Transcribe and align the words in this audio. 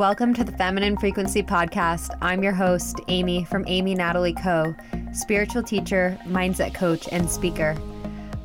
Welcome 0.00 0.32
to 0.32 0.44
the 0.44 0.52
Feminine 0.52 0.96
Frequency 0.96 1.42
Podcast. 1.42 2.16
I'm 2.22 2.42
your 2.42 2.54
host, 2.54 3.00
Amy 3.08 3.44
from 3.44 3.66
Amy 3.66 3.94
Natalie 3.94 4.32
Co., 4.32 4.74
spiritual 5.12 5.62
teacher, 5.62 6.18
mindset 6.24 6.72
coach, 6.72 7.06
and 7.12 7.30
speaker. 7.30 7.76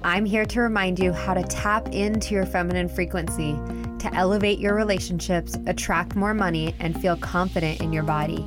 I'm 0.04 0.26
here 0.26 0.44
to 0.48 0.60
remind 0.60 1.00
you 1.00 1.14
how 1.14 1.34
to 1.34 1.44
tap 1.44 1.88
into 1.94 2.34
your 2.34 2.46
feminine 2.46 2.90
frequency 2.90 3.54
to 4.00 4.10
elevate 4.14 4.60
your 4.60 4.76
relationships, 4.76 5.56
attract 5.66 6.18
more 6.18 6.34
money, 6.34 6.76
and 6.82 7.00
feel 7.02 7.16
confident 7.16 7.80
in 7.80 7.94
your 7.94 8.04
body. 8.04 8.46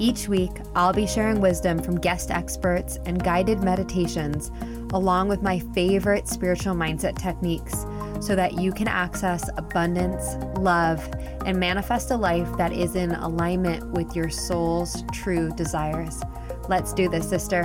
Each 0.00 0.26
week, 0.26 0.50
I'll 0.74 0.92
be 0.92 1.06
sharing 1.06 1.40
wisdom 1.40 1.80
from 1.80 2.00
guest 2.00 2.32
experts 2.32 2.98
and 3.06 3.22
guided 3.22 3.62
meditations, 3.62 4.50
along 4.92 5.28
with 5.28 5.42
my 5.42 5.60
favorite 5.76 6.26
spiritual 6.26 6.74
mindset 6.74 7.16
techniques 7.16 7.86
so 8.22 8.36
that 8.36 8.60
you 8.60 8.70
can 8.70 8.86
access 8.86 9.50
abundance, 9.56 10.36
love, 10.56 11.04
and 11.44 11.58
manifest 11.58 12.12
a 12.12 12.16
life 12.16 12.56
that 12.56 12.72
is 12.72 12.94
in 12.94 13.10
alignment 13.16 13.84
with 13.90 14.14
your 14.14 14.30
soul's 14.30 15.02
true 15.10 15.52
desires. 15.56 16.22
Let's 16.68 16.92
do 16.92 17.08
this, 17.08 17.28
sister. 17.28 17.64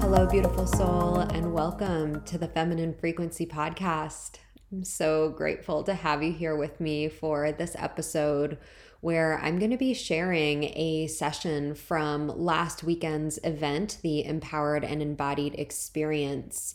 Hello, 0.00 0.26
beautiful 0.30 0.66
soul, 0.66 1.20
and 1.20 1.54
welcome 1.54 2.22
to 2.26 2.36
the 2.36 2.48
Feminine 2.48 2.92
Frequency 2.92 3.46
Podcast. 3.46 4.32
I'm 4.70 4.84
so 4.84 5.30
grateful 5.30 5.82
to 5.84 5.94
have 5.94 6.22
you 6.22 6.30
here 6.30 6.54
with 6.54 6.78
me 6.78 7.08
for 7.08 7.52
this 7.52 7.74
episode 7.78 8.58
where 9.00 9.38
I'm 9.38 9.58
going 9.58 9.70
to 9.70 9.76
be 9.76 9.94
sharing 9.94 10.64
a 10.76 11.06
session 11.06 11.74
from 11.74 12.28
last 12.28 12.82
weekend's 12.82 13.38
event, 13.44 13.98
the 14.02 14.24
Empowered 14.24 14.84
and 14.84 15.00
Embodied 15.00 15.54
Experience. 15.54 16.74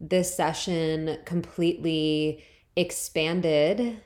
This 0.00 0.34
session 0.34 1.18
completely 1.24 2.44
expanded 2.76 4.00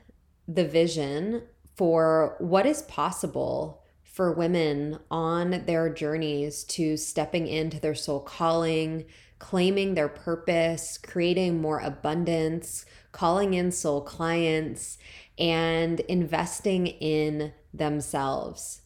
the 0.47 0.65
vision 0.65 1.43
for 1.75 2.35
what 2.39 2.65
is 2.65 2.81
possible 2.83 3.83
for 4.03 4.31
women 4.31 4.99
on 5.09 5.63
their 5.65 5.89
journeys 5.89 6.63
to 6.63 6.97
stepping 6.97 7.47
into 7.47 7.79
their 7.79 7.95
soul 7.95 8.19
calling, 8.19 9.05
claiming 9.39 9.93
their 9.93 10.07
purpose, 10.07 10.97
creating 10.97 11.59
more 11.59 11.79
abundance, 11.79 12.85
calling 13.11 13.53
in 13.53 13.71
soul 13.71 14.01
clients, 14.01 14.97
and 15.37 15.99
investing 16.01 16.87
in 16.87 17.53
themselves. 17.73 18.81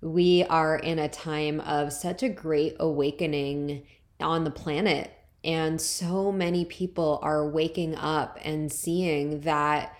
We 0.00 0.44
are 0.44 0.76
in 0.76 0.98
a 0.98 1.08
time 1.08 1.60
of 1.60 1.92
such 1.92 2.22
a 2.22 2.28
great 2.28 2.76
awakening 2.80 3.84
on 4.20 4.44
the 4.44 4.50
planet. 4.50 5.12
And 5.44 5.80
so 5.80 6.30
many 6.32 6.64
people 6.64 7.18
are 7.22 7.48
waking 7.48 7.94
up 7.96 8.38
and 8.42 8.70
seeing 8.72 9.40
that 9.40 9.96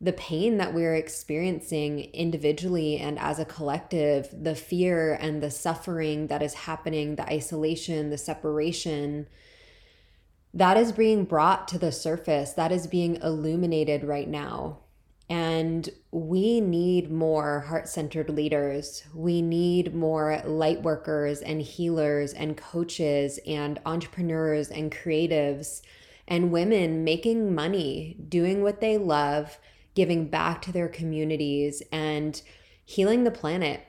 the 0.00 0.12
pain 0.12 0.58
that 0.58 0.74
we're 0.74 0.94
experiencing 0.94 2.00
individually 2.12 2.98
and 2.98 3.18
as 3.18 3.38
a 3.38 3.44
collective, 3.44 4.28
the 4.32 4.54
fear 4.54 5.14
and 5.14 5.42
the 5.42 5.50
suffering 5.50 6.26
that 6.26 6.42
is 6.42 6.54
happening, 6.54 7.16
the 7.16 7.26
isolation, 7.32 8.10
the 8.10 8.18
separation, 8.18 9.26
that 10.52 10.76
is 10.76 10.92
being 10.92 11.24
brought 11.24 11.66
to 11.68 11.78
the 11.78 11.90
surface, 11.90 12.52
that 12.52 12.70
is 12.70 12.86
being 12.86 13.16
illuminated 13.16 14.04
right 14.04 14.28
now. 14.28 14.78
And 15.30 15.88
we 16.10 16.60
need 16.60 17.10
more 17.10 17.60
heart 17.60 17.88
centered 17.88 18.28
leaders. 18.28 19.04
We 19.14 19.40
need 19.40 19.94
more 19.94 20.42
light 20.44 20.82
workers 20.82 21.40
and 21.40 21.62
healers 21.62 22.34
and 22.34 22.56
coaches 22.56 23.38
and 23.46 23.80
entrepreneurs 23.86 24.70
and 24.70 24.92
creatives 24.92 25.80
and 26.28 26.52
women 26.52 27.04
making 27.04 27.54
money, 27.54 28.16
doing 28.28 28.62
what 28.62 28.80
they 28.80 28.98
love, 28.98 29.58
giving 29.94 30.28
back 30.28 30.62
to 30.62 30.72
their 30.72 30.88
communities, 30.88 31.82
and 31.92 32.40
healing 32.84 33.24
the 33.24 33.30
planet. 33.30 33.80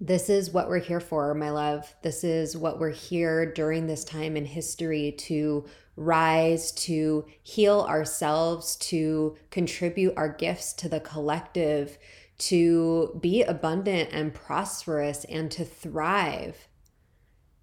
This 0.00 0.28
is 0.28 0.50
what 0.50 0.68
we're 0.68 0.78
here 0.78 1.00
for, 1.00 1.32
my 1.34 1.50
love. 1.50 1.94
This 2.02 2.22
is 2.22 2.54
what 2.56 2.78
we're 2.78 2.90
here 2.90 3.50
during 3.50 3.86
this 3.86 4.04
time 4.04 4.36
in 4.36 4.44
history 4.44 5.12
to 5.20 5.64
rise, 5.96 6.70
to 6.72 7.24
heal 7.42 7.86
ourselves, 7.88 8.76
to 8.76 9.36
contribute 9.50 10.12
our 10.16 10.28
gifts 10.28 10.74
to 10.74 10.90
the 10.90 11.00
collective, 11.00 11.96
to 12.38 13.18
be 13.22 13.42
abundant 13.42 14.10
and 14.12 14.34
prosperous, 14.34 15.24
and 15.24 15.50
to 15.52 15.64
thrive. 15.64 16.68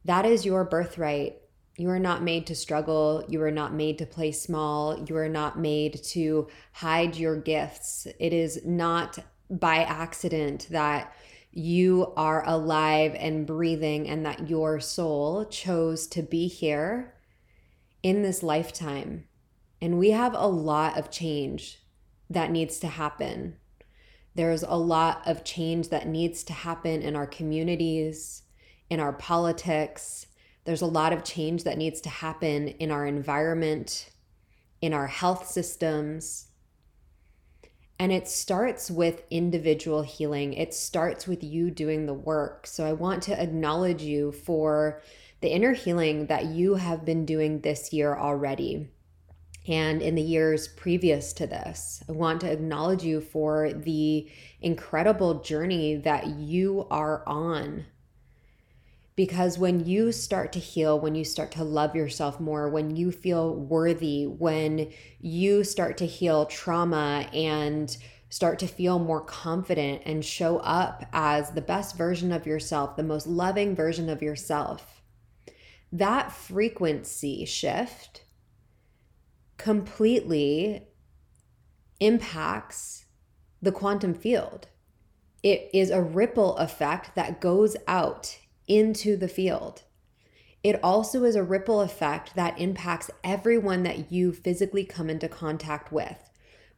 That 0.04 0.26
is 0.26 0.44
your 0.44 0.66
birthright. 0.66 1.38
You 1.78 1.90
are 1.90 2.00
not 2.00 2.24
made 2.24 2.48
to 2.48 2.56
struggle. 2.56 3.24
You 3.28 3.44
are 3.44 3.52
not 3.52 3.76
made 3.76 4.00
to 4.00 4.08
play 4.08 4.32
small. 4.32 5.06
You 5.08 5.18
are 5.18 5.30
not 5.30 5.60
made 5.60 6.02
to 6.06 6.48
hide 6.72 7.16
your 7.16 7.36
gifts. 7.40 8.08
It 8.20 8.34
is 8.34 8.66
not 8.66 9.20
by 9.52 9.84
accident 9.84 10.68
that 10.72 11.14
you 11.56 12.12
are 12.18 12.44
alive 12.48 13.16
and 13.18 13.46
breathing 13.46 14.10
and 14.10 14.26
that 14.26 14.50
your 14.50 14.80
soul 14.80 15.46
chose 15.46 16.08
to 16.08 16.24
be 16.24 16.48
here 16.48 17.14
in 18.02 18.24
this 18.24 18.42
lifetime. 18.42 19.26
And 19.80 20.00
we 20.00 20.12
have 20.12 20.34
a 20.34 20.48
lot 20.48 20.98
of 20.98 21.12
change 21.12 21.80
that 22.30 22.50
needs 22.50 22.80
to 22.80 22.88
happen. 22.88 23.58
There's 24.34 24.64
a 24.64 24.76
lot 24.76 25.22
of 25.28 25.44
change 25.44 25.90
that 25.90 26.08
needs 26.08 26.44
to 26.46 26.54
happen 26.54 27.04
in 27.04 27.16
our 27.16 27.28
communities, 27.28 28.42
in 28.90 29.00
our 29.00 29.14
politics. 29.14 30.26
There's 30.66 30.82
a 30.82 30.88
lot 30.88 31.14
of 31.14 31.24
change 31.24 31.66
that 31.66 31.78
needs 31.78 32.02
to 32.02 32.10
happen 32.10 32.70
in 32.70 32.90
our 32.90 33.06
environment, 33.06 34.10
in 34.82 34.92
our 34.92 35.08
health 35.08 35.48
systems. 35.48 36.48
And 38.00 38.12
it 38.12 38.28
starts 38.28 38.92
with 38.92 39.24
individual 39.30 40.02
healing. 40.02 40.54
It 40.54 40.74
starts 40.74 41.28
with 41.28 41.44
you 41.44 41.72
doing 41.72 42.06
the 42.06 42.14
work. 42.14 42.68
So 42.68 42.86
I 42.86 42.94
want 42.94 43.24
to 43.24 43.42
acknowledge 43.42 44.02
you 44.02 44.32
for 44.32 45.02
the 45.42 45.50
inner 45.50 45.74
healing 45.74 46.28
that 46.28 46.46
you 46.46 46.76
have 46.76 47.06
been 47.06 47.26
doing 47.26 47.62
this 47.62 47.94
year 47.94 48.16
already 48.16 48.90
and 49.68 50.02
in 50.02 50.16
the 50.16 50.22
years 50.22 50.68
previous 50.68 51.34
to 51.34 51.48
this. 51.48 52.04
I 52.08 52.12
want 52.12 52.42
to 52.42 52.52
acknowledge 52.52 53.04
you 53.04 53.22
for 53.22 53.72
the 53.72 54.30
incredible 54.62 55.42
journey 55.42 55.96
that 55.98 56.28
you 56.28 56.88
are 56.92 57.24
on. 57.28 57.86
Because 59.16 59.60
when 59.60 59.86
you 59.86 60.12
start 60.12 60.52
to 60.54 60.60
heal, 60.60 61.00
when 61.00 61.14
you 61.14 61.24
start 61.24 61.52
to 61.52 61.64
love 61.64 61.96
yourself 61.96 62.40
more, 62.40 62.68
when 62.70 62.96
you 62.96 63.12
feel 63.12 63.56
worthy, 63.56 64.26
when 64.26 64.92
you 65.20 65.64
start 65.64 65.98
to 65.98 66.08
heal 66.08 66.48
trauma 66.48 67.30
and 67.32 67.96
start 68.30 68.58
to 68.58 68.68
feel 68.68 68.98
more 68.98 69.22
confident 69.22 70.02
and 70.06 70.26
show 70.26 70.58
up 70.58 71.06
as 71.14 71.52
the 71.52 71.62
best 71.62 71.96
version 71.96 72.32
of 72.32 72.48
yourself, 72.48 72.96
the 72.96 73.04
most 73.04 73.28
loving 73.28 73.76
version 73.76 74.10
of 74.10 74.24
yourself, 74.24 75.04
that 75.92 76.32
frequency 76.32 77.46
shift 77.46 78.24
completely 79.58 80.88
impacts 82.00 83.06
the 83.62 83.72
quantum 83.72 84.16
field. 84.16 84.68
It 85.44 85.70
is 85.72 85.92
a 85.92 86.02
ripple 86.02 86.58
effect 86.58 87.14
that 87.14 87.40
goes 87.40 87.78
out 87.88 88.40
into 88.68 89.18
the 89.18 89.28
field. 89.28 89.84
It 90.64 90.80
also 90.82 91.24
is 91.24 91.36
a 91.36 91.44
ripple 91.44 91.82
effect 91.82 92.36
that 92.36 92.60
impacts 92.60 93.12
everyone 93.24 93.84
that 93.84 94.12
you 94.12 94.32
physically 94.32 94.86
come 94.86 95.10
into 95.10 95.28
contact 95.28 95.92
with 95.92 96.30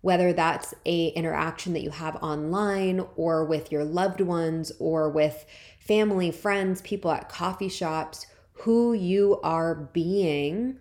whether 0.05 0.33
that's 0.33 0.71
a 0.85 1.07
interaction 1.07 1.73
that 1.73 1.81
you 1.81 1.89
have 1.89 2.15
online 2.17 3.03
or 3.15 3.43
with 3.43 3.71
your 3.71 3.83
loved 3.83 4.21
ones 4.21 4.71
or 4.77 5.09
with 5.09 5.47
family 5.79 6.29
friends 6.29 6.79
people 6.83 7.09
at 7.09 7.27
coffee 7.27 7.67
shops 7.67 8.27
who 8.51 8.93
you 8.93 9.39
are 9.41 9.73
being 9.73 10.77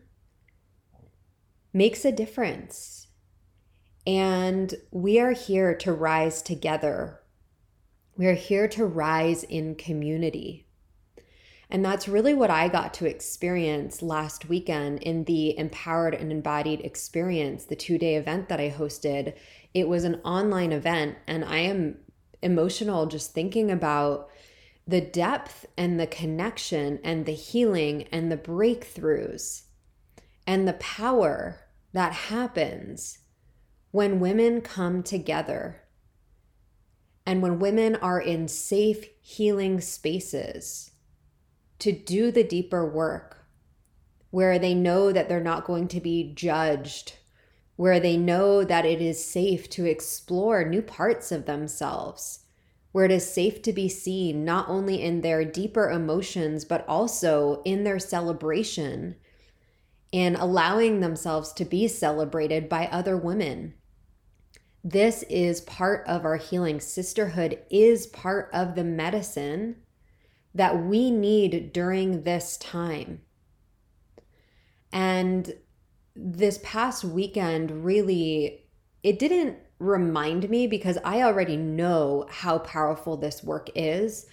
makes 1.73 2.05
a 2.05 2.13
difference. 2.13 3.07
And 4.07 4.75
we 4.91 5.19
are 5.19 5.33
here 5.33 5.75
to 5.75 5.93
rise 5.95 6.43
together. 6.43 7.23
We 8.19 8.27
are 8.27 8.35
here 8.35 8.69
to 8.69 8.85
rise 8.85 9.43
in 9.43 9.77
community. 9.77 10.64
And 11.75 11.85
that's 11.85 12.07
really 12.07 12.35
what 12.35 12.51
I 12.51 12.69
got 12.69 12.95
to 12.95 13.07
experience 13.07 14.01
last 14.01 14.49
weekend 14.49 15.03
in 15.03 15.25
the 15.25 15.59
Empowered 15.59 16.15
and 16.15 16.31
Embodied 16.31 16.83
Experience, 16.83 17.65
the 17.65 17.75
two 17.75 17.99
day 17.99 18.15
event 18.15 18.49
that 18.49 18.61
I 18.61 18.71
hosted. 18.71 19.35
It 19.75 19.89
was 19.89 20.05
an 20.05 20.21
online 20.25 20.71
event, 20.71 21.19
and 21.27 21.45
I 21.45 21.59
am 21.59 21.97
emotional 22.43 23.07
just 23.07 23.35
thinking 23.35 23.73
about 23.73 24.31
the 24.87 25.01
depth 25.01 25.67
and 25.77 25.99
the 25.99 26.07
connection 26.07 27.01
and 27.03 27.27
the 27.27 27.33
healing 27.33 28.05
and 28.13 28.31
the 28.31 28.37
breakthroughs 28.37 29.63
and 30.47 30.69
the 30.69 30.75
power 30.75 31.59
that 31.93 32.13
happens 32.13 33.19
when 33.91 34.21
women 34.21 34.61
come 34.61 35.03
together 35.03 35.83
and 37.27 37.43
when 37.43 37.59
women 37.59 37.97
are 37.97 38.21
in 38.21 38.47
safe 38.47 39.09
healing 39.21 39.81
spaces 39.81 40.93
to 41.85 41.93
do 41.93 42.31
the 42.31 42.43
deeper 42.43 42.89
work 42.89 43.45
where 44.31 44.59
they 44.59 44.73
know 44.73 45.13
that 45.13 45.29
they're 45.29 45.39
not 45.39 45.67
going 45.67 45.87
to 45.87 46.01
be 46.01 46.33
judged, 46.33 47.13
where 47.77 48.01
they 48.01 48.17
know 48.17 48.65
that 48.65 48.87
it 48.87 49.03
is 49.03 49.23
safe 49.23 49.69
to 49.69 49.85
explore 49.85 50.65
new 50.65 50.81
parts 50.81 51.31
of 51.31 51.45
themselves, 51.45 52.47
where 52.93 53.05
it 53.05 53.11
is 53.11 53.31
safe 53.31 53.61
to 53.61 53.71
be 53.71 53.87
seen 53.87 54.47
not 54.47 54.67
only 54.67 55.03
in 55.03 55.21
their 55.21 55.45
deeper 55.45 55.91
emotions, 55.91 56.65
but 56.65 56.89
also 56.89 57.61
in 57.67 57.85
their 57.85 57.99
celebration 57.99 59.15
and 60.11 60.37
allowing 60.37 61.01
themselves 61.01 61.53
to 61.53 61.67
be 61.67 61.87
celebrated 61.87 62.67
by 62.67 62.87
other 62.87 63.15
women. 63.15 63.75
This 64.83 65.23
is 65.25 65.61
part 65.61 66.03
of 66.07 66.25
our 66.25 66.39
healing. 66.39 66.81
Sisterhood 66.81 67.59
is 67.71 68.07
part 68.07 68.49
of 68.55 68.75
the 68.75 68.85
medicine 68.85 69.84
that 70.55 70.85
we 70.85 71.11
need 71.11 71.73
during 71.73 72.23
this 72.23 72.57
time. 72.57 73.21
And 74.93 75.53
this 76.15 76.61
past 76.63 77.05
weekend 77.05 77.85
really 77.85 78.65
it 79.03 79.19
didn't 79.19 79.59
remind 79.79 80.49
me 80.49 80.67
because 80.67 80.97
I 81.05 81.23
already 81.23 81.57
know 81.57 82.27
how 82.31 82.59
powerful 82.59 83.17
this 83.17 83.45
work 83.45 83.69
is, 83.75 84.27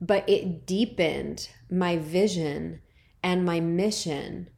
but 0.00 0.28
it 0.28 0.66
deepened 0.66 1.48
my 1.70 1.96
vision 1.96 2.82
and 3.22 3.44
my 3.44 3.58
mission 3.60 4.50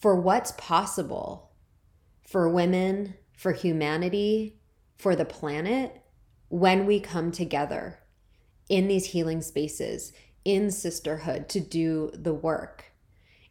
for 0.00 0.20
what's 0.20 0.52
possible 0.52 1.52
for 2.26 2.48
women, 2.48 3.14
for 3.36 3.52
humanity, 3.52 4.58
for 4.96 5.14
the 5.14 5.24
planet 5.24 6.02
when 6.48 6.84
we 6.84 6.98
come 6.98 7.30
together 7.30 8.00
in 8.68 8.88
these 8.88 9.06
healing 9.06 9.40
spaces, 9.40 10.12
in 10.48 10.70
sisterhood 10.70 11.46
to 11.50 11.60
do 11.60 12.10
the 12.14 12.32
work. 12.32 12.86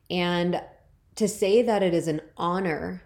And 0.10 0.60
to 1.14 1.28
say 1.28 1.62
that 1.62 1.84
it 1.84 1.94
is 1.94 2.08
an 2.08 2.22
honor 2.36 3.04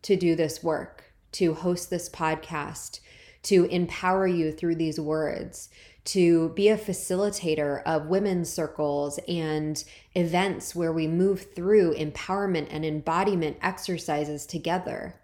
to 0.00 0.16
do 0.16 0.34
this 0.34 0.64
work, 0.64 1.12
to 1.32 1.52
host 1.52 1.90
this 1.90 2.08
podcast, 2.08 3.00
to 3.42 3.66
empower 3.66 4.26
you 4.26 4.52
through 4.52 4.76
these 4.76 4.98
words, 4.98 5.68
to 6.04 6.48
be 6.50 6.70
a 6.70 6.78
facilitator 6.78 7.82
of 7.82 8.06
women's 8.06 8.50
circles 8.50 9.20
and 9.28 9.84
events 10.14 10.74
where 10.74 10.92
we 10.92 11.06
move 11.06 11.54
through 11.54 11.94
empowerment 11.94 12.68
and 12.70 12.86
embodiment 12.86 13.58
exercises 13.60 14.46
together. 14.46 15.20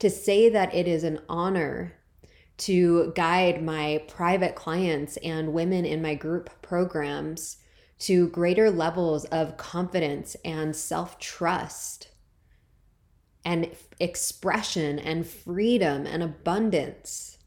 To 0.00 0.10
say 0.10 0.48
that 0.48 0.74
it 0.74 0.88
is 0.88 1.04
an 1.04 1.20
honor 1.28 1.94
to 2.60 3.12
guide 3.16 3.62
my 3.62 4.04
private 4.06 4.54
clients 4.54 5.16
and 5.18 5.54
women 5.54 5.86
in 5.86 6.02
my 6.02 6.14
group 6.14 6.50
programs 6.60 7.56
to 7.98 8.28
greater 8.28 8.70
levels 8.70 9.24
of 9.26 9.56
confidence 9.56 10.36
and 10.44 10.76
self 10.76 11.18
trust 11.18 12.08
and 13.46 13.70
expression 13.98 14.98
and 14.98 15.26
freedom 15.26 16.06
and 16.06 16.22
abundance 16.22 17.38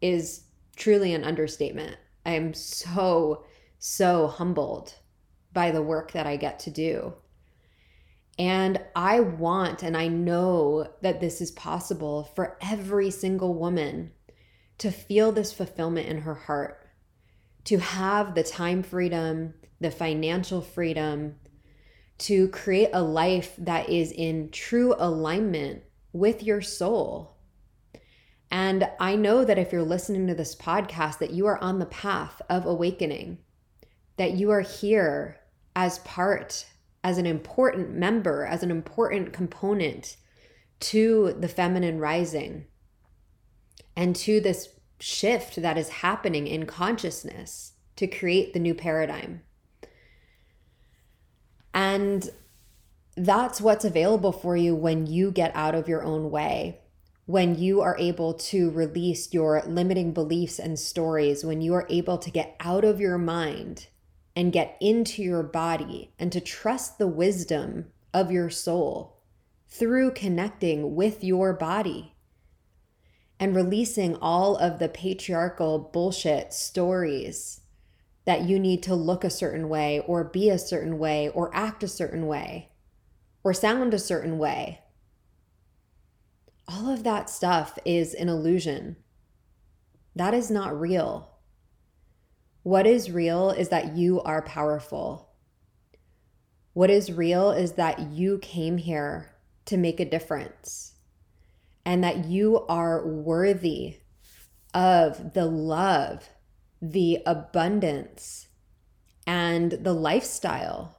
is 0.00 0.44
truly 0.74 1.14
an 1.14 1.22
understatement. 1.22 1.96
I 2.26 2.32
am 2.32 2.52
so, 2.52 3.44
so 3.78 4.26
humbled 4.26 4.94
by 5.52 5.70
the 5.70 5.82
work 5.82 6.12
that 6.12 6.26
I 6.26 6.36
get 6.36 6.58
to 6.60 6.70
do. 6.70 7.14
And 8.38 8.80
I 8.96 9.20
want 9.20 9.84
and 9.84 9.96
I 9.96 10.08
know 10.08 10.88
that 11.02 11.20
this 11.20 11.40
is 11.40 11.52
possible 11.52 12.30
for 12.34 12.56
every 12.60 13.10
single 13.10 13.54
woman 13.54 14.10
to 14.82 14.90
feel 14.90 15.30
this 15.30 15.52
fulfillment 15.52 16.08
in 16.08 16.22
her 16.22 16.34
heart, 16.34 16.84
to 17.62 17.78
have 17.78 18.34
the 18.34 18.42
time 18.42 18.82
freedom, 18.82 19.54
the 19.80 19.92
financial 19.92 20.60
freedom 20.60 21.36
to 22.18 22.48
create 22.48 22.90
a 22.92 23.00
life 23.00 23.54
that 23.58 23.88
is 23.88 24.10
in 24.10 24.50
true 24.50 24.92
alignment 24.98 25.84
with 26.12 26.42
your 26.42 26.60
soul. 26.60 27.36
And 28.50 28.88
I 28.98 29.14
know 29.14 29.44
that 29.44 29.56
if 29.56 29.70
you're 29.70 29.84
listening 29.84 30.26
to 30.26 30.34
this 30.34 30.56
podcast 30.56 31.18
that 31.18 31.30
you 31.30 31.46
are 31.46 31.62
on 31.62 31.78
the 31.78 31.86
path 31.86 32.42
of 32.50 32.66
awakening, 32.66 33.38
that 34.16 34.32
you 34.32 34.50
are 34.50 34.62
here 34.62 35.38
as 35.76 36.00
part 36.00 36.66
as 37.04 37.18
an 37.18 37.26
important 37.26 37.94
member, 37.94 38.44
as 38.46 38.64
an 38.64 38.72
important 38.72 39.32
component 39.32 40.16
to 40.80 41.36
the 41.38 41.46
feminine 41.48 42.00
rising 42.00 42.66
and 43.96 44.14
to 44.16 44.40
this 44.40 44.68
shift 44.98 45.60
that 45.60 45.76
is 45.76 45.88
happening 45.88 46.46
in 46.46 46.66
consciousness 46.66 47.72
to 47.96 48.06
create 48.06 48.52
the 48.52 48.60
new 48.60 48.74
paradigm. 48.74 49.42
And 51.74 52.30
that's 53.16 53.60
what's 53.60 53.84
available 53.84 54.32
for 54.32 54.56
you 54.56 54.74
when 54.74 55.06
you 55.06 55.30
get 55.30 55.54
out 55.54 55.74
of 55.74 55.88
your 55.88 56.02
own 56.02 56.30
way, 56.30 56.80
when 57.26 57.58
you 57.58 57.80
are 57.80 57.96
able 57.98 58.34
to 58.34 58.70
release 58.70 59.32
your 59.32 59.62
limiting 59.66 60.12
beliefs 60.12 60.58
and 60.58 60.78
stories, 60.78 61.44
when 61.44 61.60
you 61.60 61.74
are 61.74 61.86
able 61.90 62.18
to 62.18 62.30
get 62.30 62.56
out 62.60 62.84
of 62.84 63.00
your 63.00 63.18
mind 63.18 63.88
and 64.34 64.52
get 64.52 64.76
into 64.80 65.22
your 65.22 65.42
body 65.42 66.14
and 66.18 66.32
to 66.32 66.40
trust 66.40 66.98
the 66.98 67.06
wisdom 67.06 67.86
of 68.14 68.30
your 68.30 68.50
soul 68.50 69.18
through 69.68 70.12
connecting 70.12 70.94
with 70.94 71.22
your 71.24 71.52
body 71.52 72.11
and 73.42 73.56
releasing 73.56 74.14
all 74.18 74.54
of 74.54 74.78
the 74.78 74.88
patriarchal 74.88 75.76
bullshit 75.76 76.52
stories 76.52 77.62
that 78.24 78.42
you 78.42 78.56
need 78.56 78.84
to 78.84 78.94
look 78.94 79.24
a 79.24 79.30
certain 79.30 79.68
way 79.68 79.98
or 80.06 80.22
be 80.22 80.48
a 80.48 80.56
certain 80.56 80.96
way 80.96 81.28
or 81.30 81.52
act 81.52 81.82
a 81.82 81.88
certain 81.88 82.28
way 82.28 82.70
or 83.42 83.52
sound 83.52 83.92
a 83.92 83.98
certain 83.98 84.38
way. 84.38 84.78
All 86.68 86.88
of 86.88 87.02
that 87.02 87.28
stuff 87.28 87.80
is 87.84 88.14
an 88.14 88.28
illusion. 88.28 88.94
That 90.14 90.34
is 90.34 90.48
not 90.48 90.80
real. 90.80 91.32
What 92.62 92.86
is 92.86 93.10
real 93.10 93.50
is 93.50 93.70
that 93.70 93.96
you 93.96 94.20
are 94.22 94.42
powerful. 94.42 95.32
What 96.74 96.90
is 96.90 97.10
real 97.10 97.50
is 97.50 97.72
that 97.72 98.12
you 98.12 98.38
came 98.38 98.78
here 98.78 99.34
to 99.64 99.76
make 99.76 99.98
a 99.98 100.08
difference 100.08 100.91
and 101.84 102.02
that 102.04 102.26
you 102.26 102.64
are 102.66 103.06
worthy 103.06 103.98
of 104.74 105.34
the 105.34 105.46
love 105.46 106.28
the 106.82 107.22
abundance 107.24 108.48
and 109.24 109.70
the 109.70 109.92
lifestyle 109.92 110.98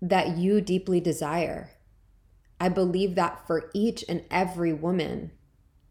that 0.00 0.38
you 0.38 0.62
deeply 0.62 0.98
desire. 0.98 1.70
I 2.58 2.70
believe 2.70 3.14
that 3.14 3.46
for 3.46 3.70
each 3.74 4.02
and 4.08 4.24
every 4.30 4.72
woman 4.72 5.32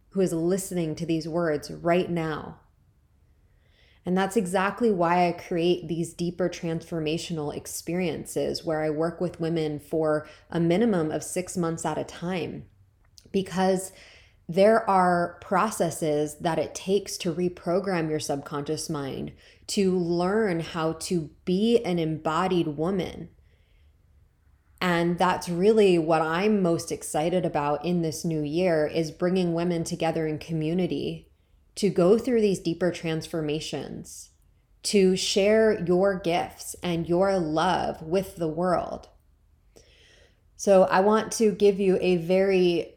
who 0.10 0.22
is 0.22 0.34
listening 0.34 0.96
to 0.96 1.06
these 1.06 1.28
words 1.28 1.70
right 1.70 2.10
now. 2.10 2.60
And 4.06 4.18
that's 4.18 4.36
exactly 4.36 4.92
why 4.92 5.28
I 5.28 5.32
create 5.32 5.88
these 5.88 6.14
deeper 6.14 6.50
transformational 6.50 7.56
experiences 7.56 8.66
where 8.66 8.82
I 8.82 8.90
work 8.90 9.22
with 9.22 9.40
women 9.40 9.80
for 9.80 10.28
a 10.50 10.60
minimum 10.60 11.12
of 11.12 11.24
six 11.24 11.56
months 11.56 11.86
at 11.86 12.00
a 12.00 12.04
time. 12.04 12.66
Because 13.34 13.92
there 14.48 14.90
are 14.90 15.38
processes 15.42 16.38
that 16.40 16.60
it 16.60 16.76
takes 16.76 17.18
to 17.18 17.34
reprogram 17.34 18.10
your 18.10 18.20
subconscious 18.20 18.90
mind 18.90 19.34
to 19.68 19.98
learn 19.98 20.62
how 20.62 20.94
to 20.94 21.30
be 21.44 21.84
an 21.84 22.00
embodied 22.00 22.68
woman. 22.68 23.30
And 24.82 25.18
that's 25.18 25.48
really 25.48 25.98
what 25.98 26.22
I'm 26.22 26.62
most 26.62 26.92
excited 26.92 27.46
about 27.46 27.86
in 27.86 28.02
this 28.02 28.26
new 28.26 28.42
year 28.42 28.86
is 28.86 29.12
bringing 29.12 29.54
women 29.54 29.86
together 29.86 30.28
in 30.28 30.40
community 30.40 31.30
to 31.76 31.90
go 31.90 32.18
through 32.18 32.42
these 32.42 32.60
deeper 32.60 32.92
transformations, 32.92 34.32
to 34.84 35.16
share 35.16 35.82
your 35.86 36.20
gifts 36.20 36.76
and 36.84 37.08
your 37.08 37.40
love 37.40 38.02
with 38.02 38.36
the 38.36 38.50
world. 38.50 39.08
So 40.58 40.84
I 40.84 41.00
want 41.00 41.32
to 41.34 41.52
give 41.52 41.80
you 41.80 41.98
a 42.02 42.18
very 42.18 42.96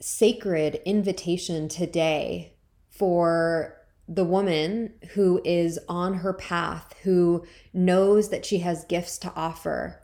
sacred 0.00 0.80
invitation 0.84 1.68
today 1.68 2.52
for 2.90 3.76
the 4.08 4.24
woman 4.24 4.94
who 5.10 5.40
is 5.44 5.78
on 5.88 6.14
her 6.14 6.32
path, 6.32 6.94
who 7.02 7.44
knows 7.74 8.30
that 8.30 8.46
she 8.46 8.58
has 8.58 8.84
gifts 8.84 9.18
to 9.18 9.32
offer, 9.34 10.02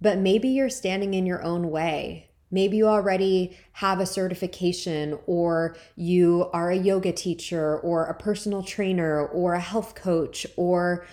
but 0.00 0.18
maybe 0.18 0.48
you're 0.48 0.68
standing 0.68 1.14
in 1.14 1.26
your 1.26 1.42
own 1.42 1.70
way. 1.70 2.30
Maybe 2.50 2.76
you 2.76 2.86
already 2.86 3.56
have 3.72 4.00
a 4.00 4.06
certification, 4.06 5.18
or 5.26 5.76
you 5.96 6.48
are 6.52 6.70
a 6.70 6.76
yoga 6.76 7.12
teacher, 7.12 7.78
or 7.78 8.06
a 8.06 8.14
personal 8.14 8.62
trainer, 8.62 9.26
or 9.26 9.54
a 9.54 9.60
health 9.60 9.94
coach, 9.94 10.46
or 10.56 11.06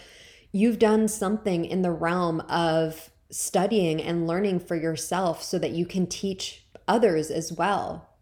you've 0.52 0.80
done 0.80 1.08
something 1.08 1.66
in 1.66 1.82
the 1.82 1.92
realm 1.92 2.42
of 2.42 3.10
studying 3.30 4.02
and 4.02 4.28
learning 4.28 4.60
for 4.60 4.76
yourself 4.76 5.42
so 5.44 5.58
that 5.58 5.72
you 5.72 5.86
can 5.86 6.06
teach 6.06 6.66
others 6.88 7.32
as 7.32 7.52
well 7.52 8.13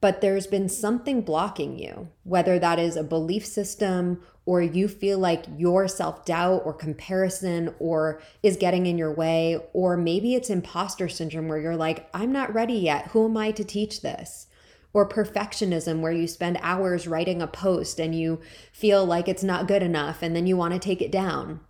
but 0.00 0.20
there's 0.20 0.46
been 0.46 0.68
something 0.68 1.22
blocking 1.22 1.78
you, 1.78 2.08
whether 2.22 2.58
that 2.58 2.78
is 2.78 2.96
a 2.96 3.02
belief 3.02 3.44
system 3.44 4.22
or 4.48 4.62
you 4.62 4.88
feel 4.88 5.18
like 5.18 5.44
your 5.58 5.86
self 5.86 6.24
doubt 6.24 6.62
or 6.64 6.72
comparison 6.72 7.74
or 7.78 8.18
is 8.42 8.56
getting 8.56 8.86
in 8.86 8.96
your 8.96 9.12
way, 9.12 9.58
or 9.74 9.94
maybe 9.94 10.34
it's 10.34 10.48
imposter 10.48 11.06
syndrome 11.06 11.48
where 11.48 11.58
you're 11.58 11.76
like, 11.76 12.08
I'm 12.14 12.32
not 12.32 12.54
ready 12.54 12.72
yet. 12.72 13.08
Who 13.08 13.26
am 13.26 13.36
I 13.36 13.50
to 13.50 13.62
teach 13.62 14.00
this? 14.00 14.46
Or 14.94 15.06
perfectionism 15.06 16.00
where 16.00 16.12
you 16.12 16.26
spend 16.26 16.58
hours 16.62 17.06
writing 17.06 17.42
a 17.42 17.46
post 17.46 17.98
and 18.00 18.14
you 18.14 18.40
feel 18.72 19.04
like 19.04 19.28
it's 19.28 19.44
not 19.44 19.68
good 19.68 19.82
enough 19.82 20.22
and 20.22 20.34
then 20.34 20.46
you 20.46 20.56
want 20.56 20.72
to 20.72 20.80
take 20.80 21.02
it 21.02 21.12
down. 21.12 21.60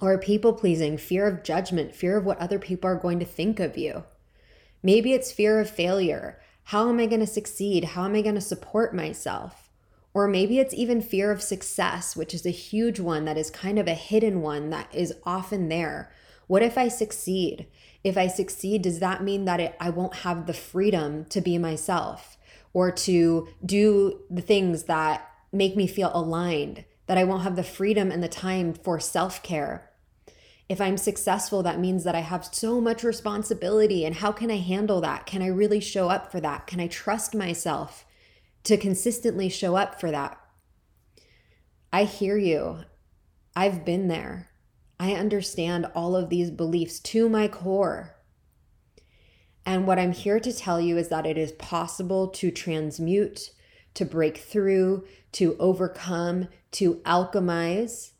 Or 0.00 0.18
people 0.18 0.52
pleasing, 0.52 0.98
fear 0.98 1.24
of 1.26 1.44
judgment, 1.44 1.94
fear 1.94 2.16
of 2.16 2.24
what 2.24 2.38
other 2.38 2.58
people 2.58 2.90
are 2.90 2.96
going 2.96 3.20
to 3.20 3.26
think 3.26 3.60
of 3.60 3.78
you. 3.78 4.02
Maybe 4.82 5.12
it's 5.12 5.30
fear 5.30 5.60
of 5.60 5.70
failure. 5.70 6.40
How 6.68 6.90
am 6.90 7.00
I 7.00 7.06
going 7.06 7.20
to 7.20 7.26
succeed? 7.26 7.84
How 7.84 8.04
am 8.04 8.14
I 8.14 8.20
going 8.20 8.34
to 8.34 8.42
support 8.42 8.94
myself? 8.94 9.70
Or 10.12 10.28
maybe 10.28 10.58
it's 10.58 10.74
even 10.74 11.00
fear 11.00 11.30
of 11.30 11.40
success, 11.40 12.14
which 12.14 12.34
is 12.34 12.44
a 12.44 12.50
huge 12.50 13.00
one 13.00 13.24
that 13.24 13.38
is 13.38 13.48
kind 13.48 13.78
of 13.78 13.88
a 13.88 13.94
hidden 13.94 14.42
one 14.42 14.68
that 14.68 14.94
is 14.94 15.14
often 15.24 15.70
there. 15.70 16.12
What 16.46 16.62
if 16.62 16.76
I 16.76 16.88
succeed? 16.88 17.68
If 18.04 18.18
I 18.18 18.26
succeed, 18.26 18.82
does 18.82 18.98
that 18.98 19.22
mean 19.22 19.46
that 19.46 19.60
it, 19.60 19.76
I 19.80 19.88
won't 19.88 20.16
have 20.16 20.44
the 20.44 20.52
freedom 20.52 21.24
to 21.30 21.40
be 21.40 21.56
myself 21.56 22.36
or 22.74 22.92
to 22.92 23.48
do 23.64 24.20
the 24.28 24.42
things 24.42 24.82
that 24.82 25.26
make 25.50 25.74
me 25.74 25.86
feel 25.86 26.10
aligned? 26.12 26.84
That 27.06 27.16
I 27.16 27.24
won't 27.24 27.44
have 27.44 27.56
the 27.56 27.62
freedom 27.62 28.10
and 28.10 28.22
the 28.22 28.28
time 28.28 28.74
for 28.74 29.00
self 29.00 29.42
care? 29.42 29.87
If 30.68 30.80
I'm 30.80 30.98
successful, 30.98 31.62
that 31.62 31.80
means 31.80 32.04
that 32.04 32.14
I 32.14 32.20
have 32.20 32.44
so 32.44 32.80
much 32.80 33.02
responsibility. 33.02 34.04
And 34.04 34.16
how 34.16 34.32
can 34.32 34.50
I 34.50 34.58
handle 34.58 35.00
that? 35.00 35.24
Can 35.24 35.42
I 35.42 35.46
really 35.46 35.80
show 35.80 36.08
up 36.10 36.30
for 36.30 36.40
that? 36.40 36.66
Can 36.66 36.78
I 36.78 36.88
trust 36.88 37.34
myself? 37.34 38.04
to 38.68 38.76
consistently 38.76 39.48
show 39.48 39.76
up 39.76 39.98
for 39.98 40.10
that. 40.10 40.38
I 41.90 42.04
hear 42.04 42.36
you. 42.36 42.80
I've 43.56 43.84
been 43.84 44.08
there. 44.08 44.50
I 45.00 45.14
understand 45.14 45.86
all 45.94 46.14
of 46.14 46.28
these 46.28 46.50
beliefs 46.50 47.00
to 47.00 47.30
my 47.30 47.48
core. 47.48 48.16
And 49.64 49.86
what 49.86 49.98
I'm 49.98 50.12
here 50.12 50.38
to 50.40 50.52
tell 50.52 50.80
you 50.80 50.98
is 50.98 51.08
that 51.08 51.26
it 51.26 51.38
is 51.38 51.52
possible 51.52 52.28
to 52.28 52.50
transmute, 52.50 53.52
to 53.94 54.04
break 54.04 54.36
through, 54.36 55.06
to 55.32 55.56
overcome, 55.58 56.48
to 56.72 56.96
alchemize 57.06 58.10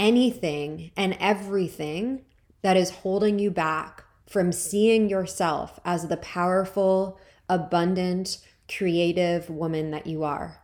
anything 0.00 0.90
and 0.96 1.16
everything 1.20 2.24
that 2.62 2.76
is 2.76 2.90
holding 2.90 3.38
you 3.38 3.50
back 3.50 4.02
from 4.26 4.50
seeing 4.50 5.08
yourself 5.08 5.78
as 5.84 6.08
the 6.08 6.16
powerful, 6.16 7.20
abundant, 7.48 8.38
creative 8.68 9.50
woman 9.50 9.90
that 9.90 10.06
you 10.06 10.24
are. 10.24 10.62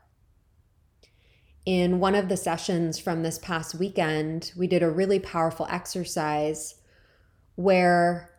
In 1.67 1.99
one 1.99 2.15
of 2.15 2.29
the 2.29 2.37
sessions 2.37 2.99
from 2.99 3.23
this 3.23 3.39
past 3.39 3.75
weekend, 3.75 4.53
we 4.57 4.67
did 4.67 4.83
a 4.83 4.91
really 4.91 5.19
powerful 5.19 5.67
exercise 5.69 6.77
where 7.57 8.31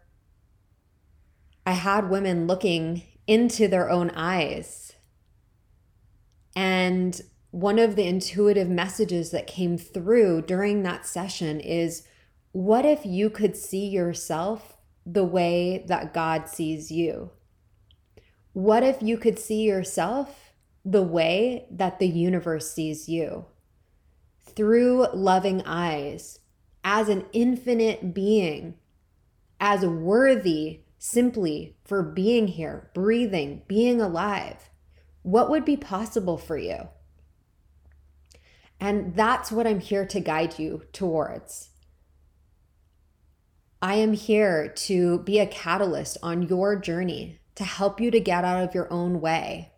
I 1.65 1.73
had 1.73 2.09
women 2.09 2.47
looking 2.47 3.03
into 3.27 3.67
their 3.67 3.89
own 3.89 4.11
eyes. 4.11 4.93
And 6.55 7.19
one 7.51 7.79
of 7.79 7.95
the 7.95 8.07
intuitive 8.07 8.69
messages 8.69 9.31
that 9.31 9.47
came 9.47 9.77
through 9.77 10.41
during 10.43 10.83
that 10.83 11.05
session 11.05 11.59
is 11.59 12.03
what 12.51 12.85
if 12.85 13.05
you 13.05 13.29
could 13.29 13.55
see 13.55 13.87
yourself 13.87 14.77
the 15.05 15.23
way 15.23 15.85
that 15.87 16.13
God 16.13 16.49
sees 16.49 16.91
you? 16.91 17.31
What 18.53 18.83
if 18.83 19.01
you 19.01 19.17
could 19.17 19.39
see 19.39 19.63
yourself 19.63 20.53
the 20.83 21.03
way 21.03 21.67
that 21.71 21.99
the 21.99 22.07
universe 22.07 22.71
sees 22.71 23.07
you? 23.07 23.45
Through 24.43 25.07
loving 25.13 25.61
eyes, 25.63 26.39
as 26.83 27.09
an 27.09 27.25
infinite 27.33 28.13
being, 28.13 28.75
as 29.59 29.85
worthy 29.85 30.81
simply 30.97 31.75
for 31.83 32.01
being 32.01 32.47
here, 32.47 32.89
breathing, 32.93 33.61
being 33.67 34.01
alive. 34.01 34.69
What 35.21 35.49
would 35.49 35.65
be 35.65 35.77
possible 35.77 36.37
for 36.37 36.57
you? 36.57 36.89
And 38.79 39.15
that's 39.15 39.51
what 39.51 39.67
I'm 39.67 39.79
here 39.79 40.05
to 40.05 40.19
guide 40.19 40.59
you 40.59 40.83
towards. 40.93 41.69
I 43.81 43.95
am 43.95 44.13
here 44.13 44.67
to 44.67 45.19
be 45.19 45.39
a 45.39 45.47
catalyst 45.47 46.17
on 46.23 46.43
your 46.43 46.75
journey 46.75 47.39
to 47.55 47.63
help 47.63 47.99
you 47.99 48.11
to 48.11 48.19
get 48.19 48.43
out 48.43 48.63
of 48.63 48.75
your 48.75 48.91
own 48.91 49.19
way. 49.21 49.71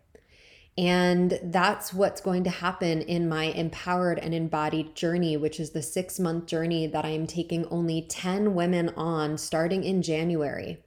And 0.78 1.38
that's 1.42 1.92
what's 1.92 2.20
going 2.20 2.44
to 2.44 2.50
happen 2.50 3.02
in 3.02 3.28
my 3.28 3.44
empowered 3.44 4.18
and 4.18 4.32
embodied 4.34 4.94
journey, 4.94 5.36
which 5.36 5.60
is 5.60 5.70
the 5.70 5.82
six 5.82 6.18
month 6.18 6.46
journey 6.46 6.86
that 6.86 7.04
I 7.04 7.10
am 7.10 7.26
taking 7.26 7.66
only 7.66 8.06
10 8.08 8.54
women 8.54 8.90
on 8.96 9.36
starting 9.36 9.84
in 9.84 10.00
January. 10.00 10.78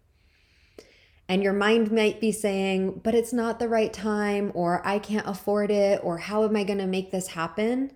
And 1.30 1.44
your 1.44 1.54
mind 1.54 1.92
might 1.92 2.20
be 2.20 2.32
saying, 2.32 3.02
but 3.04 3.16
it's 3.16 3.34
not 3.34 3.60
the 3.60 3.70
right 3.70 3.94
time, 3.94 4.52
or 4.54 4.86
I 4.86 5.00
can't 5.00 5.28
afford 5.28 5.72
it, 5.72 6.00
or 6.04 6.18
how 6.18 6.44
am 6.44 6.56
I 6.56 6.64
going 6.64 6.80
to 6.80 6.88
make 6.88 7.12
this 7.12 7.28
happen? 7.28 7.92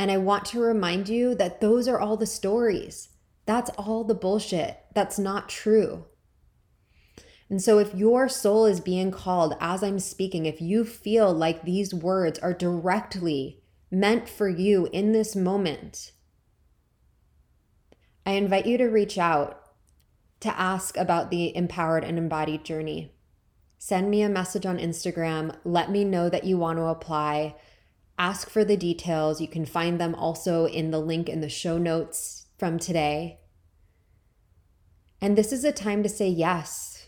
And 0.00 0.10
I 0.10 0.16
want 0.16 0.46
to 0.46 0.60
remind 0.60 1.10
you 1.10 1.34
that 1.34 1.60
those 1.60 1.86
are 1.86 2.00
all 2.00 2.16
the 2.16 2.24
stories. 2.24 3.10
That's 3.44 3.68
all 3.76 4.02
the 4.02 4.14
bullshit. 4.14 4.78
That's 4.94 5.18
not 5.18 5.50
true. 5.50 6.06
And 7.50 7.60
so, 7.60 7.78
if 7.78 7.94
your 7.94 8.26
soul 8.26 8.64
is 8.64 8.80
being 8.80 9.10
called 9.10 9.58
as 9.60 9.82
I'm 9.82 9.98
speaking, 9.98 10.46
if 10.46 10.58
you 10.58 10.86
feel 10.86 11.34
like 11.34 11.64
these 11.64 11.92
words 11.92 12.38
are 12.38 12.54
directly 12.54 13.62
meant 13.90 14.26
for 14.26 14.48
you 14.48 14.88
in 14.90 15.12
this 15.12 15.36
moment, 15.36 16.12
I 18.24 18.30
invite 18.32 18.64
you 18.64 18.78
to 18.78 18.86
reach 18.86 19.18
out 19.18 19.60
to 20.40 20.58
ask 20.58 20.96
about 20.96 21.30
the 21.30 21.54
empowered 21.54 22.04
and 22.04 22.16
embodied 22.16 22.64
journey. 22.64 23.12
Send 23.76 24.10
me 24.10 24.22
a 24.22 24.30
message 24.30 24.64
on 24.64 24.78
Instagram. 24.78 25.54
Let 25.62 25.90
me 25.90 26.04
know 26.04 26.30
that 26.30 26.44
you 26.44 26.56
want 26.56 26.78
to 26.78 26.84
apply. 26.84 27.56
Ask 28.20 28.48
for 28.48 28.64
the 28.64 28.76
details. 28.76 29.40
You 29.40 29.48
can 29.48 29.64
find 29.64 30.00
them 30.00 30.14
also 30.14 30.66
in 30.66 30.92
the 30.92 31.00
link 31.00 31.28
in 31.28 31.40
the 31.40 31.48
show 31.48 31.76
notes 31.76 32.46
from 32.56 32.78
today. 32.78 33.40
And 35.20 35.36
this 35.36 35.52
is 35.52 35.64
a 35.64 35.72
time 35.72 36.04
to 36.04 36.08
say 36.08 36.28
yes 36.28 37.00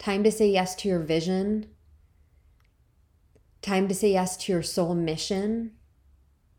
Time 0.00 0.24
to 0.24 0.32
say 0.32 0.48
yes 0.48 0.74
to 0.76 0.88
your 0.88 1.00
vision. 1.00 1.66
Time 3.60 3.86
to 3.86 3.94
say 3.94 4.12
yes 4.12 4.34
to 4.38 4.52
your 4.52 4.62
soul 4.62 4.94
mission. 4.94 5.72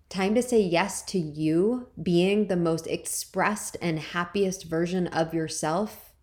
Time 0.09 0.35
to 0.35 0.43
say 0.43 0.61
yes 0.61 1.01
to 1.05 1.17
you 1.17 1.87
being 2.01 2.47
the 2.47 2.55
most 2.55 2.85
expressed 2.85 3.77
and 3.81 3.97
happiest 3.97 4.65
version 4.65 5.07
of 5.07 5.33
yourself. 5.33 6.13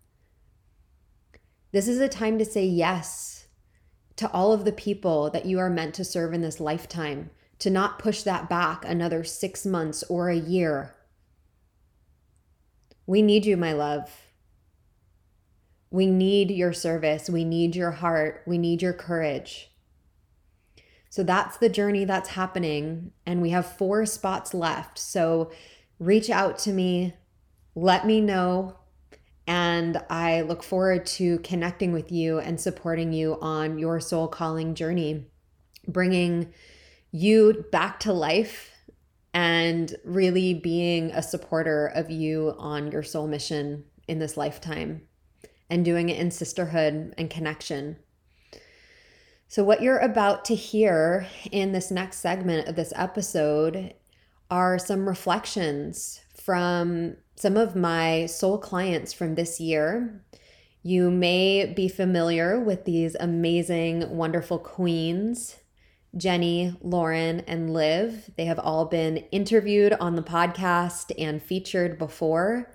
This 1.72 1.88
is 1.88 1.98
a 1.98 2.08
time 2.08 2.38
to 2.38 2.44
say 2.44 2.64
yes 2.64 3.48
to 4.14 4.30
all 4.30 4.52
of 4.52 4.64
the 4.64 4.72
people 4.72 5.28
that 5.30 5.44
you 5.44 5.58
are 5.58 5.68
meant 5.68 5.94
to 5.96 6.04
serve 6.04 6.32
in 6.32 6.40
this 6.40 6.60
lifetime, 6.60 7.30
to 7.58 7.70
not 7.70 7.98
push 7.98 8.22
that 8.22 8.48
back 8.48 8.84
another 8.84 9.24
six 9.24 9.66
months 9.66 10.04
or 10.08 10.28
a 10.28 10.36
year. 10.36 10.94
We 13.06 13.22
need 13.22 13.46
you, 13.46 13.56
my 13.56 13.72
love. 13.72 14.10
We 15.90 16.06
need 16.06 16.50
your 16.50 16.72
service. 16.72 17.30
We 17.30 17.44
need 17.44 17.74
your 17.74 17.92
heart. 17.92 18.42
We 18.46 18.58
need 18.58 18.82
your 18.82 18.92
courage. 18.92 19.70
So 21.10 21.22
that's 21.22 21.56
the 21.56 21.70
journey 21.70 22.04
that's 22.04 22.30
happening. 22.30 23.12
And 23.24 23.40
we 23.40 23.50
have 23.50 23.76
four 23.76 24.04
spots 24.04 24.52
left. 24.52 24.98
So 24.98 25.50
reach 25.98 26.30
out 26.30 26.58
to 26.60 26.72
me, 26.72 27.14
let 27.74 28.06
me 28.06 28.20
know. 28.20 28.76
And 29.46 30.02
I 30.10 30.42
look 30.42 30.62
forward 30.62 31.06
to 31.06 31.38
connecting 31.38 31.92
with 31.92 32.12
you 32.12 32.38
and 32.38 32.60
supporting 32.60 33.14
you 33.14 33.38
on 33.40 33.78
your 33.78 33.98
soul 33.98 34.28
calling 34.28 34.74
journey, 34.74 35.26
bringing 35.86 36.52
you 37.10 37.64
back 37.70 38.00
to 38.00 38.12
life 38.12 38.70
and 39.34 39.94
really 40.04 40.54
being 40.54 41.10
a 41.10 41.22
supporter 41.22 41.86
of 41.88 42.10
you 42.10 42.54
on 42.58 42.90
your 42.90 43.02
soul 43.02 43.26
mission 43.26 43.84
in 44.06 44.18
this 44.18 44.36
lifetime 44.36 45.02
and 45.70 45.84
doing 45.84 46.08
it 46.08 46.18
in 46.18 46.30
sisterhood 46.30 47.14
and 47.16 47.30
connection. 47.30 47.96
So, 49.48 49.64
what 49.64 49.80
you're 49.82 49.98
about 49.98 50.44
to 50.46 50.54
hear 50.54 51.26
in 51.50 51.72
this 51.72 51.90
next 51.90 52.18
segment 52.18 52.68
of 52.68 52.76
this 52.76 52.92
episode 52.96 53.94
are 54.50 54.78
some 54.78 55.08
reflections 55.08 56.20
from 56.34 57.16
some 57.36 57.56
of 57.56 57.76
my 57.76 58.26
soul 58.26 58.58
clients 58.58 59.12
from 59.12 59.34
this 59.34 59.60
year. 59.60 60.22
You 60.82 61.10
may 61.10 61.66
be 61.66 61.88
familiar 61.88 62.58
with 62.58 62.84
these 62.84 63.14
amazing, 63.18 64.16
wonderful 64.16 64.58
queens 64.58 65.56
Jenny, 66.16 66.76
Lauren, 66.80 67.40
and 67.40 67.72
Liv. 67.72 68.30
They 68.36 68.46
have 68.46 68.58
all 68.58 68.86
been 68.86 69.18
interviewed 69.30 69.92
on 69.94 70.16
the 70.16 70.22
podcast 70.22 71.12
and 71.18 71.42
featured 71.42 71.98
before. 71.98 72.72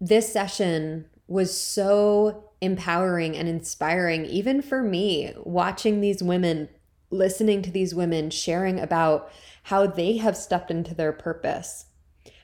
This 0.00 0.32
session 0.32 1.06
was 1.28 1.58
so 1.58 2.50
empowering 2.60 3.36
and 3.36 3.48
inspiring, 3.48 4.24
even 4.24 4.62
for 4.62 4.82
me, 4.82 5.32
watching 5.44 6.00
these 6.00 6.22
women, 6.22 6.68
listening 7.10 7.62
to 7.62 7.70
these 7.70 7.94
women 7.94 8.30
sharing 8.30 8.80
about 8.80 9.30
how 9.64 9.86
they 9.86 10.16
have 10.16 10.36
stepped 10.36 10.70
into 10.70 10.94
their 10.94 11.12
purpose, 11.12 11.86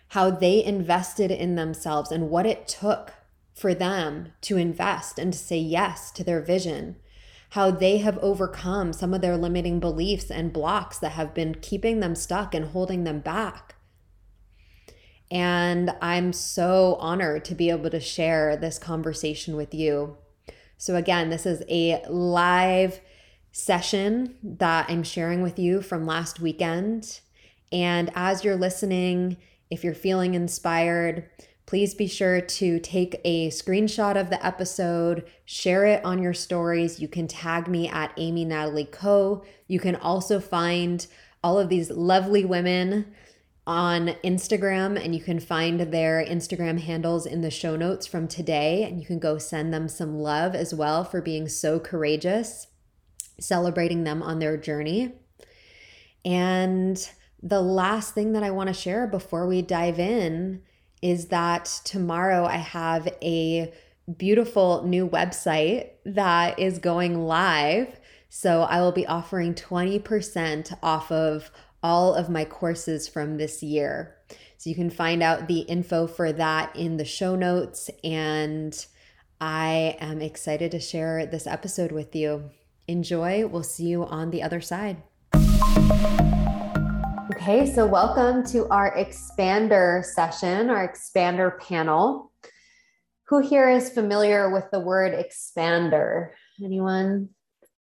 how 0.08 0.30
they 0.30 0.62
invested 0.62 1.30
in 1.30 1.54
themselves, 1.54 2.10
and 2.10 2.28
what 2.28 2.46
it 2.46 2.68
took 2.68 3.12
for 3.54 3.74
them 3.74 4.32
to 4.40 4.56
invest 4.56 5.18
and 5.18 5.32
to 5.32 5.38
say 5.38 5.58
yes 5.58 6.10
to 6.10 6.24
their 6.24 6.40
vision, 6.40 6.96
how 7.52 7.70
they 7.70 7.98
have 7.98 8.16
overcome 8.18 8.94
some 8.94 9.12
of 9.12 9.20
their 9.20 9.36
limiting 9.36 9.78
beliefs 9.78 10.30
and 10.30 10.54
blocks 10.54 10.98
that 10.98 11.12
have 11.12 11.34
been 11.34 11.54
keeping 11.60 12.00
them 12.00 12.14
stuck 12.14 12.54
and 12.54 12.68
holding 12.68 13.04
them 13.04 13.20
back. 13.20 13.74
And 15.30 15.94
I'm 16.00 16.32
so 16.32 16.96
honored 16.98 17.44
to 17.44 17.54
be 17.54 17.68
able 17.68 17.90
to 17.90 18.00
share 18.00 18.56
this 18.56 18.78
conversation 18.78 19.54
with 19.54 19.74
you. 19.74 20.16
So, 20.78 20.96
again, 20.96 21.28
this 21.28 21.44
is 21.44 21.62
a 21.68 22.02
live 22.08 23.02
session 23.50 24.34
that 24.42 24.86
I'm 24.88 25.02
sharing 25.02 25.42
with 25.42 25.58
you 25.58 25.82
from 25.82 26.06
last 26.06 26.40
weekend. 26.40 27.20
And 27.70 28.10
as 28.14 28.44
you're 28.44 28.56
listening, 28.56 29.36
if 29.70 29.84
you're 29.84 29.92
feeling 29.92 30.32
inspired, 30.32 31.28
please 31.66 31.94
be 31.94 32.06
sure 32.06 32.40
to 32.40 32.78
take 32.80 33.20
a 33.24 33.48
screenshot 33.48 34.20
of 34.20 34.30
the 34.30 34.44
episode, 34.44 35.24
share 35.44 35.84
it 35.86 36.04
on 36.04 36.22
your 36.22 36.34
stories. 36.34 37.00
You 37.00 37.08
can 37.08 37.28
tag 37.28 37.68
me 37.68 37.88
at 37.88 38.12
Amy 38.16 38.44
Natalie 38.44 38.84
Co. 38.84 39.44
You 39.68 39.80
can 39.80 39.96
also 39.96 40.40
find 40.40 41.06
all 41.42 41.58
of 41.58 41.68
these 41.68 41.90
lovely 41.90 42.44
women 42.44 43.14
on 43.66 44.08
Instagram, 44.24 45.02
and 45.02 45.14
you 45.14 45.20
can 45.20 45.38
find 45.38 45.80
their 45.80 46.24
Instagram 46.24 46.80
handles 46.80 47.26
in 47.26 47.42
the 47.42 47.50
show 47.50 47.76
notes 47.76 48.06
from 48.06 48.26
today. 48.26 48.82
And 48.82 48.98
you 49.00 49.06
can 49.06 49.18
go 49.18 49.38
send 49.38 49.72
them 49.72 49.88
some 49.88 50.18
love 50.18 50.54
as 50.54 50.74
well 50.74 51.04
for 51.04 51.20
being 51.22 51.48
so 51.48 51.78
courageous 51.78 52.66
celebrating 53.40 54.04
them 54.04 54.22
on 54.22 54.38
their 54.38 54.56
journey. 54.56 55.12
And 56.24 57.08
the 57.42 57.60
last 57.60 58.14
thing 58.14 58.32
that 58.32 58.42
I 58.42 58.50
want 58.50 58.68
to 58.68 58.74
share 58.74 59.06
before 59.06 59.46
we 59.46 59.62
dive 59.62 59.98
in 59.98 60.62
is 61.02 61.26
that 61.26 61.80
tomorrow 61.84 62.46
I 62.46 62.56
have 62.56 63.08
a 63.20 63.72
beautiful 64.16 64.84
new 64.84 65.08
website 65.08 65.90
that 66.04 66.58
is 66.58 66.78
going 66.78 67.26
live. 67.26 68.00
So 68.28 68.62
I 68.62 68.80
will 68.80 68.92
be 68.92 69.06
offering 69.06 69.54
20% 69.54 70.78
off 70.82 71.12
of 71.12 71.50
all 71.82 72.14
of 72.14 72.30
my 72.30 72.44
courses 72.44 73.08
from 73.08 73.36
this 73.36 73.62
year. 73.62 74.16
So 74.56 74.70
you 74.70 74.76
can 74.76 74.90
find 74.90 75.22
out 75.22 75.48
the 75.48 75.60
info 75.60 76.06
for 76.06 76.32
that 76.32 76.74
in 76.76 76.96
the 76.96 77.04
show 77.04 77.34
notes. 77.34 77.90
And 78.04 78.74
I 79.40 79.96
am 80.00 80.22
excited 80.22 80.70
to 80.70 80.80
share 80.80 81.26
this 81.26 81.46
episode 81.46 81.90
with 81.90 82.14
you. 82.14 82.50
Enjoy. 82.86 83.46
We'll 83.46 83.64
see 83.64 83.86
you 83.86 84.04
on 84.06 84.30
the 84.30 84.42
other 84.42 84.60
side. 84.60 85.02
Okay, 87.32 87.72
so 87.72 87.86
welcome 87.86 88.44
to 88.48 88.68
our 88.68 88.94
expander 88.94 90.04
session, 90.04 90.68
our 90.68 90.86
expander 90.86 91.58
panel. 91.58 92.30
Who 93.28 93.38
here 93.38 93.70
is 93.70 93.88
familiar 93.88 94.52
with 94.52 94.64
the 94.70 94.80
word 94.80 95.14
expander? 95.14 96.32
Anyone? 96.62 97.30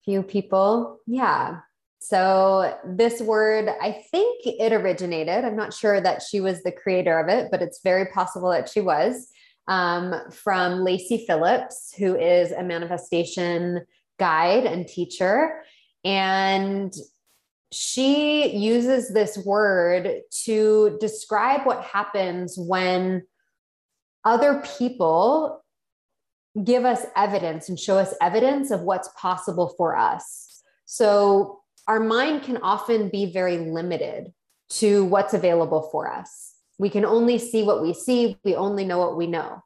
Few 0.05 0.23
people? 0.23 0.99
Yeah. 1.05 1.57
So, 1.99 2.77
this 2.95 3.19
word, 3.21 3.69
I 3.81 4.05
think 4.09 4.39
it 4.45 4.71
originated. 4.71 5.43
I'm 5.43 5.57
not 5.57 5.73
sure 5.73 5.99
that 5.99 6.21
she 6.21 6.39
was 6.39 6.63
the 6.63 6.71
creator 6.71 7.19
of 7.19 7.27
it, 7.27 7.51
but 7.51 7.61
it's 7.61 7.81
very 7.83 8.05
possible 8.05 8.51
that 8.51 8.69
she 8.69 8.79
was 8.79 9.27
um, 9.67 10.15
from 10.31 10.79
Lacy 10.79 11.25
Phillips, 11.27 11.93
who 11.97 12.15
is 12.15 12.53
a 12.53 12.63
manifestation 12.63 13.85
guide 14.17 14.65
and 14.65 14.87
teacher. 14.87 15.61
And 16.05 16.93
she 17.71 18.55
uses 18.55 19.13
this 19.13 19.37
word 19.37 20.21
to 20.45 20.97
describe 20.99 21.65
what 21.65 21.83
happens 21.83 22.55
when 22.57 23.23
other 24.25 24.63
people 24.77 25.63
give 26.63 26.83
us 26.83 27.05
evidence 27.15 27.69
and 27.69 27.79
show 27.79 27.97
us 27.97 28.13
evidence 28.21 28.71
of 28.71 28.81
what's 28.81 29.09
possible 29.15 29.73
for 29.77 29.95
us. 29.95 30.61
So 30.85 31.61
our 31.87 31.99
mind 31.99 32.43
can 32.43 32.57
often 32.57 33.09
be 33.09 33.31
very 33.31 33.57
limited 33.57 34.33
to 34.71 35.05
what's 35.05 35.33
available 35.33 35.89
for 35.91 36.11
us. 36.11 36.53
We 36.77 36.89
can 36.89 37.05
only 37.05 37.37
see 37.37 37.63
what 37.63 37.81
we 37.81 37.93
see, 37.93 38.37
we 38.43 38.55
only 38.55 38.85
know 38.85 38.97
what 38.97 39.17
we 39.17 39.27
know. 39.27 39.63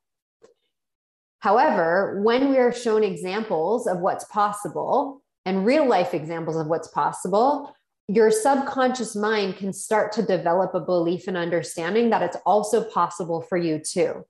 However, 1.40 2.22
when 2.24 2.50
we 2.50 2.58
are 2.58 2.72
shown 2.72 3.04
examples 3.04 3.88
of 3.88 4.00
what's 4.00 4.26
possible 4.26 5.22
and 5.46 5.66
real 5.66 5.88
life 5.88 6.14
examples 6.14 6.58
of 6.58 6.68
what's 6.68 6.88
possible, 6.88 7.75
your 8.08 8.30
subconscious 8.30 9.16
mind 9.16 9.58
can 9.58 9.74
start 9.74 10.12
to 10.14 10.24
develop 10.24 10.74
a 10.74 10.80
belief 10.80 11.28
and 11.28 11.36
understanding 11.36 12.12
that 12.12 12.22
it's 12.22 12.38
also 12.46 12.84
possible 12.84 13.42
for 13.42 13.58
you 13.58 13.80
too. 13.80 14.26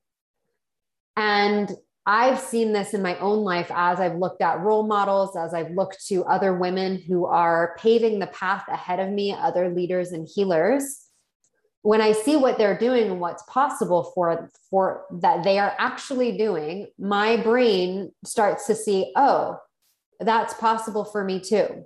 And 1.17 1.71
I've 2.05 2.39
seen 2.39 2.71
this 2.71 2.93
in 2.93 3.01
my 3.01 3.17
own 3.19 3.39
life 3.39 3.71
as 3.73 3.99
I've 3.99 4.15
looked 4.15 4.41
at 4.41 4.59
role 4.59 4.83
models, 4.83 5.35
as 5.35 5.53
I've 5.53 5.71
looked 5.71 6.05
to 6.07 6.23
other 6.25 6.53
women 6.53 6.97
who 6.97 7.25
are 7.25 7.75
paving 7.79 8.19
the 8.19 8.27
path 8.27 8.63
ahead 8.67 8.99
of 8.99 9.09
me, 9.09 9.33
other 9.33 9.69
leaders 9.69 10.11
and 10.11 10.27
healers 10.27 11.05
when 11.85 12.01
I 12.01 12.13
see 12.13 12.35
what 12.35 12.57
they're 12.57 12.79
doing 12.79 13.11
and 13.11 13.19
what's 13.19 13.43
possible 13.43 14.11
for 14.15 14.49
for 14.71 15.05
that 15.21 15.43
they 15.43 15.59
are 15.59 15.75
actually 15.77 16.35
doing, 16.35 16.87
my 16.97 17.37
brain 17.37 18.11
starts 18.25 18.65
to 18.65 18.73
see, 18.73 19.13
oh, 19.15 19.59
that's 20.19 20.55
possible 20.55 21.05
for 21.05 21.23
me 21.23 21.39
too. 21.39 21.85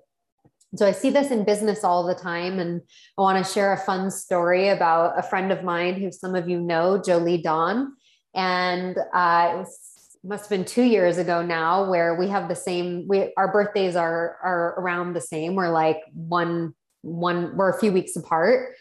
So 0.75 0.85
I 0.85 0.91
see 0.91 1.09
this 1.09 1.31
in 1.31 1.45
business 1.45 1.83
all 1.83 2.05
the 2.05 2.15
time. 2.15 2.59
And 2.59 2.81
I 3.17 3.21
want 3.21 3.43
to 3.43 3.51
share 3.51 3.73
a 3.73 3.77
fun 3.77 4.11
story 4.11 4.69
about 4.69 5.17
a 5.17 5.23
friend 5.23 5.51
of 5.51 5.63
mine 5.63 5.95
who 5.95 6.11
some 6.11 6.35
of 6.35 6.47
you 6.47 6.59
know, 6.59 7.01
Jolie 7.01 7.41
Dawn. 7.41 7.93
And 8.35 8.97
uh, 9.13 9.51
it 9.53 9.57
was 9.57 9.95
must 10.21 10.43
have 10.43 10.49
been 10.49 10.65
two 10.65 10.83
years 10.83 11.17
ago 11.17 11.41
now 11.41 11.89
where 11.89 12.15
we 12.15 12.27
have 12.27 12.49
the 12.49 12.55
same 12.55 13.07
we 13.07 13.31
our 13.37 13.53
birthdays 13.53 13.95
are 13.95 14.37
are 14.43 14.75
around 14.77 15.13
the 15.13 15.21
same 15.21 15.55
we're 15.55 15.69
like 15.69 16.01
one 16.13 16.73
one 17.03 17.55
we're 17.55 17.69
a 17.69 17.79
few 17.79 17.93
weeks 17.93 18.17
apart 18.17 18.75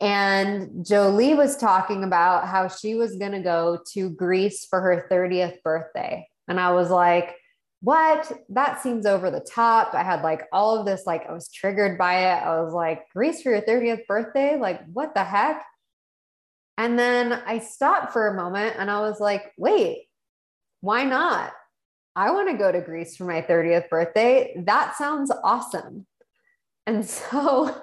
and 0.00 0.84
Jolie 0.84 1.34
was 1.34 1.56
talking 1.56 2.04
about 2.04 2.48
how 2.48 2.68
she 2.68 2.94
was 2.94 3.16
going 3.16 3.32
to 3.32 3.40
go 3.40 3.78
to 3.92 4.10
Greece 4.10 4.64
for 4.64 4.80
her 4.80 5.06
30th 5.10 5.62
birthday. 5.62 6.26
And 6.48 6.58
I 6.58 6.72
was 6.72 6.90
like, 6.90 7.36
what? 7.82 8.30
That 8.50 8.82
seems 8.82 9.06
over 9.06 9.30
the 9.30 9.40
top. 9.40 9.94
I 9.94 10.02
had 10.02 10.22
like 10.22 10.42
all 10.52 10.78
of 10.78 10.86
this, 10.86 11.06
like, 11.06 11.26
I 11.28 11.32
was 11.32 11.50
triggered 11.50 11.96
by 11.96 12.32
it. 12.32 12.42
I 12.42 12.60
was 12.60 12.72
like, 12.72 13.08
Greece 13.14 13.42
for 13.42 13.50
your 13.50 13.62
30th 13.62 14.06
birthday? 14.06 14.58
Like, 14.58 14.84
what 14.92 15.14
the 15.14 15.24
heck? 15.24 15.64
And 16.76 16.98
then 16.98 17.32
I 17.32 17.58
stopped 17.58 18.12
for 18.12 18.28
a 18.28 18.34
moment 18.34 18.76
and 18.78 18.90
I 18.90 19.00
was 19.00 19.20
like, 19.20 19.52
wait, 19.58 20.08
why 20.80 21.04
not? 21.04 21.52
I 22.16 22.30
want 22.32 22.50
to 22.50 22.56
go 22.56 22.72
to 22.72 22.80
Greece 22.80 23.16
for 23.16 23.24
my 23.24 23.42
30th 23.42 23.88
birthday. 23.88 24.54
That 24.66 24.96
sounds 24.96 25.30
awesome. 25.42 26.06
And 26.86 27.06
so 27.06 27.74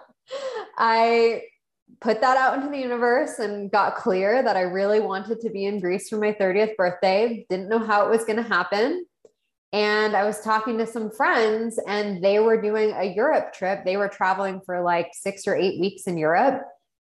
I 0.78 1.44
put 2.02 2.22
that 2.22 2.38
out 2.38 2.56
into 2.56 2.70
the 2.70 2.78
universe 2.78 3.40
and 3.40 3.72
got 3.72 3.96
clear 3.96 4.44
that 4.44 4.58
I 4.58 4.62
really 4.62 5.00
wanted 5.00 5.42
to 5.42 5.50
be 5.50 5.66
in 5.66 5.80
Greece 5.80 6.10
for 6.10 6.18
my 6.18 6.34
30th 6.34 6.76
birthday. 6.76 7.46
Didn't 7.50 7.70
know 7.70 7.80
how 7.80 8.06
it 8.06 8.10
was 8.10 8.26
going 8.26 8.38
to 8.38 8.44
happen. 8.44 9.06
And 9.74 10.16
I 10.16 10.24
was 10.24 10.40
talking 10.42 10.78
to 10.78 10.88
some 10.88 11.12
friends, 11.12 11.80
and 11.88 12.24
they 12.24 12.40
were 12.40 12.62
doing 12.62 12.92
a 12.92 13.14
Europe 13.14 13.54
trip. 13.54 13.84
They 13.84 13.98
were 13.98 14.08
traveling 14.08 14.62
for 14.66 14.82
like 14.82 15.10
six 15.14 15.46
or 15.46 15.56
eight 15.56 15.80
weeks 15.80 16.04
in 16.04 16.18
Europe. 16.18 16.64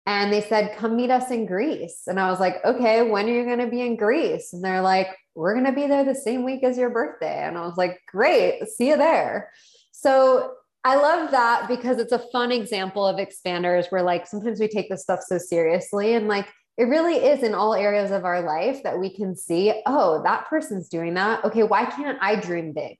And 0.06 0.32
they 0.32 0.40
said, 0.40 0.76
Come 0.76 0.96
meet 0.96 1.10
us 1.10 1.30
in 1.30 1.46
Greece. 1.46 2.02
And 2.06 2.18
I 2.18 2.30
was 2.30 2.40
like, 2.40 2.56
Okay, 2.64 3.02
when 3.02 3.26
are 3.26 3.32
you 3.32 3.44
going 3.44 3.58
to 3.58 3.66
be 3.68 3.82
in 3.82 3.96
Greece? 3.96 4.52
And 4.52 4.64
they're 4.64 4.82
like, 4.82 5.08
We're 5.34 5.54
going 5.54 5.66
to 5.66 5.72
be 5.72 5.86
there 5.86 6.04
the 6.04 6.14
same 6.14 6.44
week 6.44 6.64
as 6.64 6.78
your 6.78 6.90
birthday. 6.90 7.44
And 7.44 7.56
I 7.56 7.66
was 7.66 7.76
like, 7.76 8.00
Great, 8.08 8.66
see 8.68 8.88
you 8.88 8.96
there. 8.96 9.52
So 9.92 10.54
I 10.84 10.96
love 10.96 11.30
that 11.32 11.68
because 11.68 11.98
it's 11.98 12.12
a 12.12 12.24
fun 12.32 12.50
example 12.50 13.06
of 13.06 13.16
expanders 13.16 13.90
where 13.90 14.02
like 14.02 14.26
sometimes 14.26 14.60
we 14.60 14.68
take 14.68 14.88
this 14.88 15.02
stuff 15.02 15.20
so 15.20 15.36
seriously 15.36 16.14
and 16.14 16.28
like 16.28 16.48
it 16.78 16.84
really 16.84 17.16
is 17.16 17.42
in 17.42 17.54
all 17.54 17.74
areas 17.74 18.12
of 18.12 18.24
our 18.24 18.40
life 18.40 18.84
that 18.84 19.00
we 19.00 19.10
can 19.10 19.34
see, 19.34 19.82
oh, 19.84 20.22
that 20.22 20.46
person's 20.46 20.88
doing 20.88 21.14
that. 21.14 21.44
Okay, 21.44 21.64
why 21.64 21.84
can't 21.84 22.18
I 22.22 22.36
dream 22.36 22.72
big? 22.72 22.98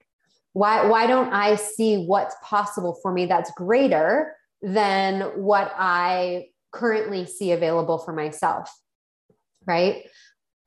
Why 0.52 0.86
why 0.86 1.06
don't 1.06 1.32
I 1.32 1.54
see 1.54 2.04
what's 2.04 2.34
possible 2.42 2.98
for 3.00 3.12
me 3.12 3.26
that's 3.26 3.52
greater 3.52 4.34
than 4.60 5.20
what 5.36 5.72
I 5.76 6.48
currently 6.72 7.24
see 7.26 7.52
available 7.52 7.98
for 7.98 8.12
myself? 8.12 8.68
Right? 9.64 10.08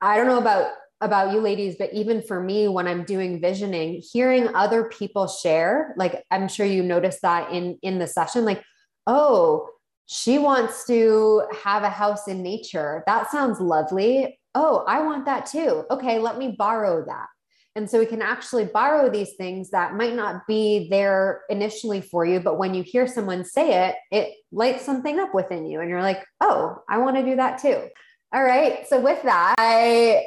I 0.00 0.16
don't 0.16 0.26
know 0.26 0.38
about 0.38 0.70
about 1.02 1.34
you 1.34 1.40
ladies, 1.40 1.76
but 1.78 1.92
even 1.92 2.22
for 2.22 2.40
me, 2.40 2.68
when 2.68 2.88
I'm 2.88 3.04
doing 3.04 3.42
visioning, 3.42 4.00
hearing 4.10 4.54
other 4.54 4.84
people 4.84 5.26
share, 5.26 5.94
like 5.98 6.24
I'm 6.30 6.48
sure 6.48 6.64
you 6.64 6.82
noticed 6.82 7.20
that 7.20 7.52
in 7.52 7.78
in 7.82 7.98
the 7.98 8.06
session, 8.06 8.46
like, 8.46 8.62
oh, 9.06 9.68
she 10.06 10.38
wants 10.38 10.86
to 10.86 11.42
have 11.64 11.82
a 11.82 11.90
house 11.90 12.28
in 12.28 12.42
nature. 12.42 13.02
That 13.06 13.30
sounds 13.30 13.60
lovely. 13.60 14.38
Oh, 14.54 14.84
I 14.86 15.02
want 15.02 15.24
that 15.26 15.46
too. 15.46 15.84
Okay, 15.90 16.18
let 16.18 16.38
me 16.38 16.54
borrow 16.58 17.04
that. 17.06 17.26
And 17.74 17.88
so 17.88 17.98
we 17.98 18.06
can 18.06 18.20
actually 18.20 18.66
borrow 18.66 19.08
these 19.08 19.32
things 19.32 19.70
that 19.70 19.94
might 19.94 20.14
not 20.14 20.46
be 20.46 20.88
there 20.90 21.42
initially 21.48 22.02
for 22.02 22.26
you, 22.26 22.38
but 22.38 22.58
when 22.58 22.74
you 22.74 22.82
hear 22.82 23.06
someone 23.06 23.44
say 23.44 23.88
it, 23.88 23.96
it 24.10 24.34
lights 24.50 24.84
something 24.84 25.18
up 25.18 25.34
within 25.34 25.64
you. 25.64 25.80
And 25.80 25.88
you're 25.88 26.02
like, 26.02 26.22
oh, 26.42 26.82
I 26.88 26.98
want 26.98 27.16
to 27.16 27.24
do 27.24 27.36
that 27.36 27.58
too. 27.58 27.88
All 28.34 28.42
right. 28.42 28.86
So 28.88 29.00
with 29.00 29.22
that, 29.22 29.54
I 29.58 30.22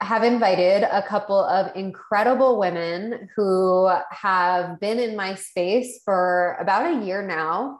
have 0.00 0.24
invited 0.24 0.82
a 0.82 1.02
couple 1.02 1.38
of 1.38 1.76
incredible 1.76 2.58
women 2.58 3.28
who 3.36 3.88
have 4.10 4.80
been 4.80 4.98
in 4.98 5.14
my 5.14 5.36
space 5.36 6.00
for 6.04 6.56
about 6.58 6.92
a 6.92 7.04
year 7.04 7.24
now 7.24 7.78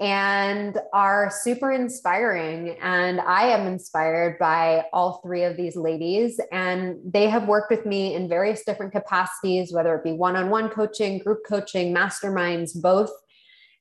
and 0.00 0.78
are 0.94 1.30
super 1.30 1.70
inspiring. 1.70 2.76
And 2.80 3.20
I 3.20 3.48
am 3.48 3.66
inspired 3.66 4.38
by 4.38 4.86
all 4.94 5.20
three 5.22 5.44
of 5.44 5.58
these 5.58 5.76
ladies. 5.76 6.40
And 6.50 6.96
they 7.04 7.28
have 7.28 7.46
worked 7.46 7.70
with 7.70 7.84
me 7.84 8.14
in 8.14 8.26
various 8.26 8.64
different 8.64 8.92
capacities, 8.92 9.72
whether 9.72 9.94
it 9.94 10.02
be 10.02 10.12
one 10.12 10.36
on 10.36 10.48
one 10.48 10.70
coaching, 10.70 11.18
group 11.18 11.40
coaching, 11.46 11.94
masterminds, 11.94 12.80
both. 12.80 13.10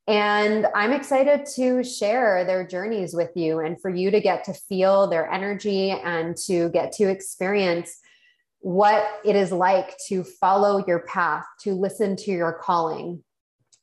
And 0.08 0.68
I'm 0.76 0.92
excited 0.92 1.46
to 1.56 1.84
share 1.84 2.44
their 2.44 2.68
journeys 2.68 3.14
with 3.14 3.30
you 3.36 3.60
and 3.60 3.80
for 3.80 3.90
you 3.90 4.12
to 4.12 4.20
get 4.20 4.44
to 4.46 4.54
feel 4.54 5.08
their 5.08 5.32
energy 5.32 5.92
and 5.92 6.36
to 6.48 6.70
get 6.70 6.92
to 6.94 7.10
experience 7.10 7.98
what 8.60 9.06
it 9.24 9.38
is 9.38 9.54
like 9.54 9.96
to 10.10 10.24
follow 10.24 10.84
your 10.86 11.00
path, 11.00 11.46
to 11.62 11.74
listen 11.74 12.18
to 12.18 12.32
your 12.32 12.60
calling. 12.62 13.24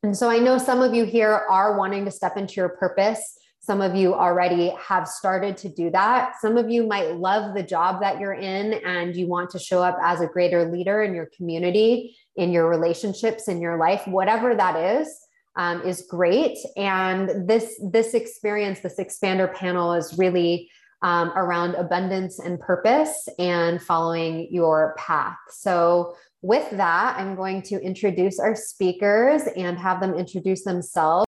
And 0.06 0.16
so 0.16 0.30
I 0.30 0.38
know 0.38 0.56
some 0.56 0.82
of 0.82 0.94
you 0.94 1.04
here 1.04 1.32
are 1.32 1.76
wanting 1.76 2.04
to 2.04 2.12
step 2.12 2.36
into 2.36 2.54
your 2.54 2.68
purpose. 2.68 3.40
Some 3.58 3.80
of 3.80 3.96
you 3.96 4.14
already 4.14 4.72
have 4.78 5.08
started 5.08 5.56
to 5.56 5.68
do 5.68 5.90
that. 5.90 6.34
Some 6.40 6.56
of 6.56 6.70
you 6.70 6.86
might 6.86 7.16
love 7.16 7.56
the 7.56 7.64
job 7.64 8.00
that 8.02 8.20
you're 8.20 8.34
in 8.34 8.74
and 8.86 9.16
you 9.16 9.26
want 9.26 9.50
to 9.50 9.58
show 9.58 9.82
up 9.82 9.98
as 10.00 10.20
a 10.20 10.28
greater 10.28 10.70
leader 10.70 11.02
in 11.02 11.12
your 11.12 11.28
community, 11.36 12.16
in 12.36 12.52
your 12.52 12.68
relationships, 12.68 13.48
in 13.48 13.60
your 13.60 13.78
life, 13.78 14.06
whatever 14.06 14.54
that 14.54 14.76
is 14.76 15.12
um, 15.56 15.82
is 15.82 16.06
great. 16.08 16.56
And 16.76 17.48
this 17.48 17.74
this 17.90 18.14
experience, 18.14 18.78
this 18.78 19.00
expander 19.00 19.52
panel, 19.52 19.92
is 19.92 20.16
really 20.16 20.70
um, 21.02 21.32
around 21.34 21.74
abundance 21.74 22.38
and 22.38 22.60
purpose 22.60 23.28
and 23.40 23.82
following 23.82 24.46
your 24.52 24.94
path. 24.96 25.36
So. 25.50 26.14
With 26.42 26.70
that, 26.72 27.16
I'm 27.18 27.34
going 27.34 27.62
to 27.62 27.80
introduce 27.80 28.38
our 28.38 28.54
speakers 28.54 29.42
and 29.56 29.78
have 29.78 30.00
them 30.00 30.14
introduce 30.14 30.64
themselves. 30.64 31.26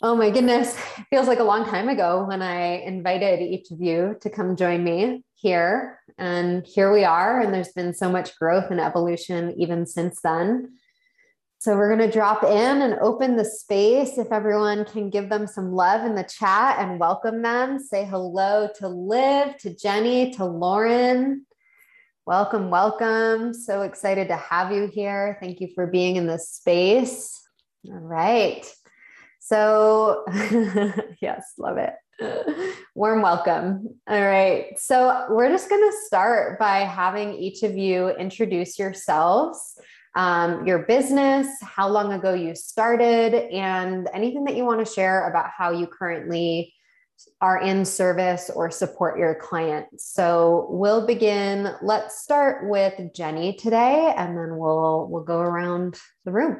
Oh 0.00 0.16
my 0.16 0.30
goodness, 0.30 0.76
it 0.98 1.06
feels 1.10 1.28
like 1.28 1.38
a 1.38 1.44
long 1.44 1.64
time 1.64 1.88
ago 1.88 2.24
when 2.26 2.42
I 2.42 2.80
invited 2.80 3.40
each 3.40 3.70
of 3.70 3.80
you 3.80 4.16
to 4.20 4.30
come 4.30 4.56
join 4.56 4.82
me 4.82 5.24
here. 5.34 6.00
And 6.18 6.66
here 6.66 6.92
we 6.92 7.04
are. 7.04 7.40
And 7.40 7.54
there's 7.54 7.72
been 7.72 7.94
so 7.94 8.10
much 8.10 8.36
growth 8.38 8.70
and 8.70 8.80
evolution 8.80 9.54
even 9.58 9.86
since 9.86 10.20
then. 10.22 10.72
So 11.58 11.76
we're 11.76 11.94
going 11.94 12.10
to 12.10 12.12
drop 12.12 12.42
in 12.42 12.82
and 12.82 12.94
open 13.00 13.36
the 13.36 13.44
space. 13.44 14.18
If 14.18 14.32
everyone 14.32 14.84
can 14.84 15.10
give 15.10 15.28
them 15.28 15.46
some 15.46 15.72
love 15.72 16.04
in 16.04 16.16
the 16.16 16.24
chat 16.24 16.80
and 16.80 16.98
welcome 16.98 17.42
them, 17.42 17.78
say 17.78 18.04
hello 18.04 18.68
to 18.78 18.88
Liv, 18.88 19.56
to 19.58 19.72
Jenny, 19.72 20.32
to 20.32 20.44
Lauren. 20.44 21.46
Welcome, 22.24 22.70
welcome. 22.70 23.52
So 23.52 23.82
excited 23.82 24.28
to 24.28 24.36
have 24.36 24.70
you 24.70 24.86
here. 24.86 25.38
Thank 25.40 25.60
you 25.60 25.68
for 25.74 25.88
being 25.88 26.14
in 26.14 26.28
this 26.28 26.48
space. 26.50 27.40
All 27.88 27.94
right. 27.94 28.64
So, 29.40 30.24
yes, 31.20 31.52
love 31.58 31.78
it. 31.78 31.94
Warm 32.94 33.22
welcome. 33.22 33.98
All 34.06 34.22
right. 34.22 34.78
So, 34.78 35.26
we're 35.30 35.48
just 35.48 35.68
going 35.68 35.82
to 35.82 35.96
start 36.06 36.60
by 36.60 36.80
having 36.80 37.34
each 37.34 37.64
of 37.64 37.76
you 37.76 38.10
introduce 38.10 38.78
yourselves 38.78 39.76
um, 40.14 40.66
your 40.66 40.80
business, 40.80 41.48
how 41.62 41.88
long 41.88 42.12
ago 42.12 42.34
you 42.34 42.54
started, 42.54 43.34
and 43.34 44.08
anything 44.12 44.44
that 44.44 44.56
you 44.56 44.64
want 44.64 44.86
to 44.86 44.92
share 44.92 45.28
about 45.28 45.50
how 45.56 45.72
you 45.72 45.86
currently 45.86 46.74
are 47.40 47.60
in 47.60 47.84
service 47.84 48.50
or 48.54 48.70
support 48.70 49.18
your 49.18 49.34
clients. 49.34 50.06
So 50.12 50.66
we'll 50.70 51.06
begin. 51.06 51.74
Let's 51.82 52.22
start 52.22 52.68
with 52.68 52.94
Jenny 53.14 53.54
today, 53.56 54.14
and 54.16 54.36
then 54.36 54.56
we'll 54.56 55.08
we'll 55.10 55.24
go 55.24 55.40
around 55.40 55.98
the 56.24 56.32
room. 56.32 56.58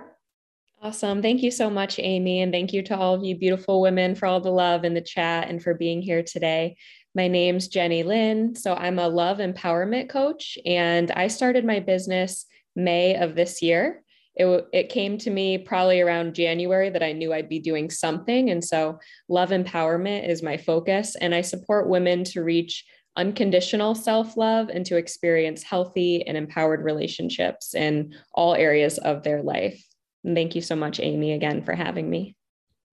Awesome. 0.83 1.23
Thank 1.23 1.43
you 1.43 1.53
so 1.53 1.71
much, 1.71 2.01
Amy. 2.01 2.41
And 2.41 2.53
thank 2.53 2.73
you 2.73 2.83
to 2.83 2.97
all 2.97 3.15
of 3.15 3.23
you 3.23 3.37
beautiful 3.37 3.81
women 3.81 4.17
for 4.17 4.27
all 4.27 4.41
the 4.41 4.51
love 4.51 4.85
in 4.85 4.95
the 4.95 5.01
chat 5.01 5.49
and 5.49 5.63
for 5.63 5.75
being 5.75 6.03
here 6.03 6.25
today. 6.25 6.77
My 7.15 7.29
name's 7.29 7.69
Jenny 7.69 8.03
Lynn. 8.03 8.57
So 8.57 8.75
I'm 8.75 8.99
a 8.99 9.07
love 9.09 9.39
empowerment 9.39 10.09
coach, 10.09 10.59
and 10.67 11.11
I 11.13 11.29
started 11.29 11.65
my 11.65 11.79
business 11.79 12.47
May 12.75 13.15
of 13.15 13.37
this 13.37 13.63
year. 13.63 14.03
It, 14.35 14.67
it 14.73 14.89
came 14.89 15.19
to 15.19 15.31
me 15.31 15.59
probably 15.59 16.01
around 16.01 16.35
January 16.35 16.89
that 16.91 17.03
I 17.03 17.13
knew 17.13 17.33
I'd 17.33 17.49
be 17.49 17.59
doing 17.59 17.91
something. 17.91 18.51
And 18.51 18.65
so, 18.65 18.99
love 19.29 19.51
empowerment 19.51 20.29
is 20.29 20.43
my 20.43 20.57
focus. 20.57 21.17
And 21.17 21.35
I 21.35 21.43
support 21.43 21.89
women 21.89 22.25
to 22.25 22.43
reach 22.43 22.85
unconditional 23.17 23.95
self 23.95 24.37
love 24.37 24.69
and 24.69 24.87
to 24.87 24.97
experience 24.97 25.63
healthy 25.63 26.27
and 26.27 26.37
empowered 26.37 26.83
relationships 26.83 27.75
in 27.75 28.15
all 28.33 28.55
areas 28.55 28.99
of 28.99 29.23
their 29.23 29.43
life. 29.43 29.85
And 30.25 30.37
thank 30.37 30.55
you 30.55 30.61
so 30.61 30.77
much, 30.77 31.01
Amy, 31.01 31.33
again 31.33 31.63
for 31.63 31.75
having 31.75 32.09
me. 32.09 32.37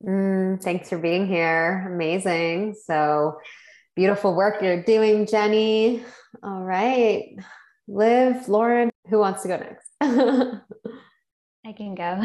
Mm, 0.03 0.61
thanks 0.61 0.89
for 0.89 0.97
being 0.97 1.27
here. 1.27 1.89
Amazing. 1.93 2.75
So, 2.85 3.39
beautiful 3.95 4.35
work 4.35 4.61
you're 4.61 4.83
doing, 4.83 5.25
Jenny. 5.25 6.03
All 6.43 6.63
right. 6.63 7.35
Liv, 7.87 8.47
Lauren, 8.47 8.91
who 9.09 9.19
wants 9.19 9.41
to 9.43 9.47
go 9.47 9.57
next? 9.57 9.89
I 11.69 11.71
can 11.71 11.93
go. 11.93 12.17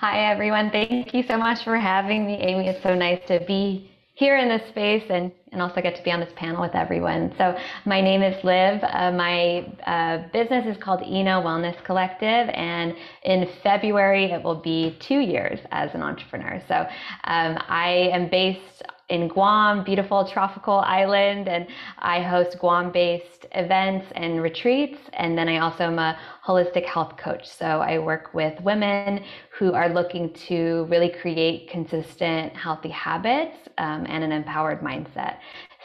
Hi, 0.00 0.28
everyone. 0.32 0.72
Thank 0.72 1.14
you 1.14 1.22
so 1.28 1.38
much 1.38 1.62
for 1.62 1.76
having 1.76 2.26
me, 2.26 2.34
Amy. 2.40 2.66
It's 2.66 2.82
so 2.82 2.96
nice 2.96 3.20
to 3.28 3.38
be 3.46 3.88
here 4.14 4.38
in 4.38 4.48
this 4.48 4.68
space 4.70 5.04
and, 5.08 5.30
and 5.52 5.62
also 5.62 5.80
get 5.80 5.94
to 5.94 6.02
be 6.02 6.10
on 6.10 6.18
this 6.18 6.32
panel 6.34 6.60
with 6.60 6.74
everyone. 6.74 7.32
So, 7.38 7.56
my 7.86 8.00
name 8.00 8.22
is 8.22 8.42
Liv. 8.42 8.82
Uh, 8.82 9.12
my 9.12 9.72
uh, 9.86 10.28
business 10.32 10.66
is 10.66 10.82
called 10.82 11.00
Eno 11.02 11.40
Wellness 11.42 11.80
Collective, 11.84 12.26
and 12.26 12.96
in 13.22 13.48
February 13.62 14.24
it 14.32 14.42
will 14.42 14.60
be 14.60 14.98
two 14.98 15.20
years 15.20 15.60
as 15.70 15.90
an 15.94 16.02
entrepreneur. 16.02 16.60
So, 16.66 16.74
um, 16.74 17.58
I 17.68 18.10
am 18.12 18.28
based 18.30 18.82
in 19.12 19.28
Guam, 19.28 19.84
beautiful 19.84 20.26
tropical 20.26 20.78
island, 20.78 21.46
and 21.46 21.66
I 21.98 22.22
host 22.22 22.58
Guam 22.58 22.90
based 22.90 23.44
events 23.52 24.06
and 24.14 24.42
retreats. 24.42 24.98
And 25.12 25.36
then 25.36 25.48
I 25.50 25.58
also 25.58 25.84
am 25.84 25.98
a 25.98 26.18
holistic 26.42 26.86
health 26.86 27.18
coach. 27.18 27.46
So 27.46 27.66
I 27.66 27.98
work 27.98 28.32
with 28.32 28.58
women 28.62 29.22
who 29.58 29.74
are 29.74 29.90
looking 29.90 30.32
to 30.48 30.86
really 30.88 31.10
create 31.10 31.68
consistent, 31.68 32.56
healthy 32.56 32.88
habits 32.88 33.58
um, 33.76 34.06
and 34.08 34.24
an 34.24 34.32
empowered 34.32 34.80
mindset. 34.80 35.36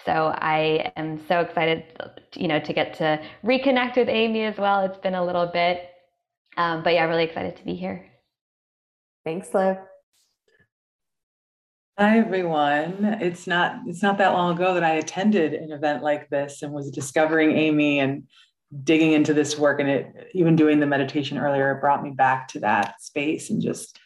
So 0.05 0.33
I 0.37 0.89
am 0.95 1.19
so 1.27 1.41
excited, 1.41 1.83
you 2.33 2.47
know, 2.47 2.61
to 2.61 2.71
get 2.71 2.93
to 2.99 3.21
reconnect 3.43 3.97
with 3.97 4.07
Amy 4.07 4.43
as 4.43 4.57
well. 4.57 4.85
It's 4.85 4.97
been 4.99 5.15
a 5.15 5.25
little 5.25 5.47
bit, 5.47 5.89
um, 6.55 6.81
but 6.81 6.93
yeah, 6.93 7.03
really 7.03 7.25
excited 7.25 7.57
to 7.57 7.65
be 7.65 7.75
here. 7.75 8.05
Thanks, 9.25 9.53
Liv. 9.53 9.75
Hi 11.99 12.19
everyone. 12.19 13.17
It's 13.21 13.47
not 13.47 13.79
it's 13.87 14.03
not 14.03 14.19
that 14.19 14.33
long 14.33 14.53
ago 14.53 14.75
that 14.75 14.83
I 14.83 14.91
attended 14.91 15.55
an 15.55 15.71
event 15.71 16.03
like 16.03 16.29
this 16.29 16.61
and 16.61 16.71
was 16.71 16.91
discovering 16.91 17.57
Amy 17.57 17.97
and 17.97 18.27
digging 18.83 19.13
into 19.13 19.33
this 19.33 19.57
work 19.57 19.79
and 19.79 19.89
it 19.89 20.29
even 20.35 20.55
doing 20.55 20.79
the 20.79 20.85
meditation 20.85 21.39
earlier 21.39 21.71
it 21.71 21.81
brought 21.81 22.03
me 22.03 22.11
back 22.11 22.49
to 22.49 22.59
that 22.59 23.01
space 23.01 23.49
and 23.49 23.63
just 23.63 23.97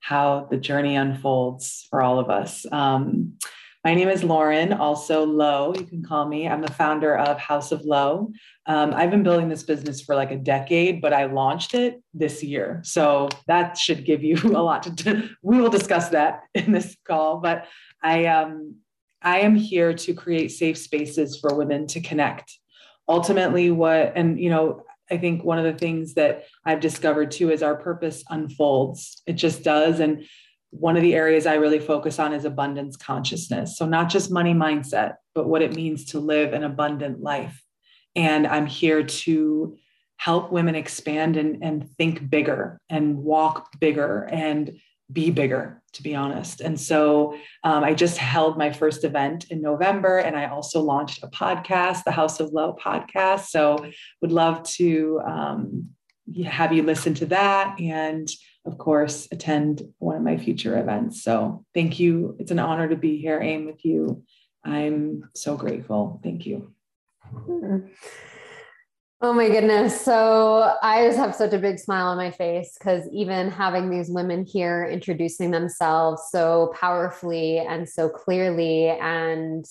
how 0.00 0.48
the 0.50 0.58
journey 0.58 0.96
unfolds 0.96 1.86
for 1.88 2.02
all 2.02 2.18
of 2.18 2.28
us. 2.28 2.66
Um, 2.70 3.38
my 3.84 3.94
name 3.94 4.08
is 4.08 4.22
Lauren, 4.22 4.74
also 4.74 5.24
Low. 5.24 5.72
You 5.74 5.84
can 5.84 6.02
call 6.02 6.28
me. 6.28 6.46
I'm 6.46 6.60
the 6.60 6.70
founder 6.70 7.16
of 7.16 7.38
House 7.38 7.72
of 7.72 7.82
Low. 7.82 8.30
Um, 8.66 8.92
I've 8.92 9.10
been 9.10 9.22
building 9.22 9.48
this 9.48 9.62
business 9.62 10.02
for 10.02 10.14
like 10.14 10.30
a 10.30 10.36
decade, 10.36 11.00
but 11.00 11.14
I 11.14 11.24
launched 11.24 11.74
it 11.74 12.02
this 12.12 12.42
year. 12.42 12.80
So 12.84 13.30
that 13.46 13.78
should 13.78 14.04
give 14.04 14.22
you 14.22 14.36
a 14.44 14.62
lot 14.62 14.82
to 14.82 14.90
do. 14.90 15.30
We 15.42 15.60
will 15.60 15.70
discuss 15.70 16.10
that 16.10 16.42
in 16.54 16.72
this 16.72 16.94
call. 17.06 17.38
But 17.38 17.66
I, 18.02 18.26
um, 18.26 18.76
I 19.22 19.40
am 19.40 19.54
here 19.54 19.94
to 19.94 20.12
create 20.14 20.50
safe 20.50 20.76
spaces 20.76 21.38
for 21.38 21.54
women 21.54 21.86
to 21.88 22.00
connect. 22.00 22.58
Ultimately, 23.08 23.70
what, 23.70 24.12
and 24.14 24.38
you 24.38 24.50
know, 24.50 24.84
I 25.10 25.16
think 25.16 25.42
one 25.42 25.58
of 25.58 25.64
the 25.64 25.78
things 25.78 26.14
that 26.14 26.44
I've 26.64 26.80
discovered 26.80 27.30
too 27.30 27.50
is 27.50 27.62
our 27.62 27.76
purpose 27.76 28.22
unfolds. 28.28 29.22
It 29.26 29.32
just 29.32 29.64
does. 29.64 30.00
And 30.00 30.24
one 30.70 30.96
of 30.96 31.02
the 31.02 31.14
areas 31.14 31.46
I 31.46 31.54
really 31.54 31.80
focus 31.80 32.18
on 32.18 32.32
is 32.32 32.44
abundance 32.44 32.96
consciousness. 32.96 33.76
So, 33.76 33.86
not 33.86 34.08
just 34.08 34.30
money 34.30 34.54
mindset, 34.54 35.14
but 35.34 35.48
what 35.48 35.62
it 35.62 35.74
means 35.74 36.06
to 36.06 36.20
live 36.20 36.52
an 36.52 36.64
abundant 36.64 37.20
life. 37.20 37.62
And 38.16 38.46
I'm 38.46 38.66
here 38.66 39.02
to 39.02 39.76
help 40.16 40.52
women 40.52 40.74
expand 40.74 41.36
and, 41.36 41.62
and 41.62 41.88
think 41.96 42.28
bigger 42.28 42.78
and 42.88 43.16
walk 43.18 43.70
bigger 43.80 44.28
and 44.30 44.78
be 45.12 45.30
bigger, 45.30 45.82
to 45.92 46.02
be 46.02 46.14
honest. 46.14 46.60
And 46.60 46.78
so 46.78 47.36
um, 47.64 47.82
I 47.82 47.94
just 47.94 48.16
held 48.16 48.58
my 48.58 48.70
first 48.70 49.02
event 49.02 49.46
in 49.50 49.60
November, 49.60 50.18
and 50.18 50.36
I 50.36 50.46
also 50.46 50.80
launched 50.80 51.22
a 51.22 51.28
podcast, 51.28 52.04
the 52.04 52.12
House 52.12 52.38
of 52.38 52.52
Low 52.52 52.76
podcast. 52.80 53.46
So 53.46 53.90
would 54.20 54.30
love 54.30 54.62
to 54.74 55.20
um, 55.26 55.88
have 56.44 56.72
you 56.72 56.82
listen 56.82 57.14
to 57.14 57.26
that, 57.26 57.80
and 57.80 58.28
of 58.66 58.78
course, 58.78 59.28
attend 59.32 59.82
one 59.98 60.16
of 60.16 60.22
my 60.22 60.36
future 60.36 60.78
events. 60.78 61.22
So 61.22 61.64
thank 61.74 61.98
you. 61.98 62.36
It's 62.38 62.50
an 62.50 62.58
honor 62.58 62.88
to 62.88 62.96
be 62.96 63.18
here, 63.18 63.40
Aim, 63.40 63.66
with 63.66 63.84
you. 63.84 64.22
I'm 64.64 65.30
so 65.34 65.56
grateful. 65.56 66.20
Thank 66.22 66.46
you. 66.46 66.72
Oh 69.22 69.34
my 69.34 69.48
goodness. 69.48 70.00
So 70.00 70.74
I 70.82 71.06
just 71.06 71.18
have 71.18 71.34
such 71.34 71.52
a 71.52 71.58
big 71.58 71.78
smile 71.78 72.06
on 72.06 72.16
my 72.16 72.30
face 72.30 72.76
because 72.78 73.06
even 73.12 73.50
having 73.50 73.90
these 73.90 74.08
women 74.08 74.44
here 74.44 74.88
introducing 74.90 75.50
themselves 75.50 76.22
so 76.30 76.72
powerfully 76.78 77.58
and 77.58 77.86
so 77.88 78.08
clearly 78.08 78.88
and 78.88 79.66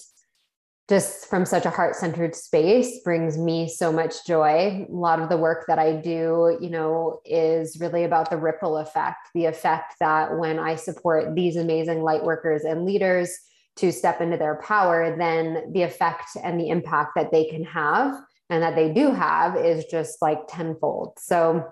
just 0.89 1.28
from 1.28 1.45
such 1.45 1.65
a 1.65 1.69
heart 1.69 1.95
centered 1.95 2.36
space 2.36 2.99
brings 3.04 3.38
me 3.38 3.69
so 3.69 3.91
much 3.91 4.25
joy. 4.25 4.88
A 4.89 4.91
lot 4.91 5.19
of 5.19 5.30
the 5.30 5.38
work 5.38 5.65
that 5.67 5.78
I 5.78 5.93
do, 5.93 6.58
you 6.60 6.69
know, 6.71 7.21
is 7.25 7.80
really 7.80 8.04
about 8.04 8.32
the 8.32 8.38
ripple 8.38 8.78
effect, 8.78 9.30
the 9.36 9.45
effect 9.45 9.93
that 9.99 10.38
when 10.39 10.58
I 10.58 10.75
support 10.75 11.36
these 11.36 11.58
amazing 11.58 12.02
light 12.02 12.23
workers 12.23 12.63
and 12.63 12.86
leaders 12.86 13.38
to 13.75 13.91
step 13.91 14.19
into 14.19 14.36
their 14.36 14.60
power, 14.63 15.15
then 15.15 15.71
the 15.71 15.84
effect 15.84 16.30
and 16.43 16.60
the 16.60 16.69
impact 16.69 17.12
that 17.15 17.32
they 17.32 17.45
can 17.45 17.63
have 17.63 18.19
and 18.49 18.63
that 18.63 18.75
they 18.75 18.91
do 18.91 19.12
have 19.12 19.56
is 19.56 19.86
just 19.86 20.21
like 20.23 20.39
tenfold. 20.47 21.13
So 21.19 21.71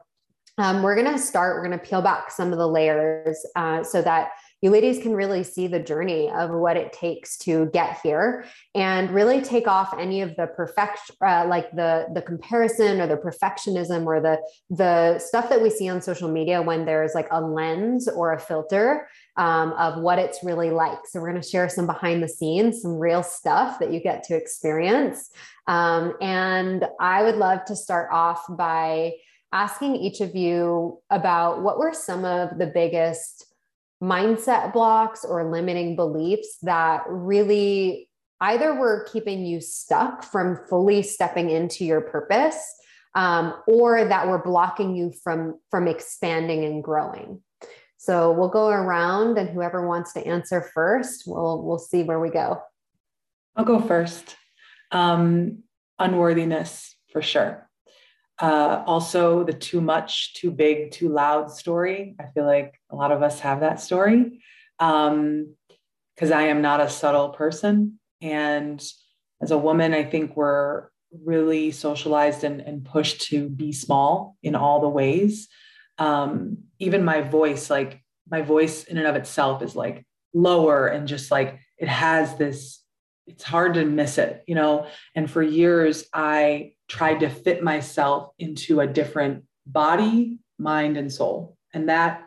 um, 0.60 0.84
we're 0.84 0.96
going 0.96 1.12
to 1.12 1.20
start, 1.20 1.56
we're 1.56 1.68
going 1.68 1.80
to 1.80 1.86
peel 1.86 2.04
back 2.04 2.30
some 2.30 2.52
of 2.52 2.60
the 2.60 2.68
layers 2.68 3.44
uh, 3.56 3.84
so 3.84 4.02
that 4.04 4.30
you 4.62 4.72
ladies 4.72 5.00
can 5.00 5.14
really 5.14 5.44
see 5.44 5.68
the 5.68 5.80
journey 5.80 6.30
of 6.32 6.50
what 6.50 6.78
it 6.78 6.92
takes 6.92 7.38
to 7.38 7.68
get 7.68 8.00
here 8.02 8.46
and 8.74 9.12
really 9.12 9.40
take 9.42 9.68
off 9.68 9.94
any 9.98 10.22
of 10.22 10.36
the 10.36 10.48
perfection 10.48 11.16
uh, 11.26 11.46
like 11.48 11.70
the 11.72 12.08
the 12.14 12.22
comparison 12.22 13.00
or 13.00 13.08
the 13.08 13.18
perfectionism 13.18 14.06
or 14.06 14.20
the 14.20 14.40
the 14.70 15.20
stuff 15.20 15.50
that 15.50 15.62
we 15.62 15.70
see 15.70 15.88
on 15.88 16.02
social 16.02 16.30
media 16.30 16.62
when 16.62 16.86
there's 16.86 17.14
like 17.14 17.28
a 17.32 17.40
lens 17.40 18.08
or 18.08 18.34
a 18.34 18.40
filter 18.40 19.08
um, 19.38 19.74
of 19.74 20.02
what 20.02 20.18
it's 20.18 20.44
really 20.44 20.72
like. 20.72 21.00
So 21.06 21.22
we're 21.22 21.30
going 21.30 21.42
to 21.42 21.48
share 21.48 21.70
some 21.70 21.86
behind 21.86 22.24
the 22.24 22.28
scenes 22.28 22.82
some 22.82 22.98
real 22.98 23.24
stuff 23.24 23.80
that 23.80 23.92
you 23.92 24.00
get 24.00 24.24
to 24.24 24.36
experience. 24.36 25.30
Um, 25.68 26.14
and 26.22 26.86
i 27.00 27.22
would 27.24 27.36
love 27.36 27.66
to 27.66 27.76
start 27.76 28.10
off 28.12 28.46
by 28.50 29.12
asking 29.52 29.96
each 29.96 30.22
of 30.22 30.36
you 30.36 31.00
about 31.10 31.62
what 31.62 31.78
were 31.78 31.94
some 31.94 32.26
of 32.26 32.58
the 32.58 32.68
biggest 32.68 33.47
mindset 34.02 34.74
blocks 34.74 35.26
or 35.26 35.52
limiting 35.52 35.96
beliefs 35.96 36.58
that 36.62 37.04
really 37.08 38.10
either 38.42 38.76
were 38.76 39.08
keeping 39.12 39.46
you 39.46 39.60
stuck 39.60 40.24
from 40.24 40.60
fully 40.70 41.02
stepping 41.02 41.50
into 41.50 41.84
your 41.84 42.02
purpose 42.02 42.76
um, 43.16 43.54
or 43.68 44.06
that 44.06 44.28
were 44.28 44.42
blocking 44.42 44.96
you 44.96 45.12
from 45.24 45.60
from 45.72 45.88
expanding 45.88 46.64
and 46.64 46.84
growing. 46.84 47.42
So 47.98 48.32
we'll 48.32 48.50
go 48.50 48.70
around 48.70 49.40
and 49.40 49.50
whoever 49.50 49.88
wants 49.88 50.14
to 50.14 50.26
answer 50.26 50.70
first 50.74 51.24
we'll 51.26 51.64
we'll 51.64 51.80
see 51.80 52.04
where 52.04 52.20
we 52.20 52.30
go. 52.30 52.62
I'll 53.56 53.66
go 53.66 53.82
first. 53.82 54.36
Um, 54.92 55.64
unworthiness 56.00 56.96
for 57.12 57.22
sure 57.22 57.67
uh, 58.40 58.84
also, 58.86 59.44
the 59.44 59.54
too 59.54 59.82
much, 59.82 60.36
too 60.36 60.52
big, 60.52 60.92
too 60.92 61.10
loud 61.10 61.52
story. 61.52 62.16
I 62.20 62.26
feel 62.34 62.46
like 62.46 62.80
a 62.92 62.96
lot 62.96 63.12
of 63.12 63.24
us 63.24 63.40
have 63.40 63.62
that 63.62 63.80
story 63.80 64.42
because 64.78 65.12
um, 65.12 65.56
I 66.22 66.44
am 66.44 66.62
not 66.62 66.80
a 66.80 66.90
subtle 66.90 67.30
person. 67.30 68.00
And 68.22 68.84
as 69.42 69.52
a 69.52 69.58
woman, 69.58 69.94
I 69.94 70.04
think 70.04 70.36
we're 70.36 70.90
really 71.24 71.72
socialized 71.72 72.44
and, 72.44 72.62
and 72.62 72.86
pushed 72.86 73.22
to 73.30 73.50
be 73.50 73.72
small 73.72 74.38
in 74.44 74.56
all 74.56 74.82
the 74.82 74.90
ways. 74.90 75.48
Um, 75.98 76.60
even 76.78 77.04
my 77.04 77.22
voice, 77.22 77.72
like 77.72 78.04
my 78.30 78.42
voice 78.42 78.84
in 78.84 78.98
and 78.98 79.08
of 79.08 79.16
itself 79.16 79.64
is 79.64 79.76
like 79.76 80.06
lower 80.34 80.88
and 80.88 81.08
just 81.08 81.32
like 81.32 81.60
it 81.80 81.88
has 81.88 82.36
this, 82.36 82.84
it's 83.28 83.44
hard 83.44 83.74
to 83.76 83.86
miss 83.86 84.18
it, 84.18 84.44
you 84.48 84.56
know? 84.56 84.88
And 85.16 85.30
for 85.30 85.44
years, 85.44 86.06
I 86.14 86.74
tried 86.88 87.20
to 87.20 87.30
fit 87.30 87.64
myself 87.64 88.32
into 88.40 88.80
a 88.80 88.88
different 88.88 89.44
body, 89.66 90.40
mind, 90.58 90.98
and 90.98 91.12
soul. 91.12 91.58
And 91.74 91.90
that 91.90 92.24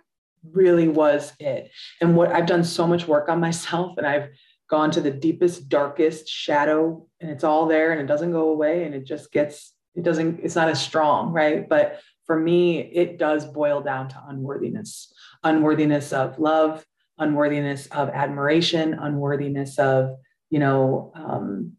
really 0.52 0.88
was 0.88 1.32
it. 1.38 1.70
And 2.00 2.16
what 2.16 2.32
I've 2.32 2.46
done 2.46 2.64
so 2.64 2.86
much 2.86 3.08
work 3.08 3.28
on 3.28 3.40
myself 3.40 3.96
and 3.98 4.06
I've 4.06 4.28
gone 4.68 4.90
to 4.92 5.00
the 5.00 5.10
deepest, 5.10 5.68
darkest 5.68 6.28
shadow 6.28 7.06
and 7.18 7.30
it's 7.30 7.44
all 7.44 7.66
there 7.66 7.92
and 7.92 8.00
it 8.00 8.06
doesn't 8.06 8.30
go 8.30 8.50
away 8.50 8.84
and 8.84 8.94
it 8.94 9.04
just 9.04 9.32
gets, 9.32 9.72
it 9.96 10.04
doesn't, 10.04 10.40
it's 10.42 10.54
not 10.54 10.68
as 10.68 10.80
strong, 10.80 11.32
right? 11.32 11.68
But 11.68 12.00
for 12.24 12.38
me, 12.38 12.78
it 12.78 13.18
does 13.18 13.44
boil 13.44 13.80
down 13.80 14.08
to 14.10 14.22
unworthiness 14.28 15.12
unworthiness 15.42 16.12
of 16.12 16.38
love, 16.38 16.84
unworthiness 17.18 17.86
of 17.88 18.08
admiration, 18.10 18.94
unworthiness 18.94 19.78
of, 19.78 20.16
you 20.50 20.58
know, 20.58 21.12
um, 21.14 21.72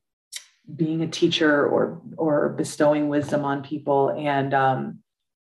being 0.74 1.02
a 1.02 1.08
teacher 1.08 1.66
or 1.68 2.02
or 2.18 2.50
bestowing 2.50 3.10
wisdom 3.10 3.44
on 3.46 3.64
people. 3.64 4.10
And 4.18 4.54
um, 4.54 5.00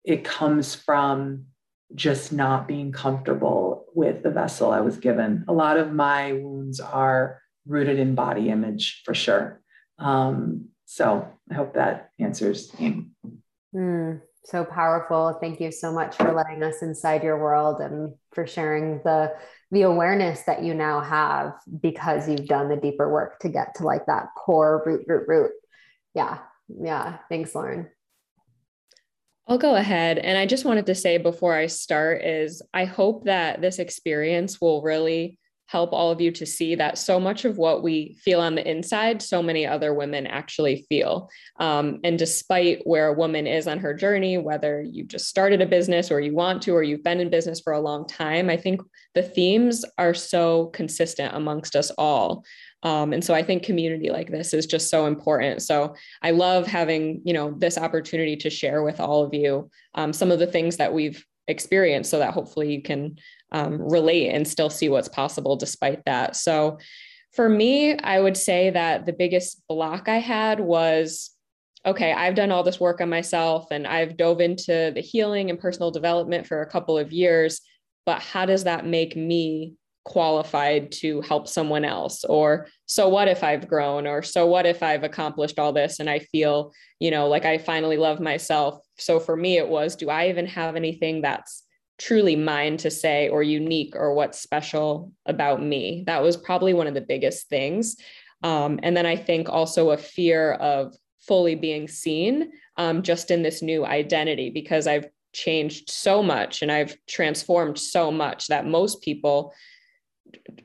it 0.05 0.25
comes 0.25 0.75
from 0.75 1.47
just 1.95 2.33
not 2.33 2.67
being 2.67 2.91
comfortable 2.93 3.85
with 3.95 4.23
the 4.23 4.31
vessel 4.31 4.71
i 4.71 4.81
was 4.81 4.97
given. 4.97 5.45
A 5.49 5.53
lot 5.53 5.77
of 5.77 5.93
my 5.93 6.33
wounds 6.33 6.81
are 6.81 7.41
rooted 7.67 7.99
in 7.99 8.15
body 8.15 8.49
image 8.49 9.03
for 9.05 9.15
sure. 9.15 9.61
Um, 9.99 10.69
so 10.87 11.27
i 11.51 11.55
hope 11.55 11.75
that 11.75 12.11
answers 12.19 12.71
mm, 13.75 14.21
so 14.47 14.65
powerful 14.65 15.37
thank 15.41 15.61
you 15.61 15.71
so 15.71 15.93
much 15.93 16.17
for 16.17 16.33
letting 16.33 16.63
us 16.63 16.83
inside 16.83 17.23
your 17.23 17.39
world 17.39 17.81
and 17.81 18.15
for 18.33 18.47
sharing 18.47 19.01
the 19.05 19.33
the 19.71 19.83
awareness 19.83 20.43
that 20.43 20.63
you 20.63 20.75
now 20.75 21.01
have 21.01 21.55
because 21.81 22.29
you've 22.29 22.47
done 22.47 22.69
the 22.69 22.77
deeper 22.77 23.11
work 23.11 23.39
to 23.41 23.49
get 23.49 23.75
to 23.75 23.85
like 23.85 24.07
that 24.07 24.29
core 24.37 24.83
root, 24.87 25.05
root, 25.09 25.25
root. 25.27 25.51
Yeah. 26.15 26.39
Yeah. 26.69 27.19
Thanks, 27.29 27.55
Lauren. 27.55 27.91
I'll 29.49 29.59
go 29.59 29.75
ahead. 29.75 30.19
And 30.19 30.37
I 30.37 30.47
just 30.47 30.65
wanted 30.65 30.87
to 30.87 30.95
say 30.95 31.19
before 31.19 31.55
I 31.55 31.67
start 31.67 32.25
is 32.25 32.63
I 32.75 32.85
hope 32.85 33.25
that 33.25 33.61
this 33.61 33.79
experience 33.79 34.61
will 34.61 34.83
really 34.83 35.39
help 35.67 35.93
all 35.93 36.11
of 36.11 36.21
you 36.21 36.31
to 36.31 36.47
see 36.47 36.75
that 36.77 36.97
so 36.97 37.19
much 37.19 37.45
of 37.45 37.59
what 37.59 37.83
we 37.83 38.17
feel 38.23 38.41
on 38.41 38.55
the 38.55 38.69
inside, 38.69 39.21
so 39.21 39.43
many 39.43 39.67
other 39.67 39.93
women 39.93 40.27
actually 40.27 40.87
feel. 40.89 41.29
Um, 41.59 42.01
and 42.05 42.19
despite 42.19 42.87
where 42.87 43.09
a 43.09 43.15
woman 43.15 43.47
is 43.47 43.67
on 43.67 43.79
her 43.81 43.93
journey, 43.93 44.39
whether 44.39 44.81
you 44.81 45.05
just 45.05 45.29
started 45.29 45.61
a 45.61 45.67
business 45.67 46.11
or 46.11 46.21
you 46.21 46.35
want 46.35 46.63
to, 46.63 46.73
or 46.73 46.83
you've 46.83 47.03
been 47.03 47.21
in 47.21 47.31
business 47.31 47.61
for 47.61 47.73
a 47.73 47.81
long 47.81 48.07
time, 48.07 48.49
I 48.49 48.57
think 48.57 48.81
the 49.15 49.23
themes 49.23 49.85
are 49.99 50.15
so 50.15 50.67
consistent 50.67 51.35
amongst 51.35 51.75
us 51.75 51.91
all. 51.99 52.45
Um, 52.83 53.13
and 53.13 53.25
so 53.25 53.35
I 53.35 53.43
think 53.43 53.65
community 53.65 54.11
like 54.11 54.31
this 54.31 54.55
is 54.55 54.67
just 54.67 54.91
so 54.91 55.07
important. 55.07 55.63
So 55.63 55.97
I 56.23 56.31
love 56.31 56.67
having, 56.69 57.23
you 57.25 57.33
know, 57.33 57.55
this 57.59 57.79
opportunity 57.79 58.37
to 58.37 58.51
share 58.51 58.83
with 58.85 59.01
all 59.01 59.25
of 59.25 59.35
you 59.35 59.71
um, 59.95 60.13
some 60.13 60.31
of 60.31 60.39
the 60.39 60.47
things 60.47 60.77
that 60.77 60.93
we've 60.93 61.25
experienced 61.49 62.11
so 62.11 62.19
that 62.19 62.35
hopefully 62.35 62.73
you 62.73 62.83
can 62.83 63.17
um, 63.53 63.81
relate 63.81 64.31
and 64.31 64.47
still 64.47 64.71
see 64.71 64.89
what's 64.89 65.09
possible 65.09 65.57
despite 65.57 66.05
that. 66.05 66.37
So 66.37 66.79
for 67.33 67.49
me, 67.49 67.99
I 67.99 68.21
would 68.21 68.37
say 68.37 68.71
that 68.71 69.07
the 69.07 69.13
biggest 69.13 69.63
block 69.69 70.09
I 70.09 70.19
had 70.19 70.61
was 70.61 71.31
okay, 71.85 72.13
I've 72.13 72.35
done 72.35 72.51
all 72.51 72.65
this 72.65 72.81
work 72.81 73.01
on 73.01 73.09
myself 73.09 73.69
and 73.71 73.87
I've 73.87 74.17
dove 74.17 74.41
into 74.41 74.91
the 74.93 75.01
healing 75.01 75.51
and 75.51 75.59
personal 75.59 75.93
development 75.93 76.47
for 76.47 76.61
a 76.61 76.69
couple 76.69 76.99
of 76.99 77.13
years, 77.13 77.61
but 78.05 78.21
how 78.21 78.45
does 78.45 78.65
that 78.65 78.85
make 78.85 79.15
me 79.15 79.75
qualified 80.05 80.91
to 80.93 81.21
help 81.21 81.47
someone 81.47 81.85
else? 81.85 82.25
Or 82.25 82.67
so 82.87 83.09
what 83.09 83.29
if 83.29 83.45
i've 83.45 83.69
grown? 83.69 84.07
Or 84.07 84.23
so 84.23 84.47
what 84.47 84.67
if 84.67 84.83
i've 84.83 85.05
accomplished 85.05 85.59
all 85.59 85.73
this 85.73 86.01
and 86.01 86.09
i 86.09 86.21
feel 86.21 86.73
you 87.01 87.11
know 87.11 87.29
like 87.29 87.45
i 87.45 87.59
finally 87.59 87.97
love 87.97 88.21
myself? 88.21 88.79
So 88.99 89.21
for 89.21 89.37
me 89.37 89.57
it 89.57 89.69
was 89.69 89.97
do 89.97 90.09
i 90.09 90.29
even 90.29 90.47
have 90.47 90.77
anything 90.77 91.23
that's 91.23 91.66
truly 91.99 92.37
mine 92.37 92.77
to 92.79 92.91
say 92.91 93.29
or 93.29 93.43
unique 93.43 93.95
or 93.97 94.15
what's 94.15 94.39
special 94.39 95.13
about 95.25 95.63
me. 95.63 96.05
That 96.07 96.23
was 96.23 96.37
probably 96.37 96.75
one 96.75 96.87
of 96.87 96.95
the 96.95 97.01
biggest 97.01 97.49
things. 97.49 97.97
Um, 98.43 98.79
and 98.83 98.97
then 98.97 99.07
I 99.07 99.17
think 99.17 99.49
also 99.49 99.91
a 99.91 99.97
fear 99.97 100.53
of 100.53 100.95
fully 101.21 101.55
being 101.55 101.89
seen 101.89 102.53
um, 102.77 103.03
just 103.03 103.31
in 103.31 103.43
this 103.43 103.63
new 103.63 103.85
identity 103.85 104.51
because 104.51 104.87
I've 104.87 105.09
changed 105.33 105.91
so 105.91 106.23
much 106.23 106.63
and 106.63 106.71
I've 106.71 106.97
transformed 107.07 107.79
so 107.79 108.11
much 108.11 108.47
that 108.49 108.67
most 108.67 109.03
people 109.03 109.53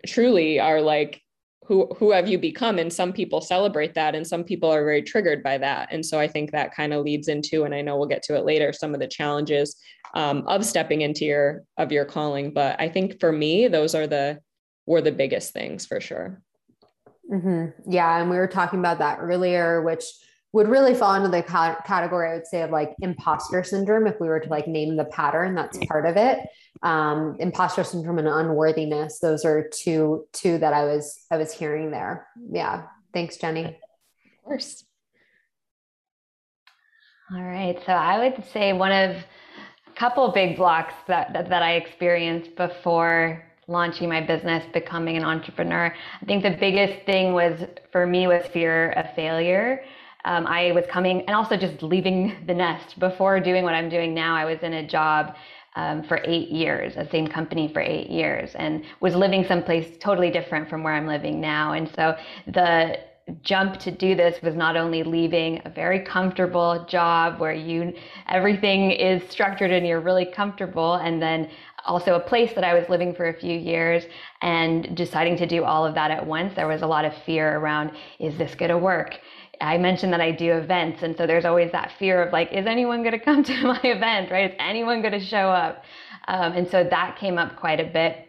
truly 0.06 0.60
are 0.60 0.82
like, 0.82 1.22
who 1.71 1.88
who 1.97 2.12
have 2.12 2.27
you 2.27 2.38
become? 2.38 2.79
And 2.79 2.91
some 2.91 3.13
people 3.13 3.39
celebrate 3.39 3.93
that 3.93 4.13
and 4.13 4.27
some 4.27 4.43
people 4.43 4.69
are 4.69 4.84
very 4.84 5.01
triggered 5.01 5.41
by 5.41 5.57
that. 5.60 5.88
And 5.89 6.05
so 6.05 6.19
i 6.19 6.27
think 6.27 6.51
that 6.51 6.75
kind 6.75 6.91
of 6.93 7.05
leads 7.05 7.29
into 7.29 7.63
and 7.63 7.73
i 7.73 7.81
know 7.81 7.95
we'll 7.95 8.13
get 8.15 8.23
to 8.23 8.36
it 8.36 8.43
later 8.43 8.73
some 8.73 8.93
of 8.93 8.99
the 8.99 9.07
challenges 9.07 9.77
um, 10.13 10.45
of 10.47 10.65
stepping 10.65 10.99
into 10.99 11.23
your 11.23 11.63
of 11.77 11.93
your 11.93 12.03
calling. 12.03 12.53
But 12.53 12.75
i 12.81 12.89
think 12.89 13.21
for 13.21 13.31
me 13.31 13.69
those 13.69 13.95
are 13.95 14.05
the 14.05 14.41
were 14.86 15.01
the 15.01 15.13
biggest 15.13 15.53
things 15.53 15.86
for 15.86 16.01
sure. 16.01 16.41
Mm-hmm. 17.31 17.89
yeah 17.89 18.19
and 18.19 18.29
we 18.29 18.36
were 18.36 18.53
talking 18.60 18.79
about 18.79 18.99
that 18.99 19.19
earlier 19.21 19.81
which 19.81 20.03
would 20.54 20.68
really 20.68 20.94
fall 20.94 21.16
into 21.16 21.30
the 21.30 21.42
category 21.44 22.30
i 22.30 22.34
would 22.34 22.48
say 22.48 22.62
of 22.62 22.72
like 22.72 22.94
imposter 23.02 23.64
syndrome 23.64 24.08
if 24.08 24.20
we 24.20 24.28
were 24.28 24.40
to 24.40 24.50
like 24.50 24.68
name 24.68 24.96
the 24.96 25.06
pattern 25.06 25.56
that's 25.56 25.78
part 25.86 26.06
of 26.06 26.18
it. 26.18 26.40
Um, 26.84 27.38
imposter 27.40 27.84
syndrome 27.84 28.18
and 28.18 28.28
unworthiness 28.28 29.20
those 29.20 29.46
are 29.46 29.70
two 29.70 30.26
two 30.34 30.58
that 30.58 30.74
i 30.74 30.84
was 30.86 31.26
i 31.32 31.38
was 31.38 31.52
hearing 31.52 31.92
there. 31.92 32.28
Yeah. 32.50 32.84
Thanks 33.14 33.38
jenny. 33.38 33.66
Of 33.66 34.44
course. 34.44 34.84
All 37.34 37.44
right. 37.44 37.80
So 37.86 37.94
i 37.94 38.18
would 38.18 38.44
say 38.52 38.74
one 38.74 38.92
of 38.92 39.16
a 39.16 39.94
couple 39.96 40.30
big 40.32 40.58
blocks 40.58 40.94
that, 41.08 41.34
that 41.34 41.50
that 41.50 41.64
i 41.64 41.74
experienced 41.74 42.56
before 42.56 43.44
launching 43.68 44.10
my 44.10 44.20
business 44.20 44.66
becoming 44.74 45.16
an 45.16 45.24
entrepreneur 45.24 45.94
i 46.22 46.26
think 46.26 46.44
the 46.44 46.58
biggest 46.60 47.06
thing 47.06 47.32
was 47.34 47.64
for 47.92 48.06
me 48.06 48.28
was 48.28 48.46
fear 48.48 48.92
of 48.94 49.14
failure 49.16 49.82
um, 50.25 50.45
I 50.47 50.71
was 50.71 50.86
coming 50.89 51.21
and 51.21 51.36
also 51.36 51.57
just 51.57 51.81
leaving 51.84 52.36
the 52.47 52.53
nest 52.53 52.99
before 52.99 53.39
doing 53.39 53.63
what 53.63 53.73
I'm 53.73 53.89
doing 53.89 54.13
now. 54.13 54.36
I 54.36 54.45
was 54.45 54.60
in 54.62 54.73
a 54.73 54.88
job 54.88 55.36
um, 55.75 56.03
for 56.03 56.21
eight 56.25 56.49
years, 56.49 56.95
the 56.95 57.07
same 57.10 57.27
company 57.27 57.71
for 57.71 57.81
eight 57.81 58.10
years, 58.10 58.55
and 58.55 58.84
was 58.99 59.15
living 59.15 59.45
someplace 59.45 59.97
totally 59.99 60.29
different 60.29 60.69
from 60.69 60.84
where 60.84 60.93
I'm 60.93 61.07
living 61.07 61.39
now. 61.39 61.73
And 61.73 61.89
so 61.95 62.15
the 62.47 62.99
jump 63.43 63.77
to 63.79 63.91
do 63.91 64.15
this 64.15 64.41
was 64.41 64.55
not 64.55 64.75
only 64.75 65.03
leaving 65.03 65.62
a 65.65 65.69
very 65.69 65.99
comfortable 65.99 66.86
job 66.89 67.39
where 67.39 67.53
you 67.53 67.93
everything 68.27 68.91
is 68.91 69.21
structured 69.29 69.71
and 69.71 69.86
you're 69.86 70.01
really 70.01 70.25
comfortable 70.25 70.95
and 70.95 71.21
then 71.21 71.49
also 71.86 72.15
a 72.15 72.19
place 72.19 72.53
that 72.53 72.63
I 72.63 72.73
was 72.73 72.88
living 72.89 73.13
for 73.15 73.29
a 73.29 73.34
few 73.34 73.57
years 73.57 74.03
and 74.41 74.95
deciding 74.95 75.38
to 75.38 75.47
do 75.47 75.63
all 75.63 75.86
of 75.86 75.95
that 75.95 76.12
at 76.12 76.25
once 76.25 76.53
there 76.55 76.67
was 76.67 76.81
a 76.81 76.88
lot 76.88 77.05
of 77.05 77.13
fear 77.23 77.57
around 77.57 77.91
is 78.19 78.38
this 78.38 78.55
going 78.55 78.71
to 78.71 78.77
work 78.77 79.19
I 79.62 79.78
mentioned 79.78 80.12
that 80.13 80.21
I 80.21 80.32
do 80.32 80.54
events. 80.54 81.04
And 81.04 81.15
so 81.15 81.28
there's 81.28 81.45
always 81.45 81.71
that 81.71 81.91
fear 82.00 82.21
of 82.24 82.34
like, 82.34 82.52
is 82.52 82.65
anyone 82.65 83.04
going 83.04 83.12
to 83.19 83.19
come 83.19 83.43
to 83.43 83.63
my 83.63 83.80
event, 83.84 84.32
right? 84.32 84.52
Is 84.52 84.56
anyone 84.60 85.02
going 85.02 85.13
to 85.13 85.26
show 85.26 85.50
up? 85.50 85.84
Um, 86.28 86.54
and 86.54 86.67
so 86.69 86.84
that 86.84 87.17
came 87.17 87.38
up 87.38 87.56
quite 87.58 87.80
a 87.80 87.86
bit. 87.86 88.28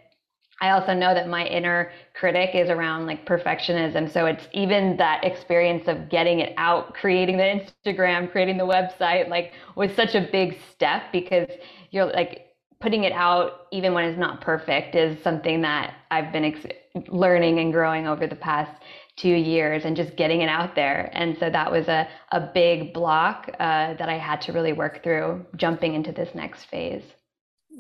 I 0.61 0.71
also 0.71 0.95
know 0.95 1.13
that 1.13 1.29
my 1.29 1.45
inner 1.45 1.91
critic 2.15 2.51
is 2.55 2.71
around 2.71 3.07
like 3.07 3.27
perfectionism. 3.27 4.13
So 4.13 4.27
it's 4.27 4.47
even 4.53 4.97
that 4.99 5.25
experience 5.25 5.89
of 5.89 6.09
getting 6.09 6.39
it 6.39 6.55
out, 6.57 6.95
creating 6.95 7.37
the 7.37 7.43
Instagram, 7.85 8.31
creating 8.31 8.59
the 8.59 8.65
website, 8.65 9.29
like 9.29 9.53
was 9.75 9.93
such 9.97 10.15
a 10.15 10.29
big 10.31 10.57
step 10.71 11.11
because 11.11 11.49
you're 11.91 12.07
like 12.07 12.53
putting 12.81 13.03
it 13.05 13.13
out, 13.13 13.67
even 13.73 13.93
when 13.93 14.05
it's 14.05 14.19
not 14.19 14.41
perfect, 14.41 14.95
is 14.95 15.21
something 15.25 15.63
that 15.63 15.95
I've 16.13 16.33
been 16.33 16.45
ex- 16.45 17.09
learning 17.09 17.59
and 17.59 17.73
growing 17.73 18.07
over 18.07 18.27
the 18.29 18.37
past 18.37 18.82
two 19.23 19.35
years 19.35 19.85
and 19.85 19.97
just 19.97 20.17
getting 20.17 20.43
it 20.43 20.49
out 20.49 20.75
there. 20.75 21.09
And 21.13 21.37
so 21.39 21.49
that 21.49 21.71
was 21.71 21.87
a, 21.87 22.09
a 22.33 22.41
big 22.41 22.93
block 22.93 23.49
uh, 23.61 23.95
that 23.95 24.09
I 24.09 24.19
had 24.19 24.41
to 24.43 24.53
really 24.53 24.73
work 24.73 25.05
through 25.05 25.47
jumping 25.57 25.95
into 25.95 26.11
this 26.11 26.35
next 26.35 26.65
phase. 26.65 27.05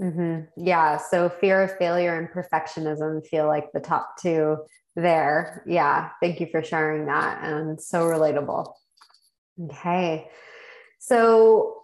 Mm-hmm. 0.01 0.65
Yeah. 0.65 0.99
So 0.99 1.29
fear 1.29 1.63
of 1.63 1.77
failure 1.79 2.17
and 2.17 2.29
perfectionism 2.29 3.27
feel 3.27 3.47
like 3.49 3.73
the 3.75 3.81
top 3.81 4.15
two 4.21 4.59
there. 4.95 5.65
Yeah. 5.67 6.11
Thank 6.23 6.41
you 6.41 6.47
for 6.51 6.63
sharing 6.63 7.07
that. 7.07 7.43
And 7.43 7.81
so 7.81 8.05
relatable. 8.05 8.73
Okay. 9.65 10.29
So, 10.99 11.79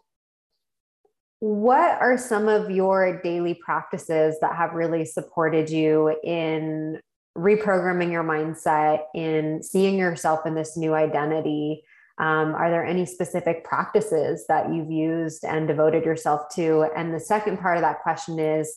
what 1.41 2.01
are 2.01 2.19
some 2.19 2.49
of 2.49 2.71
your 2.71 3.21
daily 3.23 3.55
practices 3.55 4.37
that 4.41 4.57
have 4.57 4.73
really 4.73 5.05
supported 5.05 5.71
you 5.71 6.17
in 6.25 7.01
reprogramming 7.39 8.11
your 8.11 8.25
mindset 8.25 9.05
in 9.15 9.63
seeing 9.63 9.97
yourself 9.97 10.45
in 10.45 10.55
this 10.55 10.77
new 10.77 10.95
identity. 10.95 11.85
Um, 12.19 12.55
are 12.55 12.71
there 12.71 12.85
any 12.85 13.07
specific 13.07 13.65
practices 13.65 14.45
that 14.49 14.73
you've 14.73 14.91
used 14.91 15.45
and 15.45 15.69
devoted 15.69 16.05
yourself 16.05 16.49
to? 16.57 16.89
And 16.97 17.15
the 17.15 17.21
second 17.21 17.59
part 17.59 17.77
of 17.77 17.83
that 17.83 18.01
question 18.01 18.41
is 18.41 18.77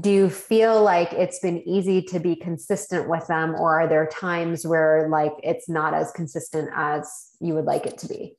do 0.00 0.10
you 0.10 0.28
feel 0.28 0.82
like 0.82 1.12
it's 1.12 1.38
been 1.38 1.66
easy 1.68 2.02
to 2.02 2.18
be 2.18 2.34
consistent 2.34 3.08
with 3.08 3.26
them 3.28 3.54
or 3.54 3.80
are 3.80 3.88
there 3.88 4.06
times 4.08 4.66
where 4.66 5.08
like 5.08 5.32
it's 5.44 5.68
not 5.68 5.94
as 5.94 6.10
consistent 6.10 6.68
as 6.74 7.08
you 7.40 7.54
would 7.54 7.64
like 7.64 7.86
it 7.86 7.96
to 7.98 8.08
be? 8.08 8.36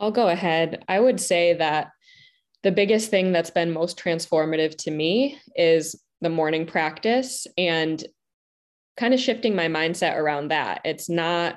I'll 0.00 0.10
go 0.10 0.28
ahead. 0.28 0.84
I 0.88 0.98
would 0.98 1.20
say 1.20 1.54
that 1.54 1.90
the 2.62 2.72
biggest 2.72 3.10
thing 3.10 3.32
that's 3.32 3.50
been 3.50 3.70
most 3.70 3.98
transformative 3.98 4.76
to 4.78 4.90
me 4.90 5.38
is 5.54 6.00
the 6.20 6.28
morning 6.28 6.66
practice 6.66 7.46
and 7.56 8.04
kind 8.96 9.14
of 9.14 9.20
shifting 9.20 9.54
my 9.54 9.68
mindset 9.68 10.16
around 10.16 10.48
that. 10.48 10.80
It's 10.84 11.08
not, 11.08 11.56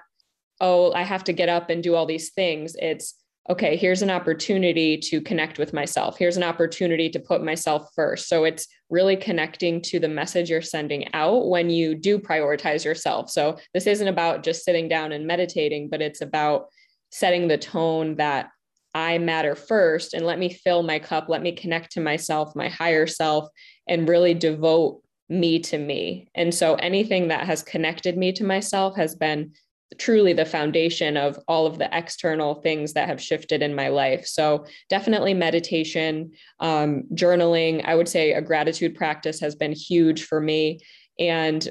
oh, 0.60 0.94
I 0.94 1.02
have 1.02 1.24
to 1.26 1.34
get 1.34 1.50
up 1.50 1.70
and 1.70 1.82
do 1.82 1.96
all 1.96 2.06
these 2.06 2.30
things. 2.32 2.76
It's, 2.80 3.16
okay, 3.50 3.76
here's 3.76 4.04
an 4.04 4.12
opportunity 4.12 4.98
to 5.00 5.20
connect 5.20 5.58
with 5.58 5.74
myself. 5.74 6.18
Here's 6.18 6.38
an 6.38 6.44
opportunity 6.44 7.10
to 7.10 7.20
put 7.20 7.44
myself 7.44 7.90
first. 7.96 8.30
So 8.30 8.44
it's 8.44 8.68
really 8.92 9.16
connecting 9.16 9.82
to 9.82 10.00
the 10.00 10.08
message 10.08 10.52
you're 10.52 10.62
sending 10.62 11.12
out 11.16 11.50
when 11.50 11.72
you 11.72 11.96
do 11.96 12.20
prioritize 12.20 12.86
yourself. 12.86 13.32
So 13.32 13.58
this 13.74 13.88
isn't 13.88 14.08
about 14.08 14.44
just 14.44 14.64
sitting 14.64 14.88
down 14.88 15.12
and 15.12 15.26
meditating, 15.26 15.90
but 15.90 16.02
it's 16.02 16.22
about 16.22 16.68
setting 17.12 17.48
the 17.48 17.58
tone 17.58 18.16
that 18.18 18.52
I 18.94 19.18
matter 19.18 19.56
first 19.56 20.14
and 20.14 20.26
let 20.26 20.40
me 20.40 20.50
fill 20.50 20.84
my 20.84 21.00
cup, 21.00 21.30
let 21.30 21.42
me 21.42 21.54
connect 21.54 21.94
to 21.94 22.02
myself, 22.02 22.56
my 22.56 22.68
higher 22.68 23.08
self, 23.08 23.48
and 23.88 24.08
really 24.08 24.34
devote 24.34 25.02
me 25.30 25.60
to 25.60 25.78
me. 25.78 26.28
And 26.36 26.54
so 26.54 26.76
anything 26.76 27.30
that 27.30 27.46
has 27.46 27.64
connected 27.64 28.18
me 28.18 28.34
to 28.34 28.44
myself 28.44 28.98
has 28.98 29.16
been 29.16 29.54
truly 29.98 30.34
the 30.34 30.46
foundation 30.46 31.18
of 31.18 31.40
all 31.48 31.66
of 31.66 31.78
the 31.78 31.90
external 31.98 32.56
things 32.56 32.94
that 32.94 33.08
have 33.08 33.22
shifted 33.22 33.62
in 33.62 33.76
my 33.76 33.90
life. 33.90 34.26
So, 34.26 34.66
definitely 34.90 35.34
meditation, 35.34 36.32
um, 36.60 37.04
journaling. 37.14 37.84
I 37.86 37.96
would 37.96 38.08
say 38.08 38.34
a 38.34 38.42
gratitude 38.42 38.96
practice 38.96 39.40
has 39.42 39.56
been 39.56 39.74
huge 39.74 40.24
for 40.24 40.40
me. 40.40 40.80
And 41.20 41.68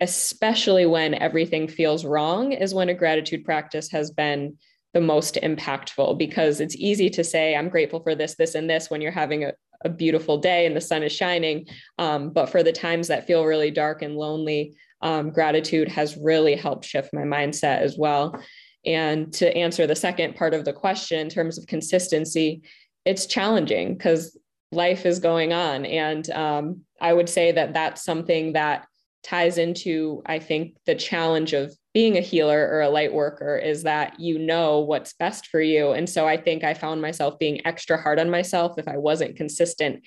especially 0.00 0.86
when 0.86 1.14
everything 1.14 1.68
feels 1.68 2.04
wrong, 2.04 2.52
is 2.52 2.74
when 2.74 2.88
a 2.88 2.94
gratitude 2.94 3.44
practice 3.44 3.90
has 3.90 4.10
been 4.10 4.58
the 4.96 5.00
most 5.02 5.34
impactful 5.42 6.16
because 6.16 6.58
it's 6.58 6.74
easy 6.74 7.10
to 7.10 7.22
say, 7.22 7.54
I'm 7.54 7.68
grateful 7.68 8.00
for 8.00 8.14
this, 8.14 8.34
this, 8.36 8.54
and 8.54 8.68
this 8.68 8.88
when 8.88 9.02
you're 9.02 9.12
having 9.12 9.44
a, 9.44 9.52
a 9.84 9.90
beautiful 9.90 10.38
day 10.38 10.64
and 10.64 10.74
the 10.74 10.80
sun 10.80 11.02
is 11.02 11.12
shining. 11.12 11.66
Um, 11.98 12.30
but 12.30 12.48
for 12.48 12.62
the 12.62 12.72
times 12.72 13.08
that 13.08 13.26
feel 13.26 13.44
really 13.44 13.70
dark 13.70 14.00
and 14.00 14.16
lonely, 14.16 14.74
um, 15.02 15.28
gratitude 15.28 15.88
has 15.88 16.16
really 16.16 16.56
helped 16.56 16.86
shift 16.86 17.12
my 17.12 17.24
mindset 17.24 17.82
as 17.82 17.98
well. 17.98 18.42
And 18.86 19.30
to 19.34 19.54
answer 19.54 19.86
the 19.86 19.94
second 19.94 20.34
part 20.34 20.54
of 20.54 20.64
the 20.64 20.72
question 20.72 21.18
in 21.18 21.28
terms 21.28 21.58
of 21.58 21.66
consistency, 21.66 22.62
it's 23.04 23.26
challenging 23.26 23.98
because 23.98 24.34
life 24.72 25.04
is 25.04 25.18
going 25.18 25.52
on. 25.52 25.84
And 25.84 26.30
um, 26.30 26.80
I 27.02 27.12
would 27.12 27.28
say 27.28 27.52
that 27.52 27.74
that's 27.74 28.02
something 28.02 28.54
that 28.54 28.86
ties 29.22 29.58
into, 29.58 30.22
I 30.24 30.38
think, 30.38 30.74
the 30.86 30.94
challenge 30.94 31.52
of 31.52 31.76
being 31.96 32.18
a 32.18 32.20
healer 32.20 32.68
or 32.70 32.82
a 32.82 32.90
light 32.90 33.14
worker 33.14 33.56
is 33.56 33.84
that 33.84 34.20
you 34.20 34.38
know 34.38 34.80
what's 34.80 35.14
best 35.14 35.46
for 35.46 35.62
you. 35.62 35.92
And 35.92 36.06
so 36.06 36.28
I 36.28 36.36
think 36.36 36.62
I 36.62 36.74
found 36.74 37.00
myself 37.00 37.38
being 37.38 37.66
extra 37.66 37.96
hard 37.96 38.18
on 38.18 38.28
myself 38.28 38.76
if 38.76 38.86
I 38.86 38.98
wasn't 38.98 39.34
consistent. 39.34 40.02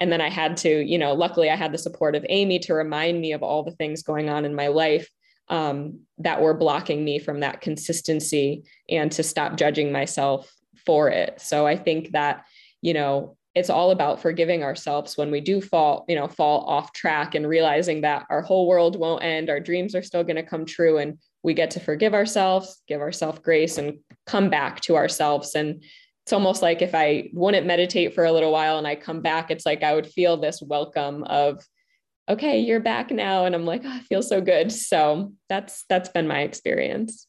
And 0.00 0.10
then 0.10 0.20
I 0.20 0.30
had 0.30 0.56
to, 0.56 0.84
you 0.84 0.98
know, 0.98 1.12
luckily 1.12 1.48
I 1.48 1.54
had 1.54 1.70
the 1.70 1.78
support 1.78 2.16
of 2.16 2.26
Amy 2.28 2.58
to 2.58 2.74
remind 2.74 3.20
me 3.20 3.34
of 3.34 3.44
all 3.44 3.62
the 3.62 3.70
things 3.70 4.02
going 4.02 4.28
on 4.28 4.44
in 4.46 4.52
my 4.52 4.66
life 4.66 5.08
um, 5.48 6.00
that 6.18 6.42
were 6.42 6.54
blocking 6.54 7.04
me 7.04 7.20
from 7.20 7.38
that 7.38 7.60
consistency 7.60 8.64
and 8.90 9.12
to 9.12 9.22
stop 9.22 9.56
judging 9.56 9.92
myself 9.92 10.52
for 10.84 11.08
it. 11.08 11.40
So 11.40 11.68
I 11.68 11.76
think 11.76 12.10
that, 12.14 12.46
you 12.82 12.94
know, 12.94 13.36
it's 13.58 13.70
all 13.70 13.90
about 13.90 14.22
forgiving 14.22 14.62
ourselves 14.62 15.16
when 15.16 15.30
we 15.30 15.40
do 15.40 15.60
fall 15.60 16.04
you 16.08 16.16
know 16.16 16.28
fall 16.28 16.64
off 16.66 16.92
track 16.92 17.34
and 17.34 17.46
realizing 17.46 18.00
that 18.00 18.24
our 18.30 18.40
whole 18.40 18.66
world 18.66 18.98
won't 18.98 19.22
end 19.22 19.50
our 19.50 19.60
dreams 19.60 19.94
are 19.94 20.02
still 20.02 20.24
going 20.24 20.36
to 20.36 20.42
come 20.42 20.64
true 20.64 20.98
and 20.98 21.18
we 21.42 21.54
get 21.54 21.70
to 21.72 21.80
forgive 21.80 22.14
ourselves, 22.14 22.82
give 22.88 23.00
ourselves 23.00 23.38
grace, 23.40 23.78
and 23.78 23.98
come 24.26 24.50
back 24.50 24.80
to 24.82 24.96
ourselves. 24.96 25.54
And 25.54 25.82
it's 26.24 26.32
almost 26.32 26.62
like 26.62 26.82
if 26.82 26.94
I 26.94 27.30
wouldn't 27.32 27.66
meditate 27.66 28.14
for 28.14 28.24
a 28.24 28.32
little 28.32 28.52
while 28.52 28.78
and 28.78 28.86
I 28.86 28.96
come 28.96 29.22
back, 29.22 29.50
it's 29.50 29.64
like 29.64 29.82
I 29.82 29.94
would 29.94 30.06
feel 30.06 30.36
this 30.36 30.60
welcome 30.60 31.24
of, 31.24 31.64
okay, 32.28 32.58
you're 32.58 32.80
back 32.80 33.10
now. 33.10 33.44
And 33.44 33.54
I'm 33.54 33.64
like, 33.64 33.82
oh, 33.84 33.90
I 33.90 34.00
feel 34.00 34.22
so 34.22 34.40
good. 34.40 34.72
So 34.72 35.32
that's 35.48 35.84
that's 35.88 36.08
been 36.10 36.28
my 36.28 36.40
experience. 36.40 37.26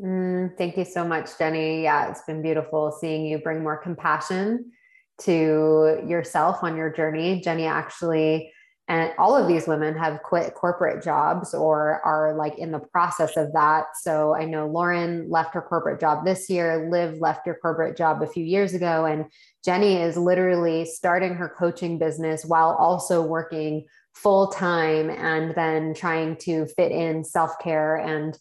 Mm, 0.00 0.56
thank 0.56 0.76
you 0.76 0.84
so 0.84 1.04
much, 1.04 1.38
Jenny. 1.38 1.82
Yeah, 1.82 2.10
it's 2.10 2.22
been 2.22 2.42
beautiful 2.42 2.96
seeing 3.00 3.26
you 3.26 3.38
bring 3.38 3.62
more 3.62 3.76
compassion 3.76 4.72
to 5.20 6.02
yourself 6.06 6.62
on 6.62 6.76
your 6.76 6.90
journey. 6.90 7.40
Jenny 7.40 7.66
actually 7.66 8.52
and 8.88 9.12
all 9.18 9.36
of 9.36 9.46
these 9.46 9.68
women 9.68 9.94
have 9.98 10.22
quit 10.22 10.54
corporate 10.54 11.04
jobs 11.04 11.52
or 11.52 12.00
are 12.04 12.34
like 12.34 12.56
in 12.58 12.72
the 12.72 12.78
process 12.78 13.36
of 13.36 13.52
that. 13.52 13.88
So 14.00 14.34
i 14.34 14.44
know 14.46 14.66
lauren 14.66 15.28
left 15.28 15.54
her 15.54 15.60
corporate 15.60 16.00
job 16.00 16.24
this 16.24 16.48
year. 16.48 16.88
Liv 16.90 17.18
left 17.20 17.46
her 17.46 17.58
corporate 17.60 17.96
job 17.96 18.22
a 18.22 18.26
few 18.26 18.44
years 18.44 18.72
ago. 18.72 19.04
And 19.04 19.26
jenny 19.64 19.96
is 19.96 20.16
literally 20.16 20.86
starting 20.86 21.34
her 21.34 21.48
coaching 21.50 21.98
business 21.98 22.44
while 22.46 22.70
also 22.70 23.22
working 23.22 23.84
full 24.14 24.48
time 24.48 25.10
and 25.10 25.54
then 25.54 25.94
trying 25.94 26.36
to 26.36 26.66
fit 26.66 26.90
in 26.90 27.24
self-care 27.24 27.96
and 27.96 28.38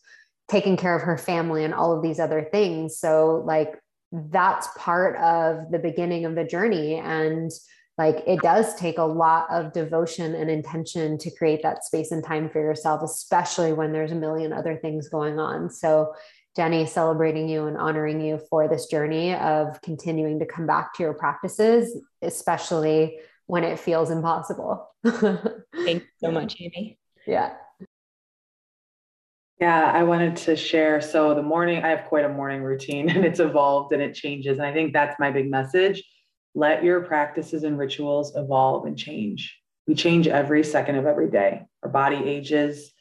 taking 0.47 0.78
care 0.78 0.95
of 0.95 1.01
her 1.01 1.17
family 1.17 1.65
and 1.65 1.73
all 1.73 1.95
of 1.95 2.01
these 2.01 2.21
other 2.21 2.47
things. 2.53 2.97
So 2.97 3.43
like 3.45 3.78
that's 4.12 4.68
part 4.78 5.18
of 5.18 5.72
the 5.72 5.80
beginning 5.80 6.26
of 6.26 6.36
the 6.36 6.43
journey. 6.43 6.95
And 6.95 7.51
like 7.97 8.24
it 8.28 8.41
does 8.41 8.76
take 8.76 8.97
a 8.97 9.03
lot 9.03 9.47
of 9.49 9.74
devotion 9.74 10.36
and 10.36 10.49
intention 10.49 11.18
to 11.18 11.32
create 11.32 11.64
that 11.64 11.84
space 11.84 12.12
and 12.12 12.24
time 12.24 12.49
for 12.49 12.62
yourself 12.62 13.01
especially 13.03 13.74
when 13.74 13.91
there's 13.91 14.12
a 14.12 14.16
million 14.16 14.53
other 14.53 14.78
things 14.78 15.10
going 15.10 15.39
on. 15.39 15.70
So 15.70 16.14
jenny 16.55 16.86
celebrating 16.86 17.47
you 17.49 17.66
and 17.68 17.78
honoring 17.78 18.22
you 18.22 18.39
for 18.49 18.68
this 18.68 18.88
journey 18.88 19.36
of 19.36 19.80
continuing 19.82 20.39
to 20.39 20.45
come 20.45 20.66
back 20.66 20.93
to 20.95 21.03
your 21.03 21.14
practices 21.14 21.95
especially 22.22 23.20
when 23.45 23.64
it 23.64 23.80
feels 23.80 24.12
impossible. 24.12 24.89
Thank 25.05 25.64
you 25.76 26.01
so 26.20 26.32
much 26.32 26.58
amy 26.60 26.99
yeah 27.26 27.53
yeah, 29.60 29.91
I 29.91 30.03
wanted 30.03 30.36
to 30.38 30.55
share. 30.55 31.01
So 31.01 31.34
the 31.34 31.41
morning, 31.41 31.84
I 31.84 31.89
have 31.89 32.05
quite 32.05 32.26
a 32.26 32.30
morning 32.30 32.62
routine 32.62 33.10
and 33.16 33.26
it's 33.26 33.39
evolved 33.39 33.93
and 33.93 34.01
it 34.01 34.14
changes. 34.14 34.58
And 34.58 34.68
I 34.68 34.74
think 34.74 34.93
that's 34.93 35.20
my 35.20 35.32
big 35.32 35.49
message 35.49 36.03
let 36.58 36.84
your 36.84 37.01
practices 37.01 37.64
and 37.64 37.78
rituals 37.78 38.36
evolve 38.36 38.88
and 38.88 38.97
change. 38.97 39.55
We 39.86 39.93
change 39.93 40.28
every 40.28 40.64
second 40.64 40.95
of 40.95 41.05
every 41.05 41.30
day. 41.30 41.68
Our 41.84 41.89
body 41.89 42.16
ages, 42.16 42.93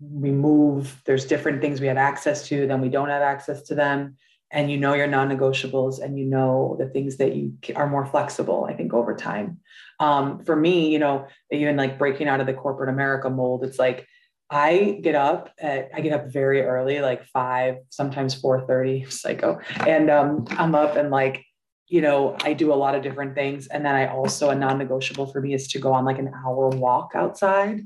we 0.00 0.30
move, 0.30 1.02
there's 1.04 1.26
different 1.26 1.60
things 1.60 1.80
we 1.80 1.88
have 1.88 1.96
access 1.96 2.46
to, 2.48 2.68
then 2.68 2.80
we 2.80 2.88
don't 2.88 3.08
have 3.08 3.20
access 3.20 3.62
to 3.62 3.74
them. 3.74 4.16
And 4.52 4.70
you 4.70 4.76
know 4.76 4.94
your 4.94 5.08
non 5.08 5.28
negotiables 5.28 6.00
and 6.00 6.18
you 6.18 6.24
know 6.24 6.76
the 6.78 6.86
things 6.86 7.16
that 7.16 7.34
you 7.34 7.54
are 7.74 7.88
more 7.88 8.06
flexible, 8.06 8.64
I 8.64 8.74
think, 8.74 8.94
over 8.94 9.16
time. 9.16 9.58
Um, 9.98 10.44
for 10.44 10.54
me, 10.54 10.92
you 10.92 11.00
know, 11.00 11.26
even 11.50 11.76
like 11.76 11.98
breaking 11.98 12.28
out 12.28 12.40
of 12.40 12.46
the 12.46 12.54
corporate 12.54 12.90
America 12.90 13.28
mold, 13.28 13.64
it's 13.64 13.78
like, 13.78 14.06
I 14.50 14.98
get 15.02 15.14
up 15.14 15.50
at, 15.60 15.90
I 15.94 16.00
get 16.00 16.12
up 16.12 16.32
very 16.32 16.62
early, 16.62 17.00
like 17.00 17.24
five, 17.26 17.76
sometimes 17.90 18.34
four 18.34 18.66
thirty, 18.66 19.04
psycho. 19.08 19.60
And 19.86 20.10
um, 20.10 20.46
I'm 20.50 20.74
up 20.74 20.96
and 20.96 21.10
like 21.10 21.44
you 21.90 22.00
know, 22.00 22.36
I 22.42 22.52
do 22.52 22.72
a 22.72 22.74
lot 22.74 22.94
of 22.94 23.02
different 23.02 23.34
things. 23.34 23.66
And 23.66 23.84
then 23.84 23.96
I 23.96 24.06
also, 24.06 24.50
a 24.50 24.54
non 24.54 24.78
negotiable 24.78 25.26
for 25.26 25.40
me 25.40 25.54
is 25.54 25.66
to 25.68 25.80
go 25.80 25.92
on 25.92 26.04
like 26.04 26.20
an 26.20 26.32
hour 26.32 26.68
walk 26.68 27.12
outside. 27.16 27.80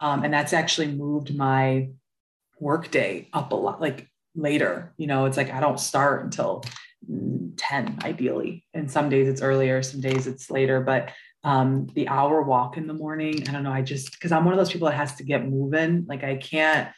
Um, 0.00 0.22
and 0.22 0.32
that's 0.32 0.52
actually 0.52 0.92
moved 0.92 1.36
my 1.36 1.90
work 2.60 2.92
day 2.92 3.28
up 3.32 3.50
a 3.50 3.56
lot, 3.56 3.80
like 3.80 4.08
later. 4.36 4.94
You 4.96 5.08
know, 5.08 5.24
it's 5.24 5.36
like 5.36 5.52
I 5.52 5.58
don't 5.58 5.80
start 5.80 6.24
until 6.24 6.64
10 7.56 7.98
ideally. 8.04 8.64
And 8.74 8.88
some 8.88 9.08
days 9.08 9.28
it's 9.28 9.42
earlier, 9.42 9.82
some 9.82 10.00
days 10.00 10.28
it's 10.28 10.50
later. 10.50 10.80
But 10.80 11.10
um, 11.44 11.86
the 11.94 12.08
hour 12.08 12.42
walk 12.42 12.76
in 12.76 12.86
the 12.86 12.94
morning, 12.94 13.48
I 13.48 13.52
don't 13.52 13.62
know, 13.62 13.72
I 13.72 13.82
just, 13.82 14.12
because 14.12 14.32
I'm 14.32 14.44
one 14.44 14.54
of 14.54 14.58
those 14.58 14.72
people 14.72 14.88
that 14.88 14.96
has 14.96 15.14
to 15.16 15.24
get 15.24 15.48
moving. 15.48 16.04
Like 16.08 16.24
I 16.24 16.36
can't, 16.36 16.88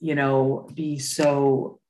you 0.00 0.14
know, 0.14 0.68
be 0.74 0.98
so 0.98 1.80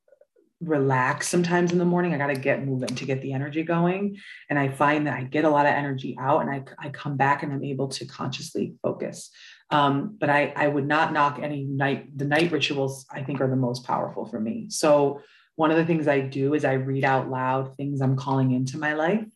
relaxed 0.61 1.30
sometimes 1.30 1.70
in 1.70 1.78
the 1.78 1.84
morning. 1.84 2.14
I 2.14 2.18
got 2.18 2.28
to 2.28 2.34
get 2.34 2.64
moving 2.64 2.88
to 2.88 3.04
get 3.04 3.22
the 3.22 3.32
energy 3.32 3.62
going. 3.62 4.18
And 4.50 4.59
I 4.59 4.68
find 4.68 5.06
that 5.06 5.14
I 5.14 5.22
get 5.22 5.44
a 5.44 5.50
lot 5.50 5.66
of 5.66 5.72
energy 5.72 6.16
out 6.18 6.40
and 6.40 6.50
I, 6.50 6.64
I 6.78 6.88
come 6.88 7.16
back 7.16 7.42
and 7.42 7.52
I'm 7.52 7.62
able 7.62 7.88
to 7.88 8.06
consciously 8.06 8.74
focus. 8.82 9.30
Um, 9.70 10.16
but 10.18 10.30
I, 10.30 10.52
I 10.56 10.66
would 10.66 10.86
not 10.86 11.12
knock 11.12 11.38
any 11.40 11.64
night, 11.64 12.16
the 12.16 12.24
night 12.24 12.50
rituals 12.50 13.06
I 13.11 13.22
think 13.22 13.40
are 13.40 13.48
the 13.48 13.56
most 13.56 13.84
powerful 13.84 14.26
for 14.26 14.40
me. 14.40 14.66
So 14.70 15.20
one 15.56 15.70
of 15.70 15.76
the 15.76 15.84
things 15.84 16.09
I 16.09 16.20
do 16.20 16.54
is 16.54 16.64
I 16.64 16.74
read 16.74 17.04
out 17.04 17.30
loud 17.30 17.76
things 17.76 18.00
I'm 18.00 18.16
calling 18.16 18.52
into 18.52 18.78
my 18.78 18.94
life 18.94 19.26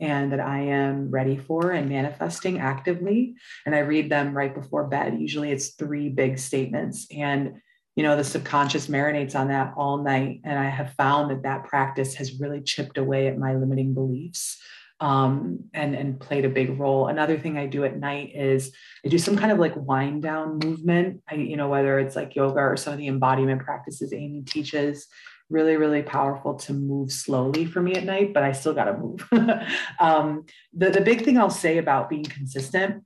and 0.00 0.32
that 0.32 0.40
I 0.40 0.60
am 0.60 1.10
ready 1.10 1.36
for 1.36 1.72
and 1.72 1.88
manifesting 1.88 2.58
actively. 2.58 3.34
And 3.66 3.74
I 3.74 3.80
read 3.80 4.10
them 4.10 4.34
right 4.34 4.54
before 4.54 4.86
bed. 4.86 5.20
Usually 5.20 5.50
it's 5.50 5.74
three 5.74 6.08
big 6.08 6.38
statements. 6.38 7.06
And 7.14 7.60
you 7.96 8.04
know 8.04 8.16
the 8.16 8.24
subconscious 8.24 8.86
marinates 8.86 9.34
on 9.34 9.48
that 9.48 9.74
all 9.76 9.98
night 9.98 10.40
and 10.44 10.58
i 10.58 10.68
have 10.68 10.94
found 10.94 11.30
that 11.30 11.42
that 11.42 11.64
practice 11.64 12.14
has 12.14 12.40
really 12.40 12.60
chipped 12.60 12.96
away 12.98 13.26
at 13.26 13.36
my 13.36 13.54
limiting 13.54 13.92
beliefs 13.92 14.58
um, 15.00 15.64
and 15.74 15.94
and 15.94 16.20
played 16.20 16.44
a 16.44 16.48
big 16.48 16.78
role 16.78 17.08
another 17.08 17.38
thing 17.38 17.58
i 17.58 17.66
do 17.66 17.84
at 17.84 17.98
night 17.98 18.32
is 18.34 18.72
i 19.04 19.08
do 19.08 19.18
some 19.18 19.36
kind 19.36 19.50
of 19.50 19.58
like 19.58 19.74
wind 19.76 20.22
down 20.22 20.58
movement 20.58 21.22
I, 21.28 21.34
you 21.34 21.56
know 21.56 21.68
whether 21.68 21.98
it's 21.98 22.16
like 22.16 22.36
yoga 22.36 22.60
or 22.60 22.76
some 22.76 22.92
of 22.92 22.98
the 22.98 23.08
embodiment 23.08 23.62
practices 23.62 24.12
amy 24.12 24.42
teaches 24.42 25.06
really 25.50 25.76
really 25.76 26.02
powerful 26.02 26.54
to 26.54 26.72
move 26.72 27.12
slowly 27.12 27.64
for 27.64 27.82
me 27.82 27.94
at 27.94 28.04
night 28.04 28.32
but 28.32 28.42
i 28.42 28.52
still 28.52 28.72
got 28.72 28.84
to 28.84 28.96
move 28.96 29.28
um, 30.00 30.44
the, 30.72 30.90
the 30.90 31.00
big 31.00 31.24
thing 31.24 31.36
i'll 31.36 31.50
say 31.50 31.78
about 31.78 32.08
being 32.08 32.24
consistent 32.24 33.04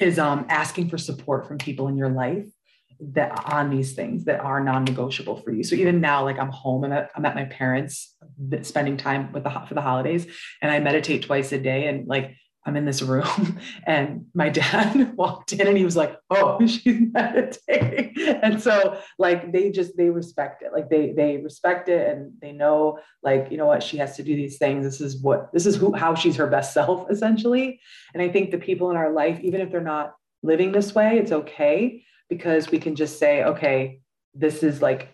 is 0.00 0.18
um, 0.18 0.46
asking 0.48 0.88
for 0.88 0.98
support 0.98 1.46
from 1.46 1.58
people 1.58 1.88
in 1.88 1.96
your 1.96 2.08
life 2.08 2.46
that 3.10 3.52
on 3.52 3.70
these 3.70 3.94
things 3.94 4.24
that 4.24 4.40
are 4.40 4.62
non-negotiable 4.62 5.36
for 5.36 5.52
you. 5.52 5.64
So 5.64 5.74
even 5.74 6.00
now, 6.00 6.24
like 6.24 6.38
I'm 6.38 6.50
home, 6.50 6.84
at, 6.84 7.10
I'm 7.16 7.24
at 7.24 7.34
my 7.34 7.44
parents, 7.46 8.14
spending 8.62 8.96
time 8.96 9.32
with 9.32 9.42
the 9.42 9.50
for 9.68 9.74
the 9.74 9.80
holidays, 9.80 10.26
and 10.60 10.70
I 10.70 10.78
meditate 10.78 11.22
twice 11.22 11.52
a 11.52 11.58
day. 11.58 11.88
And 11.88 12.06
like 12.06 12.36
I'm 12.64 12.76
in 12.76 12.84
this 12.84 13.02
room, 13.02 13.58
and 13.86 14.26
my 14.34 14.48
dad 14.48 15.14
walked 15.16 15.52
in, 15.52 15.66
and 15.66 15.76
he 15.76 15.84
was 15.84 15.96
like, 15.96 16.16
"Oh, 16.30 16.64
she's 16.66 17.00
meditating," 17.12 18.14
and 18.42 18.62
so 18.62 19.00
like 19.18 19.52
they 19.52 19.70
just 19.70 19.96
they 19.96 20.10
respect 20.10 20.62
it, 20.62 20.72
like 20.72 20.88
they 20.88 21.12
they 21.12 21.38
respect 21.38 21.88
it, 21.88 22.08
and 22.08 22.32
they 22.40 22.52
know 22.52 22.98
like 23.22 23.48
you 23.50 23.56
know 23.56 23.66
what 23.66 23.82
she 23.82 23.96
has 23.96 24.16
to 24.16 24.22
do 24.22 24.36
these 24.36 24.58
things. 24.58 24.84
This 24.84 25.00
is 25.00 25.20
what 25.20 25.52
this 25.52 25.66
is 25.66 25.76
who 25.76 25.92
how 25.92 26.14
she's 26.14 26.36
her 26.36 26.46
best 26.46 26.72
self 26.72 27.10
essentially. 27.10 27.80
And 28.14 28.22
I 28.22 28.28
think 28.28 28.50
the 28.50 28.58
people 28.58 28.90
in 28.90 28.96
our 28.96 29.12
life, 29.12 29.40
even 29.42 29.60
if 29.60 29.70
they're 29.70 29.80
not 29.80 30.14
living 30.42 30.72
this 30.72 30.94
way, 30.94 31.18
it's 31.18 31.32
okay 31.32 32.04
because 32.28 32.70
we 32.70 32.78
can 32.78 32.96
just 32.96 33.18
say, 33.18 33.44
okay, 33.44 34.00
this 34.34 34.62
is 34.62 34.80
like 34.80 35.11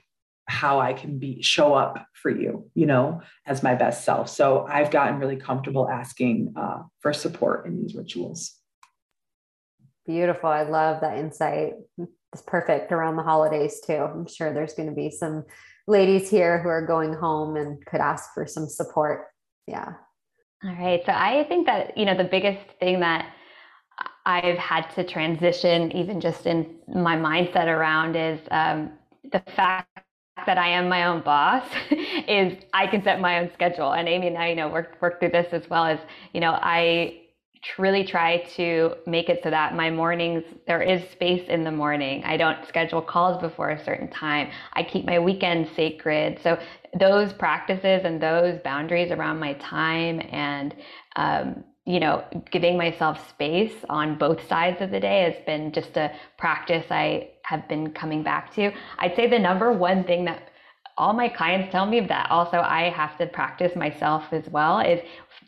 how 0.48 0.80
I 0.80 0.94
can 0.94 1.18
be 1.18 1.42
show 1.42 1.74
up 1.74 2.06
for 2.14 2.30
you, 2.30 2.70
you 2.74 2.86
know, 2.86 3.20
as 3.46 3.62
my 3.62 3.74
best 3.74 4.04
self. 4.04 4.28
So 4.28 4.66
I've 4.68 4.90
gotten 4.90 5.18
really 5.18 5.36
comfortable 5.36 5.88
asking 5.88 6.54
uh, 6.56 6.82
for 7.00 7.12
support 7.12 7.66
in 7.66 7.80
these 7.80 7.94
rituals. 7.94 8.54
Beautiful. 10.06 10.48
I 10.48 10.62
love 10.62 11.02
that 11.02 11.18
insight. 11.18 11.74
It's 12.32 12.42
perfect 12.46 12.92
around 12.92 13.16
the 13.16 13.22
holidays 13.22 13.80
too. 13.86 13.92
I'm 13.92 14.26
sure 14.26 14.52
there's 14.52 14.72
going 14.72 14.88
to 14.88 14.94
be 14.94 15.10
some 15.10 15.44
ladies 15.86 16.30
here 16.30 16.62
who 16.62 16.68
are 16.68 16.86
going 16.86 17.12
home 17.12 17.56
and 17.56 17.84
could 17.84 18.00
ask 18.00 18.32
for 18.32 18.46
some 18.46 18.68
support. 18.68 19.26
Yeah. 19.66 19.92
All 20.64 20.74
right. 20.74 21.02
So 21.04 21.12
I 21.12 21.44
think 21.44 21.66
that, 21.66 21.96
you 21.96 22.06
know, 22.06 22.16
the 22.16 22.24
biggest 22.24 22.66
thing 22.80 23.00
that 23.00 23.34
I've 24.24 24.58
had 24.58 24.88
to 24.94 25.04
transition, 25.04 25.94
even 25.94 26.20
just 26.20 26.46
in 26.46 26.76
my 26.88 27.16
mindset 27.16 27.66
around, 27.66 28.16
is 28.16 28.40
um, 28.50 28.92
the 29.30 29.42
fact 29.54 29.88
that 30.46 30.58
I 30.58 30.68
am 30.68 30.88
my 30.88 31.04
own 31.04 31.22
boss 31.22 31.64
is 31.90 32.56
I 32.72 32.86
can 32.86 33.02
set 33.02 33.20
my 33.20 33.40
own 33.40 33.50
schedule. 33.54 33.92
And 33.92 34.08
Amy 34.08 34.28
and 34.28 34.38
I, 34.38 34.48
you 34.48 34.56
know, 34.56 34.68
work 34.68 34.96
work 35.00 35.20
through 35.20 35.30
this 35.30 35.52
as 35.52 35.68
well 35.68 35.84
as, 35.84 35.98
you 36.32 36.40
know, 36.40 36.52
I 36.52 37.22
really 37.76 38.04
try 38.04 38.38
to 38.56 38.94
make 39.06 39.28
it 39.28 39.40
so 39.42 39.50
that 39.50 39.74
my 39.74 39.90
mornings 39.90 40.44
there 40.66 40.82
is 40.82 41.02
space 41.10 41.48
in 41.48 41.64
the 41.64 41.70
morning. 41.70 42.22
I 42.24 42.36
don't 42.36 42.66
schedule 42.66 43.02
calls 43.02 43.40
before 43.40 43.70
a 43.70 43.84
certain 43.84 44.08
time. 44.08 44.50
I 44.74 44.82
keep 44.82 45.04
my 45.04 45.18
weekends 45.18 45.68
sacred. 45.74 46.40
So 46.42 46.58
those 46.98 47.32
practices 47.32 48.02
and 48.04 48.20
those 48.20 48.60
boundaries 48.60 49.10
around 49.10 49.38
my 49.38 49.54
time 49.54 50.20
and 50.30 50.74
um, 51.16 51.64
you 51.88 52.00
know, 52.00 52.22
giving 52.50 52.76
myself 52.76 53.30
space 53.30 53.72
on 53.88 54.18
both 54.18 54.46
sides 54.46 54.82
of 54.82 54.90
the 54.90 55.00
day 55.00 55.22
has 55.22 55.42
been 55.46 55.72
just 55.72 55.96
a 55.96 56.12
practice 56.36 56.84
I 56.90 57.30
have 57.44 57.66
been 57.66 57.92
coming 57.92 58.22
back 58.22 58.54
to. 58.56 58.70
I'd 58.98 59.16
say 59.16 59.26
the 59.26 59.38
number 59.38 59.72
one 59.72 60.04
thing 60.04 60.26
that 60.26 60.50
all 60.98 61.14
my 61.14 61.30
clients 61.30 61.72
tell 61.72 61.86
me 61.86 62.00
that 62.00 62.30
also 62.30 62.58
I 62.58 62.90
have 62.90 63.16
to 63.16 63.26
practice 63.26 63.74
myself 63.74 64.24
as 64.32 64.46
well 64.50 64.80
is 64.80 65.00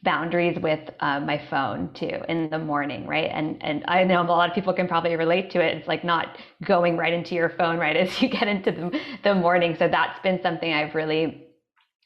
boundaries 0.02 0.58
with 0.58 0.80
uh, 1.00 1.20
my 1.20 1.36
phone 1.50 1.92
too 1.92 2.22
in 2.30 2.48
the 2.48 2.58
morning, 2.58 3.06
right? 3.06 3.30
And 3.30 3.62
and 3.62 3.84
I 3.86 4.02
know 4.04 4.22
a 4.22 4.24
lot 4.24 4.48
of 4.48 4.54
people 4.54 4.72
can 4.72 4.88
probably 4.88 5.16
relate 5.16 5.50
to 5.50 5.60
it. 5.60 5.76
It's 5.76 5.88
like 5.88 6.04
not 6.04 6.38
going 6.64 6.96
right 6.96 7.12
into 7.12 7.34
your 7.34 7.50
phone 7.50 7.78
right 7.78 7.96
as 8.04 8.22
you 8.22 8.30
get 8.30 8.48
into 8.48 8.72
the, 8.72 9.00
the 9.24 9.34
morning. 9.34 9.76
So 9.78 9.88
that's 9.88 10.18
been 10.20 10.40
something 10.40 10.72
I've 10.72 10.94
really 10.94 11.49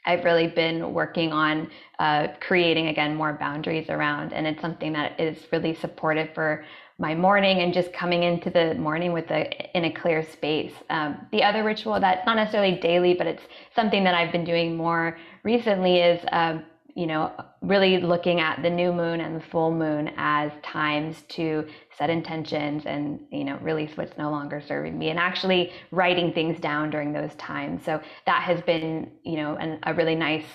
I've 0.07 0.25
really 0.25 0.47
been 0.47 0.93
working 0.93 1.33
on 1.33 1.71
uh, 1.99 2.29
creating 2.41 2.89
again 2.89 3.15
more 3.15 3.33
boundaries 3.35 3.89
around, 3.89 4.33
and 4.33 4.47
it's 4.47 4.61
something 4.61 4.93
that 4.93 5.19
is 5.19 5.39
really 5.53 5.75
supportive 5.75 6.35
for 6.35 6.65
my 6.99 7.15
morning 7.15 7.61
and 7.61 7.75
just 7.75 7.93
coming 7.93 8.23
into 8.23 8.51
the 8.51 8.75
morning 8.75 9.13
with 9.13 9.29
a 9.31 9.77
in 9.77 9.87
a 9.87 9.93
clear 9.93 10.23
space. 10.23 10.73
Um, 10.91 11.27
the 11.33 11.43
other 11.43 11.65
ritual 11.65 11.99
that's 11.99 12.25
not 12.27 12.37
necessarily 12.37 12.79
daily, 12.79 13.15
but 13.15 13.27
it's 13.27 13.43
something 13.75 14.05
that 14.05 14.15
I've 14.15 14.31
been 14.31 14.45
doing 14.45 14.77
more 14.77 15.19
recently 15.43 16.01
is 16.01 16.25
um, 16.31 16.65
you 16.95 17.07
know, 17.07 17.33
really 17.61 17.99
looking 17.99 18.41
at 18.41 18.63
the 18.63 18.71
new 18.71 18.93
moon 18.93 19.21
and 19.21 19.37
the 19.37 19.45
full 19.47 19.73
moon 19.73 20.13
as 20.17 20.53
times 20.63 21.23
to 21.31 21.67
set 21.99 22.09
intentions 22.09 22.85
and, 22.87 23.21
you 23.31 23.45
know, 23.45 23.59
release 23.63 23.97
what's 23.97 24.17
no 24.17 24.31
longer 24.31 24.63
serving 24.67 24.97
me 24.97 25.11
and 25.11 25.19
actually 25.19 25.73
writing 25.91 26.33
things 26.33 26.61
down 26.61 26.91
during 26.91 27.13
those 27.13 27.35
times. 27.35 27.85
So 27.85 28.01
that 28.27 28.43
has 28.43 28.61
been, 28.63 29.11
you 29.25 29.37
know, 29.37 29.57
an, 29.57 29.81
a 29.83 29.95
really 29.95 30.15
nice 30.15 30.47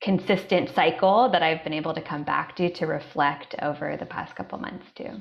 consistent 0.00 0.70
cycle 0.74 1.30
that 1.30 1.42
I've 1.42 1.64
been 1.64 1.72
able 1.72 1.94
to 1.94 2.02
come 2.02 2.22
back 2.22 2.54
to 2.56 2.70
to 2.74 2.86
reflect 2.86 3.54
over 3.62 3.96
the 3.96 4.06
past 4.06 4.36
couple 4.36 4.58
months 4.58 4.86
too. 4.94 5.20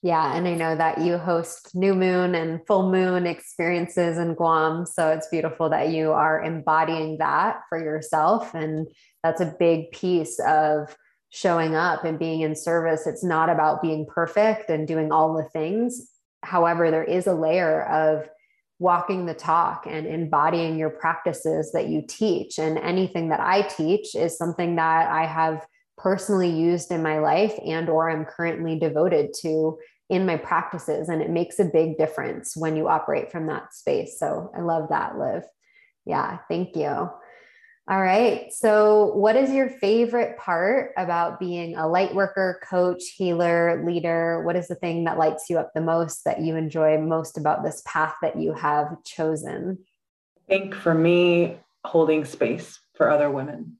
Yeah, 0.00 0.36
and 0.36 0.46
I 0.46 0.54
know 0.54 0.76
that 0.76 1.00
you 1.00 1.18
host 1.18 1.74
new 1.74 1.92
moon 1.92 2.36
and 2.36 2.64
full 2.68 2.90
moon 2.90 3.26
experiences 3.26 4.16
in 4.16 4.34
Guam. 4.34 4.86
So 4.86 5.10
it's 5.10 5.26
beautiful 5.26 5.68
that 5.70 5.88
you 5.88 6.12
are 6.12 6.40
embodying 6.40 7.18
that 7.18 7.62
for 7.68 7.82
yourself. 7.82 8.54
And 8.54 8.86
that's 9.24 9.40
a 9.40 9.56
big 9.58 9.90
piece 9.90 10.38
of 10.46 10.96
showing 11.30 11.74
up 11.74 12.04
and 12.04 12.16
being 12.16 12.42
in 12.42 12.54
service. 12.54 13.08
It's 13.08 13.24
not 13.24 13.50
about 13.50 13.82
being 13.82 14.06
perfect 14.06 14.70
and 14.70 14.86
doing 14.86 15.10
all 15.10 15.36
the 15.36 15.48
things. 15.50 16.12
However, 16.44 16.92
there 16.92 17.04
is 17.04 17.26
a 17.26 17.34
layer 17.34 17.82
of 17.82 18.28
walking 18.78 19.26
the 19.26 19.34
talk 19.34 19.84
and 19.88 20.06
embodying 20.06 20.78
your 20.78 20.90
practices 20.90 21.72
that 21.72 21.88
you 21.88 22.04
teach. 22.08 22.60
And 22.60 22.78
anything 22.78 23.30
that 23.30 23.40
I 23.40 23.62
teach 23.62 24.14
is 24.14 24.38
something 24.38 24.76
that 24.76 25.10
I 25.10 25.26
have 25.26 25.66
personally 25.98 26.50
used 26.50 26.90
in 26.90 27.02
my 27.02 27.18
life 27.18 27.58
and 27.64 27.88
or 27.88 28.08
i'm 28.08 28.24
currently 28.24 28.78
devoted 28.78 29.34
to 29.34 29.78
in 30.08 30.24
my 30.24 30.36
practices 30.36 31.08
and 31.08 31.20
it 31.20 31.30
makes 31.30 31.58
a 31.58 31.64
big 31.64 31.98
difference 31.98 32.56
when 32.56 32.76
you 32.76 32.88
operate 32.88 33.30
from 33.30 33.46
that 33.46 33.74
space. 33.74 34.18
So 34.18 34.50
i 34.56 34.60
love 34.60 34.88
that 34.90 35.18
liv. 35.18 35.42
Yeah 36.06 36.38
thank 36.48 36.76
you. 36.76 37.10
All 37.90 38.00
right 38.00 38.52
so 38.52 39.12
what 39.14 39.36
is 39.36 39.50
your 39.50 39.68
favorite 39.68 40.38
part 40.38 40.92
about 40.96 41.38
being 41.38 41.76
a 41.76 41.86
light 41.86 42.14
worker 42.14 42.60
coach 42.68 43.02
healer 43.16 43.84
leader? 43.84 44.42
What 44.44 44.56
is 44.56 44.68
the 44.68 44.74
thing 44.76 45.04
that 45.04 45.18
lights 45.18 45.50
you 45.50 45.58
up 45.58 45.72
the 45.74 45.80
most 45.80 46.24
that 46.24 46.40
you 46.40 46.56
enjoy 46.56 46.98
most 46.98 47.36
about 47.36 47.62
this 47.62 47.82
path 47.86 48.14
that 48.22 48.38
you 48.38 48.54
have 48.54 49.02
chosen? 49.04 49.78
I 50.36 50.40
think 50.48 50.74
for 50.74 50.94
me 50.94 51.58
holding 51.84 52.24
space 52.24 52.80
for 52.94 53.10
other 53.10 53.30
women 53.30 53.76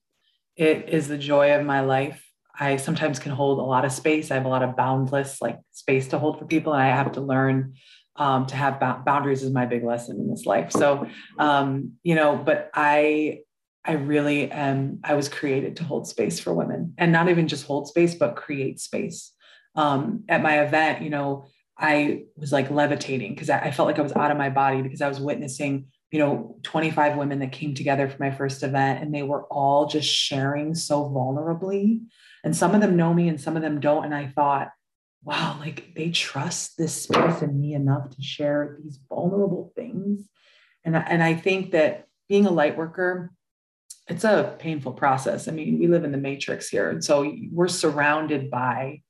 it 0.58 0.88
is 0.88 1.06
the 1.06 1.16
joy 1.16 1.54
of 1.54 1.64
my 1.64 1.80
life. 1.80 2.22
I 2.58 2.76
sometimes 2.76 3.20
can 3.20 3.30
hold 3.30 3.60
a 3.60 3.62
lot 3.62 3.84
of 3.84 3.92
space. 3.92 4.30
I 4.30 4.34
have 4.34 4.44
a 4.44 4.48
lot 4.48 4.64
of 4.64 4.76
boundless 4.76 5.40
like 5.40 5.60
space 5.70 6.08
to 6.08 6.18
hold 6.18 6.38
for 6.38 6.44
people, 6.44 6.74
and 6.74 6.82
I 6.82 6.88
have 6.88 7.12
to 7.12 7.20
learn 7.20 7.74
um, 8.16 8.46
to 8.46 8.56
have 8.56 8.80
ba- 8.80 9.00
boundaries. 9.06 9.44
Is 9.44 9.52
my 9.52 9.64
big 9.64 9.84
lesson 9.84 10.18
in 10.18 10.28
this 10.28 10.44
life. 10.44 10.72
So, 10.72 11.06
um, 11.38 11.92
you 12.02 12.16
know, 12.16 12.36
but 12.36 12.70
I, 12.74 13.42
I 13.84 13.92
really 13.92 14.50
am. 14.50 14.98
I 15.04 15.14
was 15.14 15.28
created 15.28 15.76
to 15.76 15.84
hold 15.84 16.08
space 16.08 16.40
for 16.40 16.52
women, 16.52 16.94
and 16.98 17.12
not 17.12 17.28
even 17.28 17.46
just 17.46 17.64
hold 17.64 17.86
space, 17.86 18.16
but 18.16 18.34
create 18.34 18.80
space. 18.80 19.32
Um, 19.76 20.24
at 20.28 20.42
my 20.42 20.64
event, 20.64 21.02
you 21.02 21.10
know, 21.10 21.46
I 21.78 22.24
was 22.36 22.50
like 22.50 22.68
levitating 22.68 23.34
because 23.34 23.48
I, 23.48 23.60
I 23.60 23.70
felt 23.70 23.86
like 23.86 24.00
I 24.00 24.02
was 24.02 24.16
out 24.16 24.32
of 24.32 24.36
my 24.36 24.50
body 24.50 24.82
because 24.82 25.00
I 25.00 25.08
was 25.08 25.20
witnessing 25.20 25.86
you 26.10 26.18
know 26.18 26.56
25 26.62 27.16
women 27.16 27.38
that 27.40 27.52
came 27.52 27.74
together 27.74 28.08
for 28.08 28.22
my 28.22 28.30
first 28.30 28.62
event 28.62 29.02
and 29.02 29.14
they 29.14 29.22
were 29.22 29.44
all 29.44 29.86
just 29.86 30.08
sharing 30.08 30.74
so 30.74 31.04
vulnerably. 31.04 32.00
And 32.44 32.56
some 32.56 32.74
of 32.74 32.80
them 32.80 32.96
know 32.96 33.12
me 33.12 33.28
and 33.28 33.40
some 33.40 33.56
of 33.56 33.62
them 33.62 33.80
don't 33.80 34.04
and 34.04 34.14
i 34.14 34.26
thought 34.26 34.70
wow 35.22 35.56
like 35.58 35.94
they 35.94 36.10
trust 36.10 36.78
this 36.78 37.02
space 37.02 37.42
in 37.42 37.60
me 37.60 37.74
enough 37.74 38.10
to 38.10 38.22
share 38.22 38.78
these 38.82 38.98
vulnerable 39.08 39.72
things. 39.76 40.22
And, 40.84 40.96
and 40.96 41.22
i 41.22 41.34
think 41.34 41.72
that 41.72 42.06
being 42.28 42.46
a 42.46 42.50
light 42.50 42.76
worker 42.76 43.32
it's 44.10 44.24
a 44.24 44.56
painful 44.58 44.92
process. 44.92 45.48
I 45.48 45.50
mean 45.50 45.78
we 45.78 45.86
live 45.86 46.04
in 46.04 46.12
the 46.12 46.18
matrix 46.18 46.68
here 46.68 46.90
and 46.90 47.04
so 47.04 47.34
we're 47.52 47.68
surrounded 47.68 48.50
by 48.50 49.02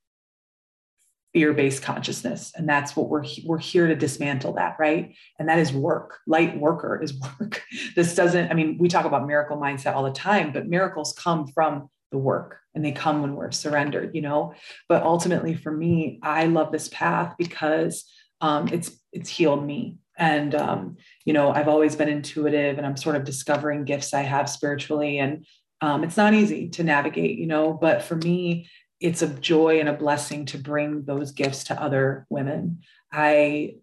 fear-based 1.38 1.84
consciousness. 1.84 2.52
And 2.56 2.68
that's 2.68 2.96
what 2.96 3.08
we're 3.08 3.24
we're 3.44 3.58
here 3.58 3.86
to 3.86 3.94
dismantle 3.94 4.54
that 4.54 4.74
right? 4.80 5.14
And 5.38 5.48
that 5.48 5.60
is 5.60 5.72
work. 5.72 6.18
Light 6.26 6.58
worker 6.58 7.00
is 7.00 7.14
work. 7.40 7.62
This 7.94 8.16
doesn't 8.16 8.50
i 8.50 8.54
mean 8.54 8.76
we 8.80 8.88
talk 8.88 9.04
about 9.04 9.24
miracle 9.24 9.56
mindset 9.56 9.94
all 9.94 10.02
the 10.02 10.10
time 10.10 10.52
but 10.52 10.66
miracles 10.66 11.14
come 11.16 11.46
from 11.46 11.88
the 12.10 12.18
work 12.18 12.58
and 12.74 12.84
they 12.84 12.90
come 12.90 13.22
when 13.22 13.36
we're 13.36 13.52
surrendered 13.52 14.16
you 14.16 14.20
know? 14.20 14.52
But 14.88 15.04
ultimately 15.04 15.54
for 15.54 15.70
me 15.70 16.18
i 16.24 16.46
love 16.46 16.72
this 16.72 16.88
path 16.88 17.36
because 17.38 18.04
um, 18.40 18.66
it's 18.72 18.90
it's 19.12 19.30
healed 19.30 19.64
me. 19.64 19.98
And 20.16 20.56
um, 20.56 20.96
you 21.24 21.32
know 21.32 21.52
i've 21.52 21.68
always 21.68 21.94
been 21.94 22.08
intuitive 22.08 22.78
and 22.78 22.86
i'm 22.86 22.96
sort 22.96 23.14
of 23.14 23.22
discovering 23.22 23.84
gifts 23.84 24.12
i 24.12 24.22
have 24.22 24.50
spiritually 24.50 25.18
and 25.20 25.46
um, 25.80 26.02
it's 26.02 26.16
not 26.16 26.34
easy 26.34 26.70
to 26.70 26.82
navigate 26.82 27.38
you 27.38 27.46
know? 27.46 27.74
But 27.74 28.02
for 28.02 28.16
me 28.16 28.68
it's 29.00 29.22
a 29.22 29.28
joy 29.28 29.80
and 29.80 29.88
a 29.88 29.92
blessing 29.92 30.44
to 30.46 30.58
bring 30.58 31.04
those 31.04 31.32
gifts 31.32 31.64
to 31.64 31.80
other 31.80 32.26
women. 32.30 32.80
I 33.12 33.76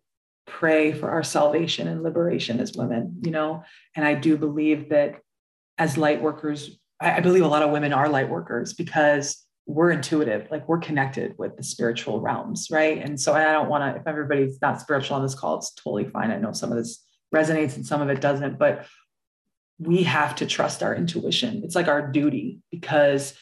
pray 0.45 0.93
for 0.93 1.09
our 1.09 1.23
salvation 1.23 1.87
and 1.87 2.03
liberation 2.03 2.59
as 2.59 2.73
women, 2.73 3.19
you 3.23 3.31
know, 3.31 3.63
and 3.95 4.05
I 4.05 4.13
do 4.13 4.37
believe 4.37 4.89
that 4.89 5.15
as 5.77 5.97
light 5.97 6.21
workers, 6.21 6.77
I 6.99 7.19
believe 7.19 7.43
a 7.43 7.47
lot 7.47 7.63
of 7.63 7.71
women 7.71 7.93
are 7.93 8.09
light 8.09 8.29
workers 8.29 8.73
because 8.73 9.41
we're 9.65 9.91
intuitive, 9.91 10.47
like 10.51 10.67
we're 10.67 10.77
connected 10.77 11.33
with 11.37 11.57
the 11.57 11.63
spiritual 11.63 12.21
realms, 12.21 12.67
right? 12.69 12.99
And 12.99 13.19
so 13.19 13.33
I 13.33 13.43
don't 13.51 13.69
want 13.69 13.83
to, 13.83 13.99
if 13.99 14.07
everybody's 14.07 14.61
not 14.61 14.79
spiritual 14.79 15.15
on 15.17 15.23
this 15.23 15.33
call, 15.33 15.57
it's 15.57 15.73
totally 15.73 16.05
fine. 16.05 16.29
I 16.29 16.37
know 16.37 16.51
some 16.51 16.71
of 16.71 16.77
this 16.77 17.03
resonates 17.33 17.75
and 17.75 17.85
some 17.85 18.01
of 18.01 18.09
it 18.09 18.21
doesn't, 18.21 18.59
but 18.59 18.85
we 19.79 20.03
have 20.03 20.35
to 20.35 20.45
trust 20.45 20.83
our 20.83 20.95
intuition. 20.95 21.63
It's 21.63 21.75
like 21.75 21.87
our 21.87 22.07
duty 22.11 22.59
because, 22.71 23.33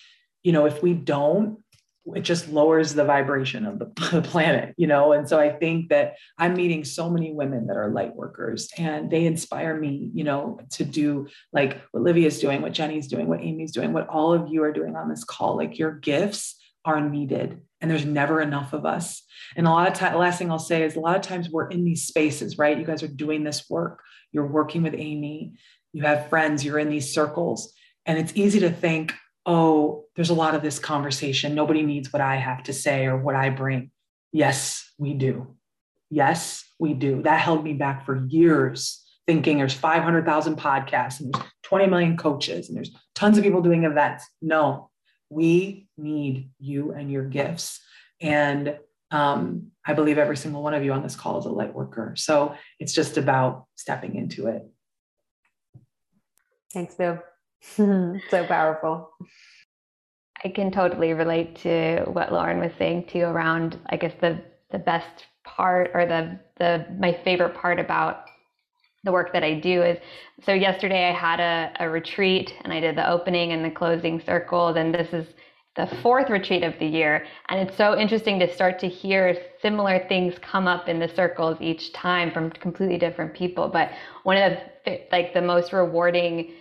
you 0.43 0.51
know, 0.51 0.65
if 0.65 0.81
we 0.81 0.93
don't, 0.93 1.59
it 2.05 2.21
just 2.21 2.49
lowers 2.49 2.93
the 2.93 3.05
vibration 3.05 3.65
of 3.65 3.79
the, 3.79 4.21
planet, 4.21 4.73
you 4.77 4.87
know? 4.87 5.13
And 5.13 5.27
so 5.27 5.39
I 5.39 5.49
think 5.49 5.89
that 5.89 6.15
I'm 6.37 6.53
meeting 6.55 6.83
so 6.83 7.09
many 7.09 7.31
women 7.31 7.67
that 7.67 7.77
are 7.77 7.89
light 7.89 8.15
workers 8.15 8.69
and 8.77 9.09
they 9.09 9.25
inspire 9.25 9.79
me, 9.79 10.11
you 10.13 10.23
know, 10.23 10.59
to 10.71 10.83
do 10.83 11.27
like 11.53 11.81
what 11.91 12.03
Livia's 12.03 12.39
doing, 12.39 12.61
what 12.61 12.73
Jenny's 12.73 13.07
doing, 13.07 13.27
what 13.27 13.41
Amy's 13.41 13.71
doing, 13.71 13.93
what 13.93 14.07
all 14.07 14.33
of 14.33 14.49
you 14.49 14.63
are 14.63 14.73
doing 14.73 14.95
on 14.95 15.09
this 15.09 15.23
call. 15.23 15.55
Like 15.55 15.79
your 15.79 15.91
gifts 15.91 16.59
are 16.85 16.99
needed 16.99 17.61
and 17.79 17.89
there's 17.89 18.05
never 18.05 18.41
enough 18.41 18.73
of 18.73 18.85
us. 18.85 19.23
And 19.55 19.67
a 19.67 19.69
lot 19.69 19.87
of 19.87 19.93
time, 19.93 20.17
last 20.17 20.37
thing 20.37 20.51
I'll 20.51 20.59
say 20.59 20.83
is 20.83 20.95
a 20.95 20.99
lot 20.99 21.15
of 21.15 21.21
times 21.21 21.49
we're 21.49 21.69
in 21.69 21.85
these 21.85 22.05
spaces, 22.05 22.57
right? 22.57 22.77
You 22.77 22.85
guys 22.85 23.03
are 23.03 23.07
doing 23.07 23.43
this 23.43 23.69
work. 23.69 24.01
You're 24.31 24.47
working 24.47 24.83
with 24.83 24.95
Amy. 24.97 25.53
You 25.93 26.03
have 26.03 26.27
friends, 26.29 26.65
you're 26.65 26.79
in 26.79 26.89
these 26.89 27.13
circles. 27.13 27.73
And 28.05 28.17
it's 28.17 28.33
easy 28.35 28.59
to 28.61 28.71
think, 28.71 29.13
oh, 29.45 30.05
there's 30.15 30.29
a 30.29 30.35
lot 30.35 30.55
of 30.55 30.61
this 30.61 30.79
conversation. 30.79 31.55
Nobody 31.55 31.83
needs 31.83 32.11
what 32.13 32.21
I 32.21 32.37
have 32.37 32.63
to 32.63 32.73
say 32.73 33.05
or 33.05 33.17
what 33.17 33.35
I 33.35 33.49
bring. 33.49 33.91
Yes, 34.31 34.91
we 34.97 35.13
do. 35.13 35.55
Yes, 36.09 36.63
we 36.79 36.93
do. 36.93 37.21
That 37.23 37.39
held 37.39 37.63
me 37.63 37.73
back 37.73 38.05
for 38.05 38.25
years, 38.27 39.03
thinking 39.25 39.57
there's 39.57 39.73
500,000 39.73 40.57
podcasts 40.57 41.19
and 41.19 41.33
there's 41.33 41.45
20 41.63 41.87
million 41.87 42.17
coaches 42.17 42.69
and 42.69 42.77
there's 42.77 42.95
tons 43.15 43.37
of 43.37 43.43
people 43.43 43.61
doing 43.61 43.83
events. 43.83 44.25
No, 44.41 44.89
we 45.29 45.87
need 45.97 46.51
you 46.59 46.91
and 46.91 47.11
your 47.11 47.25
gifts. 47.25 47.79
And 48.21 48.77
um, 49.11 49.71
I 49.85 49.93
believe 49.93 50.17
every 50.17 50.37
single 50.37 50.63
one 50.63 50.73
of 50.73 50.83
you 50.83 50.93
on 50.93 51.03
this 51.03 51.15
call 51.15 51.39
is 51.39 51.45
a 51.45 51.49
light 51.49 51.73
worker. 51.73 52.13
So 52.15 52.55
it's 52.79 52.93
just 52.93 53.17
about 53.17 53.65
stepping 53.75 54.15
into 54.15 54.47
it. 54.47 54.63
Thanks, 56.73 56.97
Liv. 56.97 57.19
so 57.75 58.45
powerful. 58.47 59.09
I 60.43 60.49
can 60.49 60.71
totally 60.71 61.13
relate 61.13 61.55
to 61.57 62.03
what 62.05 62.33
Lauren 62.33 62.59
was 62.59 62.71
saying 62.77 63.05
too 63.07 63.21
around 63.21 63.79
I 63.87 63.95
guess 63.95 64.13
the 64.19 64.43
the 64.71 64.79
best 64.79 65.25
part 65.45 65.91
or 65.93 66.05
the 66.05 66.39
the 66.57 66.85
my 66.99 67.13
favorite 67.23 67.55
part 67.55 67.79
about 67.79 68.25
the 69.05 69.11
work 69.11 69.33
that 69.33 69.43
I 69.43 69.59
do 69.59 69.81
is 69.81 69.97
so 70.45 70.53
yesterday 70.53 71.09
I 71.09 71.13
had 71.13 71.39
a, 71.39 71.85
a 71.85 71.89
retreat 71.89 72.53
and 72.63 72.73
I 72.73 72.79
did 72.79 72.97
the 72.97 73.09
opening 73.09 73.51
and 73.51 73.63
the 73.63 73.71
closing 73.71 74.21
circles 74.21 74.75
and 74.75 74.93
this 74.93 75.13
is 75.13 75.27
the 75.75 75.87
fourth 76.01 76.29
retreat 76.29 76.63
of 76.63 76.77
the 76.79 76.85
year 76.85 77.25
and 77.49 77.59
it's 77.59 77.77
so 77.77 77.97
interesting 77.97 78.39
to 78.39 78.53
start 78.53 78.79
to 78.79 78.87
hear 78.87 79.37
similar 79.61 80.05
things 80.07 80.35
come 80.39 80.67
up 80.67 80.87
in 80.87 80.99
the 80.99 81.07
circles 81.07 81.57
each 81.61 81.93
time 81.93 82.31
from 82.31 82.49
completely 82.51 82.97
different 82.97 83.33
people 83.33 83.69
but 83.69 83.91
one 84.23 84.37
of 84.37 84.57
the 84.85 85.01
like 85.11 85.33
the 85.33 85.41
most 85.41 85.73
rewarding 85.73 86.53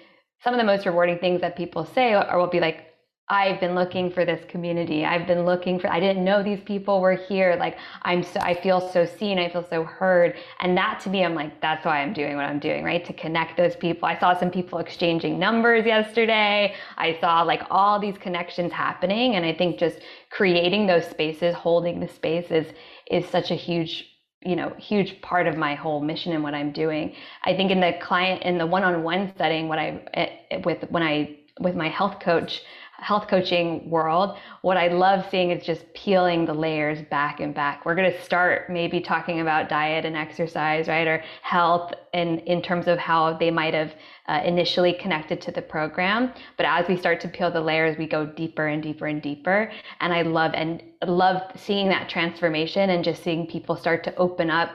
some 0.42 0.54
of 0.54 0.58
the 0.58 0.64
most 0.64 0.86
rewarding 0.86 1.18
things 1.18 1.40
that 1.40 1.56
people 1.56 1.84
say 1.84 2.14
or 2.14 2.38
will 2.38 2.46
be 2.46 2.60
like 2.60 2.86
I've 3.28 3.60
been 3.60 3.74
looking 3.74 4.10
for 4.10 4.26
this 4.26 4.44
community. 4.46 5.06
I've 5.06 5.26
been 5.26 5.46
looking 5.46 5.78
for 5.78 5.90
I 5.90 6.00
didn't 6.00 6.22
know 6.22 6.42
these 6.42 6.60
people 6.60 7.00
were 7.00 7.14
here. 7.14 7.56
Like 7.58 7.78
I'm 8.02 8.22
so 8.22 8.40
I 8.40 8.60
feel 8.60 8.80
so 8.90 9.06
seen, 9.06 9.38
I 9.38 9.48
feel 9.48 9.66
so 9.70 9.84
heard. 9.84 10.36
And 10.60 10.76
that 10.76 11.00
to 11.04 11.08
me 11.10 11.24
I'm 11.24 11.34
like 11.34 11.60
that's 11.62 11.86
why 11.86 12.02
I'm 12.02 12.12
doing 12.12 12.36
what 12.36 12.44
I'm 12.44 12.58
doing, 12.58 12.84
right? 12.84 13.04
To 13.06 13.12
connect 13.14 13.56
those 13.56 13.74
people. 13.76 14.06
I 14.06 14.18
saw 14.18 14.38
some 14.38 14.50
people 14.50 14.80
exchanging 14.80 15.38
numbers 15.38 15.86
yesterday. 15.86 16.74
I 16.98 17.16
saw 17.20 17.42
like 17.42 17.62
all 17.70 17.98
these 17.98 18.18
connections 18.18 18.72
happening 18.72 19.36
and 19.36 19.46
I 19.46 19.54
think 19.54 19.78
just 19.78 20.00
creating 20.28 20.86
those 20.86 21.06
spaces, 21.06 21.54
holding 21.54 22.00
the 22.00 22.08
spaces 22.08 22.66
is 23.10 23.26
such 23.28 23.50
a 23.50 23.54
huge 23.54 24.11
you 24.44 24.56
know 24.56 24.70
huge 24.78 25.20
part 25.22 25.46
of 25.46 25.56
my 25.56 25.74
whole 25.74 26.00
mission 26.00 26.32
and 26.32 26.42
what 26.42 26.54
i'm 26.54 26.72
doing. 26.72 27.14
I 27.44 27.54
think 27.56 27.70
in 27.70 27.80
the 27.80 27.94
client 28.02 28.42
in 28.42 28.58
the 28.58 28.66
one-on-one 28.66 29.34
setting 29.38 29.68
what 29.68 29.78
i 29.78 30.02
eh, 30.14 30.60
with 30.64 30.82
when 30.90 31.02
i 31.02 31.36
with 31.60 31.74
my 31.74 31.88
health 31.88 32.20
coach 32.20 32.62
health 33.02 33.26
coaching 33.26 33.90
world, 33.90 34.38
what 34.62 34.76
I 34.76 34.88
love 34.88 35.26
seeing 35.30 35.50
is 35.50 35.64
just 35.64 35.92
peeling 35.92 36.46
the 36.46 36.54
layers 36.54 37.02
back 37.02 37.40
and 37.40 37.52
back. 37.52 37.84
We're 37.84 37.96
going 37.96 38.12
to 38.12 38.22
start 38.22 38.70
maybe 38.70 39.00
talking 39.00 39.40
about 39.40 39.68
diet 39.68 40.04
and 40.04 40.16
exercise, 40.16 40.86
right, 40.86 41.06
or 41.06 41.22
health, 41.42 41.92
and 42.14 42.38
in 42.40 42.62
terms 42.62 42.86
of 42.86 42.98
how 42.98 43.36
they 43.36 43.50
might 43.50 43.74
have 43.74 43.94
uh, 44.28 44.40
initially 44.44 44.92
connected 44.92 45.40
to 45.42 45.50
the 45.50 45.62
program. 45.62 46.32
But 46.56 46.66
as 46.66 46.86
we 46.88 46.96
start 46.96 47.20
to 47.22 47.28
peel 47.28 47.50
the 47.50 47.60
layers, 47.60 47.98
we 47.98 48.06
go 48.06 48.24
deeper 48.24 48.68
and 48.68 48.82
deeper 48.82 49.06
and 49.06 49.20
deeper. 49.20 49.72
And 50.00 50.12
I 50.12 50.22
love 50.22 50.52
and 50.54 50.82
love 51.04 51.42
seeing 51.56 51.88
that 51.88 52.08
transformation 52.08 52.90
and 52.90 53.02
just 53.02 53.24
seeing 53.24 53.48
people 53.48 53.74
start 53.74 54.04
to 54.04 54.14
open 54.14 54.48
up 54.48 54.70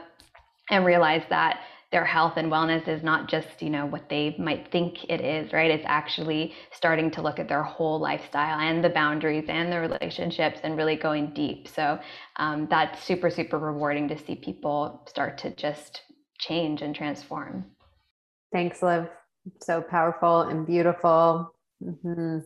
and 0.69 0.85
realize 0.85 1.23
that 1.29 1.61
their 1.91 2.03
health 2.03 2.33
and 2.35 2.51
wellness 2.51 2.87
is 2.87 3.01
not 3.01 3.29
just 3.29 3.61
you 3.61 3.69
know 3.69 3.85
what 3.85 4.09
they 4.09 4.35
might 4.37 4.69
think 4.71 5.05
it 5.09 5.21
is 5.21 5.53
right 5.53 5.71
it's 5.71 5.85
actually 5.87 6.53
starting 6.71 7.09
to 7.09 7.21
look 7.21 7.39
at 7.39 7.47
their 7.47 7.63
whole 7.63 7.99
lifestyle 7.99 8.59
and 8.59 8.83
the 8.83 8.89
boundaries 8.89 9.45
and 9.47 9.71
the 9.71 9.79
relationships 9.79 10.59
and 10.63 10.77
really 10.77 10.95
going 10.95 11.33
deep 11.33 11.67
so 11.67 11.99
um, 12.37 12.67
that's 12.69 13.03
super 13.03 13.29
super 13.29 13.57
rewarding 13.57 14.07
to 14.07 14.17
see 14.17 14.35
people 14.35 15.01
start 15.07 15.37
to 15.37 15.49
just 15.55 16.01
change 16.37 16.81
and 16.81 16.93
transform 16.93 17.65
thanks 18.51 18.81
liv 18.81 19.07
so 19.61 19.81
powerful 19.81 20.41
and 20.41 20.65
beautiful 20.65 21.53
mm-hmm. 21.83 22.39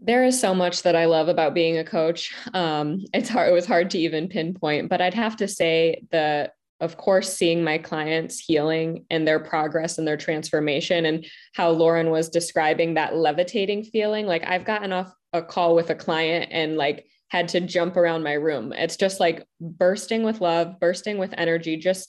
There 0.00 0.24
is 0.24 0.38
so 0.38 0.54
much 0.56 0.82
that 0.82 0.96
I 0.96 1.04
love 1.04 1.28
about 1.28 1.54
being 1.54 1.78
a 1.78 1.84
coach. 1.84 2.34
Um, 2.52 3.04
it's 3.14 3.28
hard. 3.28 3.48
It 3.48 3.54
was 3.54 3.64
hard 3.64 3.90
to 3.90 3.98
even 3.98 4.28
pinpoint, 4.28 4.88
but 4.90 5.00
I'd 5.00 5.14
have 5.14 5.36
to 5.36 5.46
say 5.46 6.02
the 6.10 6.50
of 6.84 6.96
course, 6.96 7.34
seeing 7.34 7.64
my 7.64 7.78
clients 7.78 8.38
healing 8.38 9.06
and 9.10 9.26
their 9.26 9.40
progress 9.40 9.98
and 9.98 10.06
their 10.06 10.16
transformation, 10.16 11.06
and 11.06 11.26
how 11.54 11.70
Lauren 11.70 12.10
was 12.10 12.28
describing 12.28 12.94
that 12.94 13.16
levitating 13.16 13.84
feeling. 13.84 14.26
Like, 14.26 14.44
I've 14.46 14.64
gotten 14.64 14.92
off 14.92 15.12
a 15.32 15.42
call 15.42 15.74
with 15.74 15.90
a 15.90 15.94
client 15.94 16.50
and 16.52 16.76
like 16.76 17.06
had 17.28 17.48
to 17.48 17.60
jump 17.60 17.96
around 17.96 18.22
my 18.22 18.34
room. 18.34 18.72
It's 18.72 18.96
just 18.96 19.18
like 19.18 19.44
bursting 19.60 20.22
with 20.22 20.40
love, 20.40 20.78
bursting 20.78 21.18
with 21.18 21.34
energy, 21.36 21.76
just 21.76 22.08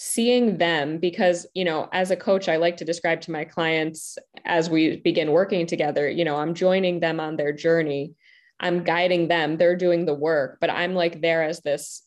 seeing 0.00 0.58
them 0.58 0.98
because 0.98 1.44
you 1.54 1.64
know 1.64 1.88
as 1.92 2.12
a 2.12 2.16
coach 2.16 2.48
i 2.48 2.54
like 2.54 2.76
to 2.76 2.84
describe 2.84 3.20
to 3.20 3.32
my 3.32 3.44
clients 3.44 4.16
as 4.44 4.70
we 4.70 4.98
begin 4.98 5.32
working 5.32 5.66
together 5.66 6.08
you 6.08 6.24
know 6.24 6.36
i'm 6.36 6.54
joining 6.54 7.00
them 7.00 7.18
on 7.18 7.34
their 7.34 7.52
journey 7.52 8.12
i'm 8.60 8.84
guiding 8.84 9.26
them 9.26 9.56
they're 9.56 9.74
doing 9.74 10.04
the 10.06 10.14
work 10.14 10.58
but 10.60 10.70
i'm 10.70 10.94
like 10.94 11.20
there 11.20 11.42
as 11.42 11.58
this 11.62 12.04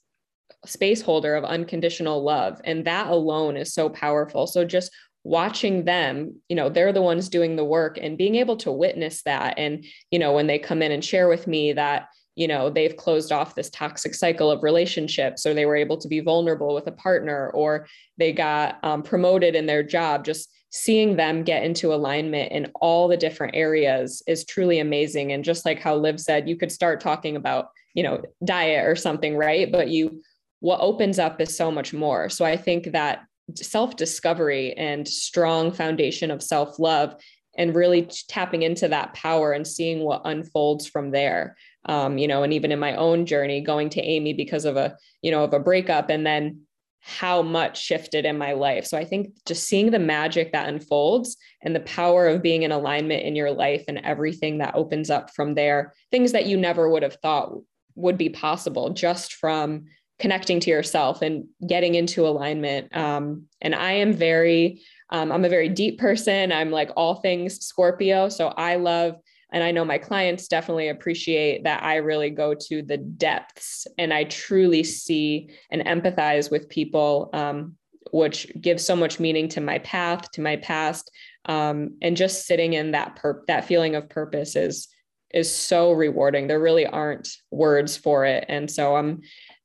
space 0.66 1.02
holder 1.02 1.36
of 1.36 1.44
unconditional 1.44 2.24
love. 2.24 2.62
And 2.64 2.86
that 2.86 3.08
alone 3.08 3.58
is 3.58 3.74
so 3.74 3.90
powerful. 3.90 4.48
So 4.48 4.64
just 4.66 4.92
watching 5.24 5.86
them, 5.86 6.36
you 6.50 6.56
know, 6.56 6.70
they're 6.70 6.94
the 6.94 7.02
ones 7.02 7.30
doing 7.30 7.56
the 7.56 7.66
work 7.66 7.98
and 8.02 8.18
being 8.18 8.36
able 8.36 8.58
to 8.58 8.72
witness 8.72 9.22
that. 9.24 9.56
And, 9.58 9.86
you 10.10 10.20
know, 10.20 10.34
when 10.34 10.48
they 10.48 10.60
come 10.60 10.82
in 10.82 10.92
and 10.92 11.04
share 11.04 11.28
with 11.28 11.48
me 11.48 11.74
that, 11.74 12.08
you 12.36 12.48
know, 12.48 12.70
they've 12.70 12.96
closed 12.96 13.32
off 13.32 13.56
this 13.56 13.70
toxic 13.70 14.16
cycle 14.16 14.50
of 14.50 14.64
relationships, 14.64 15.46
or 15.46 15.54
they 15.54 15.66
were 15.66 15.76
able 15.76 15.98
to 15.98 16.08
be 16.08 16.22
vulnerable 16.22 16.74
with 16.74 16.88
a 16.88 16.92
partner, 16.92 17.52
or 17.52 17.88
they 18.18 18.32
got 18.32 18.80
um, 18.84 19.04
promoted 19.04 19.54
in 19.54 19.66
their 19.66 19.84
job, 19.84 20.24
just 20.24 20.50
seeing 20.70 21.18
them 21.18 21.44
get 21.44 21.64
into 21.64 21.94
alignment 21.94 22.52
in 22.54 22.72
all 22.76 23.10
the 23.10 23.18
different 23.18 23.54
areas 23.56 24.24
is 24.28 24.46
truly 24.46 24.80
amazing. 24.80 25.34
And 25.34 25.44
just 25.44 25.66
like 25.66 25.80
how 25.80 25.96
Liv 25.96 26.20
said, 26.20 26.48
you 26.48 26.56
could 26.56 26.72
start 26.72 27.02
talking 27.02 27.36
about, 27.36 27.68
you 27.94 28.04
know, 28.04 28.22
diet 28.46 28.88
or 28.88 28.96
something, 28.96 29.36
right? 29.36 29.70
But 29.70 29.90
you 29.90 30.24
what 30.62 30.80
opens 30.80 31.20
up 31.20 31.42
is 31.42 31.56
so 31.56 31.70
much 31.70 31.92
more. 31.92 32.30
So 32.30 32.46
I 32.46 32.56
think 32.56 32.94
that 32.94 33.26
self 33.56 33.98
discovery 33.98 34.74
and 34.74 35.06
strong 35.08 35.72
foundation 35.72 36.32
of 36.32 36.42
self 36.42 36.80
love 36.80 37.16
and 37.58 37.76
really 37.76 38.10
tapping 38.30 38.62
into 38.62 38.88
that 38.88 39.14
power 39.14 39.52
and 39.52 39.68
seeing 39.68 40.00
what 40.00 40.22
unfolds 40.24 40.88
from 40.88 41.12
there. 41.12 41.58
Um, 41.86 42.18
you 42.18 42.28
know, 42.28 42.44
and 42.44 42.54
even 42.54 42.72
in 42.72 42.80
my 42.80 42.96
own 42.96 43.26
journey, 43.26 43.60
going 43.60 43.90
to 43.90 44.02
Amy 44.02 44.34
because 44.34 44.66
of 44.66 44.78
a, 44.78 44.96
you 45.22 45.32
know, 45.32 45.44
of 45.44 45.54
a 45.54 45.60
breakup 45.60 46.10
and 46.10 46.26
then 46.26 46.62
how 47.02 47.42
much 47.42 47.82
shifted 47.82 48.26
in 48.26 48.38
my 48.38 48.54
life. 48.54 48.86
So 48.86 48.98
I 48.98 49.04
think 49.04 49.34
just 49.48 49.64
seeing 49.64 49.90
the 49.90 50.00
magic 50.00 50.52
that 50.52 50.70
unfolds 50.70 51.36
and 51.62 51.76
the 51.76 51.80
power 51.82 52.28
of 52.28 52.44
being 52.44 52.62
in 52.62 52.72
alignment 52.72 53.24
in 53.24 53.36
your 53.36 53.52
life 53.52 53.84
and 53.88 53.98
everything 54.04 54.60
that 54.60 54.76
opens 54.76 55.10
up 55.10 55.34
from 55.34 55.56
there, 55.56 55.94
things 56.12 56.32
that 56.34 56.46
you 56.46 56.58
never 56.58 56.88
would 56.88 57.02
have 57.02 57.16
thought 57.16 57.54
would 57.96 58.18
be 58.18 58.30
possible 58.30 58.92
just 58.92 59.34
from 59.34 59.86
connecting 60.22 60.60
to 60.62 60.70
yourself 60.70 61.24
and 61.24 61.46
getting 61.68 61.96
into 61.96 62.28
alignment. 62.28 62.96
Um, 62.96 63.46
and 63.60 63.74
I 63.74 63.94
am 63.94 64.14
very, 64.14 64.82
um, 65.10 65.32
I'm 65.32 65.44
a 65.44 65.50
very 65.50 65.68
deep 65.68 66.00
person. 66.00 66.52
I'm 66.52 66.70
like 66.70 66.92
all 66.96 67.16
things 67.16 67.60
Scorpio. 67.66 68.30
So 68.30 68.50
I 68.50 68.76
love, 68.76 69.16
and 69.52 69.64
I 69.64 69.72
know 69.72 69.84
my 69.84 69.98
clients 69.98 70.48
definitely 70.48 70.90
appreciate 70.90 71.64
that 71.64 71.84
I 71.84 71.96
really 71.96 72.30
go 72.30 72.54
to 72.54 72.84
the 72.84 72.98
depths 72.98 73.88
and 73.98 74.14
I 74.14 74.26
truly 74.26 74.84
see 74.84 75.50
and 75.72 75.82
empathize 75.82 76.52
with 76.52 76.70
people, 76.70 77.32
um, 77.34 77.76
which 78.12 78.48
gives 78.62 78.86
so 78.86 78.96
much 78.96 79.20
meaning 79.20 79.50
to 79.50 79.60
my 79.60 79.80
path, 79.80 80.30
to 80.34 80.42
my 80.42 80.58
past. 80.58 81.10
Um, 81.46 81.98
and 82.04 82.16
just 82.16 82.46
sitting 82.46 82.74
in 82.74 82.92
that 82.92 83.18
perp, 83.18 83.48
that 83.48 83.66
feeling 83.66 83.96
of 83.96 84.08
purpose 84.08 84.56
is 84.56 84.88
is 85.34 85.54
so 85.54 85.92
rewarding. 85.94 86.48
There 86.48 86.60
really 86.60 86.86
aren't 86.86 87.30
words 87.52 87.98
for 87.98 88.26
it. 88.26 88.46
And 88.48 88.70
so 88.70 88.96
I'm 88.96 89.22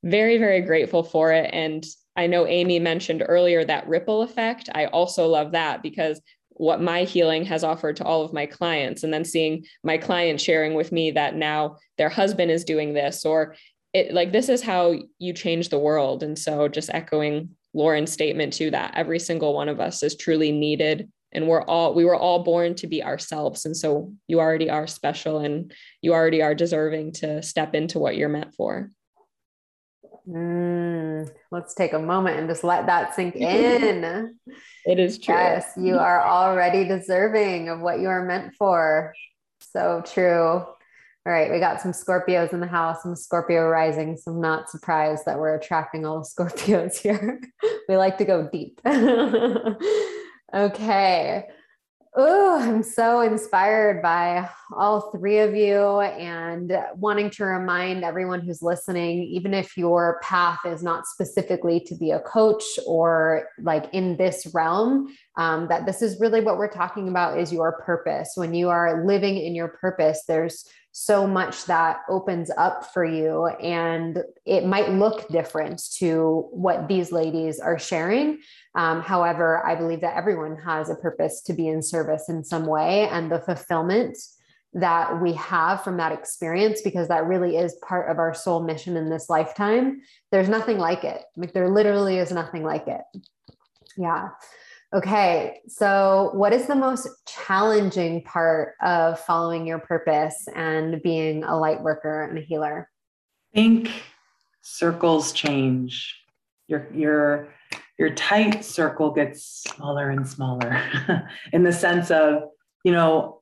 very, 0.07 0.39
very 0.39 0.61
grateful 0.61 1.03
for 1.03 1.33
it. 1.33 1.51
And 1.53 1.85
I 2.15 2.29
know 2.29 2.47
Amy 2.47 2.79
mentioned 2.79 3.25
earlier 3.27 3.65
that 3.65 3.89
ripple 3.89 4.23
effect. 4.23 4.69
I 4.75 4.87
also 4.87 5.27
love 5.27 5.53
that 5.53 5.83
because 5.83 6.21
what 6.51 6.81
my 6.81 7.03
healing 7.03 7.45
has 7.45 7.65
offered 7.65 7.97
to 7.97 8.05
all 8.05 8.23
of 8.23 8.33
my 8.33 8.47
clients, 8.47 9.03
and 9.03 9.13
then 9.13 9.25
seeing 9.25 9.67
my 9.85 9.99
client 9.99 10.41
sharing 10.41 10.75
with 10.75 10.93
me 10.93 11.11
that 11.11 11.35
now 11.35 11.77
their 11.99 12.09
husband 12.09 12.51
is 12.51 12.65
doing 12.65 12.95
this, 12.95 13.27
or 13.27 13.57
it 13.93 14.15
like 14.15 14.33
this 14.33 14.49
is 14.49 14.63
how 14.63 14.95
you 15.19 15.33
change 15.35 15.69
the 15.69 15.79
world. 15.79 16.23
And 16.23 16.39
so 16.39 16.69
just 16.69 16.89
echoing 16.95 17.51
Lauren's 17.75 18.13
statement 18.13 18.55
to 18.55 18.71
that 18.71 18.93
every 18.95 19.19
single 19.19 19.53
one 19.53 19.69
of 19.69 19.81
us 19.81 20.03
is 20.03 20.17
truly 20.17 20.51
needed 20.51 21.11
and 21.33 21.47
we're 21.47 21.63
all 21.63 21.93
we 21.93 22.05
were 22.05 22.17
all 22.17 22.43
born 22.43 22.75
to 22.77 22.87
be 22.87 23.03
ourselves 23.03 23.67
and 23.67 23.77
so 23.77 24.13
you 24.29 24.41
already 24.41 24.71
are 24.71 24.87
special 24.87 25.41
and 25.41 25.73
you 26.01 26.15
already 26.15 26.41
are 26.41 26.55
deserving 26.55 27.13
to 27.13 27.43
step 27.43 27.75
into 27.75 27.99
what 27.99 28.17
you're 28.17 28.29
meant 28.29 28.55
for 28.55 28.91
Mm, 30.29 31.31
let's 31.53 31.75
take 31.75 31.93
a 31.93 31.99
moment 31.99 32.39
and 32.39 32.49
just 32.49 32.65
let 32.65 32.87
that 32.87 33.15
sink 33.15 33.37
in. 33.37 34.37
it 34.85 34.99
is 34.99 35.19
true. 35.19 35.35
Yes, 35.35 35.73
you 35.77 35.99
are 35.99 36.27
already 36.27 36.85
deserving 36.87 37.69
of 37.69 37.81
what 37.81 38.01
you 38.01 38.09
are 38.09 38.25
meant 38.25 38.55
for. 38.55 39.15
So 39.61 40.03
true. 40.05 40.65
All 41.27 41.33
right, 41.33 41.51
we 41.51 41.59
got 41.59 41.81
some 41.81 41.91
Scorpios 41.93 42.53
in 42.53 42.61
the 42.61 42.69
house, 42.69 43.03
some 43.03 43.17
Scorpio 43.17 43.69
rising. 43.69 44.17
So 44.17 44.31
I'm 44.31 44.41
not 44.41 44.71
surprised 44.71 45.25
that 45.27 45.39
we're 45.41 45.57
attracting 45.57 46.07
all 46.07 46.21
the 46.21 46.29
Scorpios 46.45 46.97
here. 46.99 47.41
we 47.89 47.97
like 47.97 48.19
to 48.19 48.25
go 48.25 48.49
deep. 48.53 48.81
okay. 50.55 51.45
Oh, 52.19 52.59
I'm 52.59 52.83
so 52.83 53.21
inspired 53.21 54.01
by 54.01 54.49
all 54.73 55.11
three 55.11 55.41
of 55.41 55.55
you 55.55 56.01
and 56.01 56.73
wanting 56.95 57.29
to 57.33 57.45
remind 57.45 58.05
everyone 58.05 58.41
who's 58.41 58.63
listening, 58.63 59.25
even 59.25 59.53
if 59.53 59.77
your 59.77 60.19
path 60.23 60.61
is 60.65 60.83
not 60.83 61.07
specifically 61.07 61.79
to 61.81 61.95
be 61.95 62.13
a 62.13 62.21
coach 62.21 62.65
or 62.87 63.49
like 63.61 63.93
in 63.93 64.17
this 64.17 64.47
realm, 64.55 65.15
um, 65.37 65.69
that 65.69 65.85
this 65.85 66.01
is 66.01 66.19
really 66.19 66.41
what 66.41 66.57
we're 66.57 66.73
talking 66.73 67.11
about 67.11 67.39
is 67.39 67.53
your 67.53 67.83
purpose. 67.85 68.33
When 68.35 68.55
you 68.55 68.71
are 68.71 69.05
living 69.05 69.37
in 69.37 69.55
your 69.55 69.69
purpose, 69.69 70.23
there's 70.27 70.65
so 70.99 71.27
much 71.27 71.67
that 71.67 72.01
opens 72.09 72.51
up 72.57 72.91
for 72.95 73.05
you 73.05 73.45
and 73.61 74.25
it 74.47 74.65
might 74.65 74.91
look 74.91 75.29
different 75.29 75.83
to 75.93 76.49
what 76.53 76.89
these 76.89 77.13
ladies 77.13 77.61
are 77.61 77.79
sharing. 77.79 78.39
Um, 78.75 79.03
however 79.03 79.65
i 79.67 79.75
believe 79.75 80.01
that 80.01 80.17
everyone 80.17 80.57
has 80.57 80.89
a 80.89 80.95
purpose 80.95 81.43
to 81.43 81.53
be 81.53 81.69
in 81.69 81.83
service 81.83 82.31
in 82.31 82.45
some 82.45 82.67
way 82.67 83.09
and 83.09 83.31
the 83.31 83.41
fulfillment 83.41 84.17
that 84.73 85.21
we 85.21 85.35
have 85.35 85.85
from 85.85 85.99
that 85.99 86.13
experience 86.13 86.81
because 86.83 87.09
that 87.09 87.27
really 87.27 87.57
is 87.57 87.77
part 87.87 88.11
of 88.11 88.19
our 88.19 88.33
soul 88.33 88.63
mission 88.63 88.97
in 88.97 89.11
this 89.11 89.29
lifetime. 89.29 90.01
There's 90.33 90.49
nothing 90.49 90.79
like 90.79 91.05
it. 91.05 91.23
Like 91.37 91.53
there 91.53 91.69
literally 91.71 92.19
is 92.19 92.31
nothing 92.33 92.63
like 92.63 92.87
it. 92.87 93.03
Yeah 93.97 94.29
Okay, 94.95 95.61
so 95.67 96.31
what 96.33 96.53
is 96.53 96.67
the 96.67 96.77
most 96.77 97.09
challenging 97.27 98.23
part 98.23 98.75
of 98.83 99.19
following 99.19 99.67
your 99.67 99.81
purpose 99.81 100.47
and 100.55 101.03
being 101.03 101.43
a 101.43 101.59
light 101.59 101.83
worker 101.83 102.23
and 102.23 102.39
a 102.39 102.41
healer? 102.41 102.89
I 103.53 103.57
think 103.57 103.91
circles 104.63 105.33
change. 105.33 106.15
Your 106.69 106.87
your 106.95 107.49
your 107.99 108.11
tight 108.11 108.65
circle 108.65 109.11
gets 109.11 109.65
smaller 109.67 110.11
and 110.11 110.29
smaller 110.29 110.81
in 111.53 111.65
the 111.65 111.73
sense 111.73 112.11
of, 112.11 112.43
you 112.85 112.93
know, 112.93 113.41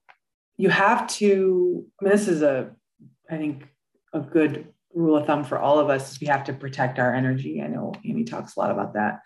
you 0.57 0.71
have 0.71 1.09
to, 1.09 1.85
I 2.01 2.05
mean, 2.05 2.13
this 2.13 2.29
is 2.29 2.43
a, 2.43 2.71
I 3.29 3.37
think, 3.37 3.67
a 4.13 4.21
good 4.21 4.69
rule 4.95 5.17
of 5.17 5.27
thumb 5.27 5.43
for 5.43 5.59
all 5.59 5.81
of 5.81 5.91
us 5.91 6.13
is 6.13 6.21
we 6.21 6.29
have 6.29 6.45
to 6.45 6.53
protect 6.53 7.01
our 7.01 7.13
energy. 7.13 7.61
I 7.61 7.67
know 7.67 7.93
Amy 8.07 8.23
talks 8.23 8.55
a 8.55 8.61
lot 8.61 8.71
about 8.71 8.95
that 8.95 9.21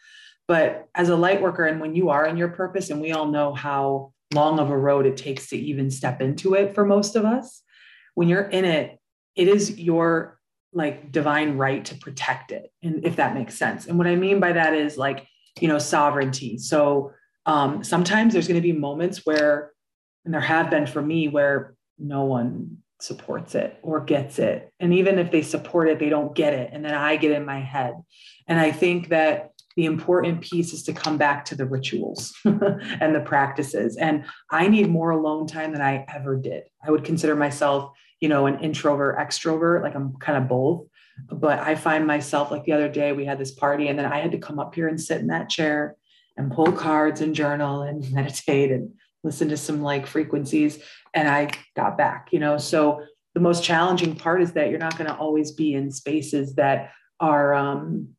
but 0.48 0.88
as 0.94 1.10
a 1.10 1.16
light 1.16 1.40
worker 1.42 1.66
and 1.66 1.80
when 1.80 1.94
you 1.94 2.08
are 2.08 2.26
in 2.26 2.36
your 2.36 2.48
purpose 2.48 2.90
and 2.90 3.00
we 3.00 3.12
all 3.12 3.26
know 3.26 3.52
how 3.52 4.12
long 4.34 4.58
of 4.58 4.70
a 4.70 4.76
road 4.76 5.06
it 5.06 5.16
takes 5.16 5.48
to 5.50 5.56
even 5.56 5.90
step 5.90 6.20
into 6.20 6.54
it 6.54 6.74
for 6.74 6.84
most 6.84 7.16
of 7.16 7.24
us. 7.24 7.62
When 8.14 8.28
you're 8.28 8.42
in 8.42 8.64
it, 8.64 8.98
it 9.36 9.48
is 9.48 9.78
your 9.78 10.38
like 10.72 11.12
divine 11.12 11.56
right 11.56 11.84
to 11.86 11.94
protect 11.94 12.50
it. 12.50 12.70
And 12.82 13.04
if 13.04 13.16
that 13.16 13.34
makes 13.34 13.56
sense. 13.56 13.86
And 13.86 13.96
what 13.96 14.06
I 14.06 14.16
mean 14.16 14.40
by 14.40 14.52
that 14.52 14.74
is 14.74 14.96
like, 14.96 15.26
you 15.60 15.68
know, 15.68 15.78
sovereignty. 15.78 16.58
So 16.58 17.12
um, 17.46 17.84
sometimes 17.84 18.32
there's 18.32 18.48
going 18.48 18.60
to 18.60 18.66
be 18.66 18.72
moments 18.72 19.24
where, 19.24 19.72
and 20.24 20.34
there 20.34 20.40
have 20.40 20.70
been 20.70 20.86
for 20.86 21.00
me, 21.00 21.28
where 21.28 21.74
no 21.98 22.24
one 22.24 22.78
supports 23.00 23.54
it 23.54 23.78
or 23.82 24.00
gets 24.00 24.38
it. 24.38 24.70
And 24.80 24.92
even 24.92 25.18
if 25.18 25.30
they 25.30 25.42
support 25.42 25.88
it, 25.88 25.98
they 25.98 26.10
don't 26.10 26.34
get 26.34 26.52
it. 26.52 26.70
And 26.72 26.84
then 26.84 26.94
I 26.94 27.16
get 27.16 27.32
in 27.32 27.46
my 27.46 27.60
head. 27.60 27.94
And 28.46 28.60
I 28.60 28.72
think 28.72 29.08
that 29.08 29.47
the 29.78 29.84
important 29.84 30.40
piece 30.40 30.72
is 30.72 30.82
to 30.82 30.92
come 30.92 31.16
back 31.16 31.44
to 31.44 31.54
the 31.54 31.64
rituals 31.64 32.34
and 32.44 33.14
the 33.14 33.22
practices. 33.24 33.96
And 33.96 34.24
I 34.50 34.66
need 34.66 34.88
more 34.88 35.10
alone 35.10 35.46
time 35.46 35.70
than 35.70 35.80
I 35.80 36.04
ever 36.12 36.34
did. 36.34 36.64
I 36.84 36.90
would 36.90 37.04
consider 37.04 37.36
myself, 37.36 37.92
you 38.18 38.28
know, 38.28 38.46
an 38.46 38.58
introvert, 38.58 39.16
extrovert, 39.18 39.84
like 39.84 39.94
I'm 39.94 40.16
kind 40.16 40.36
of 40.36 40.48
both. 40.48 40.88
But 41.30 41.60
I 41.60 41.76
find 41.76 42.08
myself 42.08 42.50
like 42.50 42.64
the 42.64 42.72
other 42.72 42.88
day, 42.88 43.12
we 43.12 43.24
had 43.24 43.38
this 43.38 43.52
party, 43.52 43.86
and 43.86 43.96
then 43.96 44.06
I 44.06 44.18
had 44.18 44.32
to 44.32 44.38
come 44.38 44.58
up 44.58 44.74
here 44.74 44.88
and 44.88 45.00
sit 45.00 45.20
in 45.20 45.28
that 45.28 45.48
chair 45.48 45.94
and 46.36 46.50
pull 46.50 46.72
cards 46.72 47.20
and 47.20 47.32
journal 47.32 47.82
and 47.82 48.10
meditate 48.12 48.72
and 48.72 48.90
listen 49.22 49.48
to 49.50 49.56
some 49.56 49.82
like 49.82 50.06
frequencies 50.06 50.78
and 51.12 51.26
i 51.26 51.50
got 51.74 51.98
back 51.98 52.28
you 52.30 52.38
know 52.38 52.56
so 52.56 53.02
the 53.34 53.40
most 53.40 53.64
challenging 53.64 54.14
part 54.14 54.40
is 54.40 54.52
that 54.52 54.70
you're 54.70 54.78
not 54.78 54.96
going 54.96 55.10
to 55.10 55.16
always 55.16 55.50
be 55.50 55.74
in 55.74 55.90
spaces 55.90 56.54
that 56.54 56.92
are 57.18 57.52
um, 57.52 58.10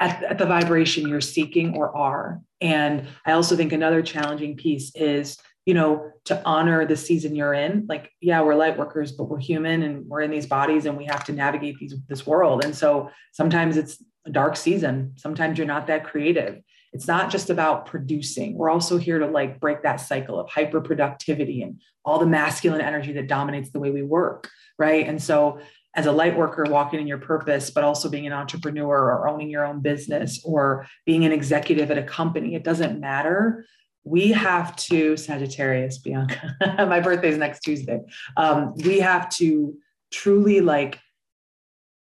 at, 0.00 0.22
at 0.22 0.38
the 0.38 0.46
vibration 0.46 1.08
you're 1.08 1.20
seeking 1.20 1.76
or 1.76 1.94
are 1.96 2.40
and 2.60 3.06
i 3.24 3.32
also 3.32 3.56
think 3.56 3.72
another 3.72 4.02
challenging 4.02 4.56
piece 4.56 4.94
is 4.94 5.38
you 5.64 5.74
know 5.74 6.10
to 6.24 6.40
honor 6.44 6.86
the 6.86 6.96
season 6.96 7.34
you're 7.34 7.54
in 7.54 7.86
like 7.88 8.10
yeah 8.20 8.40
we're 8.40 8.54
light 8.54 8.78
workers 8.78 9.12
but 9.12 9.24
we're 9.24 9.38
human 9.38 9.82
and 9.82 10.06
we're 10.06 10.20
in 10.20 10.30
these 10.30 10.46
bodies 10.46 10.86
and 10.86 10.96
we 10.96 11.04
have 11.04 11.24
to 11.24 11.32
navigate 11.32 11.78
these 11.78 11.94
this 12.08 12.26
world 12.26 12.64
and 12.64 12.74
so 12.74 13.10
sometimes 13.32 13.76
it's 13.76 14.02
a 14.26 14.30
dark 14.30 14.56
season 14.56 15.12
sometimes 15.16 15.58
you're 15.58 15.66
not 15.66 15.86
that 15.86 16.04
creative 16.04 16.60
it's 16.96 17.06
not 17.06 17.30
just 17.30 17.50
about 17.50 17.84
producing. 17.84 18.56
We're 18.56 18.70
also 18.70 18.96
here 18.96 19.18
to 19.18 19.26
like 19.26 19.60
break 19.60 19.82
that 19.82 19.96
cycle 19.96 20.40
of 20.40 20.48
hyper 20.48 20.80
productivity 20.80 21.60
and 21.60 21.78
all 22.06 22.18
the 22.18 22.24
masculine 22.24 22.80
energy 22.80 23.12
that 23.12 23.26
dominates 23.26 23.70
the 23.70 23.80
way 23.80 23.90
we 23.90 24.02
work. 24.02 24.48
Right. 24.78 25.06
And 25.06 25.22
so, 25.22 25.60
as 25.96 26.04
a 26.04 26.12
light 26.12 26.36
worker, 26.36 26.64
walking 26.68 27.00
in 27.00 27.06
your 27.06 27.18
purpose, 27.18 27.70
but 27.70 27.82
also 27.82 28.10
being 28.10 28.26
an 28.26 28.32
entrepreneur 28.32 28.96
or 28.96 29.28
owning 29.28 29.48
your 29.48 29.64
own 29.64 29.80
business 29.80 30.40
or 30.44 30.86
being 31.06 31.24
an 31.24 31.32
executive 31.32 31.90
at 31.90 31.96
a 31.96 32.02
company, 32.02 32.54
it 32.54 32.62
doesn't 32.62 33.00
matter. 33.00 33.64
We 34.04 34.32
have 34.32 34.76
to, 34.76 35.16
Sagittarius, 35.16 35.98
Bianca, 35.98 36.54
my 36.86 37.00
birthday 37.00 37.30
is 37.30 37.38
next 37.38 37.60
Tuesday. 37.60 38.00
Um, 38.36 38.74
we 38.76 39.00
have 39.00 39.30
to 39.36 39.74
truly 40.12 40.60
like 40.60 41.00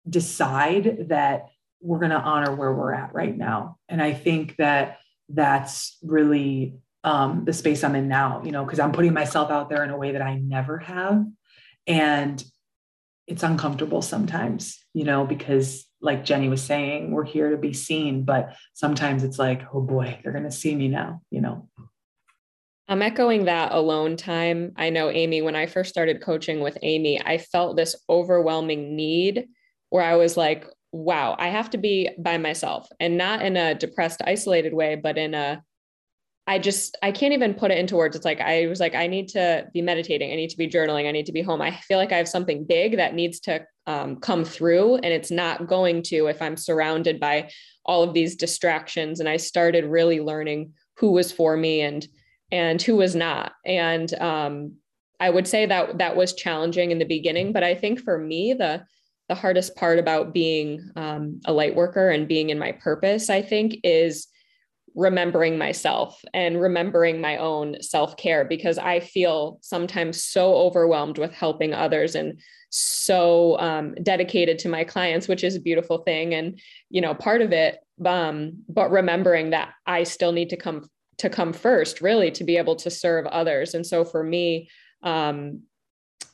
decide 0.08 1.08
that 1.08 1.48
we're 1.80 1.98
going 1.98 2.10
to 2.10 2.20
honor 2.20 2.54
where 2.54 2.72
we're 2.72 2.92
at 2.92 3.14
right 3.14 3.36
now. 3.36 3.78
And 3.88 4.02
I 4.02 4.12
think 4.12 4.56
that 4.56 4.98
that's 5.30 5.96
really 6.02 6.74
um, 7.04 7.44
the 7.46 7.52
space 7.54 7.82
I'm 7.82 7.94
in 7.94 8.06
now, 8.06 8.42
you 8.44 8.52
know, 8.52 8.64
because 8.64 8.80
I'm 8.80 8.92
putting 8.92 9.14
myself 9.14 9.50
out 9.50 9.70
there 9.70 9.82
in 9.82 9.90
a 9.90 9.96
way 9.96 10.12
that 10.12 10.22
I 10.22 10.36
never 10.36 10.78
have. 10.78 11.24
And 11.86 12.44
it's 13.28 13.42
uncomfortable 13.42 14.00
sometimes, 14.00 14.82
you 14.94 15.04
know, 15.04 15.24
because 15.24 15.84
like 16.00 16.24
Jenny 16.24 16.48
was 16.48 16.62
saying, 16.62 17.10
we're 17.10 17.24
here 17.24 17.50
to 17.50 17.58
be 17.58 17.74
seen, 17.74 18.24
but 18.24 18.56
sometimes 18.72 19.22
it's 19.22 19.38
like, 19.38 19.62
oh 19.72 19.82
boy, 19.82 20.18
they're 20.22 20.32
going 20.32 20.44
to 20.44 20.50
see 20.50 20.74
me 20.74 20.88
now, 20.88 21.20
you 21.30 21.42
know. 21.42 21.68
I'm 22.88 23.02
echoing 23.02 23.44
that 23.44 23.72
alone 23.72 24.16
time. 24.16 24.72
I 24.76 24.88
know 24.88 25.10
Amy, 25.10 25.42
when 25.42 25.54
I 25.54 25.66
first 25.66 25.90
started 25.90 26.22
coaching 26.22 26.60
with 26.60 26.78
Amy, 26.82 27.20
I 27.22 27.36
felt 27.36 27.76
this 27.76 27.94
overwhelming 28.08 28.96
need 28.96 29.46
where 29.90 30.02
I 30.02 30.16
was 30.16 30.38
like, 30.38 30.64
wow, 30.90 31.36
I 31.38 31.48
have 31.48 31.68
to 31.70 31.78
be 31.78 32.08
by 32.18 32.38
myself 32.38 32.88
and 32.98 33.18
not 33.18 33.42
in 33.42 33.58
a 33.58 33.74
depressed, 33.74 34.22
isolated 34.24 34.72
way, 34.72 34.94
but 34.94 35.18
in 35.18 35.34
a, 35.34 35.62
I 36.48 36.58
just, 36.58 36.96
I 37.02 37.12
can't 37.12 37.34
even 37.34 37.52
put 37.52 37.70
it 37.70 37.76
into 37.76 37.94
words. 37.96 38.16
It's 38.16 38.24
like, 38.24 38.40
I 38.40 38.66
was 38.68 38.80
like, 38.80 38.94
I 38.94 39.06
need 39.06 39.28
to 39.28 39.68
be 39.74 39.82
meditating. 39.82 40.32
I 40.32 40.36
need 40.36 40.48
to 40.48 40.56
be 40.56 40.66
journaling. 40.66 41.06
I 41.06 41.12
need 41.12 41.26
to 41.26 41.32
be 41.32 41.42
home. 41.42 41.60
I 41.60 41.72
feel 41.72 41.98
like 41.98 42.10
I 42.10 42.16
have 42.16 42.26
something 42.26 42.64
big 42.64 42.96
that 42.96 43.14
needs 43.14 43.38
to 43.40 43.66
um, 43.86 44.16
come 44.16 44.46
through 44.46 44.96
and 44.96 45.12
it's 45.12 45.30
not 45.30 45.66
going 45.66 46.02
to 46.04 46.26
if 46.28 46.40
I'm 46.40 46.56
surrounded 46.56 47.20
by 47.20 47.50
all 47.84 48.02
of 48.02 48.14
these 48.14 48.34
distractions. 48.34 49.20
And 49.20 49.28
I 49.28 49.36
started 49.36 49.84
really 49.84 50.20
learning 50.20 50.72
who 50.96 51.12
was 51.12 51.30
for 51.30 51.54
me 51.54 51.82
and, 51.82 52.08
and 52.50 52.80
who 52.80 52.96
was 52.96 53.14
not. 53.14 53.52
And 53.66 54.12
um, 54.14 54.76
I 55.20 55.28
would 55.28 55.46
say 55.46 55.66
that 55.66 55.98
that 55.98 56.16
was 56.16 56.32
challenging 56.32 56.92
in 56.92 56.98
the 56.98 57.04
beginning, 57.04 57.52
but 57.52 57.62
I 57.62 57.74
think 57.74 58.00
for 58.00 58.16
me, 58.16 58.54
the, 58.54 58.86
the 59.28 59.34
hardest 59.34 59.76
part 59.76 59.98
about 59.98 60.32
being 60.32 60.90
um, 60.96 61.42
a 61.44 61.52
light 61.52 61.76
worker 61.76 62.08
and 62.08 62.26
being 62.26 62.48
in 62.48 62.58
my 62.58 62.72
purpose, 62.72 63.28
I 63.28 63.42
think, 63.42 63.80
is 63.84 64.28
remembering 64.98 65.56
myself 65.56 66.20
and 66.34 66.60
remembering 66.60 67.20
my 67.20 67.36
own 67.36 67.80
self 67.80 68.16
care 68.16 68.44
because 68.44 68.78
I 68.78 68.98
feel 68.98 69.58
sometimes 69.62 70.24
so 70.24 70.56
overwhelmed 70.56 71.18
with 71.18 71.32
helping 71.32 71.72
others 71.72 72.16
and 72.16 72.40
so 72.70 73.58
um, 73.60 73.94
dedicated 74.02 74.58
to 74.58 74.68
my 74.68 74.82
clients, 74.82 75.28
which 75.28 75.44
is 75.44 75.54
a 75.54 75.60
beautiful 75.60 75.98
thing. 75.98 76.34
And, 76.34 76.60
you 76.90 77.00
know, 77.00 77.14
part 77.14 77.42
of 77.42 77.52
it, 77.52 77.78
um, 78.04 78.64
but 78.68 78.90
remembering 78.90 79.50
that 79.50 79.72
I 79.86 80.02
still 80.02 80.32
need 80.32 80.50
to 80.50 80.56
come 80.56 80.88
to 81.18 81.28
come 81.28 81.52
first 81.52 82.00
really 82.00 82.30
to 82.30 82.44
be 82.44 82.56
able 82.56 82.76
to 82.76 82.90
serve 82.90 83.26
others 83.26 83.74
and 83.74 83.84
so 83.84 84.04
for 84.04 84.22
me 84.22 84.68
um, 85.02 85.62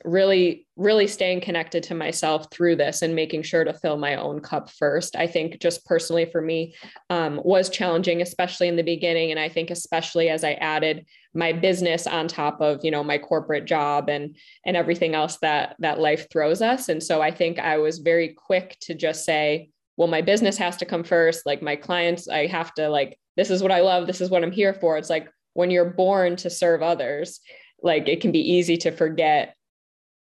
really 0.05 0.67
really 0.75 1.07
staying 1.07 1.41
connected 1.41 1.81
to 1.81 1.95
myself 1.95 2.51
through 2.51 2.75
this 2.75 3.01
and 3.01 3.15
making 3.15 3.41
sure 3.41 3.63
to 3.63 3.73
fill 3.73 3.97
my 3.97 4.15
own 4.15 4.39
cup 4.39 4.69
first 4.69 5.15
i 5.15 5.25
think 5.25 5.59
just 5.59 5.85
personally 5.85 6.25
for 6.25 6.41
me 6.41 6.75
um, 7.09 7.41
was 7.43 7.69
challenging 7.69 8.21
especially 8.21 8.67
in 8.67 8.75
the 8.75 8.83
beginning. 8.83 9.31
And 9.31 9.39
i 9.39 9.49
think 9.49 9.71
especially 9.71 10.29
as 10.29 10.43
i 10.43 10.53
added 10.53 11.05
my 11.33 11.51
business 11.51 12.07
on 12.07 12.27
top 12.27 12.61
of 12.61 12.83
you 12.83 12.91
know 12.91 13.03
my 13.03 13.17
corporate 13.17 13.65
job 13.65 14.09
and 14.09 14.35
and 14.65 14.77
everything 14.77 15.15
else 15.15 15.37
that 15.37 15.75
that 15.79 15.99
life 15.99 16.29
throws 16.31 16.61
us. 16.61 16.89
And 16.89 17.01
so 17.01 17.21
i 17.21 17.31
think 17.31 17.59
i 17.59 17.77
was 17.77 17.99
very 17.99 18.29
quick 18.29 18.77
to 18.81 18.93
just 18.93 19.25
say 19.25 19.69
well 19.97 20.07
my 20.07 20.21
business 20.21 20.57
has 20.57 20.77
to 20.77 20.85
come 20.85 21.03
first. 21.03 21.45
Like 21.45 21.61
my 21.61 21.75
clients 21.75 22.27
i 22.27 22.45
have 22.47 22.73
to 22.75 22.89
like 22.89 23.17
this 23.37 23.49
is 23.49 23.61
what 23.61 23.71
i 23.71 23.81
love. 23.81 24.07
This 24.07 24.21
is 24.21 24.29
what 24.29 24.43
i'm 24.43 24.51
here 24.51 24.73
for. 24.73 24.97
It's 24.97 25.09
like 25.09 25.29
when 25.53 25.71
you're 25.71 25.85
born 25.85 26.35
to 26.37 26.49
serve 26.49 26.81
others 26.81 27.39
like 27.81 28.07
it 28.07 28.21
can 28.21 28.31
be 28.31 28.53
easy 28.53 28.77
to 28.77 28.91
forget 28.91 29.55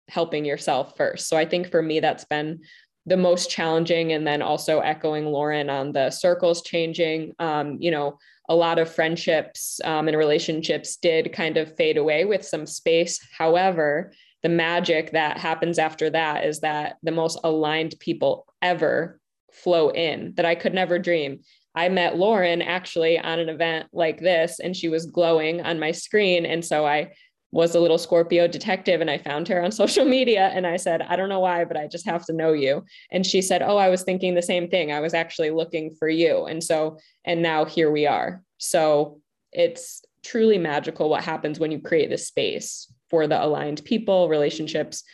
helping 0.09 0.45
yourself 0.45 0.97
first. 0.97 1.29
So 1.29 1.37
I 1.37 1.45
think 1.45 1.71
for 1.71 1.83
me, 1.83 2.01
that's 2.01 2.25
been 2.25 2.61
the 3.07 3.17
most 3.17 3.51
challenging. 3.51 4.13
And 4.13 4.27
then 4.27 4.43
also 4.43 4.81
echoing 4.81 5.27
Lauren 5.27 5.71
on 5.71 5.93
the 5.93 6.11
circles 6.11 6.63
changing. 6.63 7.33
Um, 7.39 7.77
you 7.81 7.91
know, 7.91 8.19
a 8.49 8.55
lot 8.55 8.79
of 8.79 8.93
friendships 8.93 9.81
um, 9.85 10.09
and 10.09 10.17
relationships 10.17 10.97
did 10.97 11.33
kind 11.33 11.57
of 11.57 11.75
fade 11.77 11.97
away 11.97 12.25
with 12.25 12.45
some 12.45 12.67
space. 12.67 13.19
However, 13.37 14.13
the 14.43 14.49
magic 14.51 15.13
that 15.13 15.39
happens 15.39 15.79
after 15.79 16.11
that 16.11 16.45
is 16.45 16.61
that 16.61 16.97
the 17.03 17.11
most 17.11 17.39
aligned 17.45 17.95
people 18.01 18.47
ever 18.61 19.19
flow 19.53 19.89
in 19.89 20.35
that 20.37 20.45
I 20.45 20.55
could 20.55 20.75
never 20.75 20.99
dream. 20.99 21.41
I 21.75 21.89
met 21.89 22.17
Lauren 22.17 22.61
actually 22.63 23.19
on 23.19 23.39
an 23.39 23.49
event 23.49 23.89
like 23.93 24.21
this, 24.21 24.61
and 24.61 24.77
she 24.77 24.89
was 24.89 25.07
glowing 25.07 25.61
on 25.63 25.81
my 25.81 25.91
screen. 25.91 26.47
And 26.47 26.65
so 26.65 26.87
I 26.87 27.13
was 27.55 27.77
a 27.77 27.81
little 27.81 27.99
Scorpio 27.99 28.49
detective 28.49 29.01
and 29.01 29.09
I 29.09 29.17
found 29.17 29.47
her 29.47 29.63
on 29.63 29.71
social 29.83 30.05
media 30.05 30.51
and 30.53 30.67
I 30.67 30.77
said, 30.77 31.03
I 31.03 31.15
don't 31.15 31.29
know 31.29 31.39
why, 31.39 31.65
but 31.65 31.77
I 31.77 31.87
just 31.87 32.05
have 32.05 32.27
to 32.27 32.33
know 32.33 32.53
you. 32.53 32.85
And 33.13 33.25
she 33.25 33.41
said, 33.41 33.63
Oh, 33.63 33.77
I 33.77 33.89
was 33.89 34.03
thinking 34.03 34.35
the 34.35 34.43
same 34.43 34.69
thing. 34.69 34.91
I 34.91 35.01
was 35.01 35.15
actually 35.15 35.51
looking 35.51 35.95
for 35.95 36.09
you. 36.09 36.47
And 36.47 36.63
so, 36.63 36.99
and 37.25 37.43
now 37.43 37.65
here 37.65 37.93
we 37.93 38.07
are. 38.09 38.43
So 38.59 39.21
it's 39.53 40.03
truly 40.25 40.59
magical 40.59 41.09
what 41.09 41.23
happens 41.23 41.61
when 41.61 41.71
you 41.71 41.81
create 41.81 42.11
this 42.11 42.27
space 42.27 42.93
for 43.09 43.29
the 43.29 43.43
aligned 43.43 43.85
people, 43.85 44.29
relationships, 44.29 45.05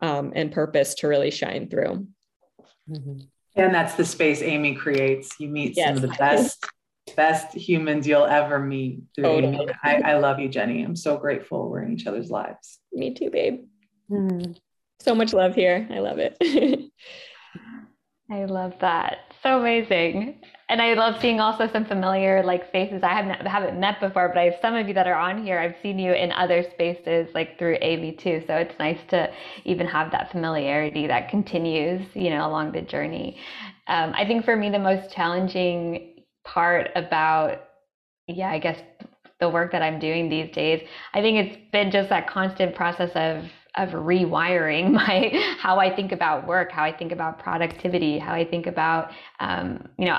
um, 0.00 0.32
and 0.36 0.52
purpose 0.52 0.94
to 0.96 1.08
really 1.08 1.32
shine 1.32 1.68
through. 1.68 2.06
Mm-hmm. 2.88 3.18
And 3.56 3.74
that's 3.74 3.96
the 3.96 4.04
space 4.04 4.40
Amy 4.40 4.76
creates. 4.76 5.34
You 5.40 5.48
meet 5.48 5.76
yes. 5.76 5.88
some 5.88 5.96
of 5.96 6.02
the 6.02 6.16
best 6.16 6.64
best 7.10 7.54
humans 7.54 8.06
you'll 8.06 8.24
ever 8.24 8.58
meet. 8.58 9.00
Totally. 9.16 9.68
I, 9.82 9.96
I, 9.96 10.18
love 10.18 10.38
you, 10.38 10.48
Jenny. 10.48 10.82
I'm 10.82 10.96
so 10.96 11.16
grateful 11.16 11.68
we're 11.68 11.82
in 11.82 11.92
each 11.92 12.06
other's 12.06 12.30
lives. 12.30 12.78
Me 12.92 13.14
too, 13.14 13.30
babe. 13.30 13.64
Mm. 14.10 14.56
So 15.00 15.14
much 15.14 15.32
love 15.32 15.54
here. 15.54 15.86
I 15.90 15.98
love 16.00 16.18
it. 16.18 16.36
I 18.30 18.44
love 18.44 18.74
that. 18.80 19.18
So 19.42 19.58
amazing. 19.60 20.40
And 20.68 20.82
I 20.82 20.92
love 20.94 21.18
seeing 21.20 21.40
also 21.40 21.66
some 21.72 21.86
familiar 21.86 22.42
like 22.42 22.70
faces 22.70 23.02
I 23.02 23.14
haven't 23.14 23.46
haven't 23.46 23.80
met 23.80 24.00
before, 24.00 24.28
but 24.28 24.36
I 24.36 24.44
have 24.44 24.56
some 24.60 24.74
of 24.74 24.86
you 24.86 24.92
that 24.94 25.06
are 25.06 25.14
on 25.14 25.42
here. 25.42 25.58
I've 25.58 25.76
seen 25.82 25.98
you 25.98 26.12
in 26.12 26.30
other 26.32 26.62
spaces 26.74 27.28
like 27.34 27.58
through 27.58 27.78
Amy 27.80 28.12
too. 28.12 28.42
So 28.46 28.54
it's 28.56 28.78
nice 28.78 28.98
to 29.08 29.32
even 29.64 29.86
have 29.86 30.10
that 30.10 30.30
familiarity 30.30 31.06
that 31.06 31.30
continues, 31.30 32.06
you 32.14 32.28
know, 32.28 32.46
along 32.46 32.72
the 32.72 32.82
journey. 32.82 33.38
Um, 33.86 34.12
I 34.14 34.26
think 34.26 34.44
for 34.44 34.56
me 34.56 34.68
the 34.68 34.78
most 34.78 35.10
challenging 35.10 36.17
part 36.54 36.90
about 36.96 37.64
yeah 38.26 38.50
i 38.50 38.58
guess 38.58 38.78
the 39.40 39.48
work 39.48 39.70
that 39.72 39.82
I'm 39.82 39.98
doing 39.98 40.28
these 40.28 40.50
days, 40.52 40.86
I 41.14 41.20
think 41.20 41.46
it's 41.46 41.70
been 41.70 41.90
just 41.90 42.08
that 42.10 42.28
constant 42.28 42.74
process 42.74 43.10
of 43.14 43.44
of 43.76 43.90
rewiring 43.90 44.90
my 44.92 45.30
how 45.60 45.78
I 45.78 45.94
think 45.94 46.10
about 46.10 46.46
work, 46.46 46.72
how 46.72 46.82
I 46.82 46.96
think 46.96 47.12
about 47.12 47.38
productivity, 47.38 48.18
how 48.18 48.34
I 48.34 48.44
think 48.44 48.66
about 48.66 49.10
um, 49.40 49.88
you 49.98 50.06
know 50.06 50.18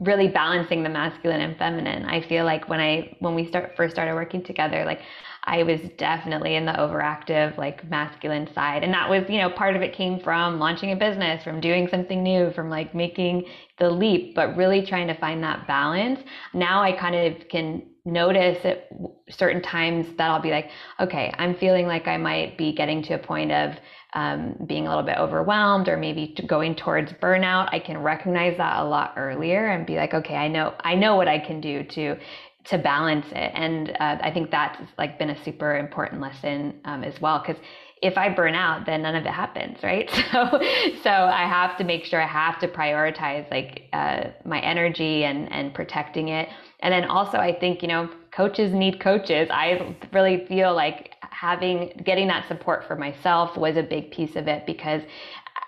really 0.00 0.28
balancing 0.28 0.82
the 0.82 0.88
masculine 0.88 1.40
and 1.40 1.56
feminine. 1.56 2.04
I 2.04 2.20
feel 2.28 2.44
like 2.44 2.68
when 2.68 2.80
I 2.80 3.16
when 3.20 3.34
we 3.34 3.48
start 3.48 3.72
first 3.76 3.94
started 3.94 4.14
working 4.14 4.42
together, 4.42 4.84
like 4.84 5.00
I 5.44 5.62
was 5.62 5.80
definitely 5.98 6.56
in 6.56 6.66
the 6.66 6.72
overactive, 6.72 7.56
like 7.56 7.88
masculine 7.88 8.48
side. 8.54 8.84
And 8.84 8.92
that 8.92 9.08
was, 9.08 9.24
you 9.28 9.38
know, 9.38 9.50
part 9.50 9.76
of 9.76 9.82
it 9.82 9.94
came 9.94 10.20
from 10.20 10.58
launching 10.58 10.92
a 10.92 10.96
business, 10.96 11.42
from 11.42 11.60
doing 11.60 11.88
something 11.88 12.22
new, 12.22 12.52
from 12.52 12.68
like 12.70 12.94
making 12.94 13.46
the 13.78 13.88
leap, 13.88 14.34
but 14.34 14.56
really 14.56 14.84
trying 14.84 15.06
to 15.08 15.18
find 15.18 15.42
that 15.42 15.66
balance. 15.66 16.20
Now 16.52 16.82
I 16.82 16.92
kind 16.92 17.14
of 17.14 17.48
can 17.48 17.82
notice 18.04 18.58
at 18.64 18.88
certain 19.30 19.62
times 19.62 20.06
that 20.16 20.30
I'll 20.30 20.42
be 20.42 20.50
like, 20.50 20.70
okay, 20.98 21.32
I'm 21.38 21.54
feeling 21.56 21.86
like 21.86 22.06
I 22.06 22.16
might 22.16 22.56
be 22.56 22.72
getting 22.74 23.02
to 23.04 23.14
a 23.14 23.18
point 23.18 23.52
of 23.52 23.74
um, 24.14 24.56
being 24.66 24.86
a 24.86 24.88
little 24.88 25.04
bit 25.04 25.18
overwhelmed 25.18 25.88
or 25.88 25.96
maybe 25.96 26.34
going 26.46 26.74
towards 26.74 27.12
burnout. 27.12 27.68
I 27.72 27.78
can 27.78 27.98
recognize 27.98 28.56
that 28.56 28.80
a 28.80 28.84
lot 28.84 29.14
earlier 29.16 29.68
and 29.68 29.86
be 29.86 29.96
like, 29.96 30.14
okay, 30.14 30.34
I 30.34 30.48
know, 30.48 30.74
I 30.80 30.94
know 30.94 31.14
what 31.16 31.28
I 31.28 31.38
can 31.38 31.60
do 31.60 31.84
to 31.84 32.16
to 32.64 32.78
balance 32.78 33.26
it. 33.30 33.52
And 33.54 33.90
uh, 34.00 34.18
I 34.20 34.30
think 34.30 34.50
that's 34.50 34.78
like 34.98 35.18
been 35.18 35.30
a 35.30 35.44
super 35.44 35.76
important 35.76 36.20
lesson 36.20 36.80
um, 36.84 37.04
as 37.04 37.20
well 37.20 37.42
because 37.44 37.60
if 38.02 38.16
I 38.16 38.30
burn 38.30 38.54
out, 38.54 38.86
then 38.86 39.02
none 39.02 39.14
of 39.14 39.24
it 39.24 39.32
happens, 39.32 39.82
right? 39.82 40.10
So, 40.32 40.60
so 41.02 41.10
I 41.10 41.46
have 41.48 41.76
to 41.78 41.84
make 41.84 42.04
sure 42.04 42.20
I 42.22 42.26
have 42.26 42.58
to 42.60 42.68
prioritize 42.68 43.50
like 43.50 43.88
uh, 43.92 44.30
my 44.44 44.60
energy 44.60 45.24
and 45.24 45.50
and 45.52 45.74
protecting 45.74 46.28
it. 46.28 46.48
And 46.80 46.92
then 46.92 47.04
also, 47.04 47.38
I 47.38 47.58
think 47.58 47.82
you 47.82 47.88
know, 47.88 48.08
coaches 48.32 48.72
need 48.72 49.00
coaches. 49.00 49.48
I 49.50 49.96
really 50.12 50.46
feel 50.46 50.74
like 50.74 51.14
having 51.22 52.00
getting 52.04 52.28
that 52.28 52.46
support 52.48 52.86
for 52.86 52.96
myself 52.96 53.56
was 53.56 53.76
a 53.76 53.82
big 53.82 54.10
piece 54.12 54.36
of 54.36 54.46
it 54.46 54.66
because, 54.66 55.02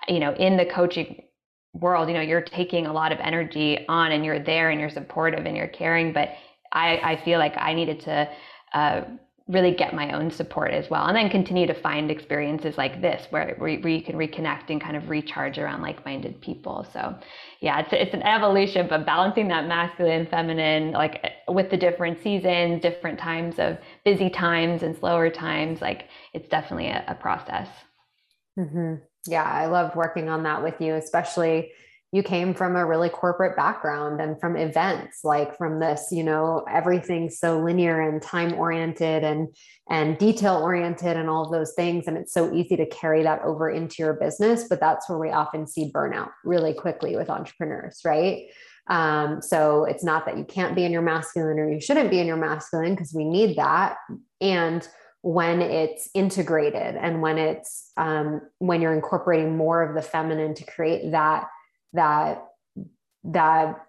you 0.07 0.19
know, 0.19 0.33
in 0.35 0.57
the 0.57 0.65
coaching 0.65 1.23
world, 1.73 2.07
you 2.07 2.13
know, 2.13 2.21
you're 2.21 2.41
taking 2.41 2.85
a 2.85 2.93
lot 2.93 3.11
of 3.11 3.19
energy 3.19 3.85
on, 3.89 4.11
and 4.11 4.23
you're 4.23 4.39
there, 4.39 4.69
and 4.69 4.79
you're 4.79 4.89
supportive, 4.89 5.45
and 5.45 5.57
you're 5.57 5.67
caring, 5.67 6.13
but 6.13 6.29
I, 6.73 6.99
I 7.03 7.21
feel 7.23 7.39
like 7.39 7.53
I 7.57 7.73
needed 7.73 8.01
to 8.01 8.29
uh, 8.73 9.01
really 9.47 9.71
get 9.71 9.93
my 9.93 10.13
own 10.13 10.31
support 10.31 10.71
as 10.71 10.89
well 10.89 11.05
and 11.07 11.17
then 11.17 11.29
continue 11.29 11.67
to 11.67 11.73
find 11.73 12.09
experiences 12.09 12.77
like 12.77 13.01
this 13.01 13.27
where, 13.29 13.55
where, 13.57 13.69
you 13.69 14.01
can 14.01 14.15
reconnect 14.15 14.69
and 14.69 14.79
kind 14.79 14.95
of 14.95 15.09
recharge 15.09 15.57
around 15.57 15.81
like-minded 15.81 16.39
people 16.39 16.87
so 16.93 17.13
yeah 17.59 17.81
it's, 17.81 17.89
it's 17.91 18.13
an 18.13 18.23
evolution 18.23 18.87
but 18.87 19.05
balancing 19.05 19.49
that 19.49 19.67
masculine 19.67 20.25
feminine 20.27 20.93
like 20.93 21.25
with 21.49 21.69
the 21.69 21.75
different 21.75 22.23
seasons 22.23 22.81
different 22.81 23.19
times 23.19 23.55
of 23.59 23.77
busy 24.05 24.29
times 24.29 24.81
and 24.81 24.95
slower 24.95 25.29
times 25.29 25.81
like 25.81 26.07
it's 26.33 26.47
definitely 26.47 26.87
a, 26.87 27.03
a 27.09 27.15
process 27.15 27.67
mm-hmm. 28.57 28.95
yeah 29.27 29.43
i 29.43 29.65
love 29.65 29.93
working 29.93 30.29
on 30.29 30.43
that 30.43 30.63
with 30.63 30.79
you 30.79 30.93
especially 30.93 31.69
you 32.13 32.21
came 32.21 32.53
from 32.53 32.75
a 32.75 32.85
really 32.85 33.09
corporate 33.09 33.55
background 33.57 34.21
and 34.21 34.39
from 34.39 34.55
events 34.55 35.21
like 35.23 35.57
from 35.57 35.79
this 35.79 36.09
you 36.11 36.23
know 36.23 36.63
everything 36.71 37.27
so 37.27 37.59
linear 37.59 37.99
and 37.99 38.21
time 38.21 38.53
oriented 38.53 39.23
and 39.23 39.47
and 39.89 40.17
detail 40.19 40.61
oriented 40.61 41.17
and 41.17 41.29
all 41.29 41.43
of 41.43 41.51
those 41.51 41.73
things. 41.73 42.07
And 42.07 42.15
it's 42.15 42.31
so 42.31 42.53
easy 42.53 42.77
to 42.77 42.85
carry 42.85 43.23
that 43.23 43.41
over 43.41 43.69
into 43.69 43.95
your 44.03 44.13
business 44.13 44.67
but 44.69 44.79
that's 44.79 45.09
where 45.09 45.17
we 45.17 45.31
often 45.31 45.67
see 45.67 45.91
burnout 45.91 46.29
really 46.45 46.73
quickly 46.73 47.17
with 47.17 47.29
entrepreneurs 47.29 47.99
right? 48.05 48.45
Um, 48.87 49.41
so 49.41 49.85
it's 49.85 50.03
not 50.03 50.25
that 50.25 50.37
you 50.37 50.43
can't 50.43 50.75
be 50.75 50.83
in 50.83 50.91
your 50.91 51.01
masculine 51.01 51.57
or 51.57 51.71
you 51.71 51.81
shouldn't 51.81 52.11
be 52.11 52.19
in 52.19 52.27
your 52.27 52.37
masculine 52.37 52.93
because 52.93 53.13
we 53.13 53.23
need 53.23 53.57
that. 53.57 53.95
And 54.39 54.87
when 55.21 55.61
it's 55.61 56.09
integrated 56.13 56.97
and 56.97 57.21
when 57.21 57.37
it's 57.37 57.91
um, 57.95 58.41
when 58.59 58.81
you're 58.81 58.93
incorporating 58.93 59.55
more 59.55 59.81
of 59.81 59.95
the 59.95 60.01
feminine 60.01 60.53
to 60.53 60.65
create 60.65 61.11
that 61.11 61.47
that 61.93 62.45
that 63.25 63.85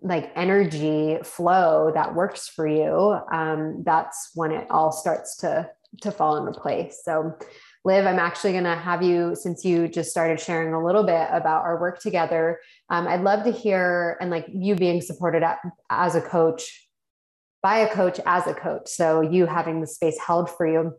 like 0.00 0.30
energy 0.36 1.18
flow 1.24 1.90
that 1.92 2.14
works 2.14 2.48
for 2.48 2.66
you 2.66 3.18
um, 3.32 3.82
that's 3.84 4.30
when 4.34 4.52
it 4.52 4.66
all 4.70 4.92
starts 4.92 5.36
to 5.38 5.68
to 6.02 6.10
fall 6.10 6.36
into 6.36 6.58
place. 6.58 7.00
So 7.04 7.36
liv 7.84 8.06
i'm 8.06 8.18
actually 8.18 8.50
going 8.50 8.64
to 8.64 8.74
have 8.74 9.02
you 9.02 9.36
since 9.36 9.64
you 9.64 9.86
just 9.86 10.10
started 10.10 10.40
sharing 10.40 10.74
a 10.74 10.84
little 10.84 11.04
bit 11.04 11.28
about 11.30 11.62
our 11.62 11.80
work 11.80 12.00
together 12.00 12.58
um, 12.90 13.06
i'd 13.06 13.22
love 13.22 13.44
to 13.44 13.52
hear 13.52 14.18
and 14.20 14.30
like 14.30 14.44
you 14.52 14.74
being 14.74 15.00
supported 15.00 15.44
at, 15.44 15.58
as 15.88 16.16
a 16.16 16.20
coach 16.20 16.88
by 17.62 17.78
a 17.78 17.92
coach 17.92 18.20
as 18.26 18.46
a 18.46 18.54
coach 18.54 18.88
so 18.88 19.20
you 19.20 19.46
having 19.46 19.80
the 19.80 19.86
space 19.86 20.18
held 20.18 20.50
for 20.50 20.66
you. 20.66 20.92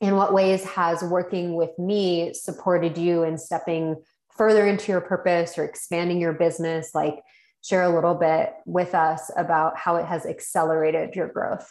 In 0.00 0.16
what 0.16 0.34
ways 0.34 0.64
has 0.64 1.02
working 1.02 1.54
with 1.54 1.78
me 1.78 2.34
supported 2.34 2.98
you 2.98 3.22
in 3.22 3.38
stepping 3.38 4.02
further 4.36 4.66
into 4.66 4.92
your 4.92 5.00
purpose 5.00 5.58
or 5.58 5.64
expanding 5.64 6.20
your 6.20 6.32
business, 6.32 6.90
like 6.94 7.16
share 7.62 7.82
a 7.82 7.94
little 7.94 8.14
bit 8.14 8.54
with 8.66 8.94
us 8.94 9.30
about 9.36 9.76
how 9.76 9.96
it 9.96 10.04
has 10.04 10.26
accelerated 10.26 11.14
your 11.14 11.28
growth. 11.28 11.70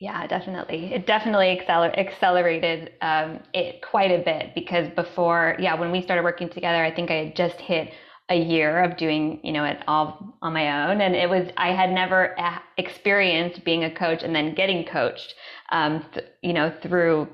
Yeah, 0.00 0.26
definitely. 0.26 0.92
It 0.92 1.06
definitely 1.06 1.56
acceler- 1.56 1.96
accelerated 1.96 2.92
um, 3.00 3.40
it 3.52 3.80
quite 3.82 4.10
a 4.10 4.22
bit 4.22 4.54
because 4.54 4.88
before, 4.90 5.56
yeah, 5.58 5.74
when 5.74 5.92
we 5.92 6.02
started 6.02 6.24
working 6.24 6.48
together, 6.48 6.84
I 6.84 6.94
think 6.94 7.10
I 7.10 7.24
had 7.24 7.36
just 7.36 7.60
hit 7.60 7.92
a 8.28 8.36
year 8.36 8.82
of 8.82 8.96
doing, 8.96 9.40
you 9.42 9.52
know, 9.52 9.64
it 9.64 9.82
all 9.86 10.36
on 10.42 10.52
my 10.52 10.90
own. 10.90 11.00
And 11.00 11.14
it 11.14 11.28
was, 11.28 11.48
I 11.56 11.72
had 11.72 11.92
never 11.92 12.34
experienced 12.76 13.64
being 13.64 13.84
a 13.84 13.94
coach 13.94 14.22
and 14.22 14.34
then 14.34 14.54
getting 14.54 14.84
coached, 14.84 15.34
um, 15.70 16.04
th- 16.12 16.26
you 16.42 16.52
know, 16.52 16.72
through 16.82 17.28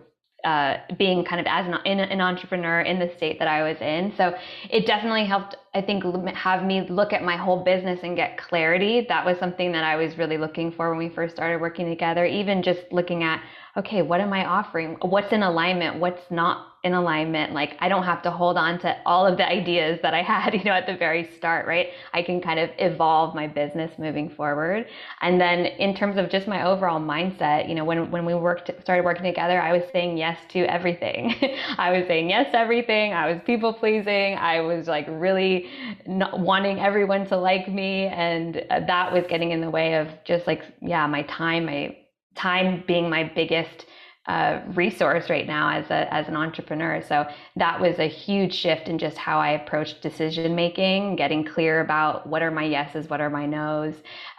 uh, 0.44 0.76
being 0.98 1.24
kind 1.24 1.40
of 1.40 1.46
as 1.48 1.66
an, 1.66 2.00
an 2.00 2.20
entrepreneur 2.20 2.80
in 2.80 2.98
the 2.98 3.10
state 3.16 3.38
that 3.38 3.48
I 3.48 3.62
was 3.62 3.76
in. 3.80 4.12
So 4.16 4.34
it 4.70 4.86
definitely 4.86 5.26
helped, 5.26 5.56
I 5.72 5.80
think, 5.80 6.02
have 6.34 6.64
me 6.64 6.86
look 6.88 7.12
at 7.12 7.22
my 7.22 7.36
whole 7.36 7.62
business 7.62 8.00
and 8.02 8.16
get 8.16 8.36
clarity. 8.38 9.06
That 9.08 9.24
was 9.24 9.38
something 9.38 9.70
that 9.70 9.84
I 9.84 9.94
was 9.94 10.18
really 10.18 10.36
looking 10.36 10.72
for 10.72 10.90
when 10.90 10.98
we 10.98 11.14
first 11.14 11.36
started 11.36 11.60
working 11.60 11.88
together. 11.88 12.26
Even 12.26 12.60
just 12.62 12.80
looking 12.90 13.22
at, 13.22 13.40
okay, 13.76 14.02
what 14.02 14.20
am 14.20 14.32
I 14.32 14.44
offering? 14.46 14.96
What's 15.00 15.32
in 15.32 15.44
alignment? 15.44 16.00
What's 16.00 16.28
not 16.28 16.70
in 16.82 16.94
alignment 16.94 17.52
like 17.52 17.76
i 17.80 17.90
don't 17.90 18.04
have 18.04 18.22
to 18.22 18.30
hold 18.30 18.56
on 18.56 18.78
to 18.78 18.96
all 19.04 19.26
of 19.26 19.36
the 19.36 19.46
ideas 19.46 19.98
that 20.02 20.14
i 20.14 20.22
had 20.30 20.54
you 20.54 20.64
know 20.64 20.72
at 20.72 20.86
the 20.86 20.96
very 20.96 21.30
start 21.36 21.66
right 21.66 21.88
i 22.14 22.22
can 22.22 22.40
kind 22.40 22.58
of 22.58 22.70
evolve 22.78 23.34
my 23.34 23.46
business 23.46 23.90
moving 23.98 24.30
forward 24.30 24.86
and 25.20 25.38
then 25.38 25.66
in 25.66 25.94
terms 25.94 26.16
of 26.16 26.30
just 26.30 26.48
my 26.48 26.66
overall 26.66 26.98
mindset 26.98 27.68
you 27.68 27.74
know 27.74 27.84
when 27.84 28.10
when 28.10 28.24
we 28.24 28.34
worked 28.34 28.70
started 28.80 29.04
working 29.04 29.24
together 29.24 29.60
i 29.60 29.72
was 29.72 29.82
saying 29.92 30.16
yes 30.16 30.38
to 30.48 30.60
everything 30.72 31.34
i 31.78 31.90
was 31.90 32.06
saying 32.06 32.30
yes 32.30 32.50
to 32.50 32.58
everything 32.58 33.12
i 33.12 33.30
was 33.30 33.38
people 33.44 33.74
pleasing 33.74 34.34
i 34.36 34.60
was 34.60 34.86
like 34.86 35.04
really 35.10 35.59
wanting 36.06 36.78
everyone 36.80 37.26
to 37.26 37.36
like 37.36 37.68
me 37.68 38.06
and 38.06 38.64
uh, 38.70 38.80
that 38.86 39.12
was 39.12 39.24
getting 39.28 39.50
in 39.50 39.60
the 39.60 39.70
way 39.70 39.94
of 39.94 40.08
just 40.24 40.46
like 40.46 40.62
yeah 40.80 41.06
my 41.06 41.22
time 41.22 41.66
my 41.66 41.96
time 42.34 42.84
being 42.86 43.10
my 43.10 43.24
biggest 43.24 43.86
uh, 44.26 44.60
resource 44.74 45.30
right 45.30 45.46
now 45.46 45.70
as 45.70 45.90
a 45.90 46.12
as 46.14 46.28
an 46.28 46.36
entrepreneur. 46.36 47.02
So 47.02 47.26
that 47.56 47.80
was 47.80 47.98
a 47.98 48.06
huge 48.06 48.54
shift 48.54 48.86
in 48.86 48.98
just 48.98 49.16
how 49.16 49.40
I 49.40 49.50
approached 49.52 50.02
decision 50.02 50.54
making, 50.54 51.16
getting 51.16 51.44
clear 51.44 51.80
about 51.80 52.26
what 52.28 52.42
are 52.42 52.50
my 52.50 52.62
yeses, 52.62 53.08
what 53.08 53.20
are 53.20 53.30
my 53.30 53.46
nos, 53.46 53.94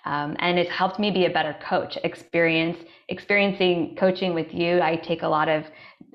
um, 0.06 0.36
and 0.40 0.60
it's 0.60 0.70
helped 0.70 1.00
me 1.00 1.12
be 1.12 1.26
a 1.26 1.30
better 1.30 1.56
coach. 1.62 1.98
Experience 2.04 2.78
experiencing 3.10 3.96
coaching 3.98 4.34
with 4.34 4.54
you, 4.54 4.82
I 4.82 4.96
take 4.96 5.24
a 5.24 5.28
lot 5.28 5.50
of 5.50 5.66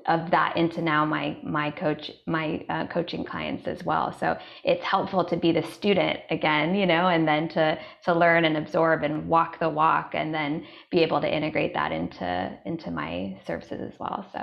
of 0.07 0.31
that 0.31 0.55
into 0.55 0.81
now 0.81 1.05
my 1.05 1.37
my 1.43 1.71
coach 1.71 2.11
my 2.25 2.65
uh, 2.69 2.87
coaching 2.87 3.23
clients 3.23 3.67
as 3.67 3.83
well. 3.83 4.11
So 4.19 4.37
it's 4.63 4.83
helpful 4.83 5.25
to 5.25 5.37
be 5.37 5.51
the 5.51 5.63
student 5.63 6.19
again 6.29 6.75
you 6.75 6.85
know 6.85 7.07
and 7.07 7.27
then 7.27 7.47
to 7.49 7.77
to 8.03 8.13
learn 8.13 8.45
and 8.45 8.57
absorb 8.57 9.03
and 9.03 9.27
walk 9.27 9.59
the 9.59 9.69
walk 9.69 10.11
and 10.13 10.33
then 10.33 10.65
be 10.91 10.99
able 10.99 11.21
to 11.21 11.33
integrate 11.33 11.73
that 11.73 11.91
into 11.91 12.57
into 12.65 12.91
my 12.91 13.39
services 13.45 13.81
as 13.81 13.99
well 13.99 14.25
so. 14.31 14.39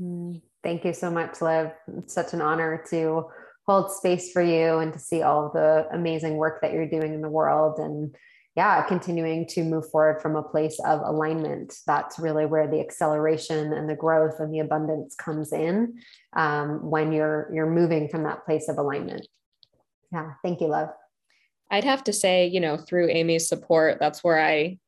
Mm, 0.00 0.40
thank 0.62 0.84
you 0.84 0.92
so 0.92 1.10
much 1.10 1.40
liv 1.40 1.70
it's 1.98 2.14
such 2.14 2.32
an 2.32 2.40
honor 2.40 2.82
to 2.90 3.24
hold 3.66 3.92
space 3.92 4.32
for 4.32 4.42
you 4.42 4.78
and 4.78 4.92
to 4.92 4.98
see 4.98 5.22
all 5.22 5.50
the 5.52 5.86
amazing 5.92 6.36
work 6.36 6.60
that 6.62 6.72
you're 6.72 6.88
doing 6.88 7.14
in 7.14 7.20
the 7.20 7.28
world 7.28 7.78
and 7.78 8.14
yeah, 8.56 8.82
continuing 8.82 9.46
to 9.48 9.62
move 9.62 9.88
forward 9.90 10.20
from 10.20 10.34
a 10.34 10.42
place 10.42 10.78
of 10.84 11.00
alignment. 11.04 11.74
That's 11.86 12.18
really 12.18 12.46
where 12.46 12.66
the 12.66 12.80
acceleration 12.80 13.72
and 13.72 13.88
the 13.88 13.94
growth 13.94 14.40
and 14.40 14.52
the 14.52 14.58
abundance 14.58 15.14
comes 15.14 15.52
in 15.52 16.00
um, 16.34 16.90
when 16.90 17.12
you're 17.12 17.50
you're 17.52 17.70
moving 17.70 18.08
from 18.08 18.24
that 18.24 18.44
place 18.44 18.68
of 18.68 18.78
alignment. 18.78 19.26
Yeah, 20.12 20.32
thank 20.42 20.60
you, 20.60 20.66
love. 20.66 20.88
I'd 21.70 21.84
have 21.84 22.02
to 22.04 22.12
say, 22.12 22.48
you 22.48 22.58
know, 22.58 22.76
through 22.76 23.10
Amy's 23.10 23.48
support, 23.48 23.98
that's 24.00 24.24
where 24.24 24.40
I 24.40 24.78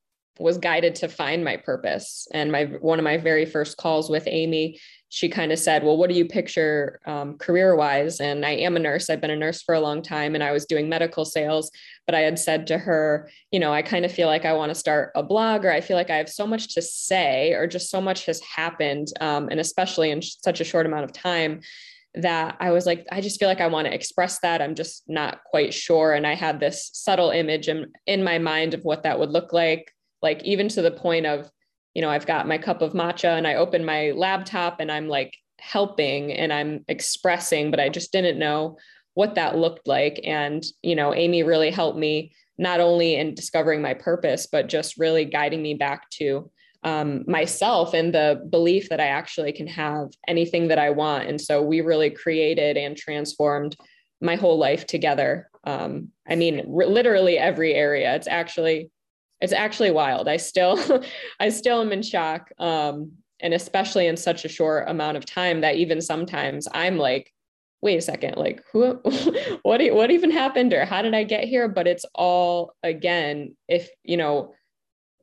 was 0.40 0.58
guided 0.58 0.96
to 0.96 1.08
find 1.08 1.44
my 1.44 1.56
purpose. 1.56 2.26
And 2.32 2.50
my 2.50 2.64
one 2.64 2.98
of 2.98 3.04
my 3.04 3.18
very 3.18 3.46
first 3.46 3.76
calls 3.76 4.10
with 4.10 4.24
Amy, 4.26 4.80
she 5.12 5.28
kind 5.28 5.52
of 5.52 5.58
said, 5.58 5.84
Well, 5.84 5.98
what 5.98 6.08
do 6.08 6.16
you 6.16 6.24
picture 6.24 6.98
um, 7.04 7.36
career 7.36 7.76
wise? 7.76 8.18
And 8.18 8.46
I 8.46 8.52
am 8.52 8.76
a 8.76 8.78
nurse. 8.78 9.10
I've 9.10 9.20
been 9.20 9.30
a 9.30 9.36
nurse 9.36 9.60
for 9.60 9.74
a 9.74 9.80
long 9.80 10.00
time 10.00 10.34
and 10.34 10.42
I 10.42 10.52
was 10.52 10.64
doing 10.64 10.88
medical 10.88 11.26
sales. 11.26 11.70
But 12.06 12.14
I 12.14 12.20
had 12.20 12.38
said 12.38 12.66
to 12.68 12.78
her, 12.78 13.28
You 13.50 13.60
know, 13.60 13.74
I 13.74 13.82
kind 13.82 14.06
of 14.06 14.12
feel 14.12 14.26
like 14.26 14.46
I 14.46 14.54
want 14.54 14.70
to 14.70 14.74
start 14.74 15.12
a 15.14 15.22
blog 15.22 15.66
or 15.66 15.70
I 15.70 15.82
feel 15.82 15.98
like 15.98 16.08
I 16.08 16.16
have 16.16 16.30
so 16.30 16.46
much 16.46 16.74
to 16.76 16.80
say 16.80 17.52
or 17.52 17.66
just 17.66 17.90
so 17.90 18.00
much 18.00 18.24
has 18.24 18.40
happened. 18.40 19.08
Um, 19.20 19.50
and 19.50 19.60
especially 19.60 20.10
in 20.10 20.22
such 20.22 20.62
a 20.62 20.64
short 20.64 20.86
amount 20.86 21.04
of 21.04 21.12
time 21.12 21.60
that 22.14 22.56
I 22.58 22.70
was 22.70 22.86
like, 22.86 23.06
I 23.12 23.20
just 23.20 23.38
feel 23.38 23.50
like 23.50 23.60
I 23.60 23.66
want 23.66 23.88
to 23.88 23.94
express 23.94 24.38
that. 24.38 24.62
I'm 24.62 24.74
just 24.74 25.02
not 25.08 25.44
quite 25.44 25.74
sure. 25.74 26.14
And 26.14 26.26
I 26.26 26.34
had 26.34 26.58
this 26.58 26.88
subtle 26.94 27.30
image 27.30 27.68
in, 27.68 27.92
in 28.06 28.24
my 28.24 28.38
mind 28.38 28.72
of 28.72 28.82
what 28.82 29.02
that 29.02 29.18
would 29.18 29.30
look 29.30 29.52
like, 29.52 29.92
like 30.22 30.42
even 30.42 30.68
to 30.68 30.80
the 30.80 30.90
point 30.90 31.26
of, 31.26 31.50
you 31.94 32.02
know, 32.02 32.10
I've 32.10 32.26
got 32.26 32.48
my 32.48 32.58
cup 32.58 32.82
of 32.82 32.92
matcha 32.92 33.36
and 33.36 33.46
I 33.46 33.54
open 33.54 33.84
my 33.84 34.12
laptop 34.12 34.80
and 34.80 34.90
I'm 34.90 35.08
like 35.08 35.34
helping 35.58 36.32
and 36.32 36.52
I'm 36.52 36.84
expressing, 36.88 37.70
but 37.70 37.80
I 37.80 37.88
just 37.88 38.12
didn't 38.12 38.38
know 38.38 38.78
what 39.14 39.34
that 39.34 39.56
looked 39.56 39.86
like. 39.86 40.20
And, 40.24 40.64
you 40.82 40.96
know, 40.96 41.14
Amy 41.14 41.42
really 41.42 41.70
helped 41.70 41.98
me 41.98 42.32
not 42.58 42.80
only 42.80 43.16
in 43.16 43.34
discovering 43.34 43.82
my 43.82 43.94
purpose, 43.94 44.46
but 44.50 44.68
just 44.68 44.98
really 44.98 45.24
guiding 45.24 45.62
me 45.62 45.74
back 45.74 46.08
to 46.10 46.50
um, 46.84 47.24
myself 47.26 47.94
and 47.94 48.12
the 48.12 48.46
belief 48.50 48.88
that 48.88 49.00
I 49.00 49.06
actually 49.06 49.52
can 49.52 49.66
have 49.68 50.08
anything 50.26 50.68
that 50.68 50.78
I 50.78 50.90
want. 50.90 51.28
And 51.28 51.40
so 51.40 51.62
we 51.62 51.80
really 51.80 52.10
created 52.10 52.76
and 52.76 52.96
transformed 52.96 53.76
my 54.20 54.36
whole 54.36 54.58
life 54.58 54.86
together. 54.86 55.48
Um, 55.64 56.08
I 56.28 56.34
mean, 56.36 56.60
r- 56.60 56.86
literally 56.86 57.38
every 57.38 57.74
area. 57.74 58.14
It's 58.14 58.28
actually 58.28 58.90
it's 59.42 59.52
actually 59.52 59.90
wild. 59.90 60.28
I 60.28 60.38
still, 60.38 60.78
I 61.40 61.50
still 61.50 61.82
am 61.82 61.92
in 61.92 62.02
shock. 62.02 62.50
Um, 62.58 63.12
and 63.40 63.52
especially 63.52 64.06
in 64.06 64.16
such 64.16 64.44
a 64.44 64.48
short 64.48 64.88
amount 64.88 65.16
of 65.16 65.26
time 65.26 65.60
that 65.60 65.74
even 65.74 66.00
sometimes 66.00 66.68
I'm 66.72 66.96
like, 66.96 67.32
wait 67.82 67.98
a 67.98 68.00
second, 68.00 68.36
like 68.36 68.62
who, 68.72 68.92
what, 69.62 69.82
what 69.92 70.10
even 70.12 70.30
happened 70.30 70.72
or 70.72 70.84
how 70.84 71.02
did 71.02 71.12
I 71.12 71.24
get 71.24 71.44
here? 71.44 71.68
But 71.68 71.88
it's 71.88 72.06
all 72.14 72.74
again, 72.84 73.56
if, 73.68 73.90
you 74.04 74.16
know, 74.16 74.54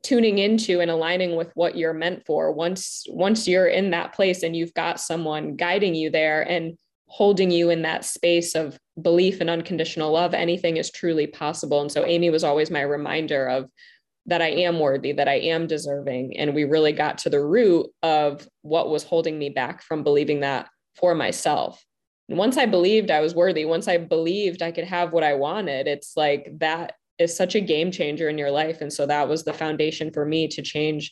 tuning 0.03 0.37
into 0.37 0.81
and 0.81 0.91
aligning 0.91 1.35
with 1.35 1.51
what 1.55 1.77
you're 1.77 1.93
meant 1.93 2.25
for 2.25 2.53
once 2.53 3.05
once 3.09 3.47
you're 3.47 3.67
in 3.67 3.91
that 3.91 4.13
place 4.13 4.43
and 4.43 4.55
you've 4.55 4.73
got 4.73 4.99
someone 4.99 5.57
guiding 5.57 5.93
you 5.93 6.09
there 6.09 6.41
and 6.41 6.77
holding 7.07 7.51
you 7.51 7.69
in 7.69 7.81
that 7.81 8.05
space 8.05 8.55
of 8.55 8.79
belief 9.01 9.41
and 9.41 9.49
unconditional 9.49 10.13
love 10.13 10.33
anything 10.33 10.77
is 10.77 10.89
truly 10.89 11.27
possible 11.27 11.81
and 11.81 11.91
so 11.91 12.05
amy 12.05 12.29
was 12.29 12.45
always 12.45 12.71
my 12.71 12.81
reminder 12.81 13.47
of 13.47 13.69
that 14.29 14.41
I 14.41 14.49
am 14.49 14.79
worthy, 14.79 15.11
that 15.13 15.27
I 15.27 15.35
am 15.35 15.67
deserving. 15.67 16.37
And 16.37 16.55
we 16.55 16.63
really 16.63 16.93
got 16.93 17.17
to 17.19 17.29
the 17.29 17.43
root 17.43 17.87
of 18.03 18.47
what 18.61 18.89
was 18.89 19.03
holding 19.03 19.37
me 19.37 19.49
back 19.49 19.81
from 19.83 20.03
believing 20.03 20.39
that 20.41 20.69
for 20.95 21.13
myself. 21.15 21.83
And 22.29 22.37
once 22.37 22.57
I 22.57 22.65
believed 22.65 23.11
I 23.11 23.21
was 23.21 23.35
worthy, 23.35 23.65
once 23.65 23.87
I 23.87 23.97
believed 23.97 24.61
I 24.61 24.71
could 24.71 24.83
have 24.85 25.11
what 25.11 25.23
I 25.23 25.33
wanted, 25.33 25.87
it's 25.87 26.15
like 26.15 26.47
that 26.59 26.93
is 27.17 27.35
such 27.35 27.55
a 27.55 27.61
game 27.61 27.91
changer 27.91 28.29
in 28.29 28.37
your 28.37 28.51
life. 28.51 28.81
And 28.81 28.93
so 28.93 29.05
that 29.05 29.27
was 29.27 29.43
the 29.43 29.53
foundation 29.53 30.11
for 30.11 30.25
me 30.25 30.47
to 30.49 30.61
change 30.61 31.11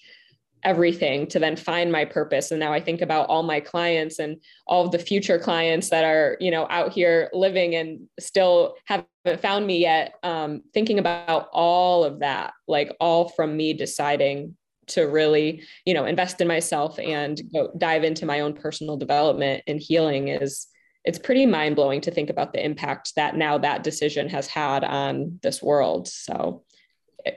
everything 0.63 1.27
to 1.27 1.39
then 1.39 1.55
find 1.55 1.91
my 1.91 2.05
purpose. 2.05 2.51
And 2.51 2.59
now 2.59 2.73
i 2.73 2.79
think 2.79 3.01
about 3.01 3.29
all 3.29 3.43
my 3.43 3.59
clients 3.59 4.19
and 4.19 4.37
all 4.65 4.85
of 4.85 4.91
the 4.91 4.99
future 4.99 5.39
clients 5.39 5.89
that 5.89 6.03
are 6.03 6.37
you 6.39 6.51
know 6.51 6.67
out 6.69 6.91
here 6.91 7.29
living 7.33 7.75
and 7.75 8.07
still 8.19 8.75
haven't 8.85 9.07
found 9.41 9.67
me 9.67 9.79
yet. 9.79 10.15
Um, 10.23 10.63
thinking 10.73 10.99
about 10.99 11.49
all 11.51 12.03
of 12.03 12.19
that 12.19 12.53
like 12.67 12.95
all 12.99 13.29
from 13.29 13.55
me 13.55 13.73
deciding 13.73 14.55
to 14.87 15.03
really 15.03 15.63
you 15.85 15.93
know 15.93 16.05
invest 16.05 16.39
in 16.41 16.47
myself 16.47 16.97
and 16.99 17.41
go 17.53 17.71
dive 17.77 18.03
into 18.03 18.25
my 18.25 18.39
own 18.39 18.53
personal 18.53 18.97
development 18.97 19.63
and 19.67 19.81
healing 19.81 20.29
is 20.29 20.67
it's 21.03 21.19
pretty 21.19 21.45
mind-blowing 21.45 22.01
to 22.01 22.11
think 22.11 22.29
about 22.29 22.51
the 22.51 22.63
impact 22.63 23.13
that 23.15 23.37
now 23.37 23.57
that 23.57 23.81
decision 23.81 24.27
has 24.27 24.45
had 24.45 24.83
on 24.83 25.39
this 25.41 25.63
world. 25.63 26.05
So 26.09 26.63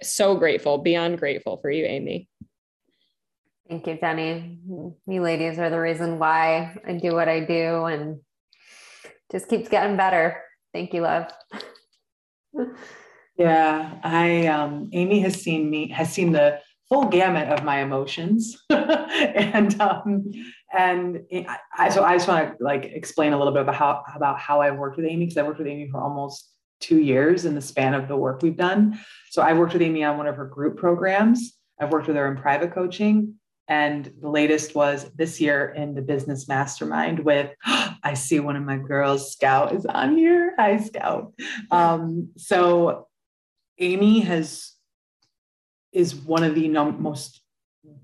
so 0.02 0.36
grateful 0.36 0.78
beyond 0.78 1.18
grateful 1.18 1.56
for 1.58 1.70
you 1.70 1.84
amy 1.84 2.28
Thank 3.70 3.86
you, 3.86 3.98
Jenny. 4.00 4.58
You 5.06 5.22
ladies 5.22 5.60
are 5.60 5.70
the 5.70 5.78
reason 5.78 6.18
why 6.18 6.76
I 6.84 6.94
do 6.94 7.14
what 7.14 7.28
I 7.28 7.38
do 7.38 7.84
and 7.84 8.18
just 9.30 9.48
keeps 9.48 9.68
getting 9.68 9.96
better. 9.96 10.42
Thank 10.74 10.92
you, 10.92 11.02
love. 11.02 11.30
yeah, 13.38 13.94
I 14.02 14.48
um 14.48 14.90
Amy 14.92 15.20
has 15.20 15.40
seen 15.40 15.70
me 15.70 15.88
has 15.90 16.12
seen 16.12 16.32
the 16.32 16.58
full 16.88 17.04
gamut 17.04 17.46
of 17.48 17.62
my 17.62 17.80
emotions 17.80 18.60
and 18.70 19.80
um 19.80 20.32
and 20.76 21.20
I 21.78 21.90
so 21.90 22.02
I 22.02 22.16
just 22.16 22.26
want 22.26 22.58
to 22.58 22.64
like 22.64 22.86
explain 22.86 23.34
a 23.34 23.38
little 23.38 23.52
bit 23.52 23.62
about 23.62 23.76
how 23.76 24.02
about 24.16 24.40
how 24.40 24.60
I've 24.62 24.78
worked 24.78 24.96
with 24.96 25.06
Amy 25.06 25.26
because 25.26 25.36
I 25.36 25.44
worked 25.44 25.58
with 25.58 25.68
Amy 25.68 25.88
for 25.88 26.00
almost 26.00 26.50
two 26.80 26.98
years 26.98 27.44
in 27.44 27.54
the 27.54 27.60
span 27.60 27.94
of 27.94 28.08
the 28.08 28.16
work 28.16 28.42
we've 28.42 28.56
done. 28.56 28.98
So 29.30 29.42
I 29.42 29.52
worked 29.52 29.74
with 29.74 29.82
Amy 29.82 30.02
on 30.02 30.18
one 30.18 30.26
of 30.26 30.34
her 30.34 30.46
group 30.46 30.76
programs. 30.76 31.56
I've 31.80 31.92
worked 31.92 32.08
with 32.08 32.16
her 32.16 32.28
in 32.28 32.36
private 32.36 32.74
coaching. 32.74 33.36
And 33.70 34.12
the 34.20 34.28
latest 34.28 34.74
was 34.74 35.08
this 35.14 35.40
year 35.40 35.68
in 35.68 35.94
the 35.94 36.02
business 36.02 36.48
mastermind 36.48 37.20
with 37.20 37.54
I 38.02 38.14
see 38.14 38.40
one 38.40 38.56
of 38.56 38.64
my 38.64 38.76
girls, 38.76 39.32
Scout, 39.32 39.74
is 39.74 39.86
on 39.86 40.16
here. 40.16 40.54
Hi, 40.58 40.78
Scout. 40.78 41.32
Um, 41.70 42.30
so 42.36 43.06
Amy 43.78 44.20
has 44.20 44.72
is 45.92 46.14
one 46.14 46.42
of 46.42 46.54
the 46.54 46.68
num- 46.68 47.00
most 47.00 47.40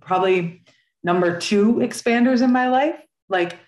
probably 0.01 0.63
number 1.03 1.39
two 1.39 1.75
expanders 1.75 2.43
in 2.43 2.53
my 2.53 2.69
life. 2.69 2.97
Like 3.29 3.59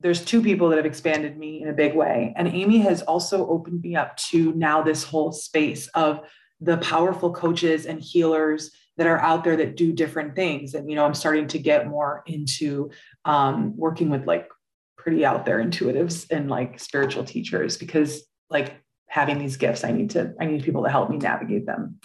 there's 0.00 0.24
two 0.24 0.42
people 0.42 0.68
that 0.68 0.76
have 0.76 0.86
expanded 0.86 1.36
me 1.36 1.60
in 1.60 1.68
a 1.68 1.72
big 1.72 1.94
way. 1.94 2.34
And 2.36 2.46
Amy 2.48 2.78
has 2.78 3.02
also 3.02 3.48
opened 3.48 3.80
me 3.82 3.96
up 3.96 4.16
to 4.30 4.52
now 4.52 4.82
this 4.82 5.02
whole 5.02 5.32
space 5.32 5.88
of 5.88 6.20
the 6.60 6.76
powerful 6.78 7.32
coaches 7.32 7.86
and 7.86 8.00
healers 8.00 8.70
that 8.98 9.06
are 9.06 9.20
out 9.20 9.44
there 9.44 9.56
that 9.56 9.76
do 9.76 9.92
different 9.92 10.34
things. 10.34 10.74
And, 10.74 10.90
you 10.90 10.96
know, 10.96 11.04
I'm 11.04 11.14
starting 11.14 11.46
to 11.48 11.58
get 11.58 11.86
more 11.86 12.24
into 12.26 12.90
um, 13.24 13.76
working 13.76 14.10
with 14.10 14.26
like 14.26 14.48
pretty 14.96 15.24
out 15.24 15.46
there 15.46 15.64
intuitives 15.64 16.26
and 16.30 16.50
like 16.50 16.80
spiritual 16.80 17.24
teachers 17.24 17.76
because 17.76 18.24
like 18.50 18.82
having 19.06 19.38
these 19.38 19.56
gifts, 19.56 19.84
I 19.84 19.92
need 19.92 20.10
to, 20.10 20.34
I 20.40 20.46
need 20.46 20.64
people 20.64 20.82
to 20.82 20.90
help 20.90 21.10
me 21.10 21.16
navigate 21.16 21.64
them. 21.64 22.00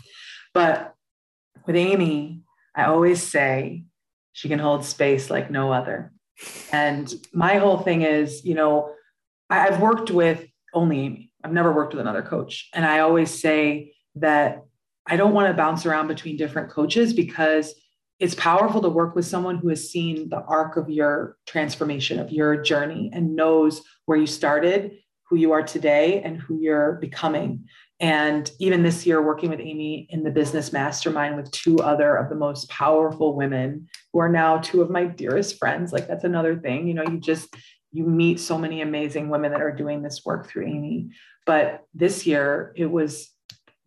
But 0.54 0.94
with 1.66 1.76
Amy, 1.76 2.44
I 2.76 2.86
always 2.86 3.22
say 3.22 3.86
she 4.34 4.48
can 4.48 4.60
hold 4.60 4.86
space 4.86 5.32
like 5.32 5.50
no 5.50 5.74
other. 5.74 6.14
And 6.72 7.12
my 7.34 7.58
whole 7.58 7.80
thing 7.80 8.04
is, 8.04 8.46
you 8.46 8.54
know, 8.54 8.94
I've 9.50 9.82
worked 9.82 10.12
with 10.12 10.46
only 10.76 11.00
Amy. 11.00 11.32
I've 11.44 11.54
never 11.54 11.72
worked 11.72 11.94
with 11.94 12.02
another 12.02 12.22
coach. 12.22 12.70
And 12.74 12.86
I 12.86 13.00
always 13.00 13.32
say 13.32 13.94
that 14.16 14.64
I 15.08 15.18
don't 15.18 15.34
want 15.34 15.50
to 15.50 15.54
bounce 15.54 15.86
around 15.86 16.08
between 16.08 16.38
different 16.38 16.70
coaches 16.70 17.14
because 17.14 17.74
it's 18.20 18.36
powerful 18.36 18.82
to 18.82 18.90
work 18.90 19.16
with 19.16 19.26
someone 19.26 19.58
who 19.58 19.70
has 19.70 19.90
seen 19.90 20.30
the 20.30 20.42
arc 20.44 20.78
of 20.78 20.90
your 20.90 21.38
transformation, 21.46 22.20
of 22.20 22.32
your 22.32 22.62
journey, 22.62 23.10
and 23.12 23.36
knows 23.36 23.82
where 24.06 24.18
you 24.18 24.28
started, 24.28 24.92
who 25.28 25.36
you 25.36 25.52
are 25.52 25.64
today, 25.64 26.22
and 26.22 26.40
who 26.40 26.60
you're 26.62 26.94
becoming. 27.02 27.66
And 28.00 28.50
even 28.60 28.84
this 28.84 29.06
year, 29.06 29.22
working 29.22 29.50
with 29.50 29.60
Amy 29.60 30.08
in 30.10 30.24
the 30.24 30.32
business 30.32 30.72
mastermind 30.72 31.36
with 31.36 31.52
two 31.52 31.80
other 31.80 32.16
of 32.16 32.30
the 32.30 32.36
most 32.36 32.70
powerful 32.70 33.36
women 33.36 33.88
who 34.12 34.20
are 34.20 34.30
now 34.30 34.58
two 34.58 34.82
of 34.82 34.90
my 34.90 35.06
dearest 35.06 35.58
friends. 35.58 35.92
Like, 35.92 36.08
that's 36.08 36.24
another 36.24 36.56
thing. 36.56 36.88
You 36.88 36.94
know, 36.94 37.04
you 37.04 37.18
just, 37.18 37.56
you 37.92 38.06
meet 38.06 38.40
so 38.40 38.58
many 38.58 38.82
amazing 38.82 39.30
women 39.30 39.52
that 39.52 39.62
are 39.62 39.76
doing 39.76 40.02
this 40.02 40.24
work 40.24 40.48
through 40.48 40.68
Amy. 40.68 41.10
But 41.46 41.84
this 41.94 42.26
year, 42.26 42.74
it 42.76 42.86
was 42.86 43.33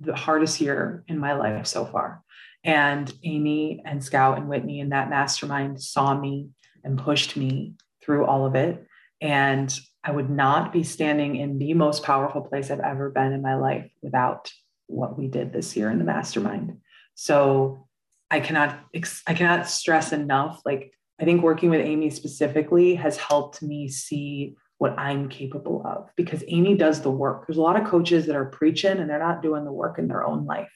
the 0.00 0.14
hardest 0.14 0.60
year 0.60 1.04
in 1.08 1.18
my 1.18 1.34
life 1.34 1.66
so 1.66 1.84
far. 1.86 2.22
And 2.64 3.12
Amy 3.22 3.82
and 3.84 4.02
Scout 4.02 4.38
and 4.38 4.48
Whitney 4.48 4.80
and 4.80 4.92
that 4.92 5.10
mastermind 5.10 5.80
saw 5.80 6.18
me 6.18 6.48
and 6.84 6.98
pushed 6.98 7.36
me 7.36 7.74
through 8.02 8.26
all 8.26 8.46
of 8.46 8.54
it. 8.54 8.86
And 9.20 9.74
I 10.02 10.10
would 10.10 10.30
not 10.30 10.72
be 10.72 10.82
standing 10.82 11.36
in 11.36 11.58
the 11.58 11.74
most 11.74 12.02
powerful 12.02 12.42
place 12.42 12.70
I've 12.70 12.80
ever 12.80 13.10
been 13.10 13.32
in 13.32 13.42
my 13.42 13.56
life 13.56 13.90
without 14.02 14.52
what 14.86 15.18
we 15.18 15.28
did 15.28 15.52
this 15.52 15.76
year 15.76 15.90
in 15.90 15.98
the 15.98 16.04
mastermind. 16.04 16.78
So 17.14 17.88
I 18.30 18.40
cannot 18.40 18.78
I 19.26 19.34
cannot 19.34 19.68
stress 19.68 20.12
enough 20.12 20.60
like 20.64 20.92
I 21.20 21.24
think 21.24 21.42
working 21.42 21.70
with 21.70 21.80
Amy 21.80 22.10
specifically 22.10 22.94
has 22.96 23.16
helped 23.16 23.62
me 23.62 23.88
see 23.88 24.56
what 24.78 24.98
I'm 24.98 25.28
capable 25.28 25.82
of 25.86 26.10
because 26.16 26.44
Amy 26.48 26.76
does 26.76 27.00
the 27.00 27.10
work. 27.10 27.46
There's 27.46 27.58
a 27.58 27.62
lot 27.62 27.80
of 27.80 27.86
coaches 27.86 28.26
that 28.26 28.36
are 28.36 28.44
preaching 28.44 28.98
and 28.98 29.08
they're 29.08 29.18
not 29.18 29.42
doing 29.42 29.64
the 29.64 29.72
work 29.72 29.98
in 29.98 30.08
their 30.08 30.24
own 30.24 30.44
life. 30.44 30.72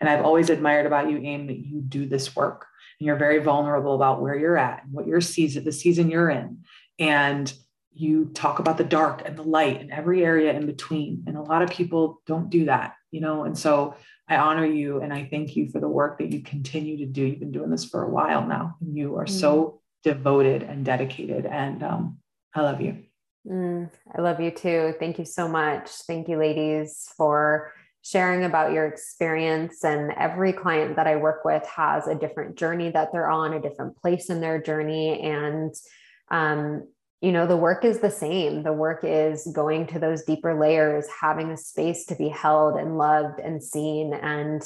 And 0.00 0.08
I've 0.08 0.24
always 0.24 0.50
admired 0.50 0.86
about 0.86 1.10
you, 1.10 1.18
Amy, 1.18 1.46
that 1.46 1.66
you 1.66 1.80
do 1.80 2.06
this 2.06 2.34
work 2.34 2.66
and 2.98 3.06
you're 3.06 3.16
very 3.16 3.38
vulnerable 3.38 3.94
about 3.94 4.20
where 4.20 4.36
you're 4.36 4.56
at 4.56 4.84
and 4.84 4.92
what 4.92 5.06
your 5.06 5.20
season, 5.20 5.64
the 5.64 5.72
season 5.72 6.10
you're 6.10 6.30
in. 6.30 6.64
And 6.98 7.52
you 7.92 8.26
talk 8.34 8.58
about 8.58 8.76
the 8.76 8.84
dark 8.84 9.22
and 9.24 9.36
the 9.36 9.42
light 9.42 9.80
and 9.80 9.90
every 9.90 10.24
area 10.24 10.52
in 10.52 10.66
between. 10.66 11.24
And 11.26 11.36
a 11.36 11.42
lot 11.42 11.62
of 11.62 11.70
people 11.70 12.22
don't 12.26 12.50
do 12.50 12.64
that, 12.64 12.94
you 13.10 13.20
know? 13.20 13.44
And 13.44 13.56
so 13.56 13.94
I 14.28 14.36
honor 14.36 14.66
you 14.66 15.00
and 15.00 15.12
I 15.12 15.28
thank 15.30 15.54
you 15.54 15.68
for 15.70 15.80
the 15.80 15.88
work 15.88 16.18
that 16.18 16.32
you 16.32 16.42
continue 16.42 16.98
to 16.98 17.06
do. 17.06 17.24
You've 17.24 17.40
been 17.40 17.52
doing 17.52 17.70
this 17.70 17.84
for 17.84 18.02
a 18.02 18.10
while 18.10 18.46
now 18.46 18.76
and 18.80 18.96
you 18.96 19.16
are 19.16 19.26
mm-hmm. 19.26 19.38
so 19.38 19.80
devoted 20.02 20.62
and 20.62 20.84
dedicated. 20.84 21.46
And 21.46 21.82
um, 21.82 22.18
I 22.54 22.62
love 22.62 22.80
you. 22.80 23.04
Mm, 23.46 23.90
I 24.16 24.20
love 24.20 24.40
you 24.40 24.50
too. 24.50 24.94
Thank 24.98 25.18
you 25.18 25.24
so 25.24 25.46
much. 25.48 25.90
Thank 26.06 26.28
you, 26.28 26.38
ladies, 26.38 27.08
for 27.16 27.72
sharing 28.02 28.44
about 28.44 28.72
your 28.72 28.86
experience. 28.86 29.84
And 29.84 30.12
every 30.12 30.52
client 30.52 30.96
that 30.96 31.06
I 31.06 31.16
work 31.16 31.44
with 31.44 31.66
has 31.66 32.06
a 32.06 32.14
different 32.14 32.56
journey 32.56 32.90
that 32.90 33.12
they're 33.12 33.30
on, 33.30 33.54
a 33.54 33.60
different 33.60 33.96
place 33.96 34.30
in 34.30 34.40
their 34.40 34.60
journey. 34.60 35.20
And, 35.20 35.74
um, 36.30 36.86
you 37.20 37.32
know, 37.32 37.46
the 37.46 37.56
work 37.56 37.84
is 37.84 38.00
the 38.00 38.10
same. 38.10 38.62
The 38.62 38.72
work 38.72 39.00
is 39.02 39.46
going 39.54 39.86
to 39.88 39.98
those 39.98 40.22
deeper 40.24 40.58
layers, 40.58 41.06
having 41.20 41.50
a 41.50 41.56
space 41.56 42.04
to 42.06 42.14
be 42.14 42.28
held 42.28 42.76
and 42.76 42.98
loved 42.98 43.40
and 43.40 43.62
seen 43.62 44.12
and 44.12 44.62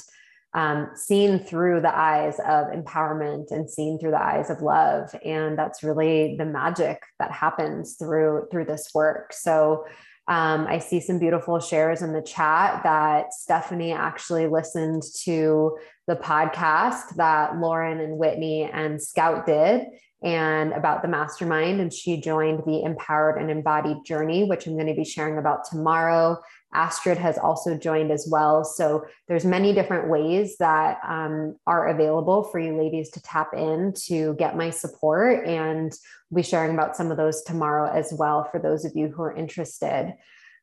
um, 0.54 0.90
seen 0.94 1.38
through 1.38 1.80
the 1.82 1.96
eyes 1.96 2.38
of 2.38 2.68
empowerment 2.68 3.50
and 3.50 3.70
seen 3.70 3.98
through 3.98 4.12
the 4.12 4.22
eyes 4.22 4.50
of 4.50 4.62
love. 4.62 5.14
And 5.24 5.58
that's 5.58 5.82
really 5.82 6.36
the 6.36 6.46
magic 6.46 7.02
that 7.18 7.30
happens 7.30 7.96
through 7.96 8.48
through 8.50 8.64
this 8.64 8.90
work. 8.94 9.32
So 9.32 9.84
um, 10.28 10.66
I 10.68 10.78
see 10.78 11.00
some 11.00 11.18
beautiful 11.18 11.58
shares 11.58 12.02
in 12.02 12.12
the 12.12 12.22
chat 12.22 12.82
that 12.82 13.32
Stephanie 13.32 13.92
actually 13.92 14.46
listened 14.46 15.02
to 15.24 15.78
the 16.06 16.16
podcast 16.16 17.16
that 17.16 17.56
Lauren 17.56 18.00
and 18.00 18.18
Whitney 18.18 18.64
and 18.70 19.00
Scout 19.00 19.46
did 19.46 19.86
and 20.22 20.72
about 20.72 21.00
the 21.00 21.08
mastermind. 21.08 21.80
And 21.80 21.92
she 21.92 22.20
joined 22.20 22.62
the 22.66 22.82
Empowered 22.82 23.40
and 23.40 23.50
Embodied 23.50 24.04
Journey, 24.04 24.44
which 24.44 24.66
I'm 24.66 24.74
going 24.74 24.86
to 24.86 24.94
be 24.94 25.04
sharing 25.04 25.38
about 25.38 25.64
tomorrow. 25.64 26.38
Astrid 26.74 27.18
has 27.18 27.38
also 27.38 27.76
joined 27.76 28.10
as 28.10 28.28
well. 28.30 28.62
So 28.62 29.06
there's 29.26 29.44
many 29.44 29.72
different 29.72 30.08
ways 30.08 30.56
that 30.58 30.98
um, 31.06 31.56
are 31.66 31.88
available 31.88 32.44
for 32.44 32.58
you 32.58 32.76
ladies 32.76 33.10
to 33.10 33.22
tap 33.22 33.54
in 33.54 33.94
to 34.06 34.34
get 34.34 34.56
my 34.56 34.70
support. 34.70 35.46
And 35.46 35.92
we'll 36.30 36.42
be 36.42 36.48
sharing 36.48 36.74
about 36.74 36.96
some 36.96 37.10
of 37.10 37.16
those 37.16 37.42
tomorrow 37.42 37.90
as 37.90 38.12
well 38.12 38.48
for 38.50 38.60
those 38.60 38.84
of 38.84 38.92
you 38.94 39.08
who 39.08 39.22
are 39.22 39.34
interested. 39.34 40.14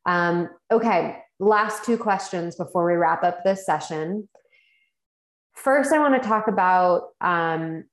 Um, 0.06 0.48
okay, 0.70 1.18
last 1.40 1.84
two 1.84 1.98
questions 1.98 2.54
before 2.54 2.86
we 2.86 2.94
wrap 2.94 3.24
up 3.24 3.42
this 3.42 3.66
session. 3.66 4.28
First, 5.54 5.92
I 5.92 5.98
want 5.98 6.22
to 6.22 6.28
talk 6.28 6.48
about 6.48 7.08
um, 7.20 7.84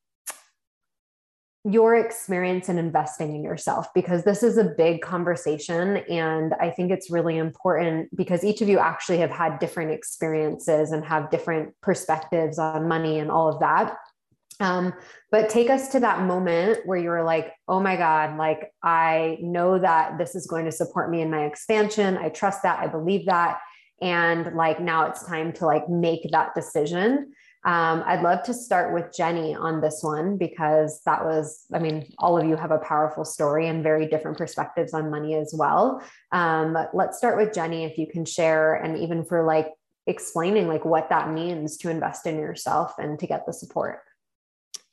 your 1.65 1.95
experience 1.95 2.67
in 2.67 2.77
investing 2.77 3.35
in 3.35 3.43
yourself 3.43 3.87
because 3.93 4.25
this 4.25 4.43
is 4.43 4.57
a 4.57 4.65
big 4.65 5.01
conversation. 5.01 5.97
And 6.09 6.53
I 6.59 6.69
think 6.69 6.91
it's 6.91 7.09
really 7.09 7.37
important 7.37 8.13
because 8.15 8.43
each 8.43 8.61
of 8.61 8.67
you 8.67 8.79
actually 8.79 9.19
have 9.19 9.31
had 9.31 9.59
different 9.59 9.91
experiences 9.91 10.91
and 10.91 11.05
have 11.05 11.31
different 11.31 11.73
perspectives 11.81 12.59
on 12.59 12.87
money 12.89 13.19
and 13.19 13.31
all 13.31 13.47
of 13.47 13.61
that. 13.61 13.95
Um, 14.59 14.93
but 15.31 15.49
take 15.49 15.69
us 15.69 15.87
to 15.89 15.99
that 16.01 16.23
moment 16.23 16.79
where 16.85 16.97
you 16.97 17.09
were 17.09 17.23
like, 17.23 17.53
oh 17.67 17.79
my 17.79 17.95
God, 17.95 18.37
like 18.37 18.71
I 18.83 19.37
know 19.41 19.79
that 19.79 20.17
this 20.17 20.35
is 20.35 20.45
going 20.45 20.65
to 20.65 20.71
support 20.71 21.09
me 21.09 21.21
in 21.21 21.31
my 21.31 21.45
expansion. 21.45 22.17
I 22.17 22.29
trust 22.29 22.63
that. 22.63 22.79
I 22.79 22.87
believe 22.87 23.25
that. 23.27 23.59
And 24.01 24.53
like 24.53 24.81
now 24.81 25.05
it's 25.07 25.25
time 25.25 25.53
to 25.53 25.65
like 25.65 25.87
make 25.87 26.29
that 26.31 26.53
decision. 26.55 27.31
Um, 27.65 28.03
I'd 28.05 28.21
love 28.21 28.43
to 28.43 28.53
start 28.53 28.93
with 28.93 29.13
Jenny 29.15 29.55
on 29.55 29.79
this 29.79 29.99
one 30.01 30.37
because 30.37 31.01
that 31.05 31.23
was, 31.23 31.65
I 31.73 31.79
mean, 31.79 32.11
all 32.17 32.37
of 32.37 32.45
you 32.45 32.57
have 32.57 32.71
a 32.71 32.79
powerful 32.79 33.23
story 33.23 33.67
and 33.67 33.81
very 33.81 34.05
different 34.05 34.37
perspectives 34.37 34.93
on 34.93 35.09
money 35.09 35.35
as 35.35 35.53
well. 35.57 36.03
Um, 36.33 36.77
let's 36.93 37.17
start 37.17 37.37
with 37.37 37.53
Jenny, 37.53 37.85
if 37.85 37.97
you 37.97 38.05
can 38.05 38.25
share, 38.25 38.75
and 38.75 38.97
even 38.97 39.23
for 39.23 39.45
like 39.45 39.69
explaining 40.07 40.67
like 40.67 40.83
what 40.83 41.09
that 41.09 41.31
means 41.31 41.77
to 41.77 41.89
invest 41.89 42.27
in 42.27 42.37
yourself 42.37 42.95
and 42.97 43.17
to 43.19 43.27
get 43.27 43.45
the 43.45 43.53
support. 43.53 44.01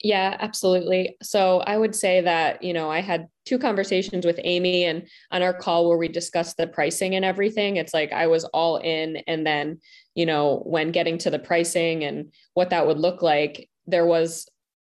Yeah, 0.03 0.37
absolutely. 0.41 1.17
So 1.23 1.59
I 1.61 1.77
would 1.77 1.95
say 1.95 2.23
that, 2.23 2.63
you 2.63 2.73
know, 2.73 2.91
I 2.91 3.01
had 3.03 3.27
two 3.45 3.59
conversations 3.59 4.25
with 4.25 4.41
Amy 4.45 4.85
and 4.85 5.07
on 5.31 5.43
our 5.43 5.53
call 5.53 5.89
where 5.89 5.99
we 5.99 6.09
discussed 6.09 6.57
the 6.57 6.67
pricing 6.67 7.17
and 7.17 7.25
everything. 7.25 7.77
It's 7.77 7.93
like 7.93 8.11
I 8.11 8.27
was 8.27 8.45
all 8.45 8.79
in. 8.79 9.17
And 9.27 9.47
then, 9.47 9.81
you 10.15 10.27
know, 10.27 10.63
when 10.65 10.93
getting 10.93 11.19
to 11.19 11.31
the 11.31 11.39
pricing 11.39 12.05
and 12.05 12.33
what 12.55 12.71
that 12.71 12.87
would 12.87 12.99
look 12.99 13.23
like, 13.23 13.69
there 13.87 14.07
was, 14.07 14.49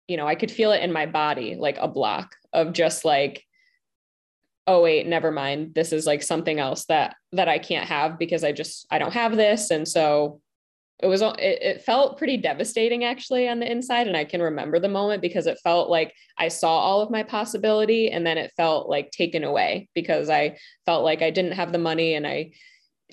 you 0.08 0.18
know, 0.18 0.28
I 0.28 0.36
could 0.36 0.52
feel 0.52 0.72
it 0.72 0.84
in 0.84 0.92
my 0.92 1.06
body, 1.06 1.56
like 1.56 1.78
a 1.80 1.88
block 1.88 2.36
of 2.54 2.74
just 2.74 3.06
like, 3.06 3.44
oh 4.68 4.82
wait 4.82 5.08
never 5.08 5.32
mind. 5.32 5.76
This 5.76 5.94
is 5.94 6.06
like 6.06 6.24
something 6.24 6.60
else 6.60 6.86
that 6.86 7.16
that 7.32 7.48
i 7.48 7.60
can't 7.60 7.88
have 7.88 8.18
because 8.18 8.44
i 8.44 8.52
just 8.52 8.88
i 8.92 8.98
don't 8.98 9.14
have 9.14 9.36
this. 9.36 9.72
And 9.72 9.88
so 9.88 10.42
it 11.00 11.08
was 11.08 11.22
it, 11.22 11.38
it 11.40 11.82
felt 11.82 12.18
pretty 12.18 12.38
devastating 12.38 13.04
actually 13.04 13.48
on 13.48 13.60
the 13.60 13.72
inside. 13.72 14.08
And 14.08 14.18
i 14.18 14.24
can 14.24 14.42
remember 14.42 14.80
the 14.80 14.90
moment 14.90 15.22
because 15.22 15.46
it 15.48 15.60
felt 15.64 15.90
like 15.90 16.14
i 16.38 16.48
saw 16.48 16.80
all 16.80 17.02
of 17.02 17.12
my 17.12 17.24
possibility 17.24 18.10
and 18.10 18.26
then 18.26 18.38
it 18.38 18.54
felt 18.58 18.90
like 18.90 19.12
taken 19.12 19.44
away 19.44 19.90
because 19.94 20.30
i 20.30 20.58
felt 20.86 21.04
like 21.04 21.22
i 21.22 21.30
didn't 21.30 21.54
have 21.54 21.72
the 21.72 21.78
money 21.78 22.16
and 22.16 22.26
i 22.26 22.52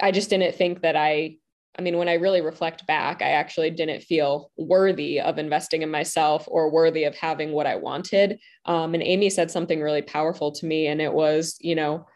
i 0.00 0.10
just 0.10 0.30
didn't 0.30 0.54
think 0.54 0.82
that 0.82 0.96
i 0.96 1.36
i 1.78 1.82
mean 1.82 1.98
when 1.98 2.08
i 2.08 2.14
really 2.14 2.40
reflect 2.40 2.86
back 2.86 3.22
i 3.22 3.30
actually 3.30 3.70
didn't 3.70 4.02
feel 4.02 4.50
worthy 4.56 5.20
of 5.20 5.38
investing 5.38 5.82
in 5.82 5.90
myself 5.90 6.44
or 6.48 6.70
worthy 6.70 7.04
of 7.04 7.14
having 7.14 7.52
what 7.52 7.66
i 7.66 7.76
wanted. 7.76 8.38
Um, 8.64 8.94
and 8.94 9.02
amy 9.02 9.30
said 9.30 9.50
something 9.50 9.80
really 9.80 10.02
powerful 10.02 10.52
to 10.52 10.66
me 10.66 10.86
and 10.86 11.00
it 11.00 11.12
was 11.12 11.56
you 11.60 11.74
know 11.74 12.06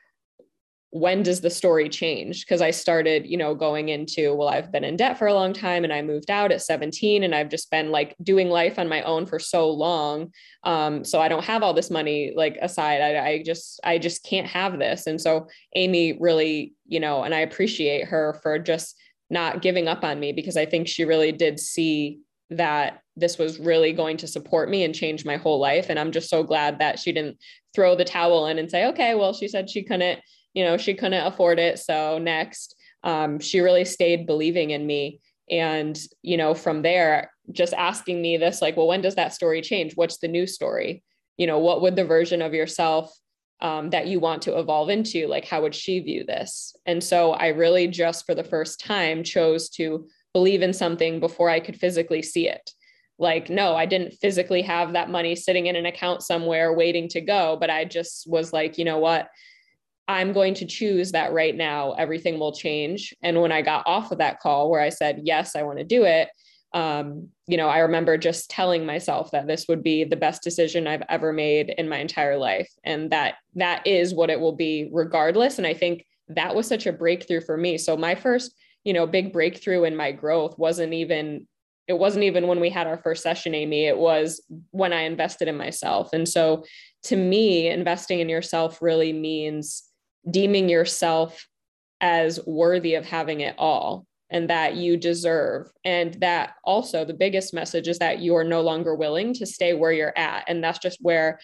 when 0.90 1.22
does 1.22 1.42
the 1.42 1.50
story 1.50 1.88
change? 1.88 2.44
Because 2.44 2.62
i 2.62 2.70
started 2.70 3.26
you 3.26 3.36
know 3.36 3.54
going 3.54 3.88
into 3.88 4.34
well 4.34 4.48
i've 4.48 4.72
been 4.72 4.84
in 4.84 4.96
debt 4.96 5.18
for 5.18 5.26
a 5.26 5.34
long 5.34 5.52
time 5.52 5.84
and 5.84 5.92
i 5.92 6.00
moved 6.00 6.30
out 6.30 6.52
at 6.52 6.62
17 6.62 7.22
and 7.22 7.34
i've 7.34 7.50
just 7.50 7.70
been 7.70 7.90
like 7.90 8.16
doing 8.22 8.48
life 8.48 8.78
on 8.78 8.88
my 8.88 9.02
own 9.02 9.26
for 9.26 9.38
so 9.38 9.70
long. 9.70 10.32
Um, 10.64 11.04
so 11.04 11.20
i 11.20 11.28
don't 11.28 11.44
have 11.44 11.62
all 11.62 11.74
this 11.74 11.90
money 11.90 12.32
like 12.34 12.56
aside. 12.62 13.02
I, 13.02 13.28
I 13.28 13.42
just 13.42 13.80
i 13.84 13.98
just 13.98 14.24
can't 14.24 14.46
have 14.46 14.78
this. 14.78 15.06
And 15.06 15.20
so 15.20 15.48
amy 15.74 16.16
really 16.18 16.74
you 16.86 17.00
know 17.00 17.24
and 17.24 17.34
i 17.34 17.40
appreciate 17.40 18.06
her 18.06 18.38
for 18.42 18.58
just 18.58 18.96
not 19.30 19.62
giving 19.62 19.88
up 19.88 20.04
on 20.04 20.18
me 20.20 20.32
because 20.32 20.56
i 20.56 20.66
think 20.66 20.86
she 20.86 21.04
really 21.04 21.32
did 21.32 21.58
see 21.58 22.20
that 22.50 23.00
this 23.16 23.38
was 23.38 23.58
really 23.58 23.92
going 23.92 24.16
to 24.16 24.28
support 24.28 24.70
me 24.70 24.84
and 24.84 24.94
change 24.94 25.24
my 25.24 25.36
whole 25.36 25.58
life 25.58 25.86
and 25.88 25.98
i'm 25.98 26.12
just 26.12 26.30
so 26.30 26.42
glad 26.42 26.78
that 26.78 26.98
she 26.98 27.12
didn't 27.12 27.36
throw 27.74 27.96
the 27.96 28.04
towel 28.04 28.46
in 28.46 28.58
and 28.58 28.70
say 28.70 28.86
okay 28.86 29.14
well 29.14 29.32
she 29.32 29.48
said 29.48 29.68
she 29.68 29.82
couldn't 29.82 30.20
you 30.56 30.64
know, 30.64 30.78
she 30.78 30.94
couldn't 30.94 31.26
afford 31.26 31.58
it. 31.58 31.78
So 31.78 32.16
next, 32.16 32.74
um, 33.04 33.38
she 33.38 33.60
really 33.60 33.84
stayed 33.84 34.26
believing 34.26 34.70
in 34.70 34.86
me. 34.86 35.20
And, 35.50 35.96
you 36.22 36.38
know, 36.38 36.54
from 36.54 36.80
there, 36.80 37.30
just 37.52 37.74
asking 37.74 38.22
me 38.22 38.38
this, 38.38 38.62
like, 38.62 38.74
well, 38.74 38.86
when 38.86 39.02
does 39.02 39.16
that 39.16 39.34
story 39.34 39.60
change? 39.60 39.92
What's 39.96 40.16
the 40.16 40.28
new 40.28 40.46
story? 40.46 41.04
You 41.36 41.46
know, 41.46 41.58
what 41.58 41.82
would 41.82 41.94
the 41.94 42.06
version 42.06 42.40
of 42.40 42.54
yourself 42.54 43.12
um, 43.60 43.90
that 43.90 44.06
you 44.06 44.20
want 44.20 44.42
to 44.42 44.58
evolve 44.58 44.90
into, 44.90 45.26
like, 45.26 45.46
how 45.46 45.62
would 45.62 45.74
she 45.74 46.00
view 46.00 46.24
this? 46.24 46.74
And 46.84 47.02
so 47.02 47.32
I 47.32 47.48
really 47.48 47.88
just 47.88 48.26
for 48.26 48.34
the 48.34 48.44
first 48.44 48.80
time 48.80 49.24
chose 49.24 49.68
to 49.70 50.06
believe 50.32 50.62
in 50.62 50.72
something 50.72 51.20
before 51.20 51.48
I 51.48 51.60
could 51.60 51.76
physically 51.76 52.22
see 52.22 52.48
it. 52.48 52.70
Like, 53.18 53.48
no, 53.48 53.74
I 53.74 53.86
didn't 53.86 54.12
physically 54.20 54.60
have 54.62 54.92
that 54.92 55.08
money 55.08 55.34
sitting 55.34 55.66
in 55.66 55.76
an 55.76 55.86
account 55.86 56.22
somewhere 56.22 56.74
waiting 56.74 57.08
to 57.08 57.22
go, 57.22 57.56
but 57.58 57.70
I 57.70 57.86
just 57.86 58.28
was 58.28 58.52
like, 58.52 58.76
you 58.76 58.84
know 58.84 58.98
what? 58.98 59.28
I'm 60.06 60.34
going 60.34 60.54
to 60.54 60.66
choose 60.66 61.12
that 61.12 61.32
right 61.32 61.56
now, 61.56 61.92
everything 61.92 62.38
will 62.38 62.52
change. 62.52 63.14
And 63.22 63.40
when 63.40 63.52
I 63.52 63.62
got 63.62 63.86
off 63.86 64.12
of 64.12 64.18
that 64.18 64.40
call 64.40 64.70
where 64.70 64.82
I 64.82 64.90
said, 64.90 65.22
yes, 65.24 65.56
I 65.56 65.62
want 65.62 65.78
to 65.78 65.84
do 65.84 66.04
it, 66.04 66.28
um, 66.76 67.28
you 67.46 67.56
know, 67.56 67.70
I 67.70 67.78
remember 67.78 68.18
just 68.18 68.50
telling 68.50 68.84
myself 68.84 69.30
that 69.30 69.46
this 69.46 69.64
would 69.66 69.82
be 69.82 70.04
the 70.04 70.14
best 70.14 70.42
decision 70.42 70.86
I've 70.86 71.04
ever 71.08 71.32
made 71.32 71.70
in 71.78 71.88
my 71.88 71.96
entire 71.96 72.36
life. 72.36 72.70
And 72.84 73.10
that 73.12 73.36
that 73.54 73.86
is 73.86 74.12
what 74.12 74.28
it 74.28 74.38
will 74.38 74.54
be 74.54 74.90
regardless. 74.92 75.56
And 75.56 75.66
I 75.66 75.72
think 75.72 76.04
that 76.28 76.54
was 76.54 76.66
such 76.66 76.86
a 76.86 76.92
breakthrough 76.92 77.40
for 77.40 77.56
me. 77.56 77.78
So 77.78 77.96
my 77.96 78.14
first, 78.14 78.52
you 78.84 78.92
know, 78.92 79.06
big 79.06 79.32
breakthrough 79.32 79.84
in 79.84 79.96
my 79.96 80.12
growth 80.12 80.58
wasn't 80.58 80.92
even 80.92 81.48
it 81.88 81.98
wasn't 81.98 82.24
even 82.24 82.46
when 82.46 82.60
we 82.60 82.68
had 82.68 82.88
our 82.88 82.98
first 82.98 83.22
session 83.22 83.54
amy 83.54 83.84
it 83.84 83.96
was 83.96 84.42
when 84.72 84.92
i 84.92 85.02
invested 85.02 85.46
in 85.46 85.56
myself 85.56 86.12
and 86.12 86.28
so 86.28 86.64
to 87.04 87.14
me 87.14 87.68
investing 87.68 88.18
in 88.18 88.28
yourself 88.28 88.82
really 88.82 89.12
means 89.12 89.84
deeming 90.28 90.68
yourself 90.68 91.46
as 92.00 92.40
worthy 92.44 92.96
of 92.96 93.06
having 93.06 93.40
it 93.40 93.54
all 93.56 94.04
and 94.30 94.50
that 94.50 94.74
you 94.74 94.96
deserve. 94.96 95.70
And 95.84 96.14
that 96.14 96.54
also 96.64 97.04
the 97.04 97.14
biggest 97.14 97.54
message 97.54 97.88
is 97.88 97.98
that 97.98 98.18
you 98.18 98.34
are 98.36 98.44
no 98.44 98.60
longer 98.60 98.94
willing 98.94 99.34
to 99.34 99.46
stay 99.46 99.74
where 99.74 99.92
you're 99.92 100.16
at. 100.16 100.44
And 100.48 100.62
that's 100.62 100.78
just 100.78 100.98
where 101.00 101.38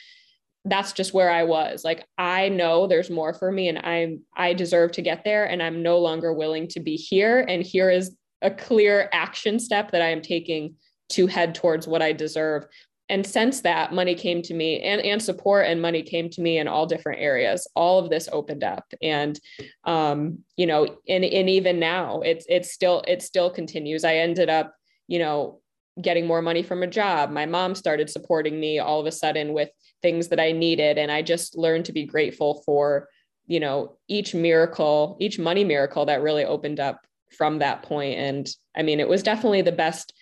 that's 0.65 0.93
just 0.93 1.13
where 1.13 1.31
I 1.31 1.43
was. 1.43 1.85
Like 1.85 2.07
I 2.19 2.49
know 2.49 2.87
there's 2.87 3.11
more 3.11 3.35
for 3.35 3.51
me 3.51 3.69
and 3.69 3.79
I'm 3.79 4.23
I 4.37 4.55
deserve 4.55 4.93
to 4.93 5.03
get 5.03 5.25
there 5.25 5.45
and 5.45 5.63
I'm 5.63 5.83
no 5.83 5.99
longer 5.99 6.33
willing 6.33 6.69
to 6.69 6.81
be 6.81 6.97
here 6.97 7.45
and 7.49 7.63
here 7.63 7.91
is 7.91 8.17
a 8.43 8.51
clear 8.51 9.09
action 9.13 9.59
step 9.59 9.91
that 9.93 10.03
I 10.03 10.09
am 10.09 10.23
taking 10.23 10.77
to 11.11 11.27
head 11.27 11.55
towards 11.55 11.87
what 11.87 12.03
I 12.03 12.13
deserve 12.13 12.67
and 13.13 13.27
since 13.27 13.61
that 13.61 13.93
money 13.93 14.15
came 14.15 14.41
to 14.43 14.55
me 14.55 14.81
and, 14.81 15.01
and 15.03 15.23
support 15.23 15.67
and 15.67 15.81
money 15.81 16.03
came 16.03 16.31
to 16.31 16.41
me 16.41 16.59
in 16.59 16.67
all 16.67 16.87
different 16.87 17.21
areas 17.21 17.69
all 17.77 17.99
of 17.99 18.11
this 18.11 18.29
opened 18.33 18.65
up 18.65 18.85
and 19.03 19.39
um, 19.85 20.39
you 20.57 20.67
know 20.67 20.85
and, 21.09 21.25
and 21.25 21.49
even 21.51 21.79
now 21.79 22.21
it's 22.23 22.47
it's 22.49 22.73
still 22.73 23.05
it 23.07 23.23
still 23.23 23.51
continues 23.51 24.03
i 24.03 24.17
ended 24.17 24.49
up 24.49 24.75
you 25.07 25.19
know 25.19 25.61
getting 26.01 26.27
more 26.27 26.41
money 26.41 26.63
from 26.63 26.83
a 26.83 26.87
job. 26.87 27.31
My 27.31 27.45
mom 27.45 27.75
started 27.75 28.09
supporting 28.09 28.59
me 28.59 28.79
all 28.79 29.01
of 29.01 29.07
a 29.07 29.13
sudden 29.13 29.53
with 29.53 29.69
things 30.01 30.29
that 30.29 30.41
I 30.41 30.53
needed. 30.53 30.97
And 30.97 31.13
I 31.13 31.21
just 31.21 31.57
learned 31.57 31.85
to 31.87 31.93
be 31.93 32.07
grateful 32.07 32.63
for, 32.65 33.09
you 33.47 33.61
know, 33.61 33.99
each 34.09 34.35
miracle, 34.35 35.19
each 35.21 35.39
money 35.39 35.65
miracle 35.65 36.07
that 36.07 36.23
really 36.23 36.45
opened 36.45 36.81
up 36.81 37.01
from 37.37 37.59
that 37.59 37.83
point. 37.83 38.19
And 38.19 38.49
I 38.75 38.83
mean, 38.83 39.01
it 39.01 39.09
was 39.09 39.23
definitely 39.23 39.63
the 39.63 39.73
best 39.73 40.15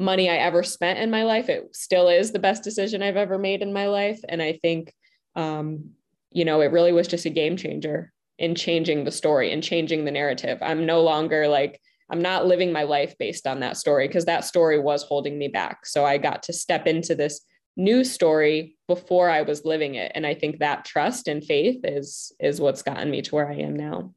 money 0.00 0.30
I 0.30 0.36
ever 0.36 0.62
spent 0.62 0.98
in 0.98 1.10
my 1.10 1.24
life. 1.24 1.48
It 1.48 1.76
still 1.76 2.08
is 2.08 2.32
the 2.32 2.38
best 2.38 2.64
decision 2.64 3.02
I've 3.02 3.18
ever 3.18 3.38
made 3.38 3.62
in 3.62 3.72
my 3.72 3.86
life. 3.86 4.20
And 4.28 4.40
I 4.42 4.54
think, 4.54 4.92
um, 5.36 5.90
you 6.32 6.44
know, 6.44 6.62
it 6.62 6.72
really 6.72 6.92
was 6.92 7.06
just 7.06 7.26
a 7.26 7.30
game 7.30 7.56
changer 7.56 8.12
in 8.38 8.54
changing 8.54 9.04
the 9.04 9.12
story 9.12 9.52
and 9.52 9.62
changing 9.62 10.04
the 10.04 10.10
narrative. 10.10 10.58
I'm 10.62 10.86
no 10.86 11.02
longer 11.02 11.46
like, 11.48 11.80
I'm 12.10 12.22
not 12.22 12.46
living 12.46 12.72
my 12.72 12.84
life 12.84 13.14
based 13.18 13.46
on 13.46 13.60
that 13.60 13.76
story 13.76 14.08
because 14.08 14.24
that 14.24 14.44
story 14.44 14.78
was 14.78 15.02
holding 15.02 15.38
me 15.38 15.48
back. 15.48 15.84
So 15.84 16.04
I 16.04 16.16
got 16.16 16.42
to 16.44 16.52
step 16.52 16.86
into 16.86 17.14
this 17.14 17.42
new 17.76 18.02
story 18.02 18.76
before 18.88 19.28
I 19.28 19.42
was 19.42 19.64
living 19.64 19.96
it. 19.96 20.12
And 20.14 20.26
I 20.26 20.34
think 20.34 20.58
that 20.58 20.84
trust 20.86 21.28
and 21.28 21.44
faith 21.44 21.80
is 21.84 22.32
is 22.40 22.60
what's 22.60 22.82
gotten 22.82 23.10
me 23.10 23.22
to 23.22 23.34
where 23.34 23.48
I 23.48 23.56
am 23.56 23.76
now. 23.76 24.14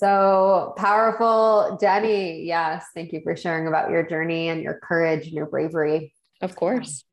So 0.00 0.72
powerful, 0.78 1.76
Jenny. 1.78 2.42
Yes, 2.44 2.86
thank 2.94 3.12
you 3.12 3.20
for 3.22 3.36
sharing 3.36 3.66
about 3.66 3.90
your 3.90 4.02
journey 4.02 4.48
and 4.48 4.62
your 4.62 4.80
courage 4.82 5.26
and 5.26 5.34
your 5.34 5.44
bravery. 5.44 6.14
Of 6.40 6.56
course. 6.56 7.04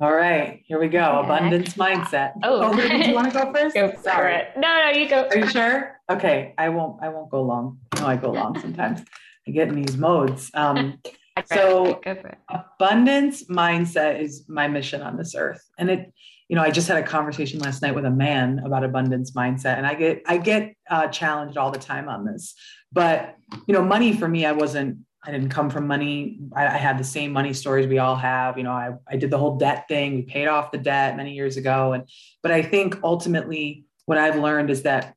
All 0.00 0.14
right, 0.14 0.62
here 0.64 0.80
we 0.80 0.88
go. 0.88 1.20
Abundance 1.20 1.74
mindset. 1.74 2.32
Oh, 2.42 2.72
oh 2.72 2.74
do 2.74 2.96
you 2.96 3.14
want 3.14 3.30
to 3.30 3.38
go 3.38 3.52
first? 3.52 3.74
Go 3.74 3.92
Sorry. 4.00 4.36
It. 4.36 4.48
No, 4.56 4.90
no, 4.90 4.98
you 4.98 5.06
go. 5.06 5.28
Are 5.28 5.36
you 5.36 5.46
sure? 5.46 6.00
Okay, 6.08 6.54
I 6.56 6.70
won't. 6.70 7.02
I 7.02 7.10
won't 7.10 7.28
go 7.28 7.42
long. 7.42 7.78
No, 7.96 8.06
I 8.06 8.16
go 8.16 8.30
long 8.30 8.58
sometimes. 8.58 9.02
I 9.46 9.50
get 9.50 9.68
in 9.68 9.74
these 9.74 9.98
modes. 9.98 10.50
Um, 10.54 10.98
so, 11.44 12.00
abundance 12.48 13.44
mindset 13.48 14.18
is 14.18 14.46
my 14.48 14.66
mission 14.66 15.02
on 15.02 15.18
this 15.18 15.34
earth, 15.34 15.62
and 15.78 15.90
it. 15.90 16.14
You 16.52 16.56
know, 16.56 16.64
I 16.64 16.70
just 16.70 16.86
had 16.86 16.98
a 16.98 17.02
conversation 17.02 17.60
last 17.60 17.80
night 17.80 17.94
with 17.94 18.04
a 18.04 18.10
man 18.10 18.58
about 18.58 18.84
abundance 18.84 19.30
mindset, 19.30 19.78
and 19.78 19.86
I 19.86 19.94
get 19.94 20.22
I 20.26 20.36
get 20.36 20.76
uh, 20.90 21.06
challenged 21.06 21.56
all 21.56 21.70
the 21.70 21.78
time 21.78 22.10
on 22.10 22.26
this. 22.26 22.54
But 22.92 23.36
you 23.66 23.72
know, 23.72 23.80
money 23.80 24.14
for 24.14 24.28
me, 24.28 24.44
I 24.44 24.52
wasn't 24.52 24.98
I 25.24 25.30
didn't 25.30 25.48
come 25.48 25.70
from 25.70 25.86
money. 25.86 26.40
I, 26.54 26.66
I, 26.66 26.76
had 26.76 26.98
the 26.98 27.04
same 27.04 27.32
money 27.32 27.54
stories 27.54 27.86
we 27.86 28.00
all 28.00 28.16
have. 28.16 28.58
You 28.58 28.64
know, 28.64 28.72
I, 28.72 28.90
I 29.08 29.16
did 29.16 29.30
the 29.30 29.38
whole 29.38 29.56
debt 29.56 29.86
thing. 29.88 30.16
We 30.16 30.22
paid 30.24 30.46
off 30.46 30.72
the 30.72 30.76
debt 30.76 31.16
many 31.16 31.32
years 31.32 31.56
ago. 31.56 31.94
And, 31.94 32.04
but 32.42 32.52
I 32.52 32.60
think 32.60 32.98
ultimately 33.02 33.86
what 34.04 34.18
I've 34.18 34.36
learned 34.36 34.68
is 34.68 34.82
that 34.82 35.14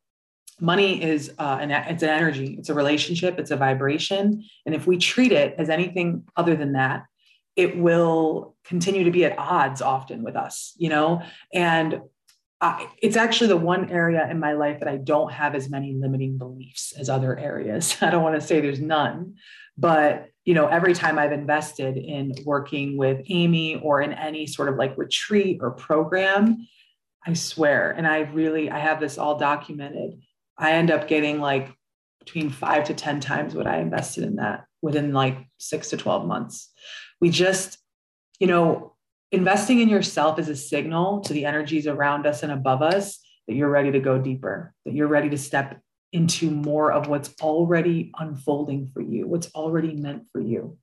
money 0.61 1.03
is 1.03 1.33
uh, 1.37 1.57
an, 1.59 1.71
it's 1.71 2.03
an 2.03 2.09
energy, 2.09 2.55
it's 2.57 2.69
a 2.69 2.73
relationship, 2.73 3.39
it's 3.39 3.51
a 3.51 3.57
vibration. 3.57 4.41
And 4.65 4.73
if 4.73 4.87
we 4.87 4.97
treat 4.97 5.33
it 5.33 5.55
as 5.57 5.69
anything 5.69 6.23
other 6.37 6.55
than 6.55 6.73
that, 6.73 7.05
it 7.55 7.77
will 7.77 8.55
continue 8.65 9.03
to 9.05 9.11
be 9.11 9.25
at 9.25 9.37
odds 9.37 9.81
often 9.81 10.23
with 10.23 10.35
us, 10.35 10.73
you 10.77 10.89
know? 10.89 11.21
And 11.53 12.01
I, 12.61 12.87
it's 13.01 13.17
actually 13.17 13.47
the 13.47 13.57
one 13.57 13.89
area 13.89 14.27
in 14.29 14.39
my 14.39 14.53
life 14.53 14.79
that 14.79 14.87
I 14.87 14.97
don't 14.97 15.31
have 15.31 15.55
as 15.55 15.69
many 15.69 15.93
limiting 15.93 16.37
beliefs 16.37 16.93
as 16.97 17.09
other 17.09 17.37
areas. 17.37 17.97
I 18.01 18.09
don't 18.09 18.23
want 18.23 18.39
to 18.39 18.45
say 18.45 18.61
there's 18.61 18.79
none, 18.79 19.35
but 19.77 20.29
you 20.45 20.53
know 20.53 20.67
every 20.67 20.93
time 20.93 21.19
i've 21.19 21.31
invested 21.31 21.97
in 21.97 22.33
working 22.45 22.97
with 22.97 23.21
amy 23.27 23.75
or 23.75 24.01
in 24.01 24.13
any 24.13 24.47
sort 24.47 24.69
of 24.69 24.75
like 24.75 24.97
retreat 24.97 25.59
or 25.61 25.71
program 25.71 26.65
i 27.25 27.33
swear 27.33 27.91
and 27.91 28.07
i 28.07 28.19
really 28.19 28.69
i 28.69 28.79
have 28.79 28.99
this 28.99 29.17
all 29.17 29.37
documented 29.37 30.21
i 30.57 30.71
end 30.71 30.91
up 30.91 31.07
getting 31.07 31.41
like 31.41 31.75
between 32.19 32.49
five 32.49 32.85
to 32.85 32.93
ten 32.93 33.19
times 33.19 33.53
what 33.53 33.67
i 33.67 33.77
invested 33.77 34.23
in 34.23 34.37
that 34.37 34.65
within 34.81 35.11
like 35.13 35.37
six 35.57 35.89
to 35.89 35.97
12 35.97 36.27
months 36.27 36.71
we 37.21 37.29
just 37.29 37.77
you 38.39 38.47
know 38.47 38.93
investing 39.31 39.79
in 39.79 39.89
yourself 39.89 40.39
is 40.39 40.49
a 40.49 40.55
signal 40.55 41.21
to 41.21 41.33
the 41.33 41.45
energies 41.45 41.87
around 41.87 42.25
us 42.25 42.43
and 42.43 42.51
above 42.51 42.81
us 42.81 43.19
that 43.47 43.55
you're 43.55 43.69
ready 43.69 43.91
to 43.91 43.99
go 43.99 44.17
deeper 44.19 44.73
that 44.85 44.93
you're 44.93 45.07
ready 45.07 45.29
to 45.29 45.37
step 45.37 45.81
into 46.15 46.49
more 46.49 46.93
of 46.93 47.07
what's 47.07 47.35
already 47.41 48.09
unfolding 48.17 48.87
for 48.87 49.01
you, 49.01 49.27
what's 49.27 49.53
already 49.53 49.93
meant 49.93 50.23
for 50.31 50.39
you. 50.39 50.77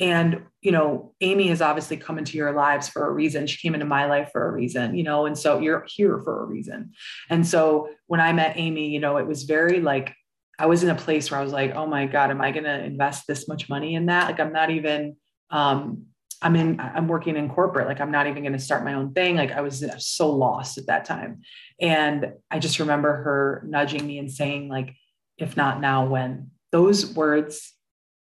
And, 0.00 0.42
you 0.60 0.72
know, 0.72 1.14
Amy 1.20 1.46
has 1.48 1.62
obviously 1.62 1.96
come 1.96 2.18
into 2.18 2.36
your 2.36 2.52
lives 2.52 2.88
for 2.88 3.06
a 3.06 3.12
reason. 3.12 3.46
She 3.46 3.60
came 3.64 3.74
into 3.74 3.86
my 3.86 4.06
life 4.06 4.30
for 4.32 4.44
a 4.44 4.50
reason, 4.50 4.96
you 4.96 5.04
know, 5.04 5.26
and 5.26 5.38
so 5.38 5.60
you're 5.60 5.86
here 5.88 6.20
for 6.24 6.42
a 6.42 6.46
reason. 6.46 6.92
And 7.30 7.46
so 7.46 7.90
when 8.08 8.18
I 8.18 8.32
met 8.32 8.56
Amy, 8.56 8.88
you 8.88 8.98
know, 8.98 9.18
it 9.18 9.26
was 9.26 9.44
very 9.44 9.80
like, 9.80 10.12
I 10.58 10.66
was 10.66 10.82
in 10.82 10.90
a 10.90 10.96
place 10.96 11.30
where 11.30 11.38
I 11.38 11.44
was 11.44 11.52
like, 11.52 11.76
oh 11.76 11.86
my 11.86 12.06
God, 12.06 12.30
am 12.30 12.40
I 12.40 12.50
going 12.50 12.64
to 12.64 12.84
invest 12.84 13.28
this 13.28 13.46
much 13.46 13.68
money 13.68 13.94
in 13.94 14.06
that? 14.06 14.26
Like, 14.26 14.40
I'm 14.40 14.52
not 14.52 14.70
even, 14.70 15.16
um, 15.52 16.06
I'm 16.40 16.56
in, 16.56 16.80
I'm 16.80 17.06
working 17.06 17.36
in 17.36 17.48
corporate. 17.48 17.86
Like, 17.86 18.00
I'm 18.00 18.10
not 18.10 18.26
even 18.26 18.42
going 18.42 18.54
to 18.54 18.58
start 18.58 18.84
my 18.84 18.94
own 18.94 19.12
thing. 19.12 19.36
Like, 19.36 19.52
I 19.52 19.60
was 19.60 19.84
so 19.98 20.30
lost 20.30 20.76
at 20.76 20.86
that 20.86 21.04
time. 21.04 21.42
And 21.80 22.32
I 22.50 22.58
just 22.58 22.80
remember 22.80 23.14
her 23.22 23.64
nudging 23.68 24.04
me 24.04 24.18
and 24.18 24.30
saying, 24.30 24.68
like, 24.68 24.96
if 25.38 25.56
not 25.56 25.80
now, 25.80 26.06
when? 26.06 26.50
Those 26.72 27.14
words 27.14 27.74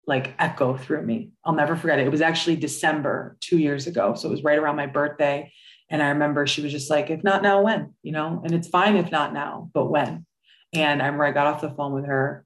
like 0.07 0.35
echo 0.39 0.77
through 0.77 1.03
me. 1.03 1.31
I'll 1.45 1.55
never 1.55 1.75
forget 1.75 1.99
it. 1.99 2.07
It 2.07 2.13
was 2.13 2.21
actually 2.21 2.57
December 2.57 3.37
two 3.41 3.59
years 3.59 3.89
ago. 3.89 4.15
So 4.15 4.29
it 4.29 4.33
was 4.33 4.45
right 4.45 4.59
around 4.59 4.77
my 4.77 4.87
birthday. 4.87 5.53
And 5.91 6.03
I 6.03 6.11
remember 6.11 6.47
she 6.47 6.63
was 6.63 6.73
just 6.73 6.91
like, 6.91 7.11
if 7.11 7.25
not 7.25 7.43
now, 7.43 7.63
when? 7.63 7.95
You 8.03 8.13
know, 8.13 8.41
and 8.45 8.53
it's 8.53 8.69
fine 8.69 8.97
if 8.97 9.11
not 9.11 9.33
now, 9.33 9.71
but 9.75 9.87
when? 9.87 10.27
And 10.73 11.03
I 11.03 11.07
remember 11.07 11.25
I 11.25 11.33
got 11.33 11.47
off 11.49 11.61
the 11.61 11.71
phone 11.71 11.93
with 11.93 12.07
her 12.07 12.45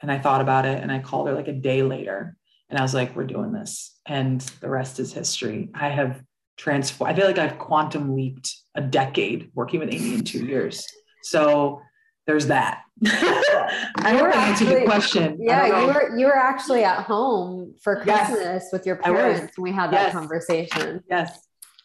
and 0.00 0.10
I 0.10 0.18
thought 0.18 0.40
about 0.40 0.66
it 0.66 0.82
and 0.82 0.90
I 0.90 0.98
called 0.98 1.28
her 1.28 1.34
like 1.34 1.48
a 1.48 1.52
day 1.52 1.82
later 1.82 2.36
and 2.68 2.78
I 2.78 2.82
was 2.82 2.94
like, 2.94 3.14
we're 3.14 3.24
doing 3.24 3.52
this. 3.52 3.96
And 4.06 4.40
the 4.60 4.68
rest 4.68 4.98
is 4.98 5.12
history. 5.12 5.70
I 5.74 5.88
have 5.88 6.22
transformed, 6.56 7.12
I 7.12 7.16
feel 7.16 7.26
like 7.26 7.38
I've 7.38 7.58
quantum 7.58 8.14
leaped 8.14 8.54
a 8.74 8.80
decade 8.80 9.50
working 9.54 9.80
with 9.80 9.92
Amy 9.92 10.14
in 10.14 10.24
two 10.24 10.44
years. 10.44 10.84
So 11.22 11.80
there's 12.26 12.46
that. 12.48 12.82
I 13.06 13.86
I 14.18 14.48
answered 14.48 14.68
the 14.68 14.84
question. 14.84 15.38
Yeah, 15.40 15.80
you 15.80 15.86
were 15.86 16.16
you 16.16 16.26
were 16.26 16.36
actually 16.36 16.82
at 16.82 17.04
home 17.04 17.74
for 17.82 17.96
Christmas 17.96 18.40
yes, 18.40 18.68
with 18.72 18.86
your 18.86 18.96
parents 18.96 19.56
when 19.56 19.62
we 19.70 19.72
had 19.72 19.92
that 19.92 20.06
yes. 20.06 20.12
conversation. 20.12 21.02
Yes. 21.10 21.38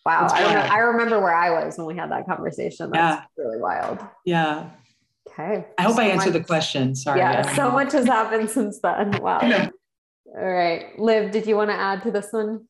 Wow. 0.06 0.28
I, 0.32 0.68
I, 0.68 0.78
remember 0.80 1.20
where 1.20 1.36
I 1.36 1.52
was 1.64 1.78
when 1.78 1.86
we 1.86 1.96
had 1.96 2.10
that 2.10 2.26
conversation. 2.26 2.90
That's 2.92 3.22
yeah. 3.38 3.44
really 3.44 3.60
wild. 3.60 4.00
Yeah. 4.26 4.70
Okay. 5.28 5.68
I 5.78 5.84
hope 5.84 5.98
so 5.98 6.02
I 6.02 6.06
answered 6.06 6.34
much, 6.34 6.42
the 6.42 6.44
question. 6.44 6.96
Sorry. 6.96 7.20
Yeah, 7.20 7.54
so 7.56 7.70
much 7.70 7.92
has 7.92 8.08
happened 8.08 8.50
since 8.50 8.80
then. 8.82 9.12
Wow. 9.22 9.70
All 10.36 10.52
right. 10.52 10.98
Liv, 11.00 11.32
did 11.32 11.48
you 11.48 11.56
want 11.56 11.70
to 11.70 11.76
add 11.76 12.04
to 12.04 12.12
this 12.12 12.32
one? 12.34 12.68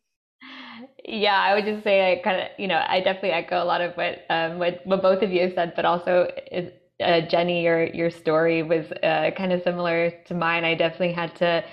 Yeah, 1.04 1.38
I 1.40 1.56
would 1.56 1.66
just 1.66 1.84
say 1.84 2.12
I 2.14 2.22
kind 2.24 2.42
of, 2.42 2.48
you 2.58 2.68
know, 2.68 2.84
I 2.88 3.00
definitely 3.02 3.32
echo 3.32 3.62
a 3.62 3.66
lot 3.66 3.82
of 3.82 3.94
what 3.96 4.20
um, 4.30 4.60
what, 4.60 4.86
what 4.86 5.02
both 5.02 5.22
of 5.24 5.32
you 5.32 5.42
have 5.42 5.54
said, 5.54 5.74
but 5.76 5.86
also 5.86 6.28
is, 6.52 6.72
uh, 7.04 7.22
Jenny, 7.22 7.64
your 7.64 7.86
your 7.86 8.10
story 8.12 8.64
was 8.64 8.86
uh, 9.04 9.32
kind 9.36 9.52
of 9.52 9.64
similar 9.64 10.12
to 10.28 10.34
mine. 10.34 10.64
I 10.64 10.76
definitely 10.76 11.14
had 11.14 11.36
to 11.38 11.64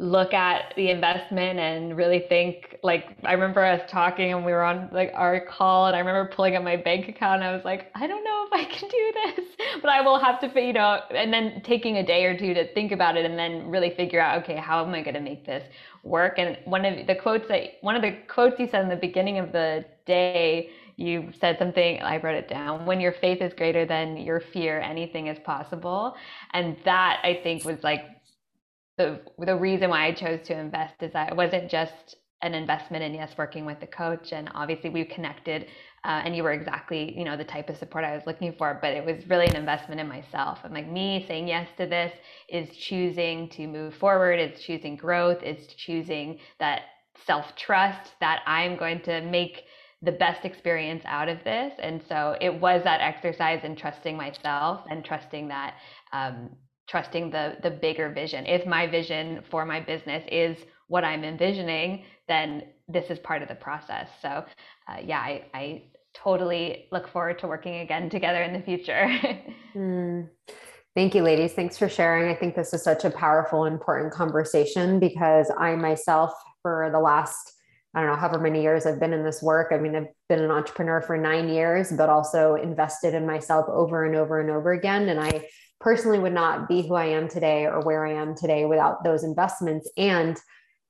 look 0.00 0.32
at 0.32 0.72
the 0.76 0.88
investment 0.88 1.60
and 1.60 1.94
really 1.94 2.24
think 2.26 2.78
like 2.82 3.18
I 3.22 3.34
remember 3.34 3.62
us 3.62 3.82
talking 3.90 4.32
and 4.32 4.46
we 4.46 4.50
were 4.50 4.62
on 4.62 4.88
like 4.92 5.12
our 5.14 5.44
call 5.44 5.88
and 5.88 5.94
I 5.94 5.98
remember 5.98 6.32
pulling 6.34 6.56
up 6.56 6.64
my 6.64 6.76
bank 6.76 7.06
account 7.06 7.42
and 7.42 7.44
I 7.44 7.54
was 7.54 7.66
like 7.66 7.90
I 7.94 8.06
don't 8.06 8.24
know 8.24 8.46
if 8.46 8.52
I 8.54 8.64
can 8.64 8.88
do 8.88 9.12
this 9.12 9.46
but 9.82 9.90
I 9.90 10.00
will 10.00 10.18
have 10.18 10.40
to 10.40 10.50
you 10.58 10.72
know 10.72 11.00
and 11.10 11.30
then 11.30 11.60
taking 11.66 11.98
a 11.98 12.06
day 12.06 12.24
or 12.24 12.34
two 12.34 12.54
to 12.54 12.72
think 12.72 12.92
about 12.92 13.18
it 13.18 13.26
and 13.26 13.38
then 13.38 13.68
really 13.68 13.94
figure 13.94 14.22
out 14.22 14.42
okay 14.42 14.56
how 14.56 14.82
am 14.82 14.94
I 14.94 15.02
going 15.02 15.16
to 15.16 15.20
make 15.20 15.44
this 15.44 15.68
work? 16.02 16.38
And 16.38 16.56
one 16.64 16.86
of 16.86 17.06
the 17.06 17.14
quotes 17.14 17.46
that 17.48 17.72
one 17.82 17.94
of 17.94 18.00
the 18.00 18.16
quotes 18.26 18.58
you 18.58 18.68
said 18.70 18.82
in 18.82 18.88
the 18.88 18.96
beginning 18.96 19.38
of 19.38 19.52
the 19.52 19.84
day 20.06 20.70
you 20.96 21.30
said 21.40 21.56
something 21.58 22.00
i 22.02 22.18
wrote 22.18 22.34
it 22.34 22.48
down 22.48 22.84
when 22.84 23.00
your 23.00 23.12
faith 23.20 23.40
is 23.40 23.54
greater 23.54 23.86
than 23.86 24.18
your 24.18 24.40
fear 24.52 24.80
anything 24.80 25.26
is 25.26 25.38
possible. 25.44 26.14
And 26.54 26.78
that 26.86 27.20
i 27.22 27.38
think 27.42 27.66
was 27.66 27.82
like 27.82 28.19
the 29.00 29.44
the 29.46 29.56
reason 29.56 29.90
why 29.90 30.06
I 30.06 30.12
chose 30.12 30.40
to 30.46 30.58
invest 30.58 30.94
is 31.00 31.12
that 31.12 31.30
it 31.30 31.36
wasn't 31.36 31.70
just 31.70 32.16
an 32.42 32.54
investment 32.54 33.02
in 33.04 33.14
yes 33.14 33.32
working 33.36 33.66
with 33.66 33.80
the 33.80 33.86
coach 33.86 34.32
and 34.32 34.50
obviously 34.54 34.88
we 34.88 35.04
connected 35.04 35.66
uh, 36.04 36.22
and 36.24 36.34
you 36.34 36.42
were 36.42 36.52
exactly 36.52 37.16
you 37.18 37.24
know 37.24 37.36
the 37.36 37.44
type 37.44 37.68
of 37.68 37.76
support 37.76 38.02
i 38.02 38.14
was 38.14 38.22
looking 38.26 38.54
for 38.56 38.78
but 38.80 38.92
it 38.94 39.04
was 39.04 39.28
really 39.28 39.46
an 39.46 39.56
investment 39.56 40.00
in 40.00 40.08
myself. 40.08 40.58
And 40.64 40.72
like 40.72 40.88
me 40.88 41.24
saying 41.28 41.48
yes 41.48 41.68
to 41.78 41.86
this 41.86 42.12
is 42.48 42.74
choosing 42.76 43.48
to 43.50 43.66
move 43.66 43.94
forward 43.94 44.38
it's 44.38 44.62
choosing 44.64 44.96
growth 44.96 45.42
it's 45.42 45.66
choosing 45.74 46.38
that 46.58 46.82
self-trust 47.26 48.12
that 48.20 48.40
i'm 48.46 48.76
going 48.76 49.00
to 49.02 49.20
make 49.20 49.64
the 50.02 50.12
best 50.12 50.44
experience 50.46 51.02
out 51.04 51.28
of 51.28 51.44
this. 51.44 51.74
And 51.78 52.00
so 52.08 52.34
it 52.40 52.58
was 52.58 52.82
that 52.84 53.00
exercise 53.02 53.60
in 53.64 53.76
trusting 53.76 54.16
myself 54.16 54.80
and 54.88 55.04
trusting 55.04 55.48
that 55.48 55.74
um, 56.12 56.50
trusting 56.90 57.30
the 57.30 57.56
the 57.62 57.70
bigger 57.70 58.10
vision. 58.10 58.44
If 58.46 58.66
my 58.66 58.86
vision 58.86 59.42
for 59.48 59.64
my 59.64 59.80
business 59.80 60.24
is 60.30 60.56
what 60.88 61.04
I'm 61.04 61.22
envisioning, 61.22 62.04
then 62.26 62.64
this 62.88 63.10
is 63.10 63.18
part 63.20 63.42
of 63.42 63.48
the 63.48 63.54
process. 63.54 64.08
So, 64.20 64.44
uh, 64.88 64.96
yeah, 65.02 65.20
I, 65.20 65.44
I 65.54 65.82
totally 66.12 66.88
look 66.90 67.06
forward 67.06 67.38
to 67.38 67.46
working 67.46 67.76
again 67.76 68.10
together 68.10 68.42
in 68.42 68.52
the 68.52 68.60
future. 68.60 69.06
mm. 69.74 70.28
Thank 70.96 71.14
you, 71.14 71.22
ladies. 71.22 71.52
Thanks 71.52 71.78
for 71.78 71.88
sharing. 71.88 72.28
I 72.28 72.34
think 72.34 72.56
this 72.56 72.74
is 72.74 72.82
such 72.82 73.04
a 73.04 73.10
powerful, 73.10 73.64
important 73.64 74.12
conversation 74.12 74.98
because 74.98 75.48
I 75.56 75.76
myself, 75.76 76.32
for 76.62 76.90
the 76.92 76.98
last, 76.98 77.52
I 77.94 78.00
don't 78.00 78.10
know, 78.10 78.16
however 78.16 78.40
many 78.40 78.60
years 78.60 78.86
I've 78.86 78.98
been 78.98 79.12
in 79.12 79.22
this 79.22 79.40
work, 79.40 79.68
I 79.72 79.78
mean, 79.78 79.94
I've 79.94 80.08
been 80.28 80.42
an 80.42 80.50
entrepreneur 80.50 81.00
for 81.00 81.16
nine 81.16 81.48
years, 81.48 81.92
but 81.92 82.08
also 82.08 82.56
invested 82.56 83.14
in 83.14 83.24
myself 83.24 83.66
over 83.68 84.04
and 84.04 84.16
over 84.16 84.40
and 84.40 84.50
over 84.50 84.72
again. 84.72 85.08
And 85.08 85.20
I 85.20 85.46
personally 85.80 86.18
would 86.18 86.34
not 86.34 86.68
be 86.68 86.86
who 86.86 86.94
I 86.94 87.06
am 87.06 87.28
today 87.28 87.66
or 87.66 87.80
where 87.80 88.06
I 88.06 88.12
am 88.12 88.34
today 88.34 88.66
without 88.66 89.02
those 89.02 89.24
investments. 89.24 89.90
And 89.96 90.38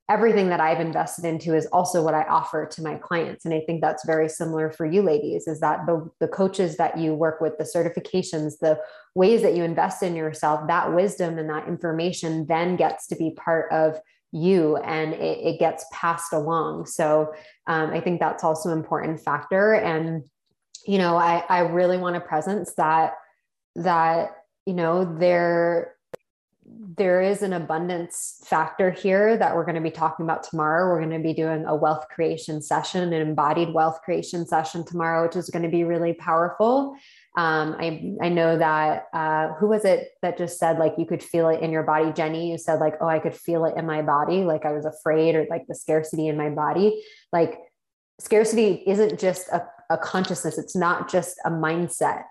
everything 0.09 0.49
that 0.49 0.59
I've 0.59 0.81
invested 0.81 1.25
into 1.25 1.55
is 1.55 1.67
also 1.67 2.03
what 2.03 2.15
I 2.15 2.25
offer 2.25 2.67
to 2.67 2.83
my 2.83 2.97
clients. 2.97 3.45
And 3.45 3.55
I 3.55 3.61
think 3.61 3.81
that's 3.81 4.05
very 4.05 4.29
similar 4.29 4.69
for 4.69 4.85
you 4.85 5.03
ladies 5.03 5.47
is 5.47 5.61
that 5.61 5.87
the, 5.87 6.11
the 6.19 6.27
coaches 6.27 6.77
that 6.79 6.99
you 6.99 7.15
work 7.15 7.41
with, 7.41 7.57
the 7.59 7.65
certifications, 7.65 8.59
the 8.61 8.81
ways 9.15 9.43
that 9.43 9.55
you 9.55 9.63
invest 9.63 10.03
in 10.03 10.17
yourself, 10.17 10.67
that 10.67 10.93
wisdom 10.93 11.39
and 11.39 11.49
that 11.49 11.69
information 11.69 12.47
then 12.47 12.75
gets 12.75 13.07
to 13.07 13.15
be 13.15 13.31
part 13.37 13.71
of 13.71 14.01
you 14.33 14.77
and 14.79 15.13
it, 15.15 15.39
it 15.39 15.59
gets 15.61 15.85
passed 15.93 16.33
along. 16.33 16.87
So 16.87 17.33
um, 17.69 17.91
I 17.91 18.01
think 18.01 18.19
that's 18.19 18.43
also 18.43 18.71
an 18.71 18.79
important 18.79 19.21
factor. 19.21 19.75
And, 19.75 20.25
you 20.89 20.99
know, 20.99 21.17
I, 21.17 21.45
I 21.49 21.61
really 21.61 21.99
want 21.99 22.17
a 22.17 22.21
presence 22.21 22.75
that, 22.75 23.15
that, 23.77 24.33
you 24.67 24.75
know, 24.75 25.17
there 25.19 25.97
there 26.97 27.23
is 27.23 27.43
an 27.43 27.53
abundance 27.53 28.43
factor 28.45 28.91
here 28.91 29.37
that 29.37 29.55
we're 29.55 29.65
going 29.65 29.75
to 29.75 29.81
be 29.81 29.91
talking 29.91 30.25
about 30.25 30.43
tomorrow. 30.43 30.89
We're 30.89 31.01
going 31.01 31.17
to 31.17 31.27
be 31.27 31.35
doing 31.35 31.65
a 31.67 31.75
wealth 31.75 32.07
creation 32.09 32.63
session, 32.63 33.13
an 33.13 33.21
embodied 33.21 33.73
wealth 33.73 34.01
creation 34.05 34.47
session 34.47 34.85
tomorrow, 34.85 35.27
which 35.27 35.37
is 35.37 35.51
going 35.51 35.63
to 35.63 35.69
be 35.69 35.85
really 35.85 36.13
powerful. 36.13 36.95
Um, 37.37 37.77
I, 37.79 38.15
I 38.21 38.29
know 38.29 38.59
that, 38.59 39.07
uh, 39.13 39.55
who 39.55 39.69
was 39.69 39.85
it 39.85 40.11
that 40.23 40.37
just 40.37 40.59
said, 40.59 40.79
like, 40.79 40.95
you 40.99 41.07
could 41.07 41.23
feel 41.23 41.49
it 41.49 41.61
in 41.61 41.71
your 41.71 41.85
body? 41.85 42.13
Jenny, 42.13 42.51
you 42.51 42.59
said, 42.59 42.81
like, 42.81 42.95
oh, 43.01 43.09
I 43.09 43.19
could 43.19 43.35
feel 43.35 43.65
it 43.65 43.77
in 43.77 43.87
my 43.87 44.03
body. 44.03 44.43
Like 44.45 44.65
I 44.65 44.73
was 44.73 44.85
afraid 44.85 45.35
or 45.35 45.47
like 45.49 45.67
the 45.67 45.75
scarcity 45.75 46.29
in 46.29 46.37
my 46.37 46.51
body. 46.51 47.03
Like 47.33 47.59
scarcity 48.19 48.83
isn't 48.87 49.19
just 49.19 49.49
a, 49.49 49.67
a 49.91 49.99
consciousness. 49.99 50.59
It's 50.59 50.77
not 50.77 51.11
just 51.11 51.37
a 51.45 51.51
mindset. 51.51 52.25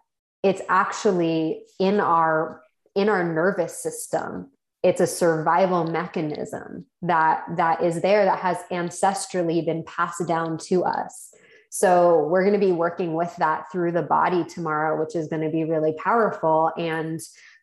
It's 0.44 0.62
actually 0.70 1.64
in 1.80 2.00
our 2.00 2.62
in 2.96 3.10
our 3.10 3.24
nervous 3.24 3.82
system. 3.82 4.52
It's 4.82 5.02
a 5.02 5.08
survival 5.08 5.84
mechanism 5.86 6.86
that 7.02 7.44
that 7.58 7.84
is 7.84 8.02
there 8.02 8.26
that 8.26 8.40
has 8.40 8.58
ancestrally 8.72 9.66
been 9.66 9.84
passed 9.84 10.26
down 10.28 10.58
to 10.70 10.84
us. 10.86 11.34
So 11.70 12.28
we're 12.28 12.44
going 12.44 12.60
to 12.60 12.66
be 12.66 12.72
working 12.72 13.14
with 13.14 13.36
that 13.38 13.66
through 13.72 13.92
the 13.92 14.02
body 14.02 14.44
tomorrow 14.44 15.00
which 15.00 15.16
is 15.16 15.28
going 15.28 15.44
to 15.44 15.50
be 15.50 15.66
really 15.66 15.94
powerful. 15.94 16.72
And 16.78 17.20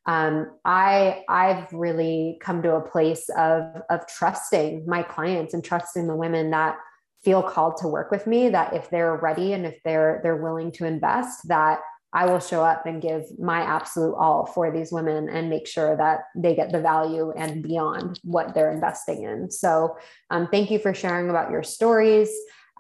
um, 0.07 0.53
i 0.65 1.25
i've 1.29 1.73
really 1.73 2.39
come 2.41 2.63
to 2.63 2.77
a 2.77 2.81
place 2.81 3.29
of 3.37 3.65
of 3.91 4.07
trusting 4.07 4.87
my 4.87 5.03
clients 5.03 5.53
and 5.53 5.65
trusting 5.65 6.07
the 6.07 6.15
women 6.15 6.51
that 6.51 6.77
feel 7.25 7.43
called 7.43 7.77
to 7.77 7.89
work 7.89 8.11
with 8.13 8.27
me 8.27 8.49
that 8.49 8.73
if 8.73 8.89
they're 8.89 9.17
ready 9.17 9.53
and 9.53 9.67
if 9.67 9.83
they're 9.85 10.21
they're 10.23 10.43
willing 10.43 10.71
to 10.71 10.85
invest 10.85 11.49
that 11.49 11.81
I 12.13 12.27
will 12.27 12.41
show 12.41 12.65
up 12.65 12.87
and 12.87 13.03
give 13.03 13.25
my 13.39 13.61
absolute 13.61 14.15
all 14.15 14.47
for 14.47 14.71
these 14.73 14.91
women 14.91 15.29
and 15.29 15.51
make 15.51 15.67
sure 15.67 15.97
that 15.97 16.21
they 16.35 16.55
get 16.55 16.73
the 16.73 16.81
value 16.81 17.33
and 17.33 17.63
beyond 17.63 18.21
what 18.23 18.55
they're 18.55 18.73
investing 18.73 19.23
in. 19.23 19.51
So, 19.51 19.99
um, 20.31 20.49
thank 20.49 20.71
you 20.71 20.79
for 20.79 20.95
sharing 20.95 21.29
about 21.29 21.51
your 21.51 21.63
stories. 21.63 22.31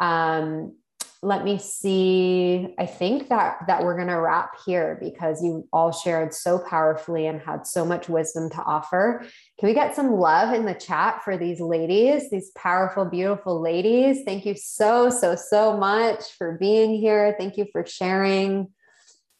Um, 0.00 0.74
let 1.22 1.44
me 1.44 1.58
see. 1.58 2.74
I 2.78 2.86
think 2.86 3.28
that 3.30 3.58
that 3.66 3.82
we're 3.82 3.96
going 3.96 4.08
to 4.08 4.20
wrap 4.20 4.52
here 4.64 4.98
because 5.02 5.42
you 5.42 5.66
all 5.72 5.90
shared 5.90 6.32
so 6.32 6.58
powerfully 6.58 7.26
and 7.26 7.40
had 7.40 7.66
so 7.66 7.84
much 7.84 8.08
wisdom 8.08 8.50
to 8.50 8.62
offer. 8.62 9.24
Can 9.58 9.68
we 9.68 9.74
get 9.74 9.96
some 9.96 10.12
love 10.12 10.54
in 10.54 10.66
the 10.66 10.74
chat 10.74 11.22
for 11.24 11.36
these 11.36 11.60
ladies, 11.60 12.30
these 12.30 12.50
powerful, 12.50 13.04
beautiful 13.04 13.60
ladies? 13.60 14.22
Thank 14.24 14.46
you 14.46 14.54
so, 14.54 15.10
so, 15.10 15.34
so 15.34 15.76
much 15.76 16.22
for 16.38 16.58
being 16.60 16.94
here. 16.94 17.34
Thank 17.38 17.56
you 17.56 17.66
for 17.72 17.84
sharing. 17.84 18.68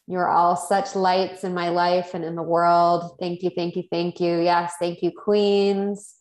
You're 0.07 0.29
all 0.29 0.55
such 0.55 0.95
lights 0.95 1.43
in 1.43 1.53
my 1.53 1.69
life 1.69 2.13
and 2.13 2.23
in 2.23 2.35
the 2.35 2.43
world. 2.43 3.17
Thank 3.19 3.43
you, 3.43 3.51
thank 3.55 3.75
you, 3.75 3.83
thank 3.91 4.19
you. 4.21 4.39
Yes, 4.39 4.73
thank 4.79 5.01
you, 5.01 5.11
Queens. 5.11 6.15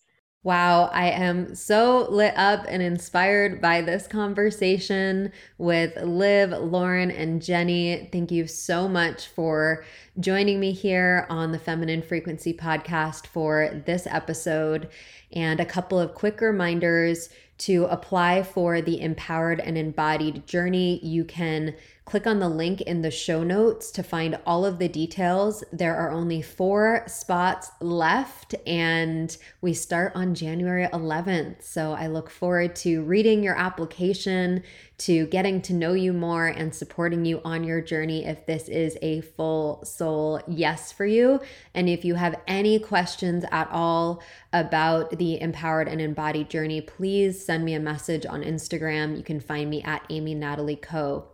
Wow, 0.47 0.91
I 0.93 1.11
am 1.11 1.57
so 1.57 2.07
lit 2.09 2.33
up 2.37 2.67
and 2.69 2.81
inspired 2.81 3.61
by 3.61 3.81
this 3.81 4.07
conversation 4.07 5.33
with 5.59 5.97
Liv, 6.01 6.51
Lauren, 6.51 7.11
and 7.11 7.43
Jenny. 7.43 8.09
Thank 8.13 8.31
you 8.31 8.47
so 8.47 8.89
much 8.89 9.27
for 9.27 9.85
joining 10.21 10.61
me 10.61 10.71
here 10.71 11.27
on 11.31 11.51
the 11.51 11.59
Feminine 11.59 12.01
Frequency 12.01 12.55
podcast 12.55 13.27
for 13.27 13.83
this 13.87 14.07
episode. 14.07 14.89
And 15.33 15.59
a 15.59 15.65
couple 15.65 15.99
of 15.99 16.15
quick 16.15 16.41
reminders 16.41 17.29
to 17.59 17.85
apply 17.87 18.43
for 18.43 18.81
the 18.81 19.01
Empowered 19.01 19.61
and 19.61 19.79
Embodied 19.79 20.47
Journey. 20.47 21.01
You 21.03 21.25
can 21.25 21.75
Click 22.07 22.25
on 22.25 22.39
the 22.39 22.49
link 22.49 22.83
in 22.83 23.03
the 23.03 23.11
show 23.11 23.43
notes 23.43 23.91
to 23.91 24.01
find 24.01 24.39
all 24.47 24.65
of 24.65 24.79
the 24.79 24.87
details. 24.87 25.65
There 25.73 25.97
are 25.97 26.13
only 26.13 26.41
four 26.41 27.03
spots 27.09 27.73
left, 27.81 28.55
and 28.65 29.37
we 29.61 29.75
start 29.75 30.13
on 30.15 30.37
January 30.37 30.87
11th. 30.93 31.65
So 31.65 31.95
I 31.95 32.07
look 32.07 32.31
forward 32.31 32.77
to 32.77 33.03
reading 33.03 33.43
your 33.43 33.59
application, 33.59 34.63
to 34.99 35.27
getting 35.27 35.61
to 35.63 35.75
know 35.75 35.93
you 35.93 36.13
more, 36.13 36.47
and 36.47 36.75
supporting 36.75 37.25
you 37.25 37.41
on 37.45 37.65
your 37.65 37.81
journey 37.81 38.25
if 38.25 38.47
this 38.47 38.69
is 38.69 38.97
a 39.03 39.21
full 39.21 39.85
soul 39.85 40.41
yes 40.49 40.91
for 40.91 41.05
you. 41.05 41.41
And 41.75 41.89
if 41.89 42.05
you 42.05 42.15
have 42.15 42.41
any 42.47 42.79
questions 42.79 43.45
at 43.53 43.69
all 43.71 44.23
about 44.53 45.19
the 45.19 45.41
empowered 45.41 45.89
and 45.89 46.01
embodied 46.01 46.49
journey, 46.49 46.81
please 46.81 47.45
send 47.45 47.65
me 47.65 47.75
a 47.75 47.81
message 47.81 48.25
on 48.25 48.43
Instagram. 48.43 49.17
You 49.17 49.23
can 49.23 49.41
find 49.41 49.69
me 49.69 49.83
at 49.83 50.03
Amy 50.09 50.35
Natalie 50.35 50.77
Co. 50.77 51.29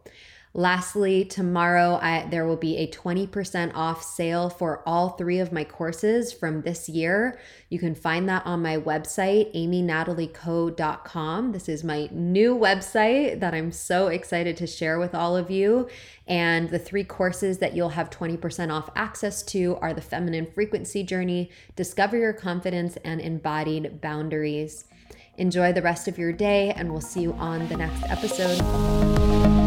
Lastly, 0.55 1.25
tomorrow 1.25 1.99
I, 2.03 2.27
there 2.31 2.47
will 2.47 2.59
be 2.59 2.77
a 2.77 2.87
20% 2.87 3.73
off 3.75 4.03
sale 4.05 4.51
for 4.51 4.83
all 4.87 5.11
three 5.11 5.39
of 5.39 5.51
my 5.51 5.65
courses 5.65 6.31
from 6.31 6.61
this 6.61 6.91
year. 6.91 7.41
You 7.71 7.79
can 7.79 7.95
find 7.95 8.29
that 8.29 8.45
on 8.45 8.61
my 8.61 8.77
website, 8.77 9.55
amynatalieco.com. 9.57 11.53
This 11.53 11.71
is 11.71 11.83
my 11.83 12.11
new 12.13 12.55
website 12.55 13.41
that 13.41 13.55
I'm 13.55 13.73
so 13.73 14.09
excited 14.09 14.59
to 14.59 14.67
share 14.67 14.99
with 14.99 15.15
all 15.15 15.39
of 15.39 15.51
you. 15.51 15.89
And 16.27 16.69
the 16.69 16.79
three 16.79 17.05
courses 17.05 17.57
that 17.59 17.75
you'll 17.75 17.89
have 17.91 18.11
20% 18.11 18.71
off 18.71 18.91
access 18.95 19.43
to 19.45 19.79
are 19.81 19.95
the 19.95 20.03
Feminine 20.03 20.53
Frequency 20.53 21.03
Journey, 21.03 21.51
Discover 21.77 22.19
Your 22.19 22.35
Confidence, 22.35 22.99
and 23.05 23.23
Embodied 23.23 24.03
Boundaries. 24.03 24.85
Enjoy 25.39 25.73
the 25.73 25.81
rest 25.81 26.09
of 26.09 26.19
your 26.19 26.33
day, 26.33 26.73
and 26.73 26.93
we'll 26.93 27.01
see 27.01 27.23
you 27.23 27.33
on 27.35 27.67
the 27.69 27.77
next 27.79 28.03
episode. 28.05 29.62